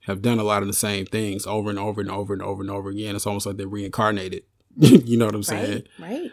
have 0.07 0.21
done 0.23 0.39
a 0.39 0.43
lot 0.45 0.63
of 0.63 0.69
the 0.69 0.75
same 0.75 1.07
things 1.07 1.47
over 1.47 1.71
and 1.71 1.79
over 1.79 2.01
and 2.01 2.11
over 2.11 2.33
and 2.33 2.43
over 2.43 2.61
and 2.63 2.71
over 2.71 2.89
again. 2.91 3.15
It's 3.17 3.27
almost 3.27 3.47
like 3.47 3.57
they're 3.57 3.67
reincarnated. 3.69 4.43
you 4.77 5.17
know 5.17 5.27
what 5.27 5.35
I'm 5.35 5.43
saying? 5.45 5.85
Right. 5.99 6.31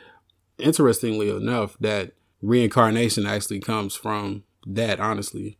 Interestingly 0.58 1.30
enough, 1.30 1.78
that 1.80 2.14
reincarnation 2.42 3.26
actually 3.26 3.60
comes 3.60 3.96
from 3.96 4.44
that, 4.66 5.00
honestly. 5.00 5.58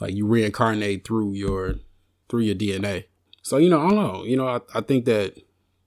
Like 0.00 0.14
you 0.14 0.26
reincarnate 0.26 1.06
through 1.06 1.32
your 1.32 1.76
through 2.28 2.42
your 2.42 2.54
DNA. 2.54 3.04
So, 3.42 3.58
you 3.58 3.68
know, 3.68 3.80
I 3.80 3.88
don't 3.90 3.96
know. 3.96 4.24
You 4.24 4.36
know, 4.36 4.48
I, 4.48 4.60
I 4.74 4.80
think 4.80 5.04
that 5.04 5.38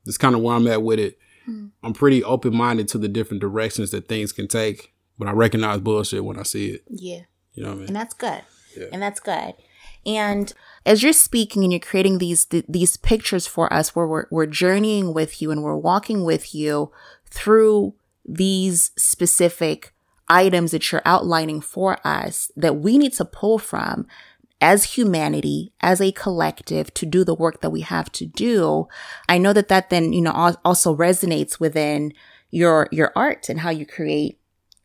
that's 0.05 0.17
kind 0.17 0.35
of 0.35 0.41
where 0.41 0.55
I'm 0.55 0.67
at 0.67 0.83
with 0.83 0.99
it. 0.99 1.17
Hmm. 1.45 1.67
I'm 1.83 1.93
pretty 1.93 2.23
open 2.23 2.55
minded 2.55 2.87
to 2.89 2.97
the 2.97 3.07
different 3.07 3.41
directions 3.41 3.91
that 3.91 4.07
things 4.07 4.31
can 4.31 4.47
take, 4.47 4.93
but 5.17 5.27
I 5.27 5.31
recognize 5.31 5.79
bullshit 5.79 6.23
when 6.23 6.39
I 6.39 6.43
see 6.43 6.69
it. 6.69 6.83
Yeah. 6.87 7.21
You 7.53 7.63
know 7.63 7.69
what 7.69 7.75
I 7.75 7.79
mean? 7.79 7.87
And 7.87 7.95
that's 7.95 8.13
good. 8.13 8.41
Yeah. 8.77 8.87
And 8.93 9.01
that's 9.01 9.19
good. 9.19 9.55
And 10.05 10.53
as 10.85 11.03
you're 11.03 11.13
speaking 11.13 11.63
and 11.63 11.71
you're 11.71 11.79
creating 11.79 12.19
these 12.19 12.45
th- 12.45 12.65
these 12.69 12.95
pictures 12.95 13.45
for 13.45 13.71
us 13.73 13.95
where 13.95 14.07
we're, 14.07 14.27
we're 14.31 14.45
journeying 14.45 15.13
with 15.13 15.41
you 15.41 15.51
and 15.51 15.63
we're 15.63 15.75
walking 15.75 16.23
with 16.23 16.55
you 16.55 16.91
through 17.25 17.93
these 18.27 18.91
specific 18.97 19.93
items 20.27 20.71
that 20.71 20.91
you're 20.91 21.01
outlining 21.05 21.61
for 21.61 21.97
us 22.05 22.51
that 22.55 22.77
we 22.77 22.97
need 22.97 23.13
to 23.13 23.25
pull 23.25 23.57
from 23.57 24.05
as 24.59 24.95
humanity, 24.95 25.71
as 25.81 26.01
a 26.01 26.11
collective 26.11 26.93
to 26.95 27.05
do 27.05 27.23
the 27.23 27.35
work 27.35 27.61
that 27.61 27.69
we 27.69 27.81
have 27.81 28.11
to 28.11 28.25
do. 28.25 28.87
I 29.29 29.37
know 29.37 29.53
that 29.53 29.67
that 29.67 29.89
then, 29.89 30.13
you 30.13 30.21
know, 30.21 30.55
also 30.65 30.95
resonates 30.95 31.59
within 31.59 32.13
your, 32.49 32.89
your 32.91 33.11
art 33.15 33.49
and 33.49 33.59
how 33.59 33.69
you 33.69 33.85
create 33.85 34.39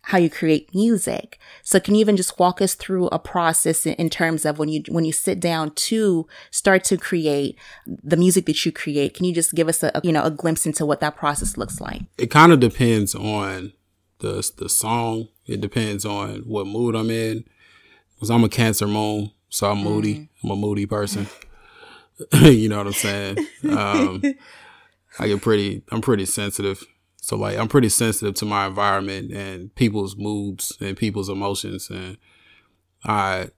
how 0.07 0.19
you 0.19 0.29
create 0.29 0.75
music. 0.75 1.39
So 1.63 1.79
can 1.79 1.95
you 1.95 2.01
even 2.01 2.17
just 2.17 2.39
walk 2.39 2.61
us 2.61 2.75
through 2.75 3.07
a 3.09 3.19
process 3.19 3.87
in, 3.87 3.95
in, 3.95 4.11
terms 4.11 4.45
of 4.45 4.59
when 4.59 4.69
you 4.69 4.83
when 4.89 5.05
you 5.05 5.13
sit 5.13 5.39
down 5.39 5.73
to 5.75 6.27
start 6.51 6.83
to 6.85 6.97
create 6.97 7.57
the 7.87 8.17
music 8.17 8.47
that 8.47 8.65
you 8.67 8.73
create? 8.73 9.15
Can 9.15 9.25
you 9.25 9.35
just 9.35 9.55
give 9.55 9.69
us 9.69 9.83
a, 9.83 10.01
you 10.03 10.13
know 10.13 10.25
a 10.25 10.31
glimpse 10.31 10.67
into 10.67 10.85
what 10.85 11.01
that 11.01 11.17
process 11.17 11.57
looks 11.57 11.81
like? 11.81 12.03
It 12.19 12.31
kind 12.31 12.53
of 12.53 12.61
depends 12.61 13.15
on 13.15 13.73
the 14.19 14.51
the 14.57 14.69
song. 14.69 15.29
It 15.47 15.61
depends 15.61 16.05
on 16.05 16.41
what 16.41 16.67
mood 16.67 16.95
I'm 16.97 17.11
in. 17.11 17.45
Cause 18.19 18.31
I'm 18.31 18.45
a 18.45 18.49
Cancer 18.49 18.87
moon, 18.87 19.33
so 19.49 19.71
I'm 19.71 19.79
moody. 19.79 20.15
Mm. 20.15 20.29
I'm 20.45 20.51
a 20.51 20.57
moody 20.57 20.87
person. 20.87 21.27
you 22.33 22.69
know 22.69 22.79
what 22.79 22.87
I'm 22.89 22.93
saying? 22.93 23.39
Um, 23.69 24.23
I 25.19 25.29
get 25.29 25.43
pretty. 25.43 25.83
I'm 25.91 26.01
pretty 26.01 26.25
sensitive. 26.25 26.85
So 27.23 27.37
like 27.37 27.57
I'm 27.57 27.68
pretty 27.68 27.89
sensitive 27.89 28.35
to 28.35 28.45
my 28.45 28.66
environment 28.66 29.31
and 29.33 29.73
people's 29.77 30.16
moods 30.16 30.77
and 30.81 30.97
people's 30.97 31.29
emotions 31.29 31.89
and 31.89 32.18
I 33.05 33.49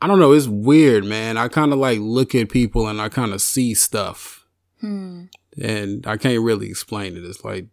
I 0.00 0.06
don't 0.06 0.18
know, 0.18 0.32
it's 0.32 0.48
weird, 0.48 1.04
man. 1.04 1.36
I 1.36 1.48
kind 1.48 1.72
of 1.74 1.78
like 1.78 1.98
look 2.00 2.34
at 2.34 2.48
people 2.48 2.88
and 2.88 3.00
I 3.00 3.10
kind 3.10 3.32
of 3.32 3.42
see 3.42 3.74
stuff. 3.74 4.46
Hmm. 4.80 5.24
And 5.62 6.06
I 6.06 6.16
can't 6.16 6.42
really 6.42 6.70
explain 6.70 7.16
it. 7.16 7.24
It's 7.24 7.44
like 7.44 7.66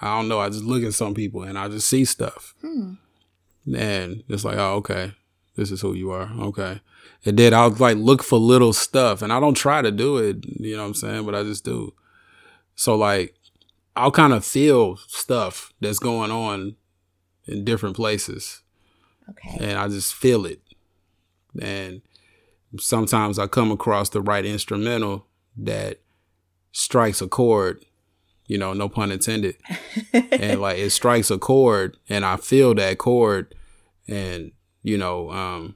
I 0.00 0.16
don't 0.16 0.28
know, 0.28 0.40
I 0.40 0.48
just 0.48 0.64
look 0.64 0.82
at 0.82 0.94
some 0.94 1.12
people 1.12 1.42
and 1.42 1.58
I 1.58 1.68
just 1.68 1.88
see 1.90 2.06
stuff. 2.06 2.54
Hmm. 2.62 2.94
And 3.76 4.24
it's 4.28 4.44
like, 4.44 4.56
oh, 4.56 4.76
okay. 4.76 5.12
This 5.56 5.70
is 5.70 5.82
who 5.82 5.92
you 5.92 6.10
are. 6.10 6.30
Okay. 6.40 6.80
And 7.26 7.38
then 7.38 7.52
I'll 7.52 7.70
like 7.70 7.98
look 7.98 8.22
for 8.22 8.38
little 8.38 8.72
stuff 8.72 9.20
and 9.20 9.30
I 9.30 9.40
don't 9.40 9.54
try 9.54 9.82
to 9.82 9.90
do 9.90 10.16
it, 10.16 10.38
you 10.46 10.74
know 10.74 10.84
what 10.84 10.88
I'm 10.88 10.94
saying? 10.94 11.26
But 11.26 11.34
I 11.34 11.42
just 11.42 11.66
do. 11.66 11.92
So 12.76 12.94
like 12.94 13.34
I'll 13.96 14.10
kind 14.10 14.32
of 14.32 14.44
feel 14.44 14.96
stuff 15.08 15.72
that's 15.80 15.98
going 15.98 16.30
on 16.30 16.76
in 17.46 17.64
different 17.64 17.96
places. 17.96 18.62
Okay. 19.30 19.56
And 19.60 19.78
I 19.78 19.88
just 19.88 20.14
feel 20.14 20.46
it. 20.46 20.60
And 21.60 22.02
sometimes 22.78 23.38
I 23.38 23.46
come 23.46 23.70
across 23.70 24.10
the 24.10 24.20
right 24.20 24.44
instrumental 24.44 25.26
that 25.56 26.00
strikes 26.72 27.22
a 27.22 27.28
chord, 27.28 27.84
you 28.46 28.58
know, 28.58 28.72
no 28.72 28.88
pun 28.88 29.10
intended. 29.10 29.56
and 30.12 30.60
like 30.60 30.78
it 30.78 30.90
strikes 30.90 31.30
a 31.30 31.38
chord 31.38 31.96
and 32.08 32.24
I 32.24 32.36
feel 32.36 32.74
that 32.74 32.98
chord 32.98 33.54
and, 34.06 34.52
you 34.82 34.98
know, 34.98 35.30
um, 35.30 35.74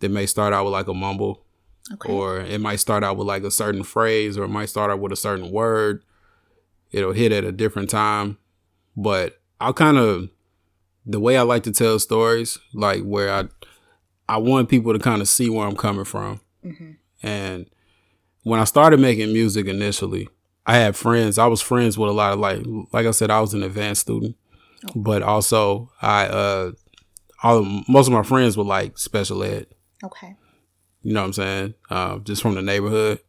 it 0.00 0.10
may 0.10 0.26
start 0.26 0.54
out 0.54 0.64
with 0.64 0.72
like 0.72 0.88
a 0.88 0.94
mumble. 0.94 1.44
Okay. 1.92 2.12
Or 2.12 2.40
it 2.40 2.60
might 2.60 2.76
start 2.76 3.02
out 3.02 3.16
with 3.16 3.26
like 3.26 3.42
a 3.42 3.50
certain 3.50 3.82
phrase, 3.82 4.38
or 4.38 4.44
it 4.44 4.48
might 4.48 4.68
start 4.68 4.90
out 4.90 5.00
with 5.00 5.12
a 5.12 5.16
certain 5.16 5.50
word, 5.50 6.04
it'll 6.92 7.12
hit 7.12 7.32
at 7.32 7.44
a 7.44 7.52
different 7.52 7.90
time. 7.90 8.38
But 8.96 9.40
I'll 9.60 9.72
kind 9.72 9.98
of 9.98 10.28
the 11.06 11.20
way 11.20 11.36
I 11.36 11.42
like 11.42 11.62
to 11.64 11.72
tell 11.72 11.98
stories, 11.98 12.58
like 12.72 13.02
where 13.02 13.32
I 13.32 13.44
I 14.28 14.36
want 14.38 14.68
people 14.68 14.92
to 14.92 14.98
kind 14.98 15.20
of 15.20 15.28
see 15.28 15.50
where 15.50 15.66
I'm 15.66 15.76
coming 15.76 16.04
from. 16.04 16.40
Mm-hmm. 16.64 16.92
And 17.22 17.66
when 18.42 18.60
I 18.60 18.64
started 18.64 19.00
making 19.00 19.32
music 19.32 19.66
initially, 19.66 20.28
I 20.66 20.76
had 20.76 20.96
friends. 20.96 21.38
I 21.38 21.46
was 21.46 21.60
friends 21.60 21.98
with 21.98 22.10
a 22.10 22.12
lot 22.12 22.32
of 22.32 22.38
like 22.38 22.60
like 22.92 23.06
I 23.06 23.10
said, 23.10 23.30
I 23.30 23.40
was 23.40 23.54
an 23.54 23.62
advanced 23.62 24.02
student, 24.02 24.36
oh. 24.88 24.92
but 24.94 25.22
also 25.22 25.90
I 26.00 26.26
uh 26.26 26.72
all 27.42 27.64
most 27.88 28.06
of 28.06 28.12
my 28.12 28.22
friends 28.22 28.56
were 28.56 28.64
like 28.64 28.98
special 28.98 29.42
ed. 29.42 29.66
Okay. 30.04 30.36
You 31.02 31.14
know 31.14 31.20
what 31.20 31.26
I'm 31.26 31.32
saying? 31.32 31.74
Uh, 31.88 32.18
just 32.18 32.42
from 32.42 32.54
the 32.54 32.62
neighborhood. 32.62 33.20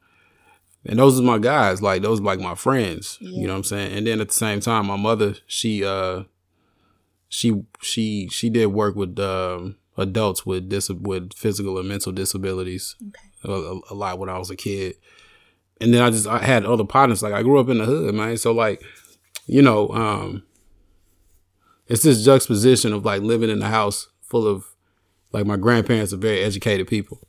And 0.85 0.97
those 0.97 1.19
are 1.19 1.23
my 1.23 1.37
guys, 1.37 1.81
like 1.81 2.01
those 2.01 2.19
are 2.19 2.23
like 2.23 2.39
my 2.39 2.55
friends. 2.55 3.17
Yeah. 3.21 3.41
You 3.41 3.47
know 3.47 3.53
what 3.53 3.57
I'm 3.57 3.63
saying? 3.65 3.97
And 3.97 4.07
then 4.07 4.19
at 4.19 4.29
the 4.29 4.33
same 4.33 4.59
time, 4.59 4.87
my 4.87 4.95
mother, 4.95 5.35
she 5.47 5.85
uh 5.85 6.23
she 7.29 7.63
she 7.81 8.27
she 8.29 8.49
did 8.49 8.67
work 8.67 8.95
with 8.95 9.17
um, 9.19 9.77
adults 9.97 10.45
with 10.45 10.69
dis 10.69 10.89
with 10.89 11.33
physical 11.33 11.77
and 11.77 11.87
mental 11.87 12.11
disabilities 12.11 12.95
okay. 13.01 13.53
a, 13.53 13.79
a, 13.91 13.95
lot 13.95 14.19
when 14.19 14.29
I 14.29 14.37
was 14.37 14.49
a 14.49 14.55
kid. 14.55 14.95
And 15.79 15.93
then 15.93 16.01
I 16.01 16.09
just 16.09 16.27
I 16.27 16.39
had 16.39 16.65
other 16.65 16.83
partners. 16.83 17.23
Like 17.23 17.33
I 17.33 17.43
grew 17.43 17.59
up 17.59 17.69
in 17.69 17.77
the 17.77 17.85
hood, 17.85 18.13
man. 18.13 18.37
So 18.37 18.51
like, 18.51 18.83
you 19.45 19.61
know, 19.61 19.89
um 19.89 20.43
it's 21.87 22.03
this 22.03 22.25
juxtaposition 22.25 22.91
of 22.91 23.05
like 23.05 23.21
living 23.21 23.49
in 23.49 23.61
a 23.61 23.69
house 23.69 24.07
full 24.23 24.47
of 24.47 24.65
like 25.31 25.45
my 25.45 25.57
grandparents 25.57 26.13
are 26.13 26.17
very 26.17 26.41
educated 26.41 26.87
people. 26.87 27.19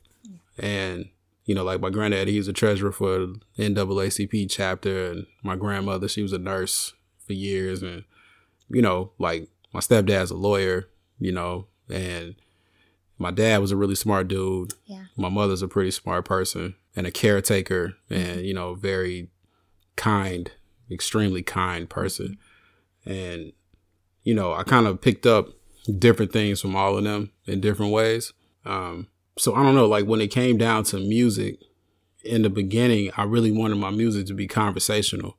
And 0.57 1.09
you 1.45 1.53
know, 1.53 1.63
like 1.63 1.81
my 1.81 1.89
granddad, 1.89 2.27
he 2.27 2.37
was 2.37 2.47
a 2.47 2.53
treasurer 2.53 2.91
for 2.91 3.27
NAACP 3.57 4.49
chapter, 4.49 5.11
and 5.11 5.25
my 5.43 5.55
grandmother, 5.55 6.07
she 6.07 6.21
was 6.21 6.33
a 6.33 6.37
nurse 6.37 6.93
for 7.25 7.33
years, 7.33 7.83
and 7.83 8.03
you 8.69 8.81
know, 8.81 9.11
like 9.19 9.49
my 9.73 9.79
stepdad's 9.79 10.31
a 10.31 10.35
lawyer, 10.35 10.89
you 11.19 11.31
know, 11.31 11.67
and 11.89 12.35
my 13.17 13.31
dad 13.31 13.59
was 13.59 13.71
a 13.71 13.77
really 13.77 13.95
smart 13.95 14.27
dude. 14.27 14.73
Yeah. 14.85 15.05
My 15.17 15.29
mother's 15.29 15.61
a 15.61 15.67
pretty 15.67 15.91
smart 15.91 16.25
person 16.25 16.75
and 16.95 17.05
a 17.05 17.11
caretaker, 17.11 17.95
and 18.09 18.37
mm-hmm. 18.37 18.45
you 18.45 18.53
know, 18.53 18.75
very 18.75 19.29
kind, 19.95 20.51
extremely 20.89 21.43
kind 21.43 21.89
person, 21.89 22.37
and 23.05 23.51
you 24.23 24.33
know, 24.33 24.53
I 24.53 24.63
kind 24.63 24.87
of 24.87 25.01
picked 25.01 25.25
up 25.25 25.49
different 25.99 26.31
things 26.31 26.61
from 26.61 26.75
all 26.75 26.97
of 26.97 27.03
them 27.03 27.31
in 27.45 27.59
different 27.59 27.91
ways. 27.91 28.31
Um, 28.65 29.07
so 29.37 29.55
I 29.55 29.63
don't 29.63 29.75
know, 29.75 29.87
like 29.87 30.05
when 30.05 30.21
it 30.21 30.27
came 30.27 30.57
down 30.57 30.83
to 30.85 30.97
music 30.97 31.59
in 32.23 32.43
the 32.43 32.49
beginning, 32.49 33.11
I 33.17 33.23
really 33.23 33.51
wanted 33.51 33.75
my 33.75 33.89
music 33.89 34.27
to 34.27 34.33
be 34.33 34.47
conversational. 34.47 35.37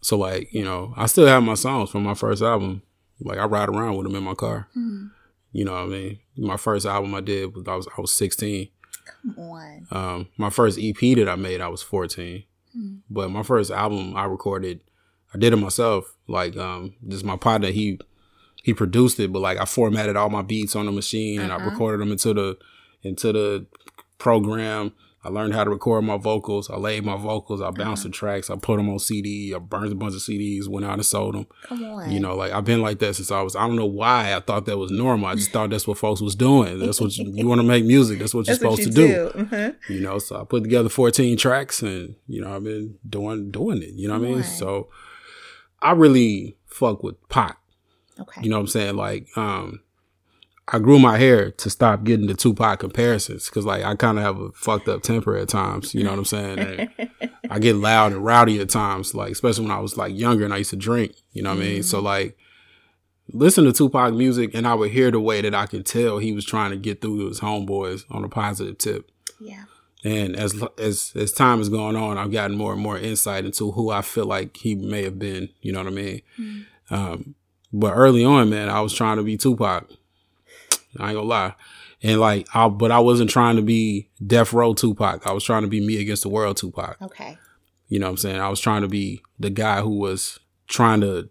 So 0.00 0.16
like, 0.16 0.52
you 0.52 0.64
know, 0.64 0.94
I 0.96 1.06
still 1.06 1.26
have 1.26 1.42
my 1.42 1.54
songs 1.54 1.90
from 1.90 2.04
my 2.04 2.14
first 2.14 2.42
album. 2.42 2.82
Like 3.20 3.38
I 3.38 3.46
ride 3.46 3.68
around 3.68 3.96
with 3.96 4.06
them 4.06 4.14
in 4.14 4.22
my 4.22 4.34
car. 4.34 4.68
Mm-hmm. 4.76 5.06
You 5.52 5.64
know 5.64 5.72
what 5.72 5.82
I 5.82 5.86
mean? 5.86 6.18
My 6.36 6.56
first 6.56 6.86
album 6.86 7.14
I 7.14 7.20
did 7.20 7.54
was 7.54 7.66
I 7.66 7.74
was 7.74 7.88
I 7.96 8.00
was 8.00 8.12
16. 8.12 8.68
Come 9.22 9.38
on. 9.38 9.86
Um, 9.90 10.28
my 10.36 10.50
first 10.50 10.78
EP 10.80 10.98
that 11.16 11.28
I 11.28 11.36
made 11.36 11.60
I 11.60 11.68
was 11.68 11.82
14. 11.82 12.44
Mm-hmm. 12.76 12.96
But 13.10 13.30
my 13.30 13.42
first 13.42 13.70
album 13.70 14.14
I 14.16 14.24
recorded 14.24 14.80
I 15.34 15.38
did 15.38 15.52
it 15.52 15.56
myself. 15.56 16.14
Like 16.28 16.56
um 16.56 16.94
just 17.08 17.24
my 17.24 17.36
partner 17.36 17.68
he 17.68 17.98
he 18.62 18.74
produced 18.74 19.18
it, 19.18 19.32
but 19.32 19.40
like 19.40 19.58
I 19.58 19.64
formatted 19.64 20.16
all 20.16 20.30
my 20.30 20.42
beats 20.42 20.76
on 20.76 20.86
the 20.86 20.92
machine 20.92 21.38
uh-huh. 21.38 21.44
and 21.44 21.52
I 21.52 21.56
uh-huh. 21.56 21.70
recorded 21.70 22.00
them 22.00 22.12
into 22.12 22.34
the 22.34 22.58
into 23.02 23.32
the 23.32 23.66
program. 24.18 24.92
I 25.24 25.30
learned 25.30 25.52
how 25.52 25.64
to 25.64 25.70
record 25.70 26.04
my 26.04 26.16
vocals. 26.16 26.70
I 26.70 26.76
laid 26.76 27.04
my 27.04 27.16
vocals. 27.16 27.60
I 27.60 27.70
bounced 27.70 28.02
uh-huh. 28.02 28.08
the 28.08 28.14
tracks. 28.14 28.50
I 28.50 28.56
put 28.56 28.76
them 28.76 28.88
on 28.88 29.00
CD. 29.00 29.52
I 29.52 29.58
burned 29.58 29.90
a 29.90 29.94
bunch 29.96 30.14
of 30.14 30.20
CDs. 30.20 30.68
Went 30.68 30.86
out 30.86 30.94
and 30.94 31.04
sold 31.04 31.34
them. 31.34 31.46
Come 31.64 31.84
on. 31.84 32.10
You 32.10 32.20
know, 32.20 32.36
like 32.36 32.52
I've 32.52 32.64
been 32.64 32.80
like 32.80 33.00
that 33.00 33.16
since 33.16 33.30
I 33.30 33.42
was. 33.42 33.56
I 33.56 33.66
don't 33.66 33.76
know 33.76 33.84
why 33.84 34.34
I 34.34 34.40
thought 34.40 34.66
that 34.66 34.78
was 34.78 34.92
normal. 34.92 35.26
I 35.26 35.34
just 35.34 35.50
thought 35.50 35.70
that's 35.70 35.88
what 35.88 35.98
folks 35.98 36.20
was 36.20 36.36
doing. 36.36 36.78
That's 36.78 37.00
what 37.00 37.16
you, 37.16 37.30
you 37.32 37.48
want 37.48 37.60
to 37.60 37.66
make 37.66 37.84
music. 37.84 38.20
That's 38.20 38.32
what 38.32 38.46
you're 38.46 38.56
supposed 38.56 38.78
what 38.78 38.86
you 38.86 38.92
to 38.92 38.94
do. 38.94 39.08
do. 39.08 39.44
Mm-hmm. 39.44 39.92
You 39.92 40.00
know, 40.00 40.18
so 40.18 40.40
I 40.40 40.44
put 40.44 40.62
together 40.62 40.88
14 40.88 41.36
tracks, 41.36 41.82
and 41.82 42.14
you 42.28 42.40
know, 42.40 42.54
I've 42.54 42.64
been 42.64 42.98
doing 43.06 43.50
doing 43.50 43.82
it. 43.82 43.94
You 43.94 44.08
know 44.08 44.18
what 44.18 44.28
I 44.28 44.32
mean? 44.34 44.44
So 44.44 44.88
I 45.82 45.92
really 45.92 46.56
fuck 46.66 47.02
with 47.02 47.16
Pac. 47.28 47.58
Okay. 48.20 48.42
You 48.42 48.50
know 48.50 48.56
what 48.56 48.62
I'm 48.62 48.68
saying? 48.68 48.96
Like, 48.96 49.26
um, 49.36 49.80
I 50.70 50.78
grew 50.78 50.98
my 50.98 51.16
hair 51.16 51.50
to 51.50 51.70
stop 51.70 52.04
getting 52.04 52.26
the 52.26 52.34
Tupac 52.34 52.80
comparisons 52.80 53.46
because 53.46 53.64
like 53.64 53.84
I 53.84 53.94
kind 53.96 54.18
of 54.18 54.24
have 54.24 54.38
a 54.38 54.52
fucked 54.52 54.86
up 54.86 55.02
temper 55.02 55.34
at 55.36 55.48
times. 55.48 55.94
You 55.94 56.04
know 56.04 56.10
what 56.10 56.18
I'm 56.18 56.24
saying? 56.26 56.58
And 56.58 57.10
I 57.50 57.58
get 57.58 57.76
loud 57.76 58.12
and 58.12 58.22
rowdy 58.22 58.60
at 58.60 58.68
times, 58.68 59.14
like 59.14 59.32
especially 59.32 59.64
when 59.64 59.74
I 59.74 59.80
was 59.80 59.96
like 59.96 60.14
younger 60.14 60.44
and 60.44 60.52
I 60.52 60.58
used 60.58 60.70
to 60.70 60.76
drink. 60.76 61.14
You 61.32 61.42
know 61.42 61.50
what 61.50 61.60
mm-hmm. 61.60 61.68
I 61.68 61.72
mean? 61.74 61.82
So 61.82 61.98
mm-hmm. 61.98 62.06
like 62.06 62.38
listen 63.32 63.64
to 63.64 63.72
Tupac 63.72 64.12
music 64.12 64.50
and 64.54 64.66
I 64.66 64.74
would 64.74 64.90
hear 64.90 65.10
the 65.10 65.20
way 65.20 65.40
that 65.40 65.54
I 65.54 65.66
could 65.66 65.86
tell 65.86 66.18
he 66.18 66.32
was 66.32 66.44
trying 66.44 66.70
to 66.70 66.76
get 66.76 67.00
through 67.00 67.18
to 67.20 67.28
his 67.28 67.40
homeboys 67.40 68.04
on 68.10 68.24
a 68.24 68.28
positive 68.28 68.76
tip. 68.76 69.10
Yeah. 69.40 69.64
And 70.04 70.36
as 70.36 70.62
as 70.78 71.12
as 71.16 71.32
time 71.32 71.58
has 71.58 71.70
gone 71.70 71.96
on, 71.96 72.18
I've 72.18 72.30
gotten 72.30 72.56
more 72.56 72.74
and 72.74 72.82
more 72.82 72.98
insight 72.98 73.46
into 73.46 73.72
who 73.72 73.90
I 73.90 74.02
feel 74.02 74.26
like 74.26 74.56
he 74.58 74.74
may 74.74 75.02
have 75.04 75.18
been. 75.18 75.48
You 75.62 75.72
know 75.72 75.80
what 75.80 75.88
I 75.88 75.96
mean? 75.96 76.22
Mm-hmm. 76.38 76.94
Um, 76.94 77.34
but 77.72 77.94
early 77.94 78.24
on, 78.24 78.50
man, 78.50 78.68
I 78.68 78.80
was 78.80 78.92
trying 78.92 79.16
to 79.16 79.22
be 79.22 79.36
Tupac. 79.36 79.90
I 80.98 81.08
ain't 81.08 81.16
gonna 81.16 81.28
lie. 81.28 81.54
And 82.02 82.20
like, 82.20 82.46
I, 82.54 82.68
but 82.68 82.92
I 82.92 83.00
wasn't 83.00 83.30
trying 83.30 83.56
to 83.56 83.62
be 83.62 84.08
Death 84.24 84.52
Row 84.52 84.72
Tupac. 84.72 85.26
I 85.26 85.32
was 85.32 85.44
trying 85.44 85.62
to 85.62 85.68
be 85.68 85.84
me 85.84 86.00
against 86.00 86.22
the 86.22 86.28
world 86.28 86.56
Tupac. 86.56 86.96
Okay. 87.02 87.36
You 87.88 87.98
know 87.98 88.06
what 88.06 88.12
I'm 88.12 88.16
saying? 88.18 88.40
I 88.40 88.48
was 88.48 88.60
trying 88.60 88.82
to 88.82 88.88
be 88.88 89.22
the 89.38 89.50
guy 89.50 89.80
who 89.80 89.98
was 89.98 90.38
trying 90.68 91.00
to 91.00 91.28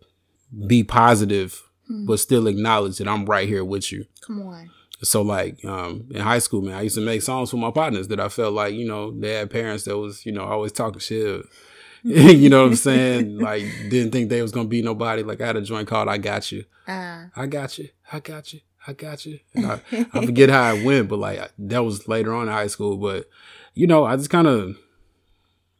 be 0.65 0.84
positive, 0.84 1.61
mm. 1.89 2.05
but 2.05 2.20
still 2.20 2.47
acknowledge 2.47 2.97
that 2.97 3.07
I'm 3.07 3.26
right 3.26 3.47
here 3.47 3.63
with 3.63 3.91
you. 3.91 4.05
Come 4.22 4.41
on. 4.41 4.70
so 5.03 5.22
like 5.22 5.63
um, 5.63 6.09
in 6.11 6.22
high 6.22 6.39
school, 6.39 6.61
man, 6.61 6.76
I 6.76 6.82
used 6.82 6.95
to 6.95 7.01
make 7.01 7.22
songs 7.22 7.51
for 7.51 7.57
my 7.57 7.72
partners 7.72 8.07
that 8.09 8.20
I 8.20 8.30
felt 8.30 8.53
like 8.53 8.74
you 8.74 8.88
know 8.88 9.11
they 9.11 9.34
had 9.34 9.51
parents 9.51 9.84
that 9.86 9.97
was 9.97 10.26
you 10.26 10.32
know 10.32 10.43
always 10.43 10.72
talking 10.72 10.99
shit. 10.99 11.45
you 12.03 12.49
know 12.49 12.63
what 12.63 12.70
I'm 12.70 12.76
saying? 12.76 13.38
Like 13.47 13.63
didn't 13.89 14.11
think 14.11 14.30
they 14.30 14.41
was 14.41 14.51
gonna 14.51 14.68
be 14.68 14.82
nobody. 14.82 15.24
Like 15.24 15.41
I 15.41 15.47
had 15.47 15.55
a 15.55 15.61
joint 15.61 15.88
called 15.88 16.09
"I 16.09 16.18
Got 16.18 16.51
You." 16.51 16.65
Uh. 16.88 17.26
I 17.36 17.45
got 17.45 17.78
you. 17.78 17.89
I 18.11 18.20
got 18.20 18.53
you. 18.53 18.61
I 18.88 18.94
got 18.94 19.26
you. 19.26 19.40
I, 19.58 19.82
I, 20.14 20.26
forget 20.26 20.50
how 20.50 20.74
it 20.74 20.86
went, 20.86 21.10
but 21.10 21.20
like 21.20 21.52
that 21.60 21.84
was 21.84 22.08
later 22.08 22.34
on 22.34 22.48
in 22.48 22.54
high 22.54 22.68
school. 22.68 22.96
But 22.98 23.30
you 23.74 23.86
know, 23.86 24.06
I 24.06 24.16
just 24.16 24.30
kind 24.30 24.48
of, 24.48 24.78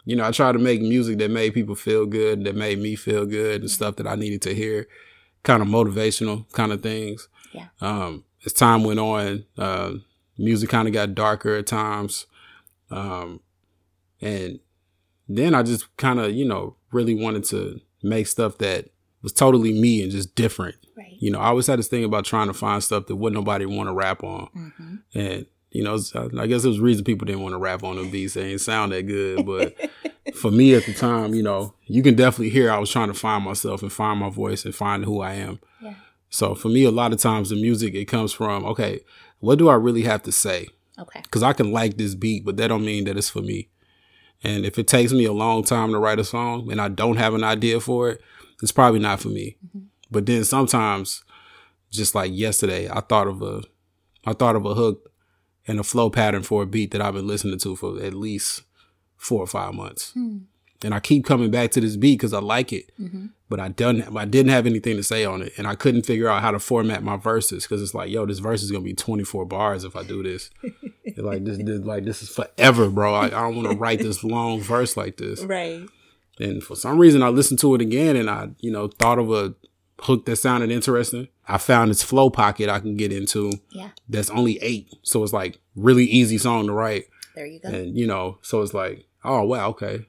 you 0.04 0.16
know, 0.16 0.26
I 0.26 0.32
tried 0.32 0.54
to 0.54 0.60
make 0.60 0.82
music 0.82 1.18
that 1.20 1.32
made 1.32 1.54
people 1.54 1.76
feel 1.76 2.06
good, 2.06 2.44
that 2.44 2.56
made 2.56 2.80
me 2.80 2.96
feel 2.96 3.26
good, 3.26 3.62
and 3.62 3.72
stuff 3.72 3.96
that 3.96 4.08
I 4.08 4.16
needed 4.16 4.42
to 4.44 4.54
hear, 4.54 4.88
kind 5.44 5.62
of 5.62 5.70
motivational 5.70 6.52
kind 6.52 6.74
of 6.74 6.84
things. 6.84 7.30
Yeah. 7.54 7.68
Um, 7.80 8.26
as 8.46 8.54
time 8.54 8.84
went 8.84 9.00
on, 9.00 9.46
uh, 9.58 9.94
music 10.38 10.70
kind 10.70 10.88
of 10.88 10.94
got 10.94 11.16
darker 11.16 11.56
at 11.56 11.68
times. 11.68 12.26
Um, 12.92 13.42
and 14.22 14.60
then 15.28 15.56
I 15.56 15.64
just 15.64 15.96
kind 15.98 16.20
of, 16.20 16.32
you 16.32 16.46
know, 16.46 16.76
really 16.92 17.16
wanted 17.16 17.44
to 17.46 17.82
make 18.04 18.28
stuff 18.28 18.58
that 18.60 18.90
was 19.28 19.34
totally 19.34 19.74
me 19.74 20.02
and 20.02 20.12
just 20.12 20.36
different. 20.36 20.78
Right. 20.96 21.16
You 21.20 21.32
know, 21.32 21.40
I 21.40 21.48
always 21.48 21.68
had 21.68 21.80
this 21.80 21.90
thing 21.90 22.06
about 22.06 22.24
trying 22.24 22.48
to 22.48 22.54
find 22.54 22.82
stuff 22.82 23.08
that 23.08 23.18
wouldn't 23.18 23.38
nobody 23.38 23.66
want 23.66 23.90
to 23.90 23.94
rap 23.94 24.24
on. 24.24 24.50
Mm-hmm. 24.56 24.96
And, 25.20 25.46
you 25.72 25.84
know, 25.84 26.00
I 26.40 26.48
guess 26.48 26.64
it 26.64 26.70
was 26.70 26.80
reason 26.80 27.04
people 27.04 27.26
didn't 27.26 27.42
want 27.42 27.54
to 27.54 27.60
rap 27.60 27.84
on 27.84 27.98
them 27.98 28.10
beats. 28.10 28.36
They 28.36 28.44
didn't 28.44 28.62
sound 28.62 28.94
that 28.94 29.04
good. 29.04 29.46
But 29.46 29.76
for 30.36 30.50
me 30.50 30.76
at 30.76 30.86
the 30.86 30.94
time, 30.94 31.34
you 31.34 31.44
know, 31.44 31.74
you 31.88 32.02
can 32.02 32.16
definitely 32.16 32.50
hear 32.50 32.72
I 32.72 32.78
was 32.78 32.90
trying 32.90 33.10
to 33.10 33.14
find 33.14 33.44
myself 33.44 33.82
and 33.82 33.92
find 33.92 34.20
my 34.20 34.30
voice 34.30 34.64
and 34.64 34.74
find 34.74 35.04
who 35.04 35.20
I 35.20 35.34
am. 35.34 35.60
Yeah. 35.82 35.96
So 36.30 36.56
for 36.56 36.70
me, 36.70 36.86
a 36.86 36.92
lot 36.92 37.12
of 37.12 37.20
times 37.20 37.50
the 37.50 37.56
music 37.56 37.94
it 37.96 38.06
comes 38.06 38.32
from 38.32 38.66
okay, 38.66 39.02
what 39.40 39.60
do 39.60 39.68
I 39.68 39.76
really 39.76 40.04
have 40.04 40.24
to 40.24 40.32
say? 40.32 40.70
Okay. 40.98 41.22
Because 41.22 41.44
I 41.44 41.52
can 41.54 41.72
like 41.72 41.98
this 41.98 42.16
beat, 42.16 42.46
but 42.46 42.56
that 42.58 42.70
don't 42.70 42.86
mean 42.86 43.04
that 43.04 43.18
it's 43.18 43.30
for 43.30 43.42
me. 43.42 43.68
And 44.44 44.66
if 44.66 44.78
it 44.78 44.88
takes 44.88 45.12
me 45.12 45.26
a 45.26 45.34
long 45.34 45.64
time 45.64 45.92
to 45.92 46.00
write 46.00 46.20
a 46.20 46.24
song 46.24 46.72
and 46.72 46.80
I 46.80 46.90
don't 46.90 47.18
have 47.18 47.34
an 47.34 47.44
idea 47.44 47.80
for 47.80 48.12
it, 48.12 48.22
it's 48.62 48.72
probably 48.72 49.00
not 49.00 49.20
for 49.20 49.30
me. 49.30 49.58
Mm-hmm. 49.66 49.86
But 50.10 50.26
then 50.26 50.44
sometimes, 50.44 51.24
just 51.92 52.16
like 52.16 52.32
yesterday, 52.34 52.90
I 52.90 53.02
thought 53.02 53.28
of 53.28 53.42
a, 53.42 53.62
I 54.26 54.34
thought 54.34 54.56
of 54.56 54.66
a 54.66 54.74
hook 54.74 55.12
and 55.68 55.80
a 55.80 55.84
flow 55.84 56.10
pattern 56.10 56.44
for 56.44 56.64
a 56.64 56.66
beat 56.66 56.92
that 56.92 57.02
I've 57.02 57.14
been 57.14 57.28
listening 57.28 57.60
to 57.60 57.76
for 57.76 58.02
at 58.02 58.14
least 58.14 58.64
four 59.18 59.42
or 59.42 59.48
five 59.48 59.74
months. 59.74 60.14
Mm. 60.16 60.44
And 60.84 60.94
I 60.94 61.00
keep 61.00 61.26
coming 61.26 61.50
back 61.50 61.72
to 61.72 61.82
this 61.82 61.96
beat 61.96 62.20
because 62.20 62.34
I 62.34 62.40
like 62.40 62.72
it. 62.72 62.92
Mm-hmm 63.00 63.28
but 63.50 63.60
I 63.60 63.70
done 63.70 64.04
I 64.18 64.26
didn't 64.26 64.52
have 64.52 64.66
anything 64.66 64.98
to 64.98 65.04
say 65.04 65.24
on 65.24 65.42
it, 65.42 65.54
and 65.58 65.68
I 65.68 65.76
couldn't 65.76 66.06
figure 66.06 66.28
out 66.28 66.42
how 66.42 66.52
to 66.52 66.60
format 66.60 67.04
my 67.04 67.16
verses 67.16 67.64
because 67.64 67.82
it's 67.82 67.94
like, 67.94 68.10
yo, 68.10 68.26
this 68.26 68.40
verse 68.40 68.62
is 68.62 68.72
gonna 68.72 68.84
be 68.84 68.94
24 68.94 69.46
bars 69.46 69.84
if 69.84 69.96
I 69.96 70.04
do 70.04 70.22
this. 70.24 70.50
like 71.18 71.46
this, 71.46 71.58
this, 71.58 71.80
like 71.80 72.04
this 72.04 72.22
is 72.22 72.30
forever, 72.30 72.90
bro. 72.90 73.14
I, 73.14 73.26
I 73.26 73.30
don't 73.30 73.56
want 73.56 73.72
to 73.72 73.78
write 73.78 74.00
this 74.00 74.24
long 74.24 74.60
verse 74.62 74.98
like 74.98 75.18
this. 75.18 75.42
Right. 75.44 75.82
And 76.40 76.64
for 76.64 76.76
some 76.76 76.98
reason, 76.98 77.24
I 77.24 77.30
listened 77.30 77.60
to 77.60 77.76
it 77.76 77.82
again, 77.82 78.16
and 78.16 78.30
I, 78.30 78.50
you 78.60 78.72
know, 78.72 78.88
thought 78.88 79.20
of 79.20 79.32
a 79.32 79.56
hook 80.02 80.26
that 80.26 80.36
sounded 80.36 80.72
interesting. 80.72 81.28
I 81.48 81.58
found 81.58 81.90
this 81.90 82.04
flow 82.04 82.30
pocket 82.30 82.70
I 82.70 82.80
can 82.80 82.96
get 82.98 83.12
into. 83.12 83.54
Yeah. 83.72 83.90
That's 84.08 84.30
only 84.30 84.60
eight, 84.62 84.94
so 85.02 85.24
it's 85.24 85.34
like 85.34 85.60
really 85.76 86.06
easy 86.06 86.38
song 86.38 86.68
to 86.68 86.74
write. 86.74 87.06
There 87.36 87.46
you 87.46 87.60
go. 87.60 87.70
And 87.70 87.98
you 87.98 88.08
know, 88.08 88.38
so 88.42 88.62
it's 88.62 88.74
like, 88.74 89.08
oh 89.24 89.44
wow, 89.44 89.70
okay, 89.70 90.06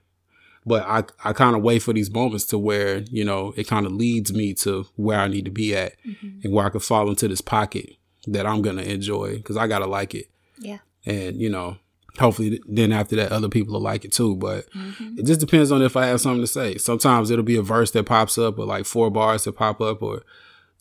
but 0.68 0.84
I, 0.86 1.04
I 1.24 1.32
kind 1.32 1.56
of 1.56 1.62
wait 1.62 1.80
for 1.80 1.94
these 1.94 2.10
moments 2.10 2.44
to 2.46 2.58
where, 2.58 2.98
you 3.10 3.24
know, 3.24 3.54
it 3.56 3.66
kind 3.66 3.86
of 3.86 3.92
leads 3.92 4.32
me 4.34 4.52
to 4.54 4.86
where 4.96 5.18
I 5.18 5.26
need 5.26 5.46
to 5.46 5.50
be 5.50 5.74
at 5.74 5.94
mm-hmm. 6.06 6.40
and 6.44 6.52
where 6.52 6.66
I 6.66 6.70
can 6.70 6.80
fall 6.80 7.08
into 7.08 7.26
this 7.26 7.40
pocket 7.40 7.96
that 8.26 8.46
I'm 8.46 8.60
going 8.60 8.76
to 8.76 8.88
enjoy 8.88 9.36
because 9.36 9.56
I 9.56 9.66
got 9.66 9.78
to 9.78 9.86
like 9.86 10.14
it. 10.14 10.26
Yeah. 10.58 10.78
And, 11.06 11.40
you 11.40 11.48
know, 11.48 11.78
hopefully 12.18 12.60
then 12.66 12.92
after 12.92 13.16
that, 13.16 13.32
other 13.32 13.48
people 13.48 13.74
will 13.74 13.80
like 13.80 14.04
it 14.04 14.12
too. 14.12 14.36
But 14.36 14.70
mm-hmm. 14.72 15.18
it 15.18 15.26
just 15.26 15.40
depends 15.40 15.72
on 15.72 15.82
if 15.82 15.96
I 15.96 16.06
have 16.06 16.20
something 16.20 16.42
to 16.42 16.46
say. 16.46 16.76
Sometimes 16.76 17.30
it'll 17.30 17.44
be 17.44 17.56
a 17.56 17.62
verse 17.62 17.90
that 17.92 18.06
pops 18.06 18.38
up 18.38 18.58
or 18.58 18.66
like 18.66 18.86
four 18.86 19.10
bars 19.10 19.44
that 19.44 19.52
pop 19.52 19.80
up 19.80 20.02
or 20.02 20.22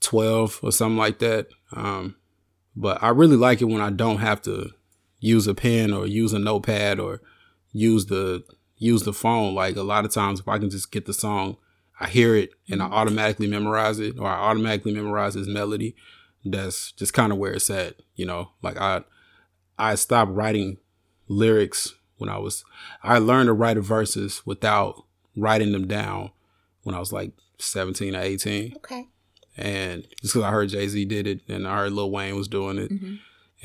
12 0.01 0.59
or 0.63 0.71
something 0.71 0.97
like 0.97 1.19
that. 1.19 1.47
Um, 1.73 2.15
but 2.75 3.01
I 3.01 3.09
really 3.09 3.35
like 3.35 3.61
it 3.61 3.65
when 3.65 3.81
I 3.81 3.89
don't 3.89 4.19
have 4.19 4.41
to 4.43 4.71
use 5.19 5.47
a 5.47 5.53
pen 5.53 5.93
or 5.93 6.05
use 6.05 6.33
a 6.33 6.39
notepad 6.39 6.99
or 6.99 7.21
use 7.71 8.05
the 8.05 8.43
use 8.77 9.03
the 9.03 9.13
phone. 9.13 9.55
Like 9.55 9.75
a 9.75 9.83
lot 9.83 10.05
of 10.05 10.11
times, 10.11 10.39
if 10.39 10.47
I 10.47 10.59
can 10.59 10.69
just 10.69 10.91
get 10.91 11.05
the 11.05 11.13
song, 11.13 11.57
I 11.99 12.07
hear 12.07 12.35
it 12.35 12.51
and 12.69 12.81
I 12.81 12.85
mm-hmm. 12.85 12.93
automatically 12.93 13.47
memorize 13.47 13.99
it, 13.99 14.19
or 14.19 14.27
I 14.27 14.38
automatically 14.38 14.93
memorize 14.93 15.33
this 15.33 15.47
melody. 15.47 15.95
That's 16.45 16.91
just 16.93 17.13
kind 17.13 17.31
of 17.31 17.38
where 17.39 17.53
it's 17.53 17.69
at, 17.69 17.95
you 18.15 18.25
know. 18.25 18.51
Like 18.61 18.77
I, 18.77 19.03
I 19.77 19.95
stopped 19.95 20.31
writing 20.31 20.77
lyrics 21.28 21.95
when 22.17 22.30
I 22.30 22.38
was. 22.38 22.63
I 23.03 23.17
learned 23.19 23.47
to 23.47 23.53
write 23.53 23.78
verses 23.78 24.41
without 24.45 25.03
writing 25.36 25.71
them 25.71 25.88
down 25.88 26.32
when 26.84 26.95
I 26.95 26.99
was 26.99 27.13
like 27.13 27.32
seventeen 27.59 28.15
or 28.15 28.21
eighteen. 28.21 28.73
Okay. 28.78 29.07
And 29.57 30.03
just 30.21 30.34
because 30.34 30.43
I 30.43 30.51
heard 30.51 30.69
Jay 30.69 30.88
Z 30.88 31.05
did 31.05 31.25
it, 31.25 31.41
and 31.47 31.67
I 31.67 31.78
heard 31.78 31.93
Lil 31.93 32.11
Wayne 32.11 32.36
was 32.36 32.47
doing 32.47 32.78
it, 32.78 32.91
mm-hmm. 32.91 33.15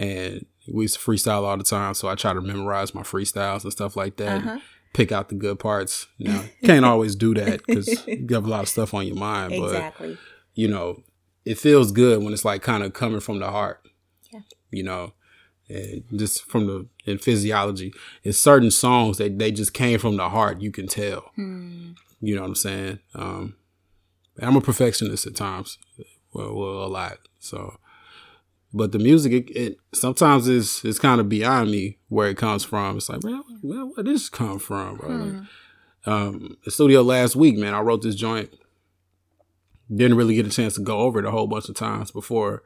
and 0.03 0.47
we 0.67 0.85
used 0.85 0.95
to 0.95 1.01
freestyle 1.01 1.45
all 1.45 1.57
the 1.57 1.65
time, 1.65 1.95
so 1.95 2.09
I 2.09 2.15
try 2.15 2.33
to 2.33 2.41
memorize 2.41 2.95
my 2.95 3.03
freestyles 3.03 3.65
and 3.65 3.73
stuff 3.73 3.97
like 3.97 4.17
that. 4.17 4.39
Uh-huh 4.39 4.59
pick 4.93 5.13
out 5.13 5.29
the 5.29 5.35
good 5.35 5.59
parts. 5.59 6.07
Now, 6.19 6.45
can't 6.63 6.85
always 6.85 7.17
do 7.17 7.35
that 7.35 7.67
because 7.67 8.07
you 8.07 8.27
have 8.31 8.45
a 8.45 8.49
lot 8.49 8.63
of 8.63 8.69
stuff 8.69 8.95
on 8.95 9.07
your 9.07 9.17
mind. 9.17 9.53
Exactly. 9.53 10.11
But, 10.11 10.19
you 10.55 10.69
know, 10.69 11.03
it 11.45 11.59
feels 11.59 11.91
good 11.91 12.23
when 12.23 12.33
it's 12.33 12.45
like 12.45 12.63
kind 12.63 12.85
of 12.85 12.93
coming 12.93 13.19
from 13.19 13.41
the 13.41 13.51
heart. 13.51 13.89
Yeah. 14.33 14.41
You 14.71 14.85
know, 14.85 15.15
and 15.73 16.19
just 16.19 16.45
from 16.45 16.67
the 16.67 16.87
in 17.05 17.19
physiology, 17.19 17.93
in 18.23 18.33
certain 18.33 18.71
songs 18.71 19.19
that 19.19 19.39
they, 19.39 19.51
they 19.51 19.51
just 19.53 19.75
came 19.75 19.99
from 19.99 20.17
the 20.17 20.29
heart. 20.29 20.61
You 20.61 20.71
can 20.71 20.87
tell. 20.87 21.31
Hmm. 21.37 21.93
You 22.21 22.37
know 22.37 22.43
what 22.43 22.49
I'm 22.49 22.55
saying? 22.55 22.99
Um, 23.15 23.57
I'm 24.41 24.57
a 24.57 24.61
perfectionist 24.61 25.27
at 25.27 25.35
times. 25.35 25.79
Well, 26.33 26.55
well, 26.55 26.85
a 26.85 26.87
lot. 26.87 27.19
So 27.41 27.79
but 28.75 28.93
the 28.93 28.99
music, 28.99 29.33
it, 29.33 29.51
it 29.51 29.79
sometimes 29.93 30.49
is 30.49 30.81
it's 30.85 30.99
kind 30.99 31.21
of 31.21 31.29
beyond 31.29 31.71
me 31.71 31.99
where 32.09 32.29
it 32.29 32.37
comes 32.37 32.65
from. 32.65 32.97
It's 32.97 33.09
like, 33.09 33.23
man, 33.23 33.43
where, 33.61 33.85
where 33.85 34.05
this 34.05 34.29
come 34.29 34.59
from, 34.59 34.97
bro? 34.97 35.09
Hmm. 35.09 35.37
Like, 35.37 35.47
um, 36.05 36.57
the 36.65 36.71
studio 36.71 37.03
last 37.03 37.37
week, 37.37 37.57
man, 37.57 37.75
I 37.75 37.81
wrote 37.81 38.03
this 38.03 38.15
joint. 38.15 38.51
Didn't 39.95 40.17
really 40.17 40.35
get 40.35 40.47
a 40.47 40.51
chance 40.51 40.75
to 40.75 40.81
go 40.81 41.01
over 41.01 41.19
it 41.19 41.27
a 41.27 41.31
whole 41.31 41.47
bunch 41.47 41.69
of 41.69 41.75
times 41.75 42.11
before 42.11 42.63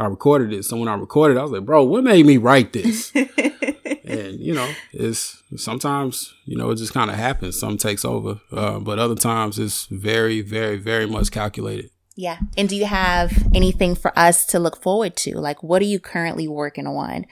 I 0.00 0.06
recorded 0.06 0.54
it. 0.54 0.64
So 0.64 0.78
when 0.78 0.88
I 0.88 0.94
recorded, 0.94 1.36
I 1.36 1.42
was 1.42 1.52
like, 1.52 1.66
bro, 1.66 1.84
what 1.84 2.02
made 2.02 2.24
me 2.24 2.38
write 2.38 2.72
this? 2.72 3.12
and 3.14 4.40
you 4.40 4.54
know, 4.54 4.72
it's 4.92 5.42
sometimes 5.56 6.32
you 6.46 6.56
know 6.56 6.70
it 6.70 6.76
just 6.76 6.94
kind 6.94 7.10
of 7.10 7.16
happens. 7.16 7.60
Some 7.60 7.76
takes 7.76 8.02
over, 8.02 8.40
uh, 8.50 8.78
but 8.78 8.98
other 8.98 9.14
times 9.14 9.58
it's 9.58 9.84
very, 9.86 10.40
very, 10.40 10.78
very 10.78 11.06
much 11.06 11.30
calculated. 11.30 11.90
Yeah. 12.16 12.38
And 12.56 12.66
do 12.66 12.76
you 12.76 12.86
have 12.86 13.46
anything 13.54 13.94
for 13.94 14.18
us 14.18 14.46
to 14.46 14.58
look 14.58 14.80
forward 14.80 15.16
to? 15.16 15.36
Like 15.38 15.62
what 15.62 15.82
are 15.82 15.86
you 15.86 16.00
currently 16.00 16.48
working 16.48 16.86
on 16.86 17.26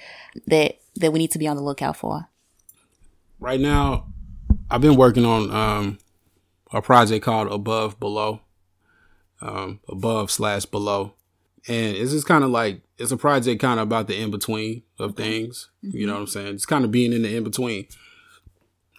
that 0.47 0.79
that 0.97 1.11
we 1.11 1.19
need 1.19 1.31
to 1.31 1.39
be 1.39 1.49
on 1.49 1.57
the 1.57 1.63
lookout 1.63 1.97
for? 1.97 2.29
Right 3.41 3.61
now, 3.61 4.09
I've 4.71 4.83
been 4.83 4.97
working 4.97 5.25
on 5.25 5.51
um, 5.51 5.99
a 6.71 6.83
project 6.83 7.25
called 7.25 7.51
Above 7.51 7.99
Below. 7.99 8.41
Um, 9.41 9.79
above 9.89 10.33
slash 10.33 10.67
below. 10.67 11.15
And 11.69 11.97
it's 11.97 12.13
just 12.13 12.27
kind 12.27 12.45
of 12.45 12.51
like 12.51 12.81
it's 12.97 13.13
a 13.13 13.17
project 13.17 13.61
kind 13.61 13.79
of 13.79 13.87
about 13.87 14.09
the 14.09 14.21
in 14.21 14.31
between 14.31 14.83
of 14.99 15.17
things. 15.17 15.69
Mm-hmm. 15.85 15.97
You 15.97 16.07
know 16.07 16.15
what 16.15 16.21
I'm 16.21 16.27
saying? 16.27 16.55
It's 16.55 16.67
kind 16.67 16.85
of 16.85 16.91
being 16.91 17.13
in 17.13 17.23
the 17.23 17.37
in 17.37 17.45
between. 17.45 17.87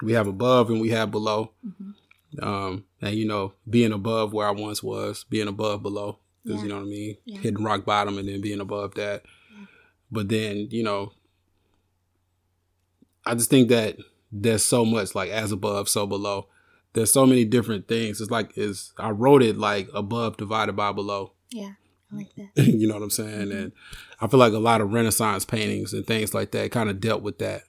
We 0.02 0.14
have 0.14 0.28
above 0.28 0.70
and 0.70 0.80
we 0.80 0.90
have 0.90 1.12
below. 1.12 1.52
Mm-hmm. 1.66 2.44
Um, 2.44 2.86
and 3.02 3.16
you 3.16 3.28
know, 3.28 3.54
being 3.68 3.91
above 3.91 4.34
where 4.34 4.48
I 4.48 4.52
once 4.52 4.84
was, 4.84 5.26
being 5.30 5.48
above 5.48 5.82
below, 5.82 6.20
because 6.44 6.58
yeah. 6.58 6.64
you 6.64 6.70
know 6.70 6.76
what 6.76 6.86
I 6.86 6.90
mean, 6.90 7.18
yeah. 7.26 7.40
hitting 7.40 7.64
rock 7.64 7.86
bottom 7.86 8.18
and 8.18 8.28
then 8.28 8.40
being 8.40 8.62
above 8.62 8.94
that. 8.96 9.24
Yeah. 9.52 9.66
But 10.12 10.30
then 10.30 10.68
you 10.70 10.84
know, 10.84 11.14
I 13.26 13.34
just 13.34 13.50
think 13.50 13.70
that 13.70 13.98
there's 14.32 14.64
so 14.64 14.86
much 14.86 15.16
like 15.16 15.32
as 15.32 15.52
above, 15.52 15.90
so 15.90 16.06
below. 16.06 16.48
There's 16.94 17.14
so 17.14 17.26
many 17.26 17.46
different 17.46 17.88
things. 17.88 18.22
It's 18.22 18.32
like 18.32 18.58
is 18.58 18.94
I 18.98 19.10
wrote 19.10 19.44
it 19.44 19.58
like 19.58 19.90
above 19.94 20.38
divided 20.38 20.76
by 20.76 20.91
below. 20.91 21.34
Yeah. 21.52 21.74
I 22.11 22.15
like 22.15 22.36
that. 22.36 22.49
you 22.68 22.88
know 22.88 22.95
what 22.95 23.03
I'm 23.03 23.10
saying? 23.10 23.48
Mm-hmm. 23.48 23.57
And 23.57 23.72
I 24.22 24.27
feel 24.27 24.40
like 24.40 24.53
a 24.53 24.60
lot 24.60 24.81
of 24.81 24.91
Renaissance 24.91 25.45
paintings 25.45 25.94
and 25.94 26.06
things 26.06 26.34
like 26.34 26.52
that 26.52 26.72
kind 26.72 26.90
of 26.90 26.99
dealt 26.99 27.22
with 27.22 27.40
that. 27.40 27.64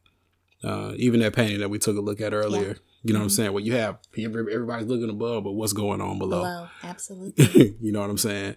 Uh, 0.63 0.93
even 0.97 1.21
that 1.21 1.35
painting 1.35 1.61
that 1.61 1.71
we 1.71 1.79
took 1.79 1.97
a 1.97 2.01
look 2.01 2.21
at 2.21 2.35
earlier, 2.35 2.61
you 2.61 2.65
know 2.65 2.71
mm-hmm. 2.71 3.13
what 3.13 3.15
I'm 3.15 3.21
mm-hmm. 3.23 3.29
saying? 3.29 3.53
Well, 3.53 3.65
you 3.65 3.73
have 3.75 3.99
everybody's 4.19 4.89
looking 4.89 5.09
above, 5.09 5.45
but 5.45 5.53
what's 5.53 5.73
going 5.73 6.03
on 6.03 6.19
below? 6.19 6.43
Below, 6.43 6.69
absolutely. 6.83 7.77
you 7.81 7.93
know 7.93 8.01
what 8.01 8.11
I'm 8.11 8.19
saying? 8.19 8.57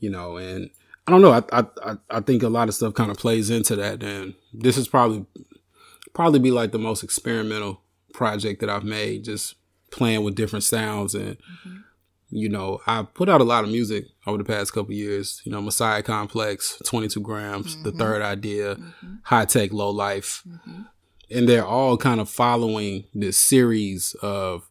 You 0.00 0.10
know, 0.10 0.36
and 0.36 0.68
I 1.06 1.10
don't 1.10 1.22
know. 1.22 1.32
I 1.32 1.64
I 1.82 1.96
I 2.10 2.20
think 2.20 2.42
a 2.42 2.50
lot 2.50 2.68
of 2.68 2.74
stuff 2.74 2.92
kind 2.92 3.10
of 3.10 3.16
plays 3.16 3.48
into 3.48 3.74
that, 3.76 4.02
and 4.02 4.34
this 4.52 4.76
is 4.76 4.86
probably 4.86 5.24
probably 6.12 6.40
be 6.40 6.50
like 6.50 6.72
the 6.72 6.78
most 6.78 7.02
experimental 7.02 7.80
project 8.12 8.60
that 8.60 8.68
I've 8.68 8.84
made, 8.84 9.24
just 9.24 9.54
playing 9.90 10.24
with 10.24 10.34
different 10.34 10.64
sounds 10.64 11.14
and 11.14 11.38
mm-hmm. 11.38 11.76
You 12.30 12.48
know, 12.48 12.80
I 12.86 13.02
put 13.02 13.28
out 13.28 13.40
a 13.40 13.44
lot 13.44 13.64
of 13.64 13.70
music 13.70 14.06
over 14.26 14.38
the 14.38 14.44
past 14.44 14.72
couple 14.72 14.92
years. 14.92 15.40
You 15.44 15.52
know, 15.52 15.62
Messiah 15.62 16.02
Complex, 16.02 16.80
22 16.84 17.20
grams, 17.20 17.74
mm-hmm. 17.74 17.84
The 17.84 17.92
Third 17.92 18.22
Idea, 18.22 18.76
mm-hmm. 18.76 19.14
High 19.22 19.46
Tech 19.46 19.72
Low 19.72 19.90
Life. 19.90 20.42
Mm-hmm. 20.46 20.82
And 21.30 21.48
they're 21.48 21.66
all 21.66 21.96
kind 21.96 22.20
of 22.20 22.28
following 22.28 23.04
this 23.14 23.36
series 23.36 24.14
of 24.22 24.68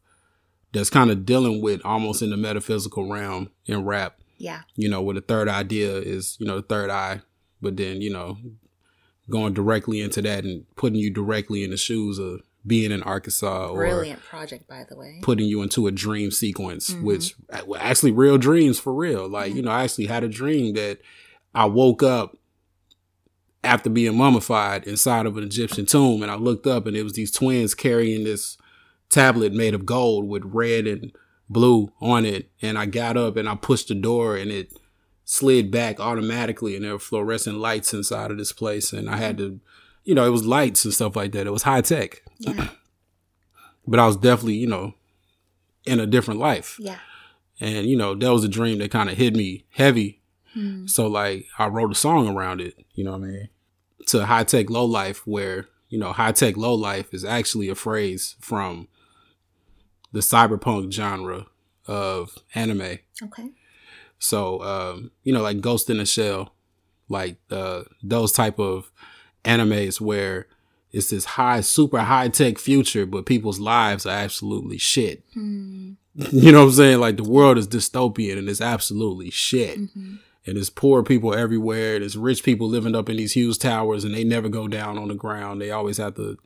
that's 0.74 0.90
kind 0.90 1.10
of 1.10 1.26
dealing 1.26 1.62
with 1.62 1.82
almost 1.86 2.22
in 2.22 2.30
the 2.30 2.38
metaphysical 2.38 3.10
realm 3.10 3.50
in 3.66 3.86
rap. 3.86 4.20
Yeah. 4.38 4.62
You 4.76 4.90
know, 4.90 5.02
where 5.02 5.16
the 5.16 5.22
third 5.22 5.48
idea 5.50 5.98
is, 5.98 6.38
you 6.40 6.46
know, 6.46 6.58
the 6.58 6.68
third 6.68 6.90
eye, 6.90 7.22
but 7.62 7.78
then, 7.78 8.02
you 8.02 8.12
know, 8.12 8.38
going 9.30 9.54
directly 9.54 10.02
into 10.02 10.22
that 10.22 10.44
and 10.44 10.66
putting 10.76 11.00
you 11.00 11.10
directly 11.10 11.64
in 11.64 11.72
the 11.72 11.78
shoes 11.78 12.20
of 12.20 12.42
being 12.66 12.92
in 12.92 13.04
Arkansas 13.04 13.70
or 13.70 13.78
brilliant 13.78 14.22
project 14.22 14.68
by 14.68 14.84
the 14.90 14.96
way 14.96 15.20
putting 15.22 15.48
you 15.48 15.62
into 15.62 15.88
a 15.88 15.92
dream 15.92 16.32
sequence 16.32 16.90
mm-hmm. 16.90 17.06
which 17.06 17.36
actually 17.80 18.12
real 18.12 18.38
dreams 18.38 18.80
for 18.80 18.94
real 18.94 19.28
like 19.28 19.54
you 19.54 19.62
know 19.62 19.72
I 19.72 19.84
actually 19.84 20.08
had 20.08 20.24
a 20.24 20.30
dream 20.30 20.74
that 20.76 21.00
I 21.56 21.66
woke 21.66 22.04
up 22.04 22.38
after 23.64 23.90
being 23.90 24.18
mummified 24.18 24.86
inside 24.86 25.26
of 25.26 25.38
an 25.38 25.44
Egyptian 25.44 25.86
tomb 25.86 26.22
and 26.22 26.32
I 26.32 26.36
looked 26.36 26.68
up 26.68 26.88
and 26.88 26.96
it 26.96 27.04
was 27.04 27.14
these 27.14 27.32
twins 27.32 27.74
carrying 27.74 28.24
this 28.24 28.58
tablet 29.10 29.54
made 29.54 29.74
of 29.74 29.86
gold 29.86 30.28
with 30.28 30.44
red 30.46 30.88
and 30.88 31.12
blue 31.50 31.92
on 32.02 32.26
it 32.26 32.50
and 32.62 32.78
I 32.78 32.86
got 32.86 33.16
up 33.16 33.38
and 33.38 33.48
I 33.48 33.56
pushed 33.56 33.88
the 33.88 33.96
door 33.96 34.36
and 34.36 34.52
it 34.52 34.74
slid 35.24 35.72
back 35.72 36.00
automatically 36.00 36.76
and 36.76 36.84
there 36.84 36.94
were 36.94 37.00
fluorescent 37.00 37.58
lights 37.58 37.94
inside 37.94 38.32
of 38.32 38.38
this 38.38 38.52
place 38.52 38.92
and 38.92 39.10
I 39.10 39.18
had 39.18 39.38
to 39.38 39.62
you 40.08 40.16
know, 40.16 40.26
it 40.26 40.30
was 40.30 40.46
lights 40.46 40.86
and 40.86 40.94
stuff 40.94 41.18
like 41.18 41.34
that. 41.34 41.48
It 41.48 41.52
was 41.52 41.64
high 41.64 41.82
tech. 41.82 42.24
Yeah. 42.40 42.70
but 43.88 44.00
I 44.00 44.06
was 44.06 44.18
definitely, 44.18 44.56
you 44.56 44.68
know, 44.68 44.94
in 45.86 46.00
a 46.00 46.06
different 46.06 46.40
life. 46.40 46.78
Yeah. 46.80 46.98
And, 47.60 47.88
you 47.88 47.98
know, 47.98 48.14
that 48.14 48.32
was 48.32 48.44
a 48.44 48.50
dream 48.50 48.78
that 48.80 48.92
kind 48.92 49.10
of 49.10 49.18
hit 49.18 49.36
me 49.36 49.66
heavy. 49.72 50.22
Hmm. 50.54 50.86
So, 50.86 51.08
like, 51.08 51.46
I 51.58 51.68
wrote 51.68 51.92
a 51.92 51.96
song 51.96 52.28
around 52.28 52.62
it, 52.62 52.76
you 52.94 53.04
know 53.04 53.12
what 53.12 53.24
I 53.24 53.28
mean? 53.28 53.50
To 54.08 54.26
high 54.26 54.44
tech 54.44 54.70
low 54.70 54.86
life, 54.86 55.26
where, 55.26 55.68
you 55.90 55.98
know, 55.98 56.14
high 56.14 56.32
tech 56.32 56.56
low 56.56 56.74
life 56.74 57.14
is 57.14 57.26
actually 57.26 57.70
a 57.70 57.76
phrase 57.76 58.36
from 58.40 58.88
the 60.12 60.20
cyberpunk 60.20 60.92
genre 60.92 61.48
of 61.88 62.38
anime. 62.54 63.00
Okay. 63.24 63.52
So, 64.20 64.62
um, 64.64 65.12
you 65.24 65.34
know, 65.34 65.42
like 65.42 65.62
Ghost 65.62 65.90
in 65.90 66.00
a 66.00 66.06
Shell, 66.06 66.54
like 67.10 67.38
uh, 67.52 67.84
those 68.04 68.32
type 68.32 68.60
of 68.60 68.92
animes 69.46 70.02
where 70.02 70.48
it's 70.98 71.12
this 71.12 71.26
high, 71.26 71.62
super 71.62 72.00
high 72.00 72.28
tech 72.28 72.58
future, 72.58 73.06
but 73.06 73.28
people's 73.28 73.60
lives 73.60 74.06
are 74.08 74.18
absolutely 74.18 74.78
shit. 74.78 75.24
Mm. 75.36 75.96
You 76.32 76.52
know 76.52 76.62
what 76.62 76.70
I'm 76.70 76.74
saying? 76.74 77.00
Like 77.00 77.18
the 77.18 77.24
world 77.24 77.60
is 77.60 77.68
dystopian 77.68 78.40
and 78.40 78.50
it's 78.50 78.60
absolutely 78.60 79.30
shit. 79.30 79.78
Mm-hmm. 79.78 80.16
And 80.48 80.56
there's 80.56 80.72
poor 80.72 81.04
people 81.04 81.36
everywhere. 81.36 82.00
There's 82.00 82.18
rich 82.18 82.44
people 82.44 82.68
living 82.68 82.96
up 82.96 83.08
in 83.08 83.18
these 83.18 83.34
huge 83.34 83.60
towers 83.60 84.04
and 84.04 84.16
they 84.16 84.24
never 84.24 84.50
go 84.50 84.68
down 84.68 84.98
on 84.98 85.10
the 85.10 85.14
ground. 85.14 85.62
They 85.62 85.70
always 85.70 85.98
have 85.98 86.16
to 86.16 86.40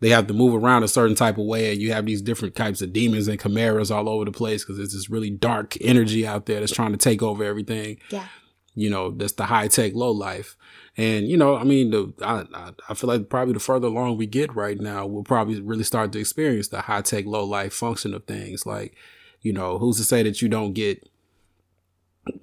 they 0.00 0.10
have 0.10 0.26
to 0.26 0.34
move 0.34 0.54
around 0.54 0.82
a 0.82 0.88
certain 0.88 1.16
type 1.16 1.38
of 1.38 1.46
way 1.46 1.72
and 1.72 1.80
you 1.80 1.90
have 1.94 2.04
these 2.04 2.20
different 2.20 2.54
types 2.54 2.82
of 2.82 2.92
demons 2.92 3.26
and 3.26 3.40
chimeras 3.40 3.90
all 3.90 4.10
over 4.10 4.26
the 4.26 4.30
place 4.30 4.62
because 4.62 4.76
there's 4.76 4.92
this 4.92 5.08
really 5.08 5.30
dark 5.30 5.74
energy 5.80 6.26
out 6.26 6.44
there 6.44 6.60
that's 6.60 6.70
trying 6.70 6.92
to 6.92 6.98
take 6.98 7.22
over 7.22 7.44
everything. 7.44 7.96
Yeah. 8.10 8.26
You 8.74 8.90
know, 8.90 9.10
that's 9.10 9.32
the 9.32 9.46
high 9.46 9.68
tech 9.68 9.94
low 9.94 10.10
life. 10.10 10.54
And 10.96 11.28
you 11.28 11.36
know, 11.36 11.56
I 11.56 11.64
mean, 11.64 11.90
the 11.90 12.12
I, 12.22 12.72
I 12.88 12.94
feel 12.94 13.08
like 13.08 13.28
probably 13.28 13.54
the 13.54 13.60
further 13.60 13.88
along 13.88 14.16
we 14.16 14.26
get 14.26 14.54
right 14.54 14.78
now, 14.78 15.06
we'll 15.06 15.24
probably 15.24 15.60
really 15.60 15.82
start 15.82 16.12
to 16.12 16.20
experience 16.20 16.68
the 16.68 16.82
high 16.82 17.02
tech, 17.02 17.26
low 17.26 17.44
life 17.44 17.72
function 17.72 18.14
of 18.14 18.24
things. 18.24 18.64
Like, 18.64 18.94
you 19.40 19.52
know, 19.52 19.78
who's 19.78 19.96
to 19.96 20.04
say 20.04 20.22
that 20.22 20.40
you 20.40 20.48
don't 20.48 20.72
get? 20.72 21.08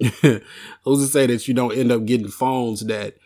who's 0.20 1.00
to 1.00 1.06
say 1.06 1.26
that 1.26 1.48
you 1.48 1.54
don't 1.54 1.76
end 1.76 1.90
up 1.90 2.04
getting 2.04 2.28
phones 2.28 2.80
that, 2.86 3.16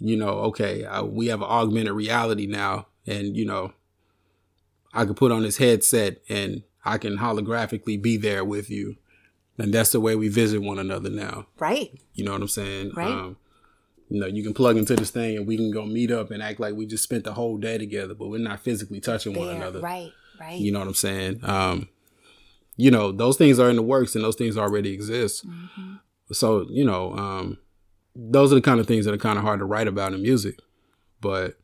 you 0.00 0.16
know, 0.16 0.28
okay, 0.28 0.84
I, 0.84 1.02
we 1.02 1.28
have 1.28 1.42
augmented 1.42 1.94
reality 1.94 2.46
now, 2.46 2.88
and 3.06 3.36
you 3.36 3.46
know, 3.46 3.72
I 4.92 5.04
can 5.04 5.14
put 5.14 5.32
on 5.32 5.42
this 5.42 5.58
headset 5.58 6.18
and 6.28 6.62
I 6.84 6.98
can 6.98 7.18
holographically 7.18 8.00
be 8.00 8.16
there 8.16 8.44
with 8.44 8.70
you. 8.70 8.96
And 9.58 9.72
that's 9.72 9.92
the 9.92 10.00
way 10.00 10.16
we 10.16 10.28
visit 10.28 10.62
one 10.62 10.78
another 10.78 11.10
now. 11.10 11.46
Right. 11.58 11.96
You 12.14 12.24
know 12.24 12.32
what 12.32 12.42
I'm 12.42 12.48
saying? 12.48 12.92
Right. 12.96 13.10
Um, 13.10 13.36
you 14.08 14.20
know, 14.20 14.26
you 14.26 14.42
can 14.42 14.54
plug 14.54 14.76
into 14.76 14.94
this 14.94 15.10
thing 15.10 15.36
and 15.36 15.46
we 15.46 15.56
can 15.56 15.70
go 15.70 15.84
meet 15.84 16.10
up 16.10 16.30
and 16.30 16.42
act 16.42 16.60
like 16.60 16.74
we 16.74 16.86
just 16.86 17.02
spent 17.02 17.24
the 17.24 17.34
whole 17.34 17.56
day 17.56 17.78
together, 17.78 18.14
but 18.14 18.28
we're 18.28 18.38
not 18.38 18.60
physically 18.60 19.00
touching 19.00 19.32
there, 19.32 19.46
one 19.46 19.56
another. 19.56 19.80
Right, 19.80 20.12
right. 20.38 20.60
You 20.60 20.72
know 20.72 20.80
what 20.80 20.88
I'm 20.88 20.94
saying? 20.94 21.40
Um, 21.42 21.88
you 22.76 22.90
know, 22.90 23.12
those 23.12 23.36
things 23.36 23.58
are 23.58 23.70
in 23.70 23.76
the 23.76 23.82
works 23.82 24.14
and 24.14 24.24
those 24.24 24.36
things 24.36 24.58
already 24.58 24.92
exist. 24.92 25.46
Mm-hmm. 25.46 25.94
So, 26.32 26.66
you 26.68 26.84
know, 26.84 27.14
um, 27.14 27.58
those 28.14 28.52
are 28.52 28.56
the 28.56 28.60
kind 28.60 28.80
of 28.80 28.86
things 28.86 29.04
that 29.04 29.14
are 29.14 29.18
kind 29.18 29.38
of 29.38 29.44
hard 29.44 29.60
to 29.60 29.64
write 29.64 29.88
about 29.88 30.12
in 30.12 30.22
music, 30.22 30.58
but 31.20 31.56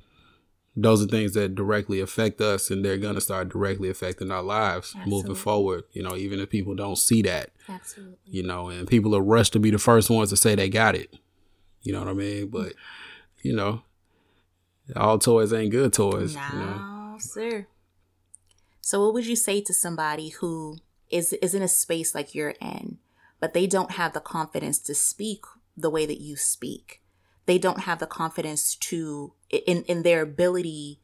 those 0.76 1.02
are 1.02 1.08
things 1.08 1.34
that 1.34 1.54
directly 1.54 2.00
affect 2.00 2.40
us 2.40 2.70
and 2.70 2.84
they're 2.84 2.96
going 2.96 3.16
to 3.16 3.20
start 3.20 3.48
directly 3.48 3.90
affecting 3.90 4.30
our 4.30 4.42
lives 4.42 4.94
Absolutely. 4.96 5.10
moving 5.10 5.34
forward, 5.34 5.84
you 5.92 6.02
know, 6.02 6.16
even 6.16 6.40
if 6.40 6.48
people 6.48 6.74
don't 6.74 6.96
see 6.96 7.22
that. 7.22 7.50
Absolutely. 7.68 8.16
You 8.24 8.44
know, 8.44 8.68
and 8.68 8.88
people 8.88 9.14
are 9.14 9.22
rushed 9.22 9.52
to 9.54 9.58
be 9.58 9.70
the 9.70 9.78
first 9.78 10.08
ones 10.10 10.30
to 10.30 10.36
say 10.36 10.54
they 10.54 10.68
got 10.68 10.94
it. 10.94 11.16
You 11.82 11.92
know 11.92 12.00
what 12.00 12.08
I 12.08 12.14
mean? 12.14 12.48
Mm. 12.48 12.50
But 12.50 12.74
you 13.42 13.54
know, 13.54 13.82
all 14.96 15.18
toys 15.18 15.52
ain't 15.52 15.70
good 15.70 15.92
toys. 15.92 16.34
No, 16.34 16.42
you 16.52 16.58
know? 16.58 17.16
sir. 17.18 17.66
So, 18.80 19.04
what 19.04 19.14
would 19.14 19.26
you 19.26 19.36
say 19.36 19.60
to 19.62 19.74
somebody 19.74 20.30
who 20.30 20.78
is 21.10 21.32
is 21.34 21.54
in 21.54 21.62
a 21.62 21.68
space 21.68 22.14
like 22.14 22.34
you're 22.34 22.54
in, 22.60 22.98
but 23.38 23.54
they 23.54 23.66
don't 23.66 23.92
have 23.92 24.12
the 24.12 24.20
confidence 24.20 24.78
to 24.80 24.94
speak 24.94 25.44
the 25.76 25.90
way 25.90 26.06
that 26.06 26.20
you 26.20 26.36
speak? 26.36 27.02
They 27.46 27.58
don't 27.58 27.80
have 27.80 27.98
the 27.98 28.06
confidence 28.06 28.74
to 28.76 29.34
in 29.50 29.82
in 29.84 30.02
their 30.02 30.22
ability 30.22 31.00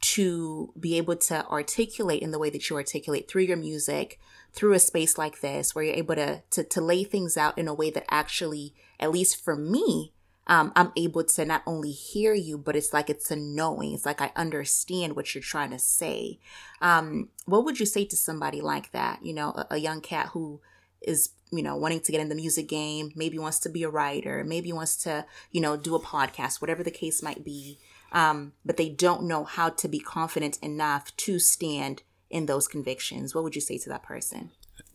to 0.00 0.72
be 0.80 0.96
able 0.96 1.16
to 1.16 1.46
articulate 1.48 2.22
in 2.22 2.30
the 2.30 2.38
way 2.38 2.48
that 2.48 2.70
you 2.70 2.76
articulate 2.76 3.28
through 3.28 3.42
your 3.42 3.56
music, 3.56 4.18
through 4.52 4.72
a 4.72 4.78
space 4.78 5.18
like 5.18 5.40
this, 5.40 5.74
where 5.74 5.84
you're 5.84 5.94
able 5.94 6.14
to 6.14 6.42
to, 6.50 6.64
to 6.64 6.80
lay 6.80 7.04
things 7.04 7.36
out 7.36 7.58
in 7.58 7.68
a 7.68 7.74
way 7.74 7.90
that 7.90 8.06
actually 8.10 8.74
at 9.00 9.10
least 9.10 9.42
for 9.42 9.56
me, 9.56 10.12
um, 10.46 10.72
I'm 10.76 10.92
able 10.96 11.24
to 11.24 11.44
not 11.44 11.62
only 11.66 11.90
hear 11.90 12.34
you, 12.34 12.58
but 12.58 12.76
it's 12.76 12.92
like 12.92 13.08
it's 13.10 13.30
a 13.30 13.36
knowing. 13.36 13.94
It's 13.94 14.06
like 14.06 14.20
I 14.20 14.32
understand 14.36 15.16
what 15.16 15.34
you're 15.34 15.42
trying 15.42 15.70
to 15.70 15.78
say. 15.78 16.38
Um, 16.80 17.28
what 17.46 17.64
would 17.64 17.80
you 17.80 17.86
say 17.86 18.04
to 18.04 18.16
somebody 18.16 18.60
like 18.60 18.92
that? 18.92 19.24
You 19.24 19.32
know, 19.32 19.50
a, 19.50 19.66
a 19.70 19.76
young 19.78 20.00
cat 20.00 20.28
who 20.32 20.60
is 21.02 21.30
you 21.52 21.62
know 21.62 21.76
wanting 21.76 22.00
to 22.00 22.12
get 22.12 22.20
in 22.20 22.28
the 22.28 22.34
music 22.34 22.68
game 22.68 23.12
maybe 23.14 23.38
wants 23.38 23.58
to 23.58 23.68
be 23.68 23.82
a 23.82 23.88
writer 23.88 24.44
maybe 24.44 24.72
wants 24.72 24.96
to 24.96 25.24
you 25.50 25.60
know 25.60 25.76
do 25.76 25.94
a 25.94 26.00
podcast 26.00 26.60
whatever 26.60 26.82
the 26.82 26.90
case 26.90 27.22
might 27.22 27.44
be 27.44 27.78
um, 28.12 28.52
but 28.64 28.76
they 28.76 28.88
don't 28.88 29.22
know 29.22 29.44
how 29.44 29.68
to 29.68 29.86
be 29.86 30.00
confident 30.00 30.58
enough 30.62 31.16
to 31.16 31.38
stand 31.38 32.02
in 32.28 32.46
those 32.46 32.68
convictions 32.68 33.34
what 33.34 33.42
would 33.42 33.54
you 33.54 33.60
say 33.60 33.78
to 33.78 33.88
that 33.88 34.02
person 34.02 34.50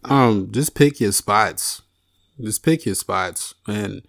um 0.05 0.49
just 0.51 0.75
pick 0.75 0.99
your 0.99 1.11
spots 1.11 1.81
just 2.41 2.63
pick 2.63 2.85
your 2.85 2.95
spots 2.95 3.55
and 3.67 4.01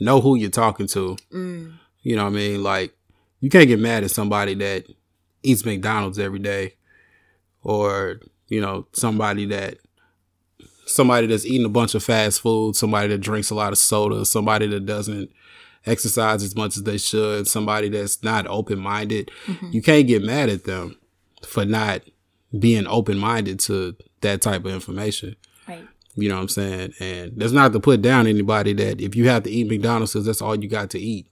know 0.00 0.20
who 0.20 0.36
you're 0.36 0.50
talking 0.50 0.86
to. 0.88 1.16
Mm. 1.32 1.74
You 2.02 2.16
know 2.16 2.24
what 2.24 2.32
I 2.32 2.36
mean? 2.36 2.62
Like, 2.62 2.94
you 3.40 3.50
can't 3.50 3.68
get 3.68 3.78
mad 3.78 4.04
at 4.04 4.10
somebody 4.10 4.54
that 4.54 4.86
eats 5.42 5.64
McDonald's 5.64 6.18
every 6.18 6.38
day 6.38 6.74
or, 7.62 8.20
you 8.48 8.60
know, 8.60 8.86
somebody 8.92 9.46
that 9.46 9.78
somebody 10.86 11.26
that's 11.26 11.44
eating 11.44 11.66
a 11.66 11.70
bunch 11.70 11.94
of 11.94 12.02
fast 12.02 12.40
food, 12.40 12.74
somebody 12.74 13.08
that 13.08 13.18
drinks 13.18 13.50
a 13.50 13.54
lot 13.54 13.72
of 13.72 13.78
soda, 13.78 14.24
somebody 14.24 14.66
that 14.66 14.86
doesn't 14.86 15.30
exercise 15.86 16.42
as 16.42 16.56
much 16.56 16.76
as 16.76 16.82
they 16.82 16.98
should, 16.98 17.46
somebody 17.46 17.88
that's 17.88 18.22
not 18.22 18.46
open 18.46 18.78
minded. 18.78 19.30
Mm-hmm. 19.46 19.70
You 19.72 19.82
can't 19.82 20.06
get 20.06 20.22
mad 20.22 20.48
at 20.48 20.64
them 20.64 20.98
for 21.46 21.64
not 21.64 22.02
being 22.58 22.86
open 22.86 23.18
minded 23.18 23.60
to 23.60 23.96
that 24.22 24.40
type 24.40 24.64
of 24.64 24.72
information. 24.72 25.36
You 26.18 26.28
know 26.28 26.34
what 26.34 26.42
I'm 26.42 26.48
saying? 26.48 26.94
And 26.98 27.32
that's 27.36 27.52
not 27.52 27.72
to 27.72 27.80
put 27.80 28.02
down 28.02 28.26
anybody 28.26 28.72
that 28.74 29.00
if 29.00 29.14
you 29.14 29.28
have 29.28 29.44
to 29.44 29.50
eat 29.50 29.68
McDonald's 29.68 30.12
because 30.12 30.26
that's 30.26 30.42
all 30.42 30.60
you 30.60 30.68
got 30.68 30.90
to 30.90 30.98
eat, 30.98 31.28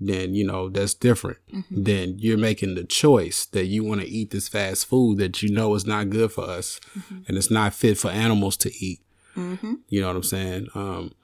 then 0.00 0.34
you 0.34 0.46
know 0.46 0.68
that's 0.68 0.92
different. 0.92 1.38
Mm-hmm. 1.52 1.82
Then 1.82 2.18
you're 2.18 2.36
making 2.38 2.74
the 2.74 2.84
choice 2.84 3.46
that 3.46 3.66
you 3.66 3.84
want 3.84 4.02
to 4.02 4.06
eat 4.06 4.30
this 4.30 4.46
fast 4.46 4.86
food 4.86 5.18
that 5.18 5.42
you 5.42 5.50
know 5.50 5.74
is 5.74 5.86
not 5.86 6.10
good 6.10 6.30
for 6.30 6.44
us 6.44 6.78
mm-hmm. 6.96 7.20
and 7.26 7.38
it's 7.38 7.50
not 7.50 7.72
fit 7.72 7.96
for 7.96 8.10
animals 8.10 8.56
to 8.58 8.84
eat. 8.84 9.00
Mm-hmm. 9.34 9.74
You 9.88 10.00
know 10.02 10.08
what 10.08 10.16
I'm 10.16 10.22
saying? 10.22 10.68
Um, 10.74 11.14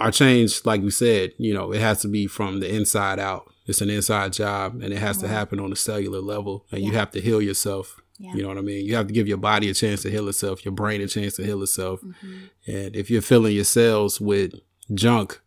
our 0.00 0.10
change, 0.10 0.64
like 0.64 0.82
we 0.82 0.90
said, 0.90 1.32
you 1.38 1.54
know, 1.54 1.72
it 1.72 1.80
has 1.80 2.00
to 2.02 2.08
be 2.08 2.26
from 2.26 2.58
the 2.60 2.74
inside 2.74 3.20
out. 3.20 3.52
It's 3.66 3.80
an 3.80 3.90
inside 3.90 4.32
job 4.32 4.82
and 4.82 4.92
it 4.92 4.98
has 4.98 5.18
to 5.18 5.28
happen 5.28 5.60
on 5.60 5.70
a 5.70 5.76
cellular 5.76 6.20
level 6.20 6.66
and 6.72 6.80
yeah. 6.80 6.88
you 6.88 6.94
have 6.94 7.12
to 7.12 7.20
heal 7.20 7.40
yourself 7.40 8.00
yeah. 8.20 8.34
You 8.34 8.42
know 8.42 8.48
what 8.48 8.58
I 8.58 8.60
mean? 8.60 8.84
You 8.84 8.96
have 8.96 9.06
to 9.06 9.14
give 9.14 9.26
your 9.26 9.38
body 9.38 9.70
a 9.70 9.74
chance 9.74 10.02
to 10.02 10.10
heal 10.10 10.28
itself, 10.28 10.62
your 10.62 10.72
brain 10.72 11.00
a 11.00 11.08
chance 11.08 11.36
to 11.36 11.42
heal 11.42 11.62
itself. 11.62 12.02
Mm-hmm. 12.02 12.36
And 12.66 12.94
if 12.94 13.10
you're 13.10 13.22
filling 13.22 13.54
your 13.54 13.64
cells 13.64 14.20
with 14.20 14.52
junk, 14.92 15.40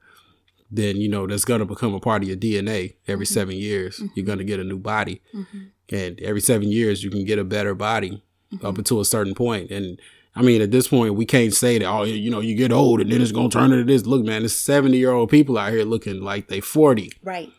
then 0.72 0.98
you 0.98 1.08
know 1.08 1.28
that's 1.28 1.46
gonna 1.46 1.66
become 1.66 1.94
a 1.94 2.00
part 2.00 2.24
of 2.24 2.28
your 2.28 2.38
DNA. 2.38 2.96
Every 3.08 3.28
mm-hmm. 3.28 3.34
seven 3.34 3.56
years, 3.56 3.98
mm-hmm. 3.98 4.08
you're 4.16 4.26
gonna 4.26 4.44
get 4.44 4.60
a 4.60 4.64
new 4.64 4.80
body, 4.80 5.22
mm-hmm. 5.32 5.66
and 5.96 6.20
every 6.20 6.42
seven 6.42 6.72
years, 6.72 7.04
you 7.04 7.12
can 7.12 7.26
get 7.26 7.38
a 7.38 7.44
better 7.44 7.76
body 7.76 8.24
up 8.54 8.60
mm-hmm. 8.60 8.80
until 8.80 9.00
a 9.00 9.06
certain 9.06 9.36
point. 9.36 9.70
And 9.70 10.00
I 10.36 10.42
mean, 10.42 10.64
at 10.64 10.72
this 10.72 10.88
point, 10.88 11.14
we 11.14 11.28
can't 11.28 11.54
say 11.54 11.78
that, 11.78 11.86
oh, 11.86 12.04
you 12.04 12.32
know, 12.32 12.40
you 12.40 12.56
get 12.56 12.72
old 12.72 13.02
and 13.02 13.12
then 13.12 13.22
it's 13.22 13.32
going 13.32 13.52
to 13.52 13.58
turn 13.58 13.72
into 13.72 13.84
this. 13.84 14.08
Look, 14.08 14.26
man, 14.26 14.42
there's 14.42 14.56
70 14.56 14.98
year 14.98 15.12
old 15.12 15.30
people 15.30 15.60
out 15.60 15.72
here 15.72 15.84
looking 15.84 16.22
like 16.22 16.48
they 16.48 16.60
40, 16.60 17.12
Right. 17.22 17.52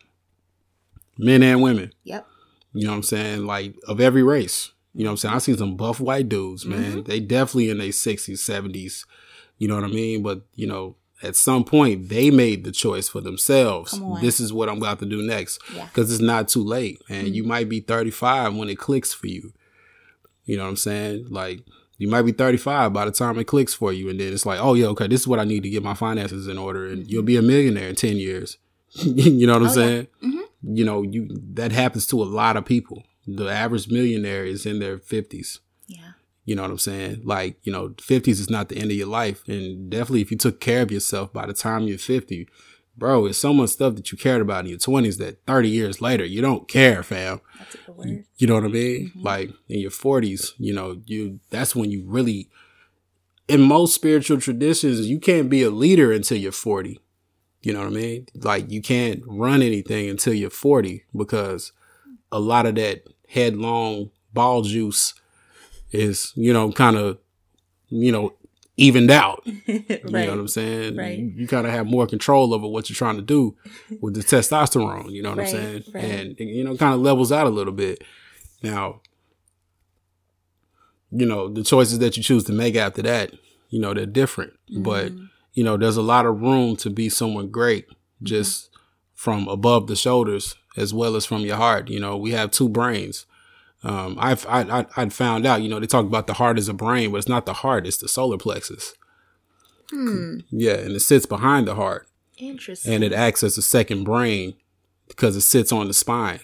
men 1.17 1.41
and 1.41 1.61
women. 1.61 1.93
Yep. 2.03 2.27
You 2.73 2.83
know 2.83 2.91
what 2.91 2.97
I'm 2.97 3.03
saying? 3.03 3.45
Like, 3.45 3.75
of 3.87 4.01
every 4.01 4.23
race. 4.23 4.73
You 4.95 5.03
know 5.03 5.09
what 5.09 5.13
I'm 5.13 5.17
saying? 5.17 5.35
I 5.35 5.37
seen 5.39 5.57
some 5.57 5.75
buff 5.75 5.99
white 5.99 6.29
dudes, 6.29 6.65
man. 6.65 6.83
Mm-hmm. 6.83 7.01
They 7.03 7.19
definitely 7.19 7.69
in 7.69 7.79
their 7.79 7.89
60s, 7.89 8.31
70s. 8.31 9.05
You 9.57 9.67
know 9.67 9.75
what 9.75 9.83
I 9.83 9.87
mean? 9.87 10.23
But, 10.23 10.43
you 10.55 10.67
know, 10.67 10.95
at 11.21 11.35
some 11.35 11.63
point, 11.65 12.07
they 12.09 12.31
made 12.31 12.63
the 12.63 12.71
choice 12.71 13.09
for 13.09 13.19
themselves. 13.21 13.99
This 14.21 14.39
is 14.39 14.53
what 14.53 14.69
I'm 14.69 14.77
about 14.77 14.99
to 14.99 15.05
do 15.05 15.21
next. 15.21 15.59
Yeah. 15.73 15.85
Because 15.85 16.11
it's 16.11 16.21
not 16.21 16.47
too 16.47 16.63
late. 16.63 17.01
And 17.09 17.27
mm-hmm. 17.27 17.35
you 17.35 17.43
might 17.43 17.67
be 17.67 17.81
35 17.81 18.55
when 18.55 18.69
it 18.69 18.77
clicks 18.77 19.13
for 19.13 19.27
you. 19.27 19.53
You 20.45 20.57
know 20.57 20.63
what 20.63 20.69
I'm 20.69 20.75
saying? 20.77 21.27
Like, 21.29 21.61
you 21.97 22.07
might 22.07 22.23
be 22.23 22.31
35 22.31 22.93
by 22.93 23.05
the 23.05 23.11
time 23.11 23.37
it 23.37 23.45
clicks 23.45 23.73
for 23.73 23.91
you. 23.91 24.09
And 24.09 24.19
then 24.19 24.31
it's 24.31 24.45
like, 24.45 24.59
oh, 24.61 24.75
yeah, 24.75 24.87
okay, 24.87 25.07
this 25.07 25.21
is 25.21 25.27
what 25.27 25.39
I 25.39 25.43
need 25.43 25.63
to 25.63 25.69
get 25.69 25.83
my 25.83 25.93
finances 25.93 26.47
in 26.47 26.57
order. 26.57 26.87
And 26.87 27.09
you'll 27.09 27.21
mm-hmm. 27.21 27.27
be 27.27 27.37
a 27.37 27.41
millionaire 27.41 27.89
in 27.89 27.95
10 27.95 28.17
years. 28.17 28.57
you 28.95 29.45
know 29.45 29.53
what 29.59 29.63
I'm 29.63 29.77
Oh, 29.77 29.81
yeah. 29.81 29.87
saying? 29.87 30.07
You 30.67 30.85
know, 30.85 31.03
you 31.03 31.27
that 31.53 31.71
happens 31.71 32.07
to 32.07 32.21
a 32.21 32.25
lot 32.25 32.57
of 32.57 32.65
people. 32.65 33.03
The 33.27 33.47
average 33.47 33.89
millionaire 33.89 34.45
is 34.45 34.65
in 34.65 34.79
their 34.79 34.97
50s. 34.97 35.59
Yeah. 35.87 36.11
You 36.45 36.55
know 36.55 36.61
what 36.61 36.71
I'm 36.71 36.77
saying? 36.77 37.21
Like, 37.23 37.57
you 37.63 37.71
know, 37.71 37.89
50s 37.89 38.27
is 38.27 38.49
not 38.49 38.69
the 38.69 38.77
end 38.77 38.91
of 38.91 38.97
your 38.97 39.07
life. 39.07 39.47
And 39.47 39.89
definitely 39.89 40.21
if 40.21 40.31
you 40.31 40.37
took 40.37 40.59
care 40.59 40.83
of 40.83 40.91
yourself 40.91 41.33
by 41.33 41.47
the 41.47 41.53
time 41.53 41.83
you're 41.83 41.97
50, 41.97 42.47
bro, 42.95 43.25
it's 43.25 43.37
so 43.37 43.53
much 43.53 43.71
stuff 43.71 43.95
that 43.95 44.11
you 44.11 44.17
cared 44.17 44.41
about 44.41 44.65
in 44.65 44.71
your 44.71 44.79
20s 44.79 45.17
that 45.17 45.43
30 45.47 45.69
years 45.69 46.01
later, 46.01 46.23
you 46.23 46.41
don't 46.41 46.67
care, 46.67 47.01
fam. 47.01 47.41
That's 47.57 47.75
a 47.75 47.77
good 47.79 47.95
word. 47.97 48.25
You 48.37 48.47
know 48.47 48.55
what 48.55 48.63
I 48.63 48.67
mean? 48.67 49.09
Mm-hmm. 49.09 49.21
Like 49.23 49.49
in 49.69 49.79
your 49.79 49.91
40s, 49.91 50.51
you 50.57 50.73
know, 50.73 51.01
you 51.05 51.39
that's 51.49 51.75
when 51.75 51.91
you 51.91 52.03
really 52.05 52.49
in 53.47 53.61
most 53.61 53.93
spiritual 53.93 54.39
traditions, 54.39 55.07
you 55.07 55.19
can't 55.19 55.49
be 55.49 55.63
a 55.63 55.69
leader 55.69 56.11
until 56.11 56.37
you're 56.37 56.51
40. 56.51 56.99
You 57.61 57.73
know 57.73 57.79
what 57.79 57.87
I 57.87 57.91
mean? 57.91 58.27
Like 58.35 58.69
you 58.71 58.81
can't 58.81 59.23
run 59.25 59.61
anything 59.61 60.09
until 60.09 60.33
you're 60.33 60.49
40 60.49 61.03
because 61.15 61.71
a 62.31 62.39
lot 62.39 62.65
of 62.65 62.75
that 62.75 63.03
headlong 63.35 64.09
ball 64.33 64.61
juice 64.63 65.13
is, 65.91 66.31
you 66.35 66.51
know, 66.53 66.71
kind 66.71 66.95
of, 66.97 67.19
you 67.89 68.11
know, 68.11 68.33
evened 68.77 69.11
out. 69.11 69.45
You 69.67 69.83
know 70.11 70.31
what 70.31 70.39
I'm 70.39 70.47
saying? 70.47 70.95
Right. 70.97 71.17
You, 71.19 71.25
you 71.35 71.47
kind 71.47 71.65
of 71.67 71.73
have 71.73 71.85
more 71.87 72.07
control 72.07 72.53
over 72.53 72.67
what 72.67 72.89
you're 72.89 72.95
trying 72.95 73.15
to 73.17 73.21
do 73.21 73.55
with 74.01 74.13
the 74.15 74.21
testosterone. 74.21 75.11
You 75.11 75.23
know 75.23 75.29
what 75.29 75.39
Right, 75.39 75.47
I'm 75.47 75.53
saying? 75.53 75.83
right. 75.93 76.03
And 76.03 76.39
you 76.39 76.63
know, 76.63 76.75
kind 76.77 76.93
of 76.93 76.99
levels 77.01 77.31
out 77.31 77.47
a 77.47 77.49
little 77.49 77.73
bit. 77.73 78.03
Now, 78.63 79.01
you 81.11 81.25
know, 81.25 81.49
the 81.49 81.63
choices 81.63 81.99
that 81.99 82.17
you 82.17 82.23
choose 82.23 82.43
to 82.45 82.53
make 82.53 82.75
after 82.75 83.01
that, 83.03 83.31
you 83.69 83.79
know, 83.79 83.93
they're 83.93 84.05
different. 84.05 84.53
But 84.77 85.11
Mm-hmm. 85.11 85.25
you 85.53 85.63
know, 85.63 85.77
there's 85.77 85.97
a 85.97 86.01
lot 86.01 86.25
of 86.25 86.41
room 86.41 86.75
to 86.77 86.89
be 86.89 87.09
someone 87.09 87.49
great 87.49 87.85
just 88.23 88.69
from 89.13 89.47
above 89.47 89.87
the 89.87 89.95
shoulders 89.95 90.55
as 90.77 90.93
well 90.93 91.15
as 91.15 91.25
from 91.25 91.41
your 91.41 91.55
heart. 91.57 91.89
You 91.89 91.99
know, 91.99 92.17
we 92.17 92.31
have 92.31 92.51
two 92.51 92.69
brains. 92.69 93.25
Um, 93.83 94.17
I've 94.19 94.45
I, 94.47 94.61
I 94.79 94.85
I'd 94.97 95.13
found 95.13 95.45
out. 95.45 95.61
You 95.61 95.69
know, 95.69 95.79
they 95.79 95.85
talk 95.87 96.05
about 96.05 96.27
the 96.27 96.33
heart 96.33 96.57
as 96.57 96.67
a 96.69 96.73
brain, 96.73 97.11
but 97.11 97.17
it's 97.17 97.27
not 97.27 97.45
the 97.45 97.53
heart; 97.53 97.85
it's 97.85 97.97
the 97.97 98.07
solar 98.07 98.37
plexus. 98.37 98.93
Hmm. 99.91 100.39
Yeah, 100.49 100.73
and 100.75 100.91
it 100.95 101.01
sits 101.01 101.25
behind 101.27 101.67
the 101.67 101.75
heart, 101.75 102.07
Interesting. 102.37 102.93
and 102.93 103.03
it 103.03 103.13
acts 103.13 103.43
as 103.43 103.57
a 103.57 103.61
second 103.61 104.03
brain 104.03 104.55
because 105.07 105.35
it 105.35 105.41
sits 105.41 105.71
on 105.71 105.87
the 105.87 105.93
spine, 105.93 106.39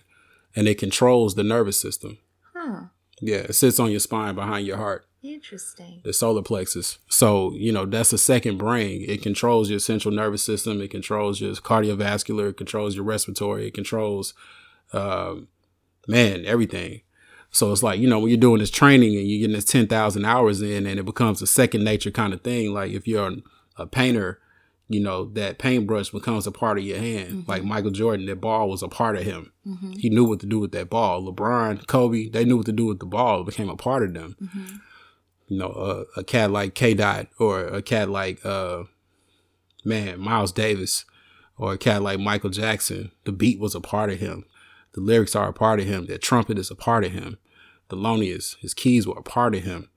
and 0.56 0.68
it 0.68 0.78
controls 0.78 1.34
the 1.36 1.44
nervous 1.44 1.80
system. 1.80 2.20
huh. 2.56 2.84
Yeah, 3.20 3.38
it 3.38 3.54
sits 3.56 3.80
on 3.80 3.90
your 3.92 4.00
spine 4.00 4.36
behind 4.36 4.68
your 4.68 4.78
heart, 4.78 5.06
Interesting. 5.24 6.02
the 6.04 6.14
solar 6.14 6.42
plexus. 6.42 6.98
So 7.08 7.54
you 7.54 7.72
know 7.72 7.86
that's 7.86 8.14
a 8.14 8.18
second 8.18 8.58
brain. 8.58 9.06
It 9.08 9.22
controls 9.22 9.70
your 9.70 9.80
central 9.80 10.14
nervous 10.14 10.44
system. 10.44 10.82
It 10.82 10.92
controls 10.92 11.42
your 11.42 11.54
cardiovascular. 11.54 12.50
It 12.50 12.58
controls 12.58 12.96
your 12.96 13.06
respiratory. 13.06 13.68
It 13.68 13.74
controls, 13.74 14.34
um, 14.94 15.48
man, 16.08 16.46
everything. 16.46 17.02
So 17.52 17.72
it's 17.72 17.84
like, 17.84 18.00
you 18.00 18.08
know, 18.08 18.20
when 18.20 18.30
you're 18.30 18.38
doing 18.38 18.60
this 18.60 18.72
training 18.72 19.16
and 19.18 19.28
you're 19.28 19.40
getting 19.40 19.56
this 19.56 19.66
10,000 19.66 20.24
hours 20.24 20.62
in 20.62 20.88
and 20.88 20.98
it 20.98 21.04
becomes 21.04 21.42
a 21.42 21.48
second 21.48 21.84
nature 21.84 22.10
kind 22.10 22.34
of 22.34 22.42
thing. 22.42 22.74
Like 22.74 22.92
if 22.92 23.08
you're 23.08 23.34
a 23.76 23.86
painter, 23.86 24.40
you 24.88 25.02
know, 25.02 25.26
that 25.26 25.58
paintbrush 25.58 26.10
becomes 26.12 26.48
a 26.48 26.52
part 26.52 26.78
of 26.78 26.86
your 26.86 27.00
hand. 27.00 27.30
Mm-hmm. 27.30 27.52
Like 27.52 27.64
Michael 27.64 27.92
Jordan, 27.92 28.26
that 28.28 28.40
ball 28.42 28.70
was 28.70 28.82
a 28.82 28.88
part 28.88 29.18
of 29.18 29.24
him. 29.24 29.52
Mm-hmm. 29.68 29.94
He 29.94 30.10
knew 30.10 30.24
what 30.24 30.40
to 30.40 30.46
do 30.46 30.60
with 30.60 30.72
that 30.72 30.90
ball. 30.90 31.24
LeBron, 31.24 31.86
Kobe, 31.88 32.30
they 32.30 32.46
knew 32.46 32.58
what 32.58 32.66
to 32.68 32.72
do 32.72 32.86
with 32.86 33.00
the 33.00 33.06
ball. 33.06 33.42
It 33.42 33.48
became 33.48 33.70
a 33.70 33.76
part 33.76 34.04
of 34.04 34.14
them. 34.14 34.36
Mm-hmm. 34.42 34.76
You 35.52 35.58
know, 35.58 35.68
uh, 35.68 36.04
a 36.16 36.24
cat 36.24 36.50
like 36.50 36.76
K 36.76 36.94
Dot 36.94 37.28
or 37.38 37.66
a 37.66 37.82
cat 37.82 38.10
like, 38.10 38.46
uh, 38.46 38.84
man, 39.84 40.18
Miles 40.18 40.54
Davis 40.54 41.04
or 41.58 41.74
a 41.74 41.78
cat 41.78 42.02
like 42.02 42.22
Michael 42.22 42.52
Jackson. 42.52 43.12
The 43.26 43.34
beat 43.34 43.60
was 43.60 43.76
a 43.76 43.82
part 43.82 44.10
of 44.10 44.20
him. 44.20 44.46
The 44.94 45.02
lyrics 45.02 45.36
are 45.36 45.50
a 45.50 45.54
part 45.54 45.82
of 45.82 45.88
him. 45.88 46.06
That 46.06 46.22
trumpet 46.22 46.58
is 46.58 46.72
a 46.72 46.76
part 46.76 47.04
of 47.04 47.12
him. 47.12 47.38
The 47.90 47.98
Thelonious, 47.98 48.56
his 48.60 48.74
keys 48.74 49.06
were 49.06 49.18
a 49.18 49.24
part 49.24 49.54
of 49.54 49.64
him. 49.64 49.90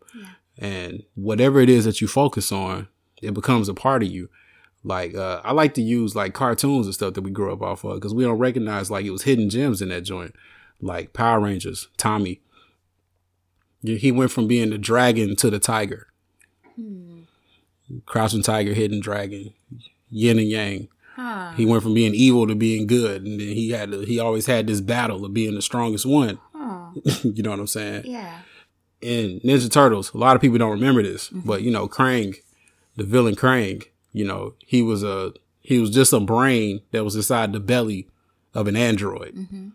And 0.58 1.04
whatever 1.14 1.60
it 1.60 1.68
is 1.68 1.84
that 1.84 2.00
you 2.00 2.08
focus 2.08 2.50
on, 2.50 2.88
it 3.22 3.32
becomes 3.32 3.68
a 3.68 3.74
part 3.74 4.02
of 4.02 4.08
you. 4.08 4.30
Like 4.82 5.14
uh, 5.14 5.40
I 5.44 5.52
like 5.52 5.74
to 5.74 5.82
use 5.82 6.16
like 6.16 6.34
cartoons 6.34 6.86
and 6.86 6.94
stuff 6.94 7.14
that 7.14 7.22
we 7.22 7.30
grew 7.30 7.52
up 7.52 7.62
off 7.62 7.84
of 7.84 7.94
because 7.94 8.12
we 8.12 8.24
don't 8.24 8.38
recognize 8.38 8.90
like 8.90 9.04
it 9.04 9.12
was 9.12 9.22
hidden 9.22 9.50
gems 9.50 9.80
in 9.80 9.90
that 9.90 10.00
joint. 10.00 10.34
Like 10.80 11.12
Power 11.12 11.38
Rangers, 11.38 11.86
Tommy. 11.96 12.40
He 13.84 14.10
went 14.10 14.30
from 14.30 14.48
being 14.48 14.70
the 14.70 14.78
dragon 14.78 15.36
to 15.36 15.50
the 15.50 15.58
tiger. 15.58 16.08
Hmm. 16.74 17.22
Crouching 18.06 18.42
tiger, 18.42 18.72
hidden 18.72 19.00
dragon, 19.00 19.52
yin 20.10 20.38
and 20.38 20.48
yang. 20.48 20.88
Huh. 21.16 21.52
He 21.52 21.66
went 21.66 21.82
from 21.82 21.94
being 21.94 22.14
evil 22.14 22.46
to 22.46 22.54
being 22.54 22.86
good, 22.86 23.24
and 23.24 23.38
then 23.38 23.48
he 23.48 23.70
had 23.70 23.92
to, 23.92 24.00
he 24.00 24.18
always 24.18 24.46
had 24.46 24.66
this 24.66 24.80
battle 24.80 25.24
of 25.24 25.34
being 25.34 25.54
the 25.54 25.62
strongest 25.62 26.06
one. 26.06 26.38
Huh. 26.54 26.90
you 27.22 27.42
know 27.42 27.50
what 27.50 27.60
I'm 27.60 27.66
saying? 27.66 28.02
Yeah. 28.06 28.38
in 29.00 29.40
Ninja 29.40 29.70
Turtles, 29.70 30.12
a 30.14 30.18
lot 30.18 30.34
of 30.34 30.42
people 30.42 30.58
don't 30.58 30.70
remember 30.70 31.02
this, 31.02 31.28
mm-hmm. 31.28 31.46
but 31.46 31.62
you 31.62 31.70
know, 31.70 31.86
Krang, 31.86 32.36
the 32.96 33.04
villain 33.04 33.36
Krang, 33.36 33.84
you 34.12 34.24
know, 34.24 34.54
he 34.66 34.82
was 34.82 35.02
a 35.02 35.34
he 35.60 35.78
was 35.78 35.90
just 35.90 36.12
a 36.12 36.20
brain 36.20 36.80
that 36.92 37.04
was 37.04 37.16
inside 37.16 37.52
the 37.52 37.60
belly 37.60 38.08
of 38.54 38.66
an 38.66 38.76
android. 38.76 39.34
Mm-hmm. 39.34 39.68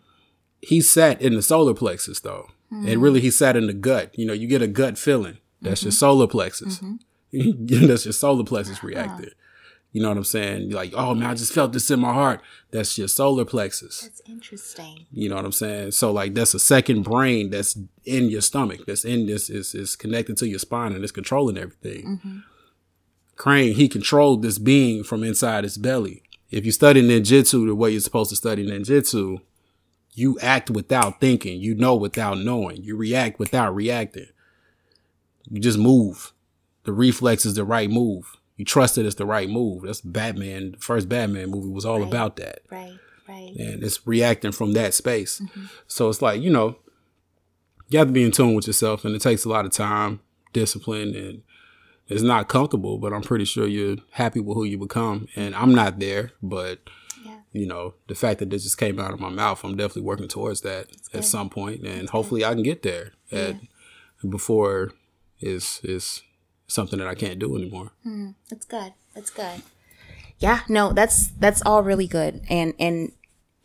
He 0.61 0.81
sat 0.81 1.21
in 1.21 1.35
the 1.35 1.41
solar 1.41 1.73
plexus 1.73 2.19
though, 2.19 2.49
and 2.71 2.85
mm-hmm. 2.85 3.01
really 3.01 3.21
he 3.21 3.31
sat 3.31 3.55
in 3.55 3.67
the 3.67 3.73
gut. 3.73 4.17
You 4.17 4.25
know, 4.25 4.33
you 4.33 4.47
get 4.47 4.61
a 4.61 4.67
gut 4.67 4.97
feeling. 4.97 5.37
That's 5.61 5.83
your 5.83 5.91
mm-hmm. 5.91 5.97
solar 5.97 6.27
plexus. 6.27 6.79
Mm-hmm. 6.79 6.95
That's 7.87 8.05
your 8.05 8.13
solar 8.13 8.43
plexus 8.43 8.79
ah. 8.81 8.87
reacting. 8.87 9.31
You 9.91 10.03
know 10.03 10.09
what 10.09 10.17
I'm 10.17 10.23
saying? 10.23 10.69
You're 10.69 10.77
like, 10.77 10.93
oh 10.95 11.15
man, 11.15 11.31
I 11.31 11.33
just 11.33 11.51
felt 11.51 11.73
this 11.73 11.89
in 11.89 11.99
my 11.99 12.13
heart. 12.13 12.41
That's 12.69 12.95
your 12.97 13.07
solar 13.07 13.43
plexus. 13.43 14.01
That's 14.01 14.21
interesting. 14.27 15.07
You 15.11 15.29
know 15.29 15.35
what 15.35 15.45
I'm 15.45 15.51
saying? 15.51 15.91
So 15.91 16.11
like 16.11 16.35
that's 16.35 16.53
a 16.53 16.59
second 16.59 17.03
brain 17.03 17.49
that's 17.49 17.77
in 18.05 18.29
your 18.29 18.41
stomach, 18.41 18.81
that's 18.85 19.03
in 19.03 19.25
this 19.25 19.49
is 19.49 19.73
is 19.73 19.95
connected 19.95 20.37
to 20.37 20.47
your 20.47 20.59
spine 20.59 20.93
and 20.93 21.03
it's 21.03 21.11
controlling 21.11 21.57
everything. 21.57 22.43
Krang, 23.35 23.73
he 23.73 23.87
controlled 23.87 24.43
this 24.43 24.59
being 24.59 25.03
from 25.03 25.23
inside 25.23 25.63
his 25.63 25.77
belly. 25.77 26.21
If 26.51 26.65
you 26.65 26.71
study 26.71 27.01
ninjutsu 27.01 27.65
the 27.65 27.73
way 27.73 27.89
you're 27.89 27.99
supposed 27.99 28.29
to 28.29 28.35
study 28.35 28.67
ninjutsu, 28.67 29.41
you 30.19 30.37
act 30.41 30.69
without 30.69 31.19
thinking. 31.19 31.59
You 31.59 31.75
know 31.75 31.95
without 31.95 32.37
knowing. 32.37 32.83
You 32.83 32.95
react 32.95 33.39
without 33.39 33.73
reacting. 33.73 34.27
You 35.49 35.59
just 35.61 35.79
move. 35.79 36.33
The 36.83 36.91
reflex 36.93 37.45
is 37.45 37.55
the 37.55 37.63
right 37.65 37.89
move. 37.89 38.35
You 38.57 38.65
trust 38.65 38.97
it 38.97 39.05
as 39.05 39.15
the 39.15 39.25
right 39.25 39.49
move. 39.49 39.83
That's 39.83 40.01
Batman. 40.01 40.71
The 40.71 40.77
first 40.77 41.07
Batman 41.09 41.49
movie 41.49 41.69
was 41.69 41.85
all 41.85 41.99
Right. 41.99 42.07
about 42.07 42.35
that 42.37 42.59
Right. 42.69 42.97
Right. 43.27 43.55
and 43.55 43.83
it's 43.83 44.05
reacting 44.05 44.51
from 44.51 44.73
that 44.73 44.93
space. 44.93 45.39
Mm-hmm. 45.39 45.65
So 45.87 46.09
it's 46.09 46.21
like, 46.21 46.41
you 46.41 46.49
know, 46.49 46.75
you 47.87 47.99
have 47.99 48.07
to 48.09 48.13
be 48.13 48.23
in 48.23 48.31
tune 48.31 48.53
with 48.55 48.67
yourself 48.67 49.05
and 49.05 49.15
it 49.15 49.21
takes 49.21 49.45
a 49.45 49.49
lot 49.49 49.65
of 49.65 49.71
time, 49.71 50.19
discipline, 50.53 51.15
and 51.15 51.41
it's 52.07 52.21
not 52.23 52.47
comfortable, 52.49 52.97
but 52.97 53.13
I'm 53.13 53.21
pretty 53.21 53.45
sure 53.45 53.67
you're 53.67 53.97
happy 54.11 54.39
with 54.39 54.55
who 54.55 54.63
you 54.65 54.77
become. 54.77 55.27
And 55.35 55.55
I'm 55.55 55.73
not 55.73 55.99
there, 55.99 56.31
but. 56.41 56.79
You 57.51 57.65
know, 57.65 57.95
the 58.07 58.15
fact 58.15 58.39
that 58.39 58.49
this 58.49 58.63
just 58.63 58.77
came 58.77 58.99
out 58.99 59.13
of 59.13 59.19
my 59.19 59.29
mouth, 59.29 59.63
I'm 59.63 59.75
definitely 59.75 60.03
working 60.03 60.27
towards 60.27 60.61
that 60.61 60.87
at 61.13 61.25
some 61.25 61.49
point, 61.49 61.83
and 61.83 62.09
hopefully 62.09 62.45
I 62.45 62.53
can 62.53 62.63
get 62.63 62.83
there 62.83 63.13
at, 63.31 63.55
before 64.27 64.91
is 65.39 65.79
is 65.83 66.21
something 66.67 66.99
that 66.99 67.07
I 67.07 67.15
can't 67.15 67.39
do 67.39 67.55
anymore. 67.55 67.91
Hmm, 68.03 68.31
that's 68.49 68.65
good. 68.65 68.93
That's 69.15 69.29
good. 69.29 69.63
Yeah, 70.37 70.61
no, 70.69 70.93
that's 70.93 71.27
that's 71.27 71.61
all 71.65 71.83
really 71.83 72.07
good. 72.07 72.41
And 72.49 72.73
and 72.79 73.13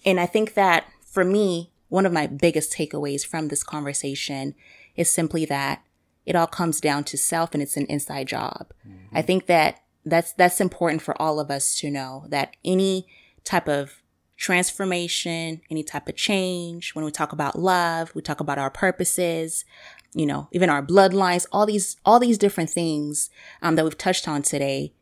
and 0.04 0.18
I 0.18 0.26
think 0.26 0.54
that 0.54 0.86
for 1.04 1.24
me, 1.24 1.70
one 1.88 2.06
of 2.06 2.12
my 2.12 2.26
biggest 2.26 2.72
takeaways 2.72 3.26
from 3.26 3.48
this 3.48 3.62
conversation 3.62 4.54
is 4.96 5.10
simply 5.10 5.44
that 5.46 5.82
it 6.26 6.34
all 6.34 6.46
comes 6.46 6.80
down 6.80 7.04
to 7.04 7.18
self 7.18 7.52
and 7.52 7.62
it's 7.62 7.76
an 7.76 7.86
inside 7.86 8.28
job. 8.28 8.72
Mm-hmm. 8.86 9.16
I 9.16 9.22
think 9.22 9.46
that 9.46 9.80
that's 10.04 10.32
that's 10.32 10.60
important 10.60 11.02
for 11.02 11.20
all 11.20 11.38
of 11.38 11.50
us 11.50 11.78
to 11.80 11.90
know 11.90 12.24
that 12.28 12.56
any 12.64 13.06
type 13.44 13.68
of 13.68 14.02
transformation, 14.36 15.60
any 15.70 15.82
type 15.82 16.08
of 16.08 16.16
change, 16.16 16.94
when 16.94 17.04
we 17.04 17.10
talk 17.10 17.32
about 17.32 17.58
love, 17.58 18.14
we 18.14 18.22
talk 18.22 18.40
about 18.40 18.58
our 18.58 18.70
purposes, 18.70 19.64
you 20.12 20.26
know, 20.26 20.48
even 20.52 20.70
our 20.70 20.84
bloodlines, 20.84 21.46
all 21.52 21.66
these, 21.66 21.96
all 22.04 22.18
these 22.18 22.38
different 22.38 22.70
things 22.70 23.30
um, 23.62 23.76
that 23.76 23.84
we've 23.84 23.98
touched 23.98 24.26
on 24.26 24.42
today. 24.42 24.92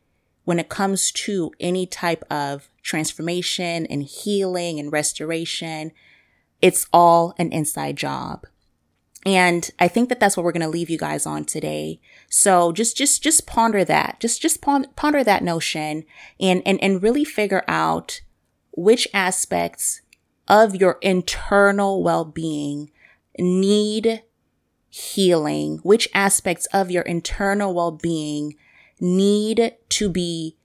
When 0.45 0.59
it 0.59 0.69
comes 0.69 1.11
to 1.11 1.51
any 1.59 1.85
type 1.85 2.23
of 2.29 2.69
transformation 2.81 3.85
and 3.85 4.03
healing 4.03 4.79
and 4.79 4.91
restoration, 4.91 5.93
it's 6.61 6.85
all 6.91 7.33
an 7.37 7.51
inside 7.51 7.95
job. 7.95 8.45
And 9.25 9.71
I 9.79 9.87
think 9.87 10.09
that 10.09 10.19
that's 10.19 10.35
what 10.35 10.43
we're 10.43 10.51
going 10.51 10.61
to 10.63 10.67
leave 10.67 10.89
you 10.89 10.97
guys 10.97 11.25
on 11.25 11.45
today. 11.45 12.01
So 12.29 12.73
just, 12.73 12.97
just, 12.97 13.23
just 13.23 13.47
ponder 13.47 13.85
that. 13.85 14.19
Just, 14.19 14.41
just 14.41 14.61
ponder 14.61 15.23
that 15.23 15.43
notion 15.43 16.03
and, 16.41 16.61
and, 16.65 16.81
and 16.83 17.01
really 17.01 17.23
figure 17.23 17.63
out 17.67 18.19
which 18.75 19.07
aspects 19.13 20.01
of 20.47 20.75
your 20.75 20.97
internal 21.01 22.03
well-being 22.03 22.91
need 23.39 24.23
healing, 24.89 25.79
which 25.83 26.07
aspects 26.13 26.65
of 26.67 26.91
your 26.91 27.03
internal 27.03 27.73
well-being 27.73 28.55
need 28.99 29.73
to 29.89 30.09
be 30.09 30.55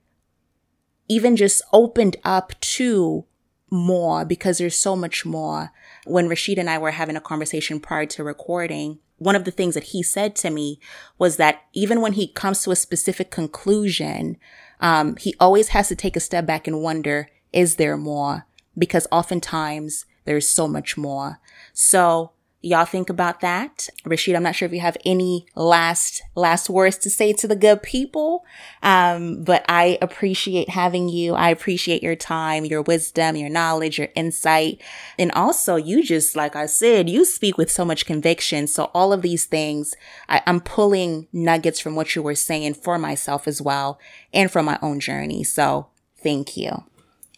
even 1.09 1.37
just 1.37 1.63
opened 1.73 2.17
up 2.25 2.53
to 2.61 3.25
more 3.71 4.25
because 4.25 4.59
there's 4.59 4.77
so 4.77 4.95
much 4.95 5.25
more. 5.25 5.73
When 6.07 6.29
Rashid 6.29 6.59
and 6.59 6.69
I 6.69 6.79
were 6.79 6.91
having 6.91 7.17
a 7.17 7.21
conversation 7.21 7.81
prior 7.81 8.07
to 8.07 8.25
recording, 8.25 8.99
one 9.17 9.35
of 9.35 9.45
the 9.45 9.51
things 9.51 9.75
that 9.75 9.85
he 9.85 10.03
said 10.03 10.37
to 10.37 10.51
me 10.51 10.79
was 11.19 11.37
that 11.37 11.63
even 11.73 12.01
when 12.01 12.13
he 12.13 12.29
comes 12.29 12.63
to 12.63 12.71
a 12.71 12.77
specific 12.77 13.31
conclusion, 13.31 14.37
um, 14.81 15.17
he 15.17 15.35
always 15.41 15.69
has 15.69 15.89
to 15.89 15.97
take 15.97 16.17
a 16.17 16.21
step 16.21 16.47
back 16.47 16.67
and 16.67 16.83
wonder, 16.83 17.29
is 17.53 17.77
there 17.77 17.97
more? 17.97 18.47
Because 18.77 19.07
oftentimes 19.11 20.07
there's 20.25 20.49
so 20.49 20.69
much 20.69 20.97
more. 20.97 21.41
So 21.73 22.33
Y'all 22.61 22.85
think 22.85 23.09
about 23.09 23.41
that. 23.41 23.89
Rashid, 24.05 24.35
I'm 24.35 24.43
not 24.43 24.57
sure 24.57 24.67
if 24.67 24.73
you 24.73 24.81
have 24.81 24.97
any 25.05 25.47
last, 25.55 26.23
last 26.35 26.69
words 26.69 26.99
to 26.99 27.11
say 27.11 27.33
to 27.35 27.47
the 27.47 27.55
good 27.55 27.85
people. 27.85 28.45
Um, 28.83 29.45
but 29.45 29.65
I 29.69 29.97
appreciate 30.03 30.71
having 30.71 31.09
you. 31.09 31.35
I 31.35 31.51
appreciate 31.51 32.03
your 32.03 32.17
time, 32.17 32.65
your 32.65 32.83
wisdom, 32.83 33.37
your 33.37 33.49
knowledge, 33.49 33.99
your 33.99 34.09
insight. 34.17 34.83
And 35.21 35.31
also 35.33 35.77
you 35.77 36.03
just, 36.03 36.35
like 36.35 36.57
I 36.57 36.67
said, 36.67 37.09
you 37.09 37.25
speak 37.25 37.57
with 37.57 37.71
so 37.71 37.85
much 37.85 38.07
conviction. 38.07 38.67
So 38.67 38.91
all 38.93 39.13
of 39.13 39.23
these 39.23 39.47
things, 39.47 39.95
I, 40.29 40.43
I'm 40.45 40.61
pulling 40.61 41.29
nuggets 41.33 41.79
from 41.79 41.95
what 41.95 42.17
you 42.17 42.23
were 42.23 42.35
saying 42.35 42.75
for 42.75 42.99
myself 42.99 43.47
as 43.47 43.63
well 43.63 44.01
and 44.35 44.51
from 44.51 44.65
my 44.65 44.81
own 44.83 44.99
journey. 44.99 45.45
So 45.45 45.91
thank 46.21 46.57
you. 46.57 46.88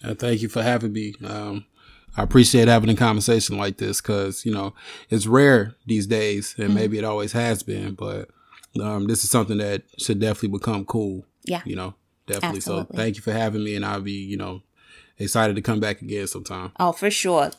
Uh, 0.03 0.15
thank 0.15 0.43
you 0.43 0.49
for 0.49 0.63
having 0.63 0.93
me. 0.93 1.15
Um, 1.25 1.67
I 2.17 2.23
appreciate 2.23 2.69
having 2.69 2.91
a 2.91 2.97
conversation 2.97 3.57
like 3.57 3.79
this 3.79 4.01
because, 4.01 4.45
you 4.45 4.53
know, 4.53 4.75
it's 5.11 5.27
rare 5.27 5.77
these 5.87 6.07
days 6.07 6.55
and 6.59 6.69
mm-hmm. 6.69 6.75
maybe 6.75 6.99
it 6.99 7.05
always 7.05 7.33
has 7.33 7.63
been, 7.63 7.95
but 7.95 8.29
um, 8.83 9.07
this 9.07 9.25
is 9.25 9.31
something 9.31 9.59
that 9.59 9.83
should 9.99 10.21
definitely 10.21 10.59
become 10.59 10.85
cool. 10.85 11.25
Yeah. 11.45 11.63
You 11.65 11.77
know, 11.77 11.95
definitely. 12.27 12.59
Absolutely. 12.59 12.97
So 12.97 12.97
thank 12.97 13.17
you 13.17 13.23
for 13.23 13.33
having 13.33 13.63
me 13.63 13.77
and 13.77 13.85
I'll 13.85 14.01
be, 14.01 14.13
you 14.13 14.37
know, 14.37 14.63
excited 15.19 15.55
to 15.57 15.63
come 15.63 15.81
back 15.81 16.03
again 16.03 16.27
sometime. 16.27 16.73
Oh, 16.81 16.93
for 16.93 17.11
sure. 17.11 17.51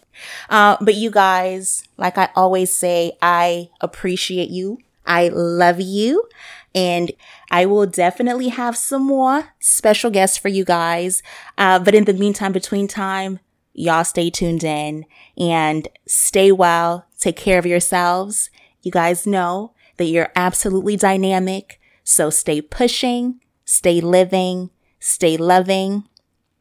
Uh, 0.49 0.77
but 0.81 0.95
you 0.95 1.11
guys, 1.11 1.83
like 1.97 2.17
I 2.17 2.29
always 2.35 2.73
say, 2.73 3.13
I 3.21 3.69
appreciate 3.79 4.49
you. 4.49 4.79
I 5.05 5.29
love 5.29 5.79
you. 5.79 6.27
And 6.73 7.11
I 7.49 7.65
will 7.65 7.85
definitely 7.85 8.49
have 8.49 8.77
some 8.77 9.05
more 9.05 9.49
special 9.59 10.09
guests 10.09 10.37
for 10.37 10.47
you 10.47 10.63
guys. 10.63 11.21
Uh, 11.57 11.79
but 11.79 11.93
in 11.93 12.05
the 12.05 12.13
meantime, 12.13 12.53
between 12.53 12.87
time, 12.87 13.39
Y'all 13.73 14.03
stay 14.03 14.29
tuned 14.29 14.63
in 14.63 15.05
and 15.37 15.87
stay 16.05 16.51
well. 16.51 17.05
Take 17.19 17.37
care 17.37 17.57
of 17.57 17.65
yourselves. 17.65 18.49
You 18.81 18.91
guys 18.91 19.25
know 19.25 19.73
that 19.97 20.05
you're 20.05 20.31
absolutely 20.35 20.97
dynamic. 20.97 21.79
So 22.03 22.29
stay 22.29 22.61
pushing, 22.61 23.39
stay 23.63 24.01
living, 24.01 24.71
stay 24.99 25.37
loving, 25.37 26.07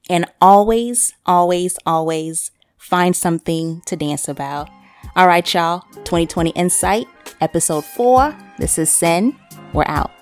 and 0.08 0.26
always, 0.40 1.14
always, 1.26 1.78
always 1.84 2.52
find 2.76 3.16
something 3.16 3.82
to 3.86 3.96
dance 3.96 4.28
about. 4.28 4.68
All 5.16 5.26
right, 5.26 5.52
y'all. 5.52 5.80
2020 6.04 6.50
Insight, 6.50 7.08
episode 7.40 7.84
four. 7.84 8.36
This 8.58 8.78
is 8.78 8.90
Sin. 8.90 9.36
We're 9.72 9.84
out. 9.86 10.19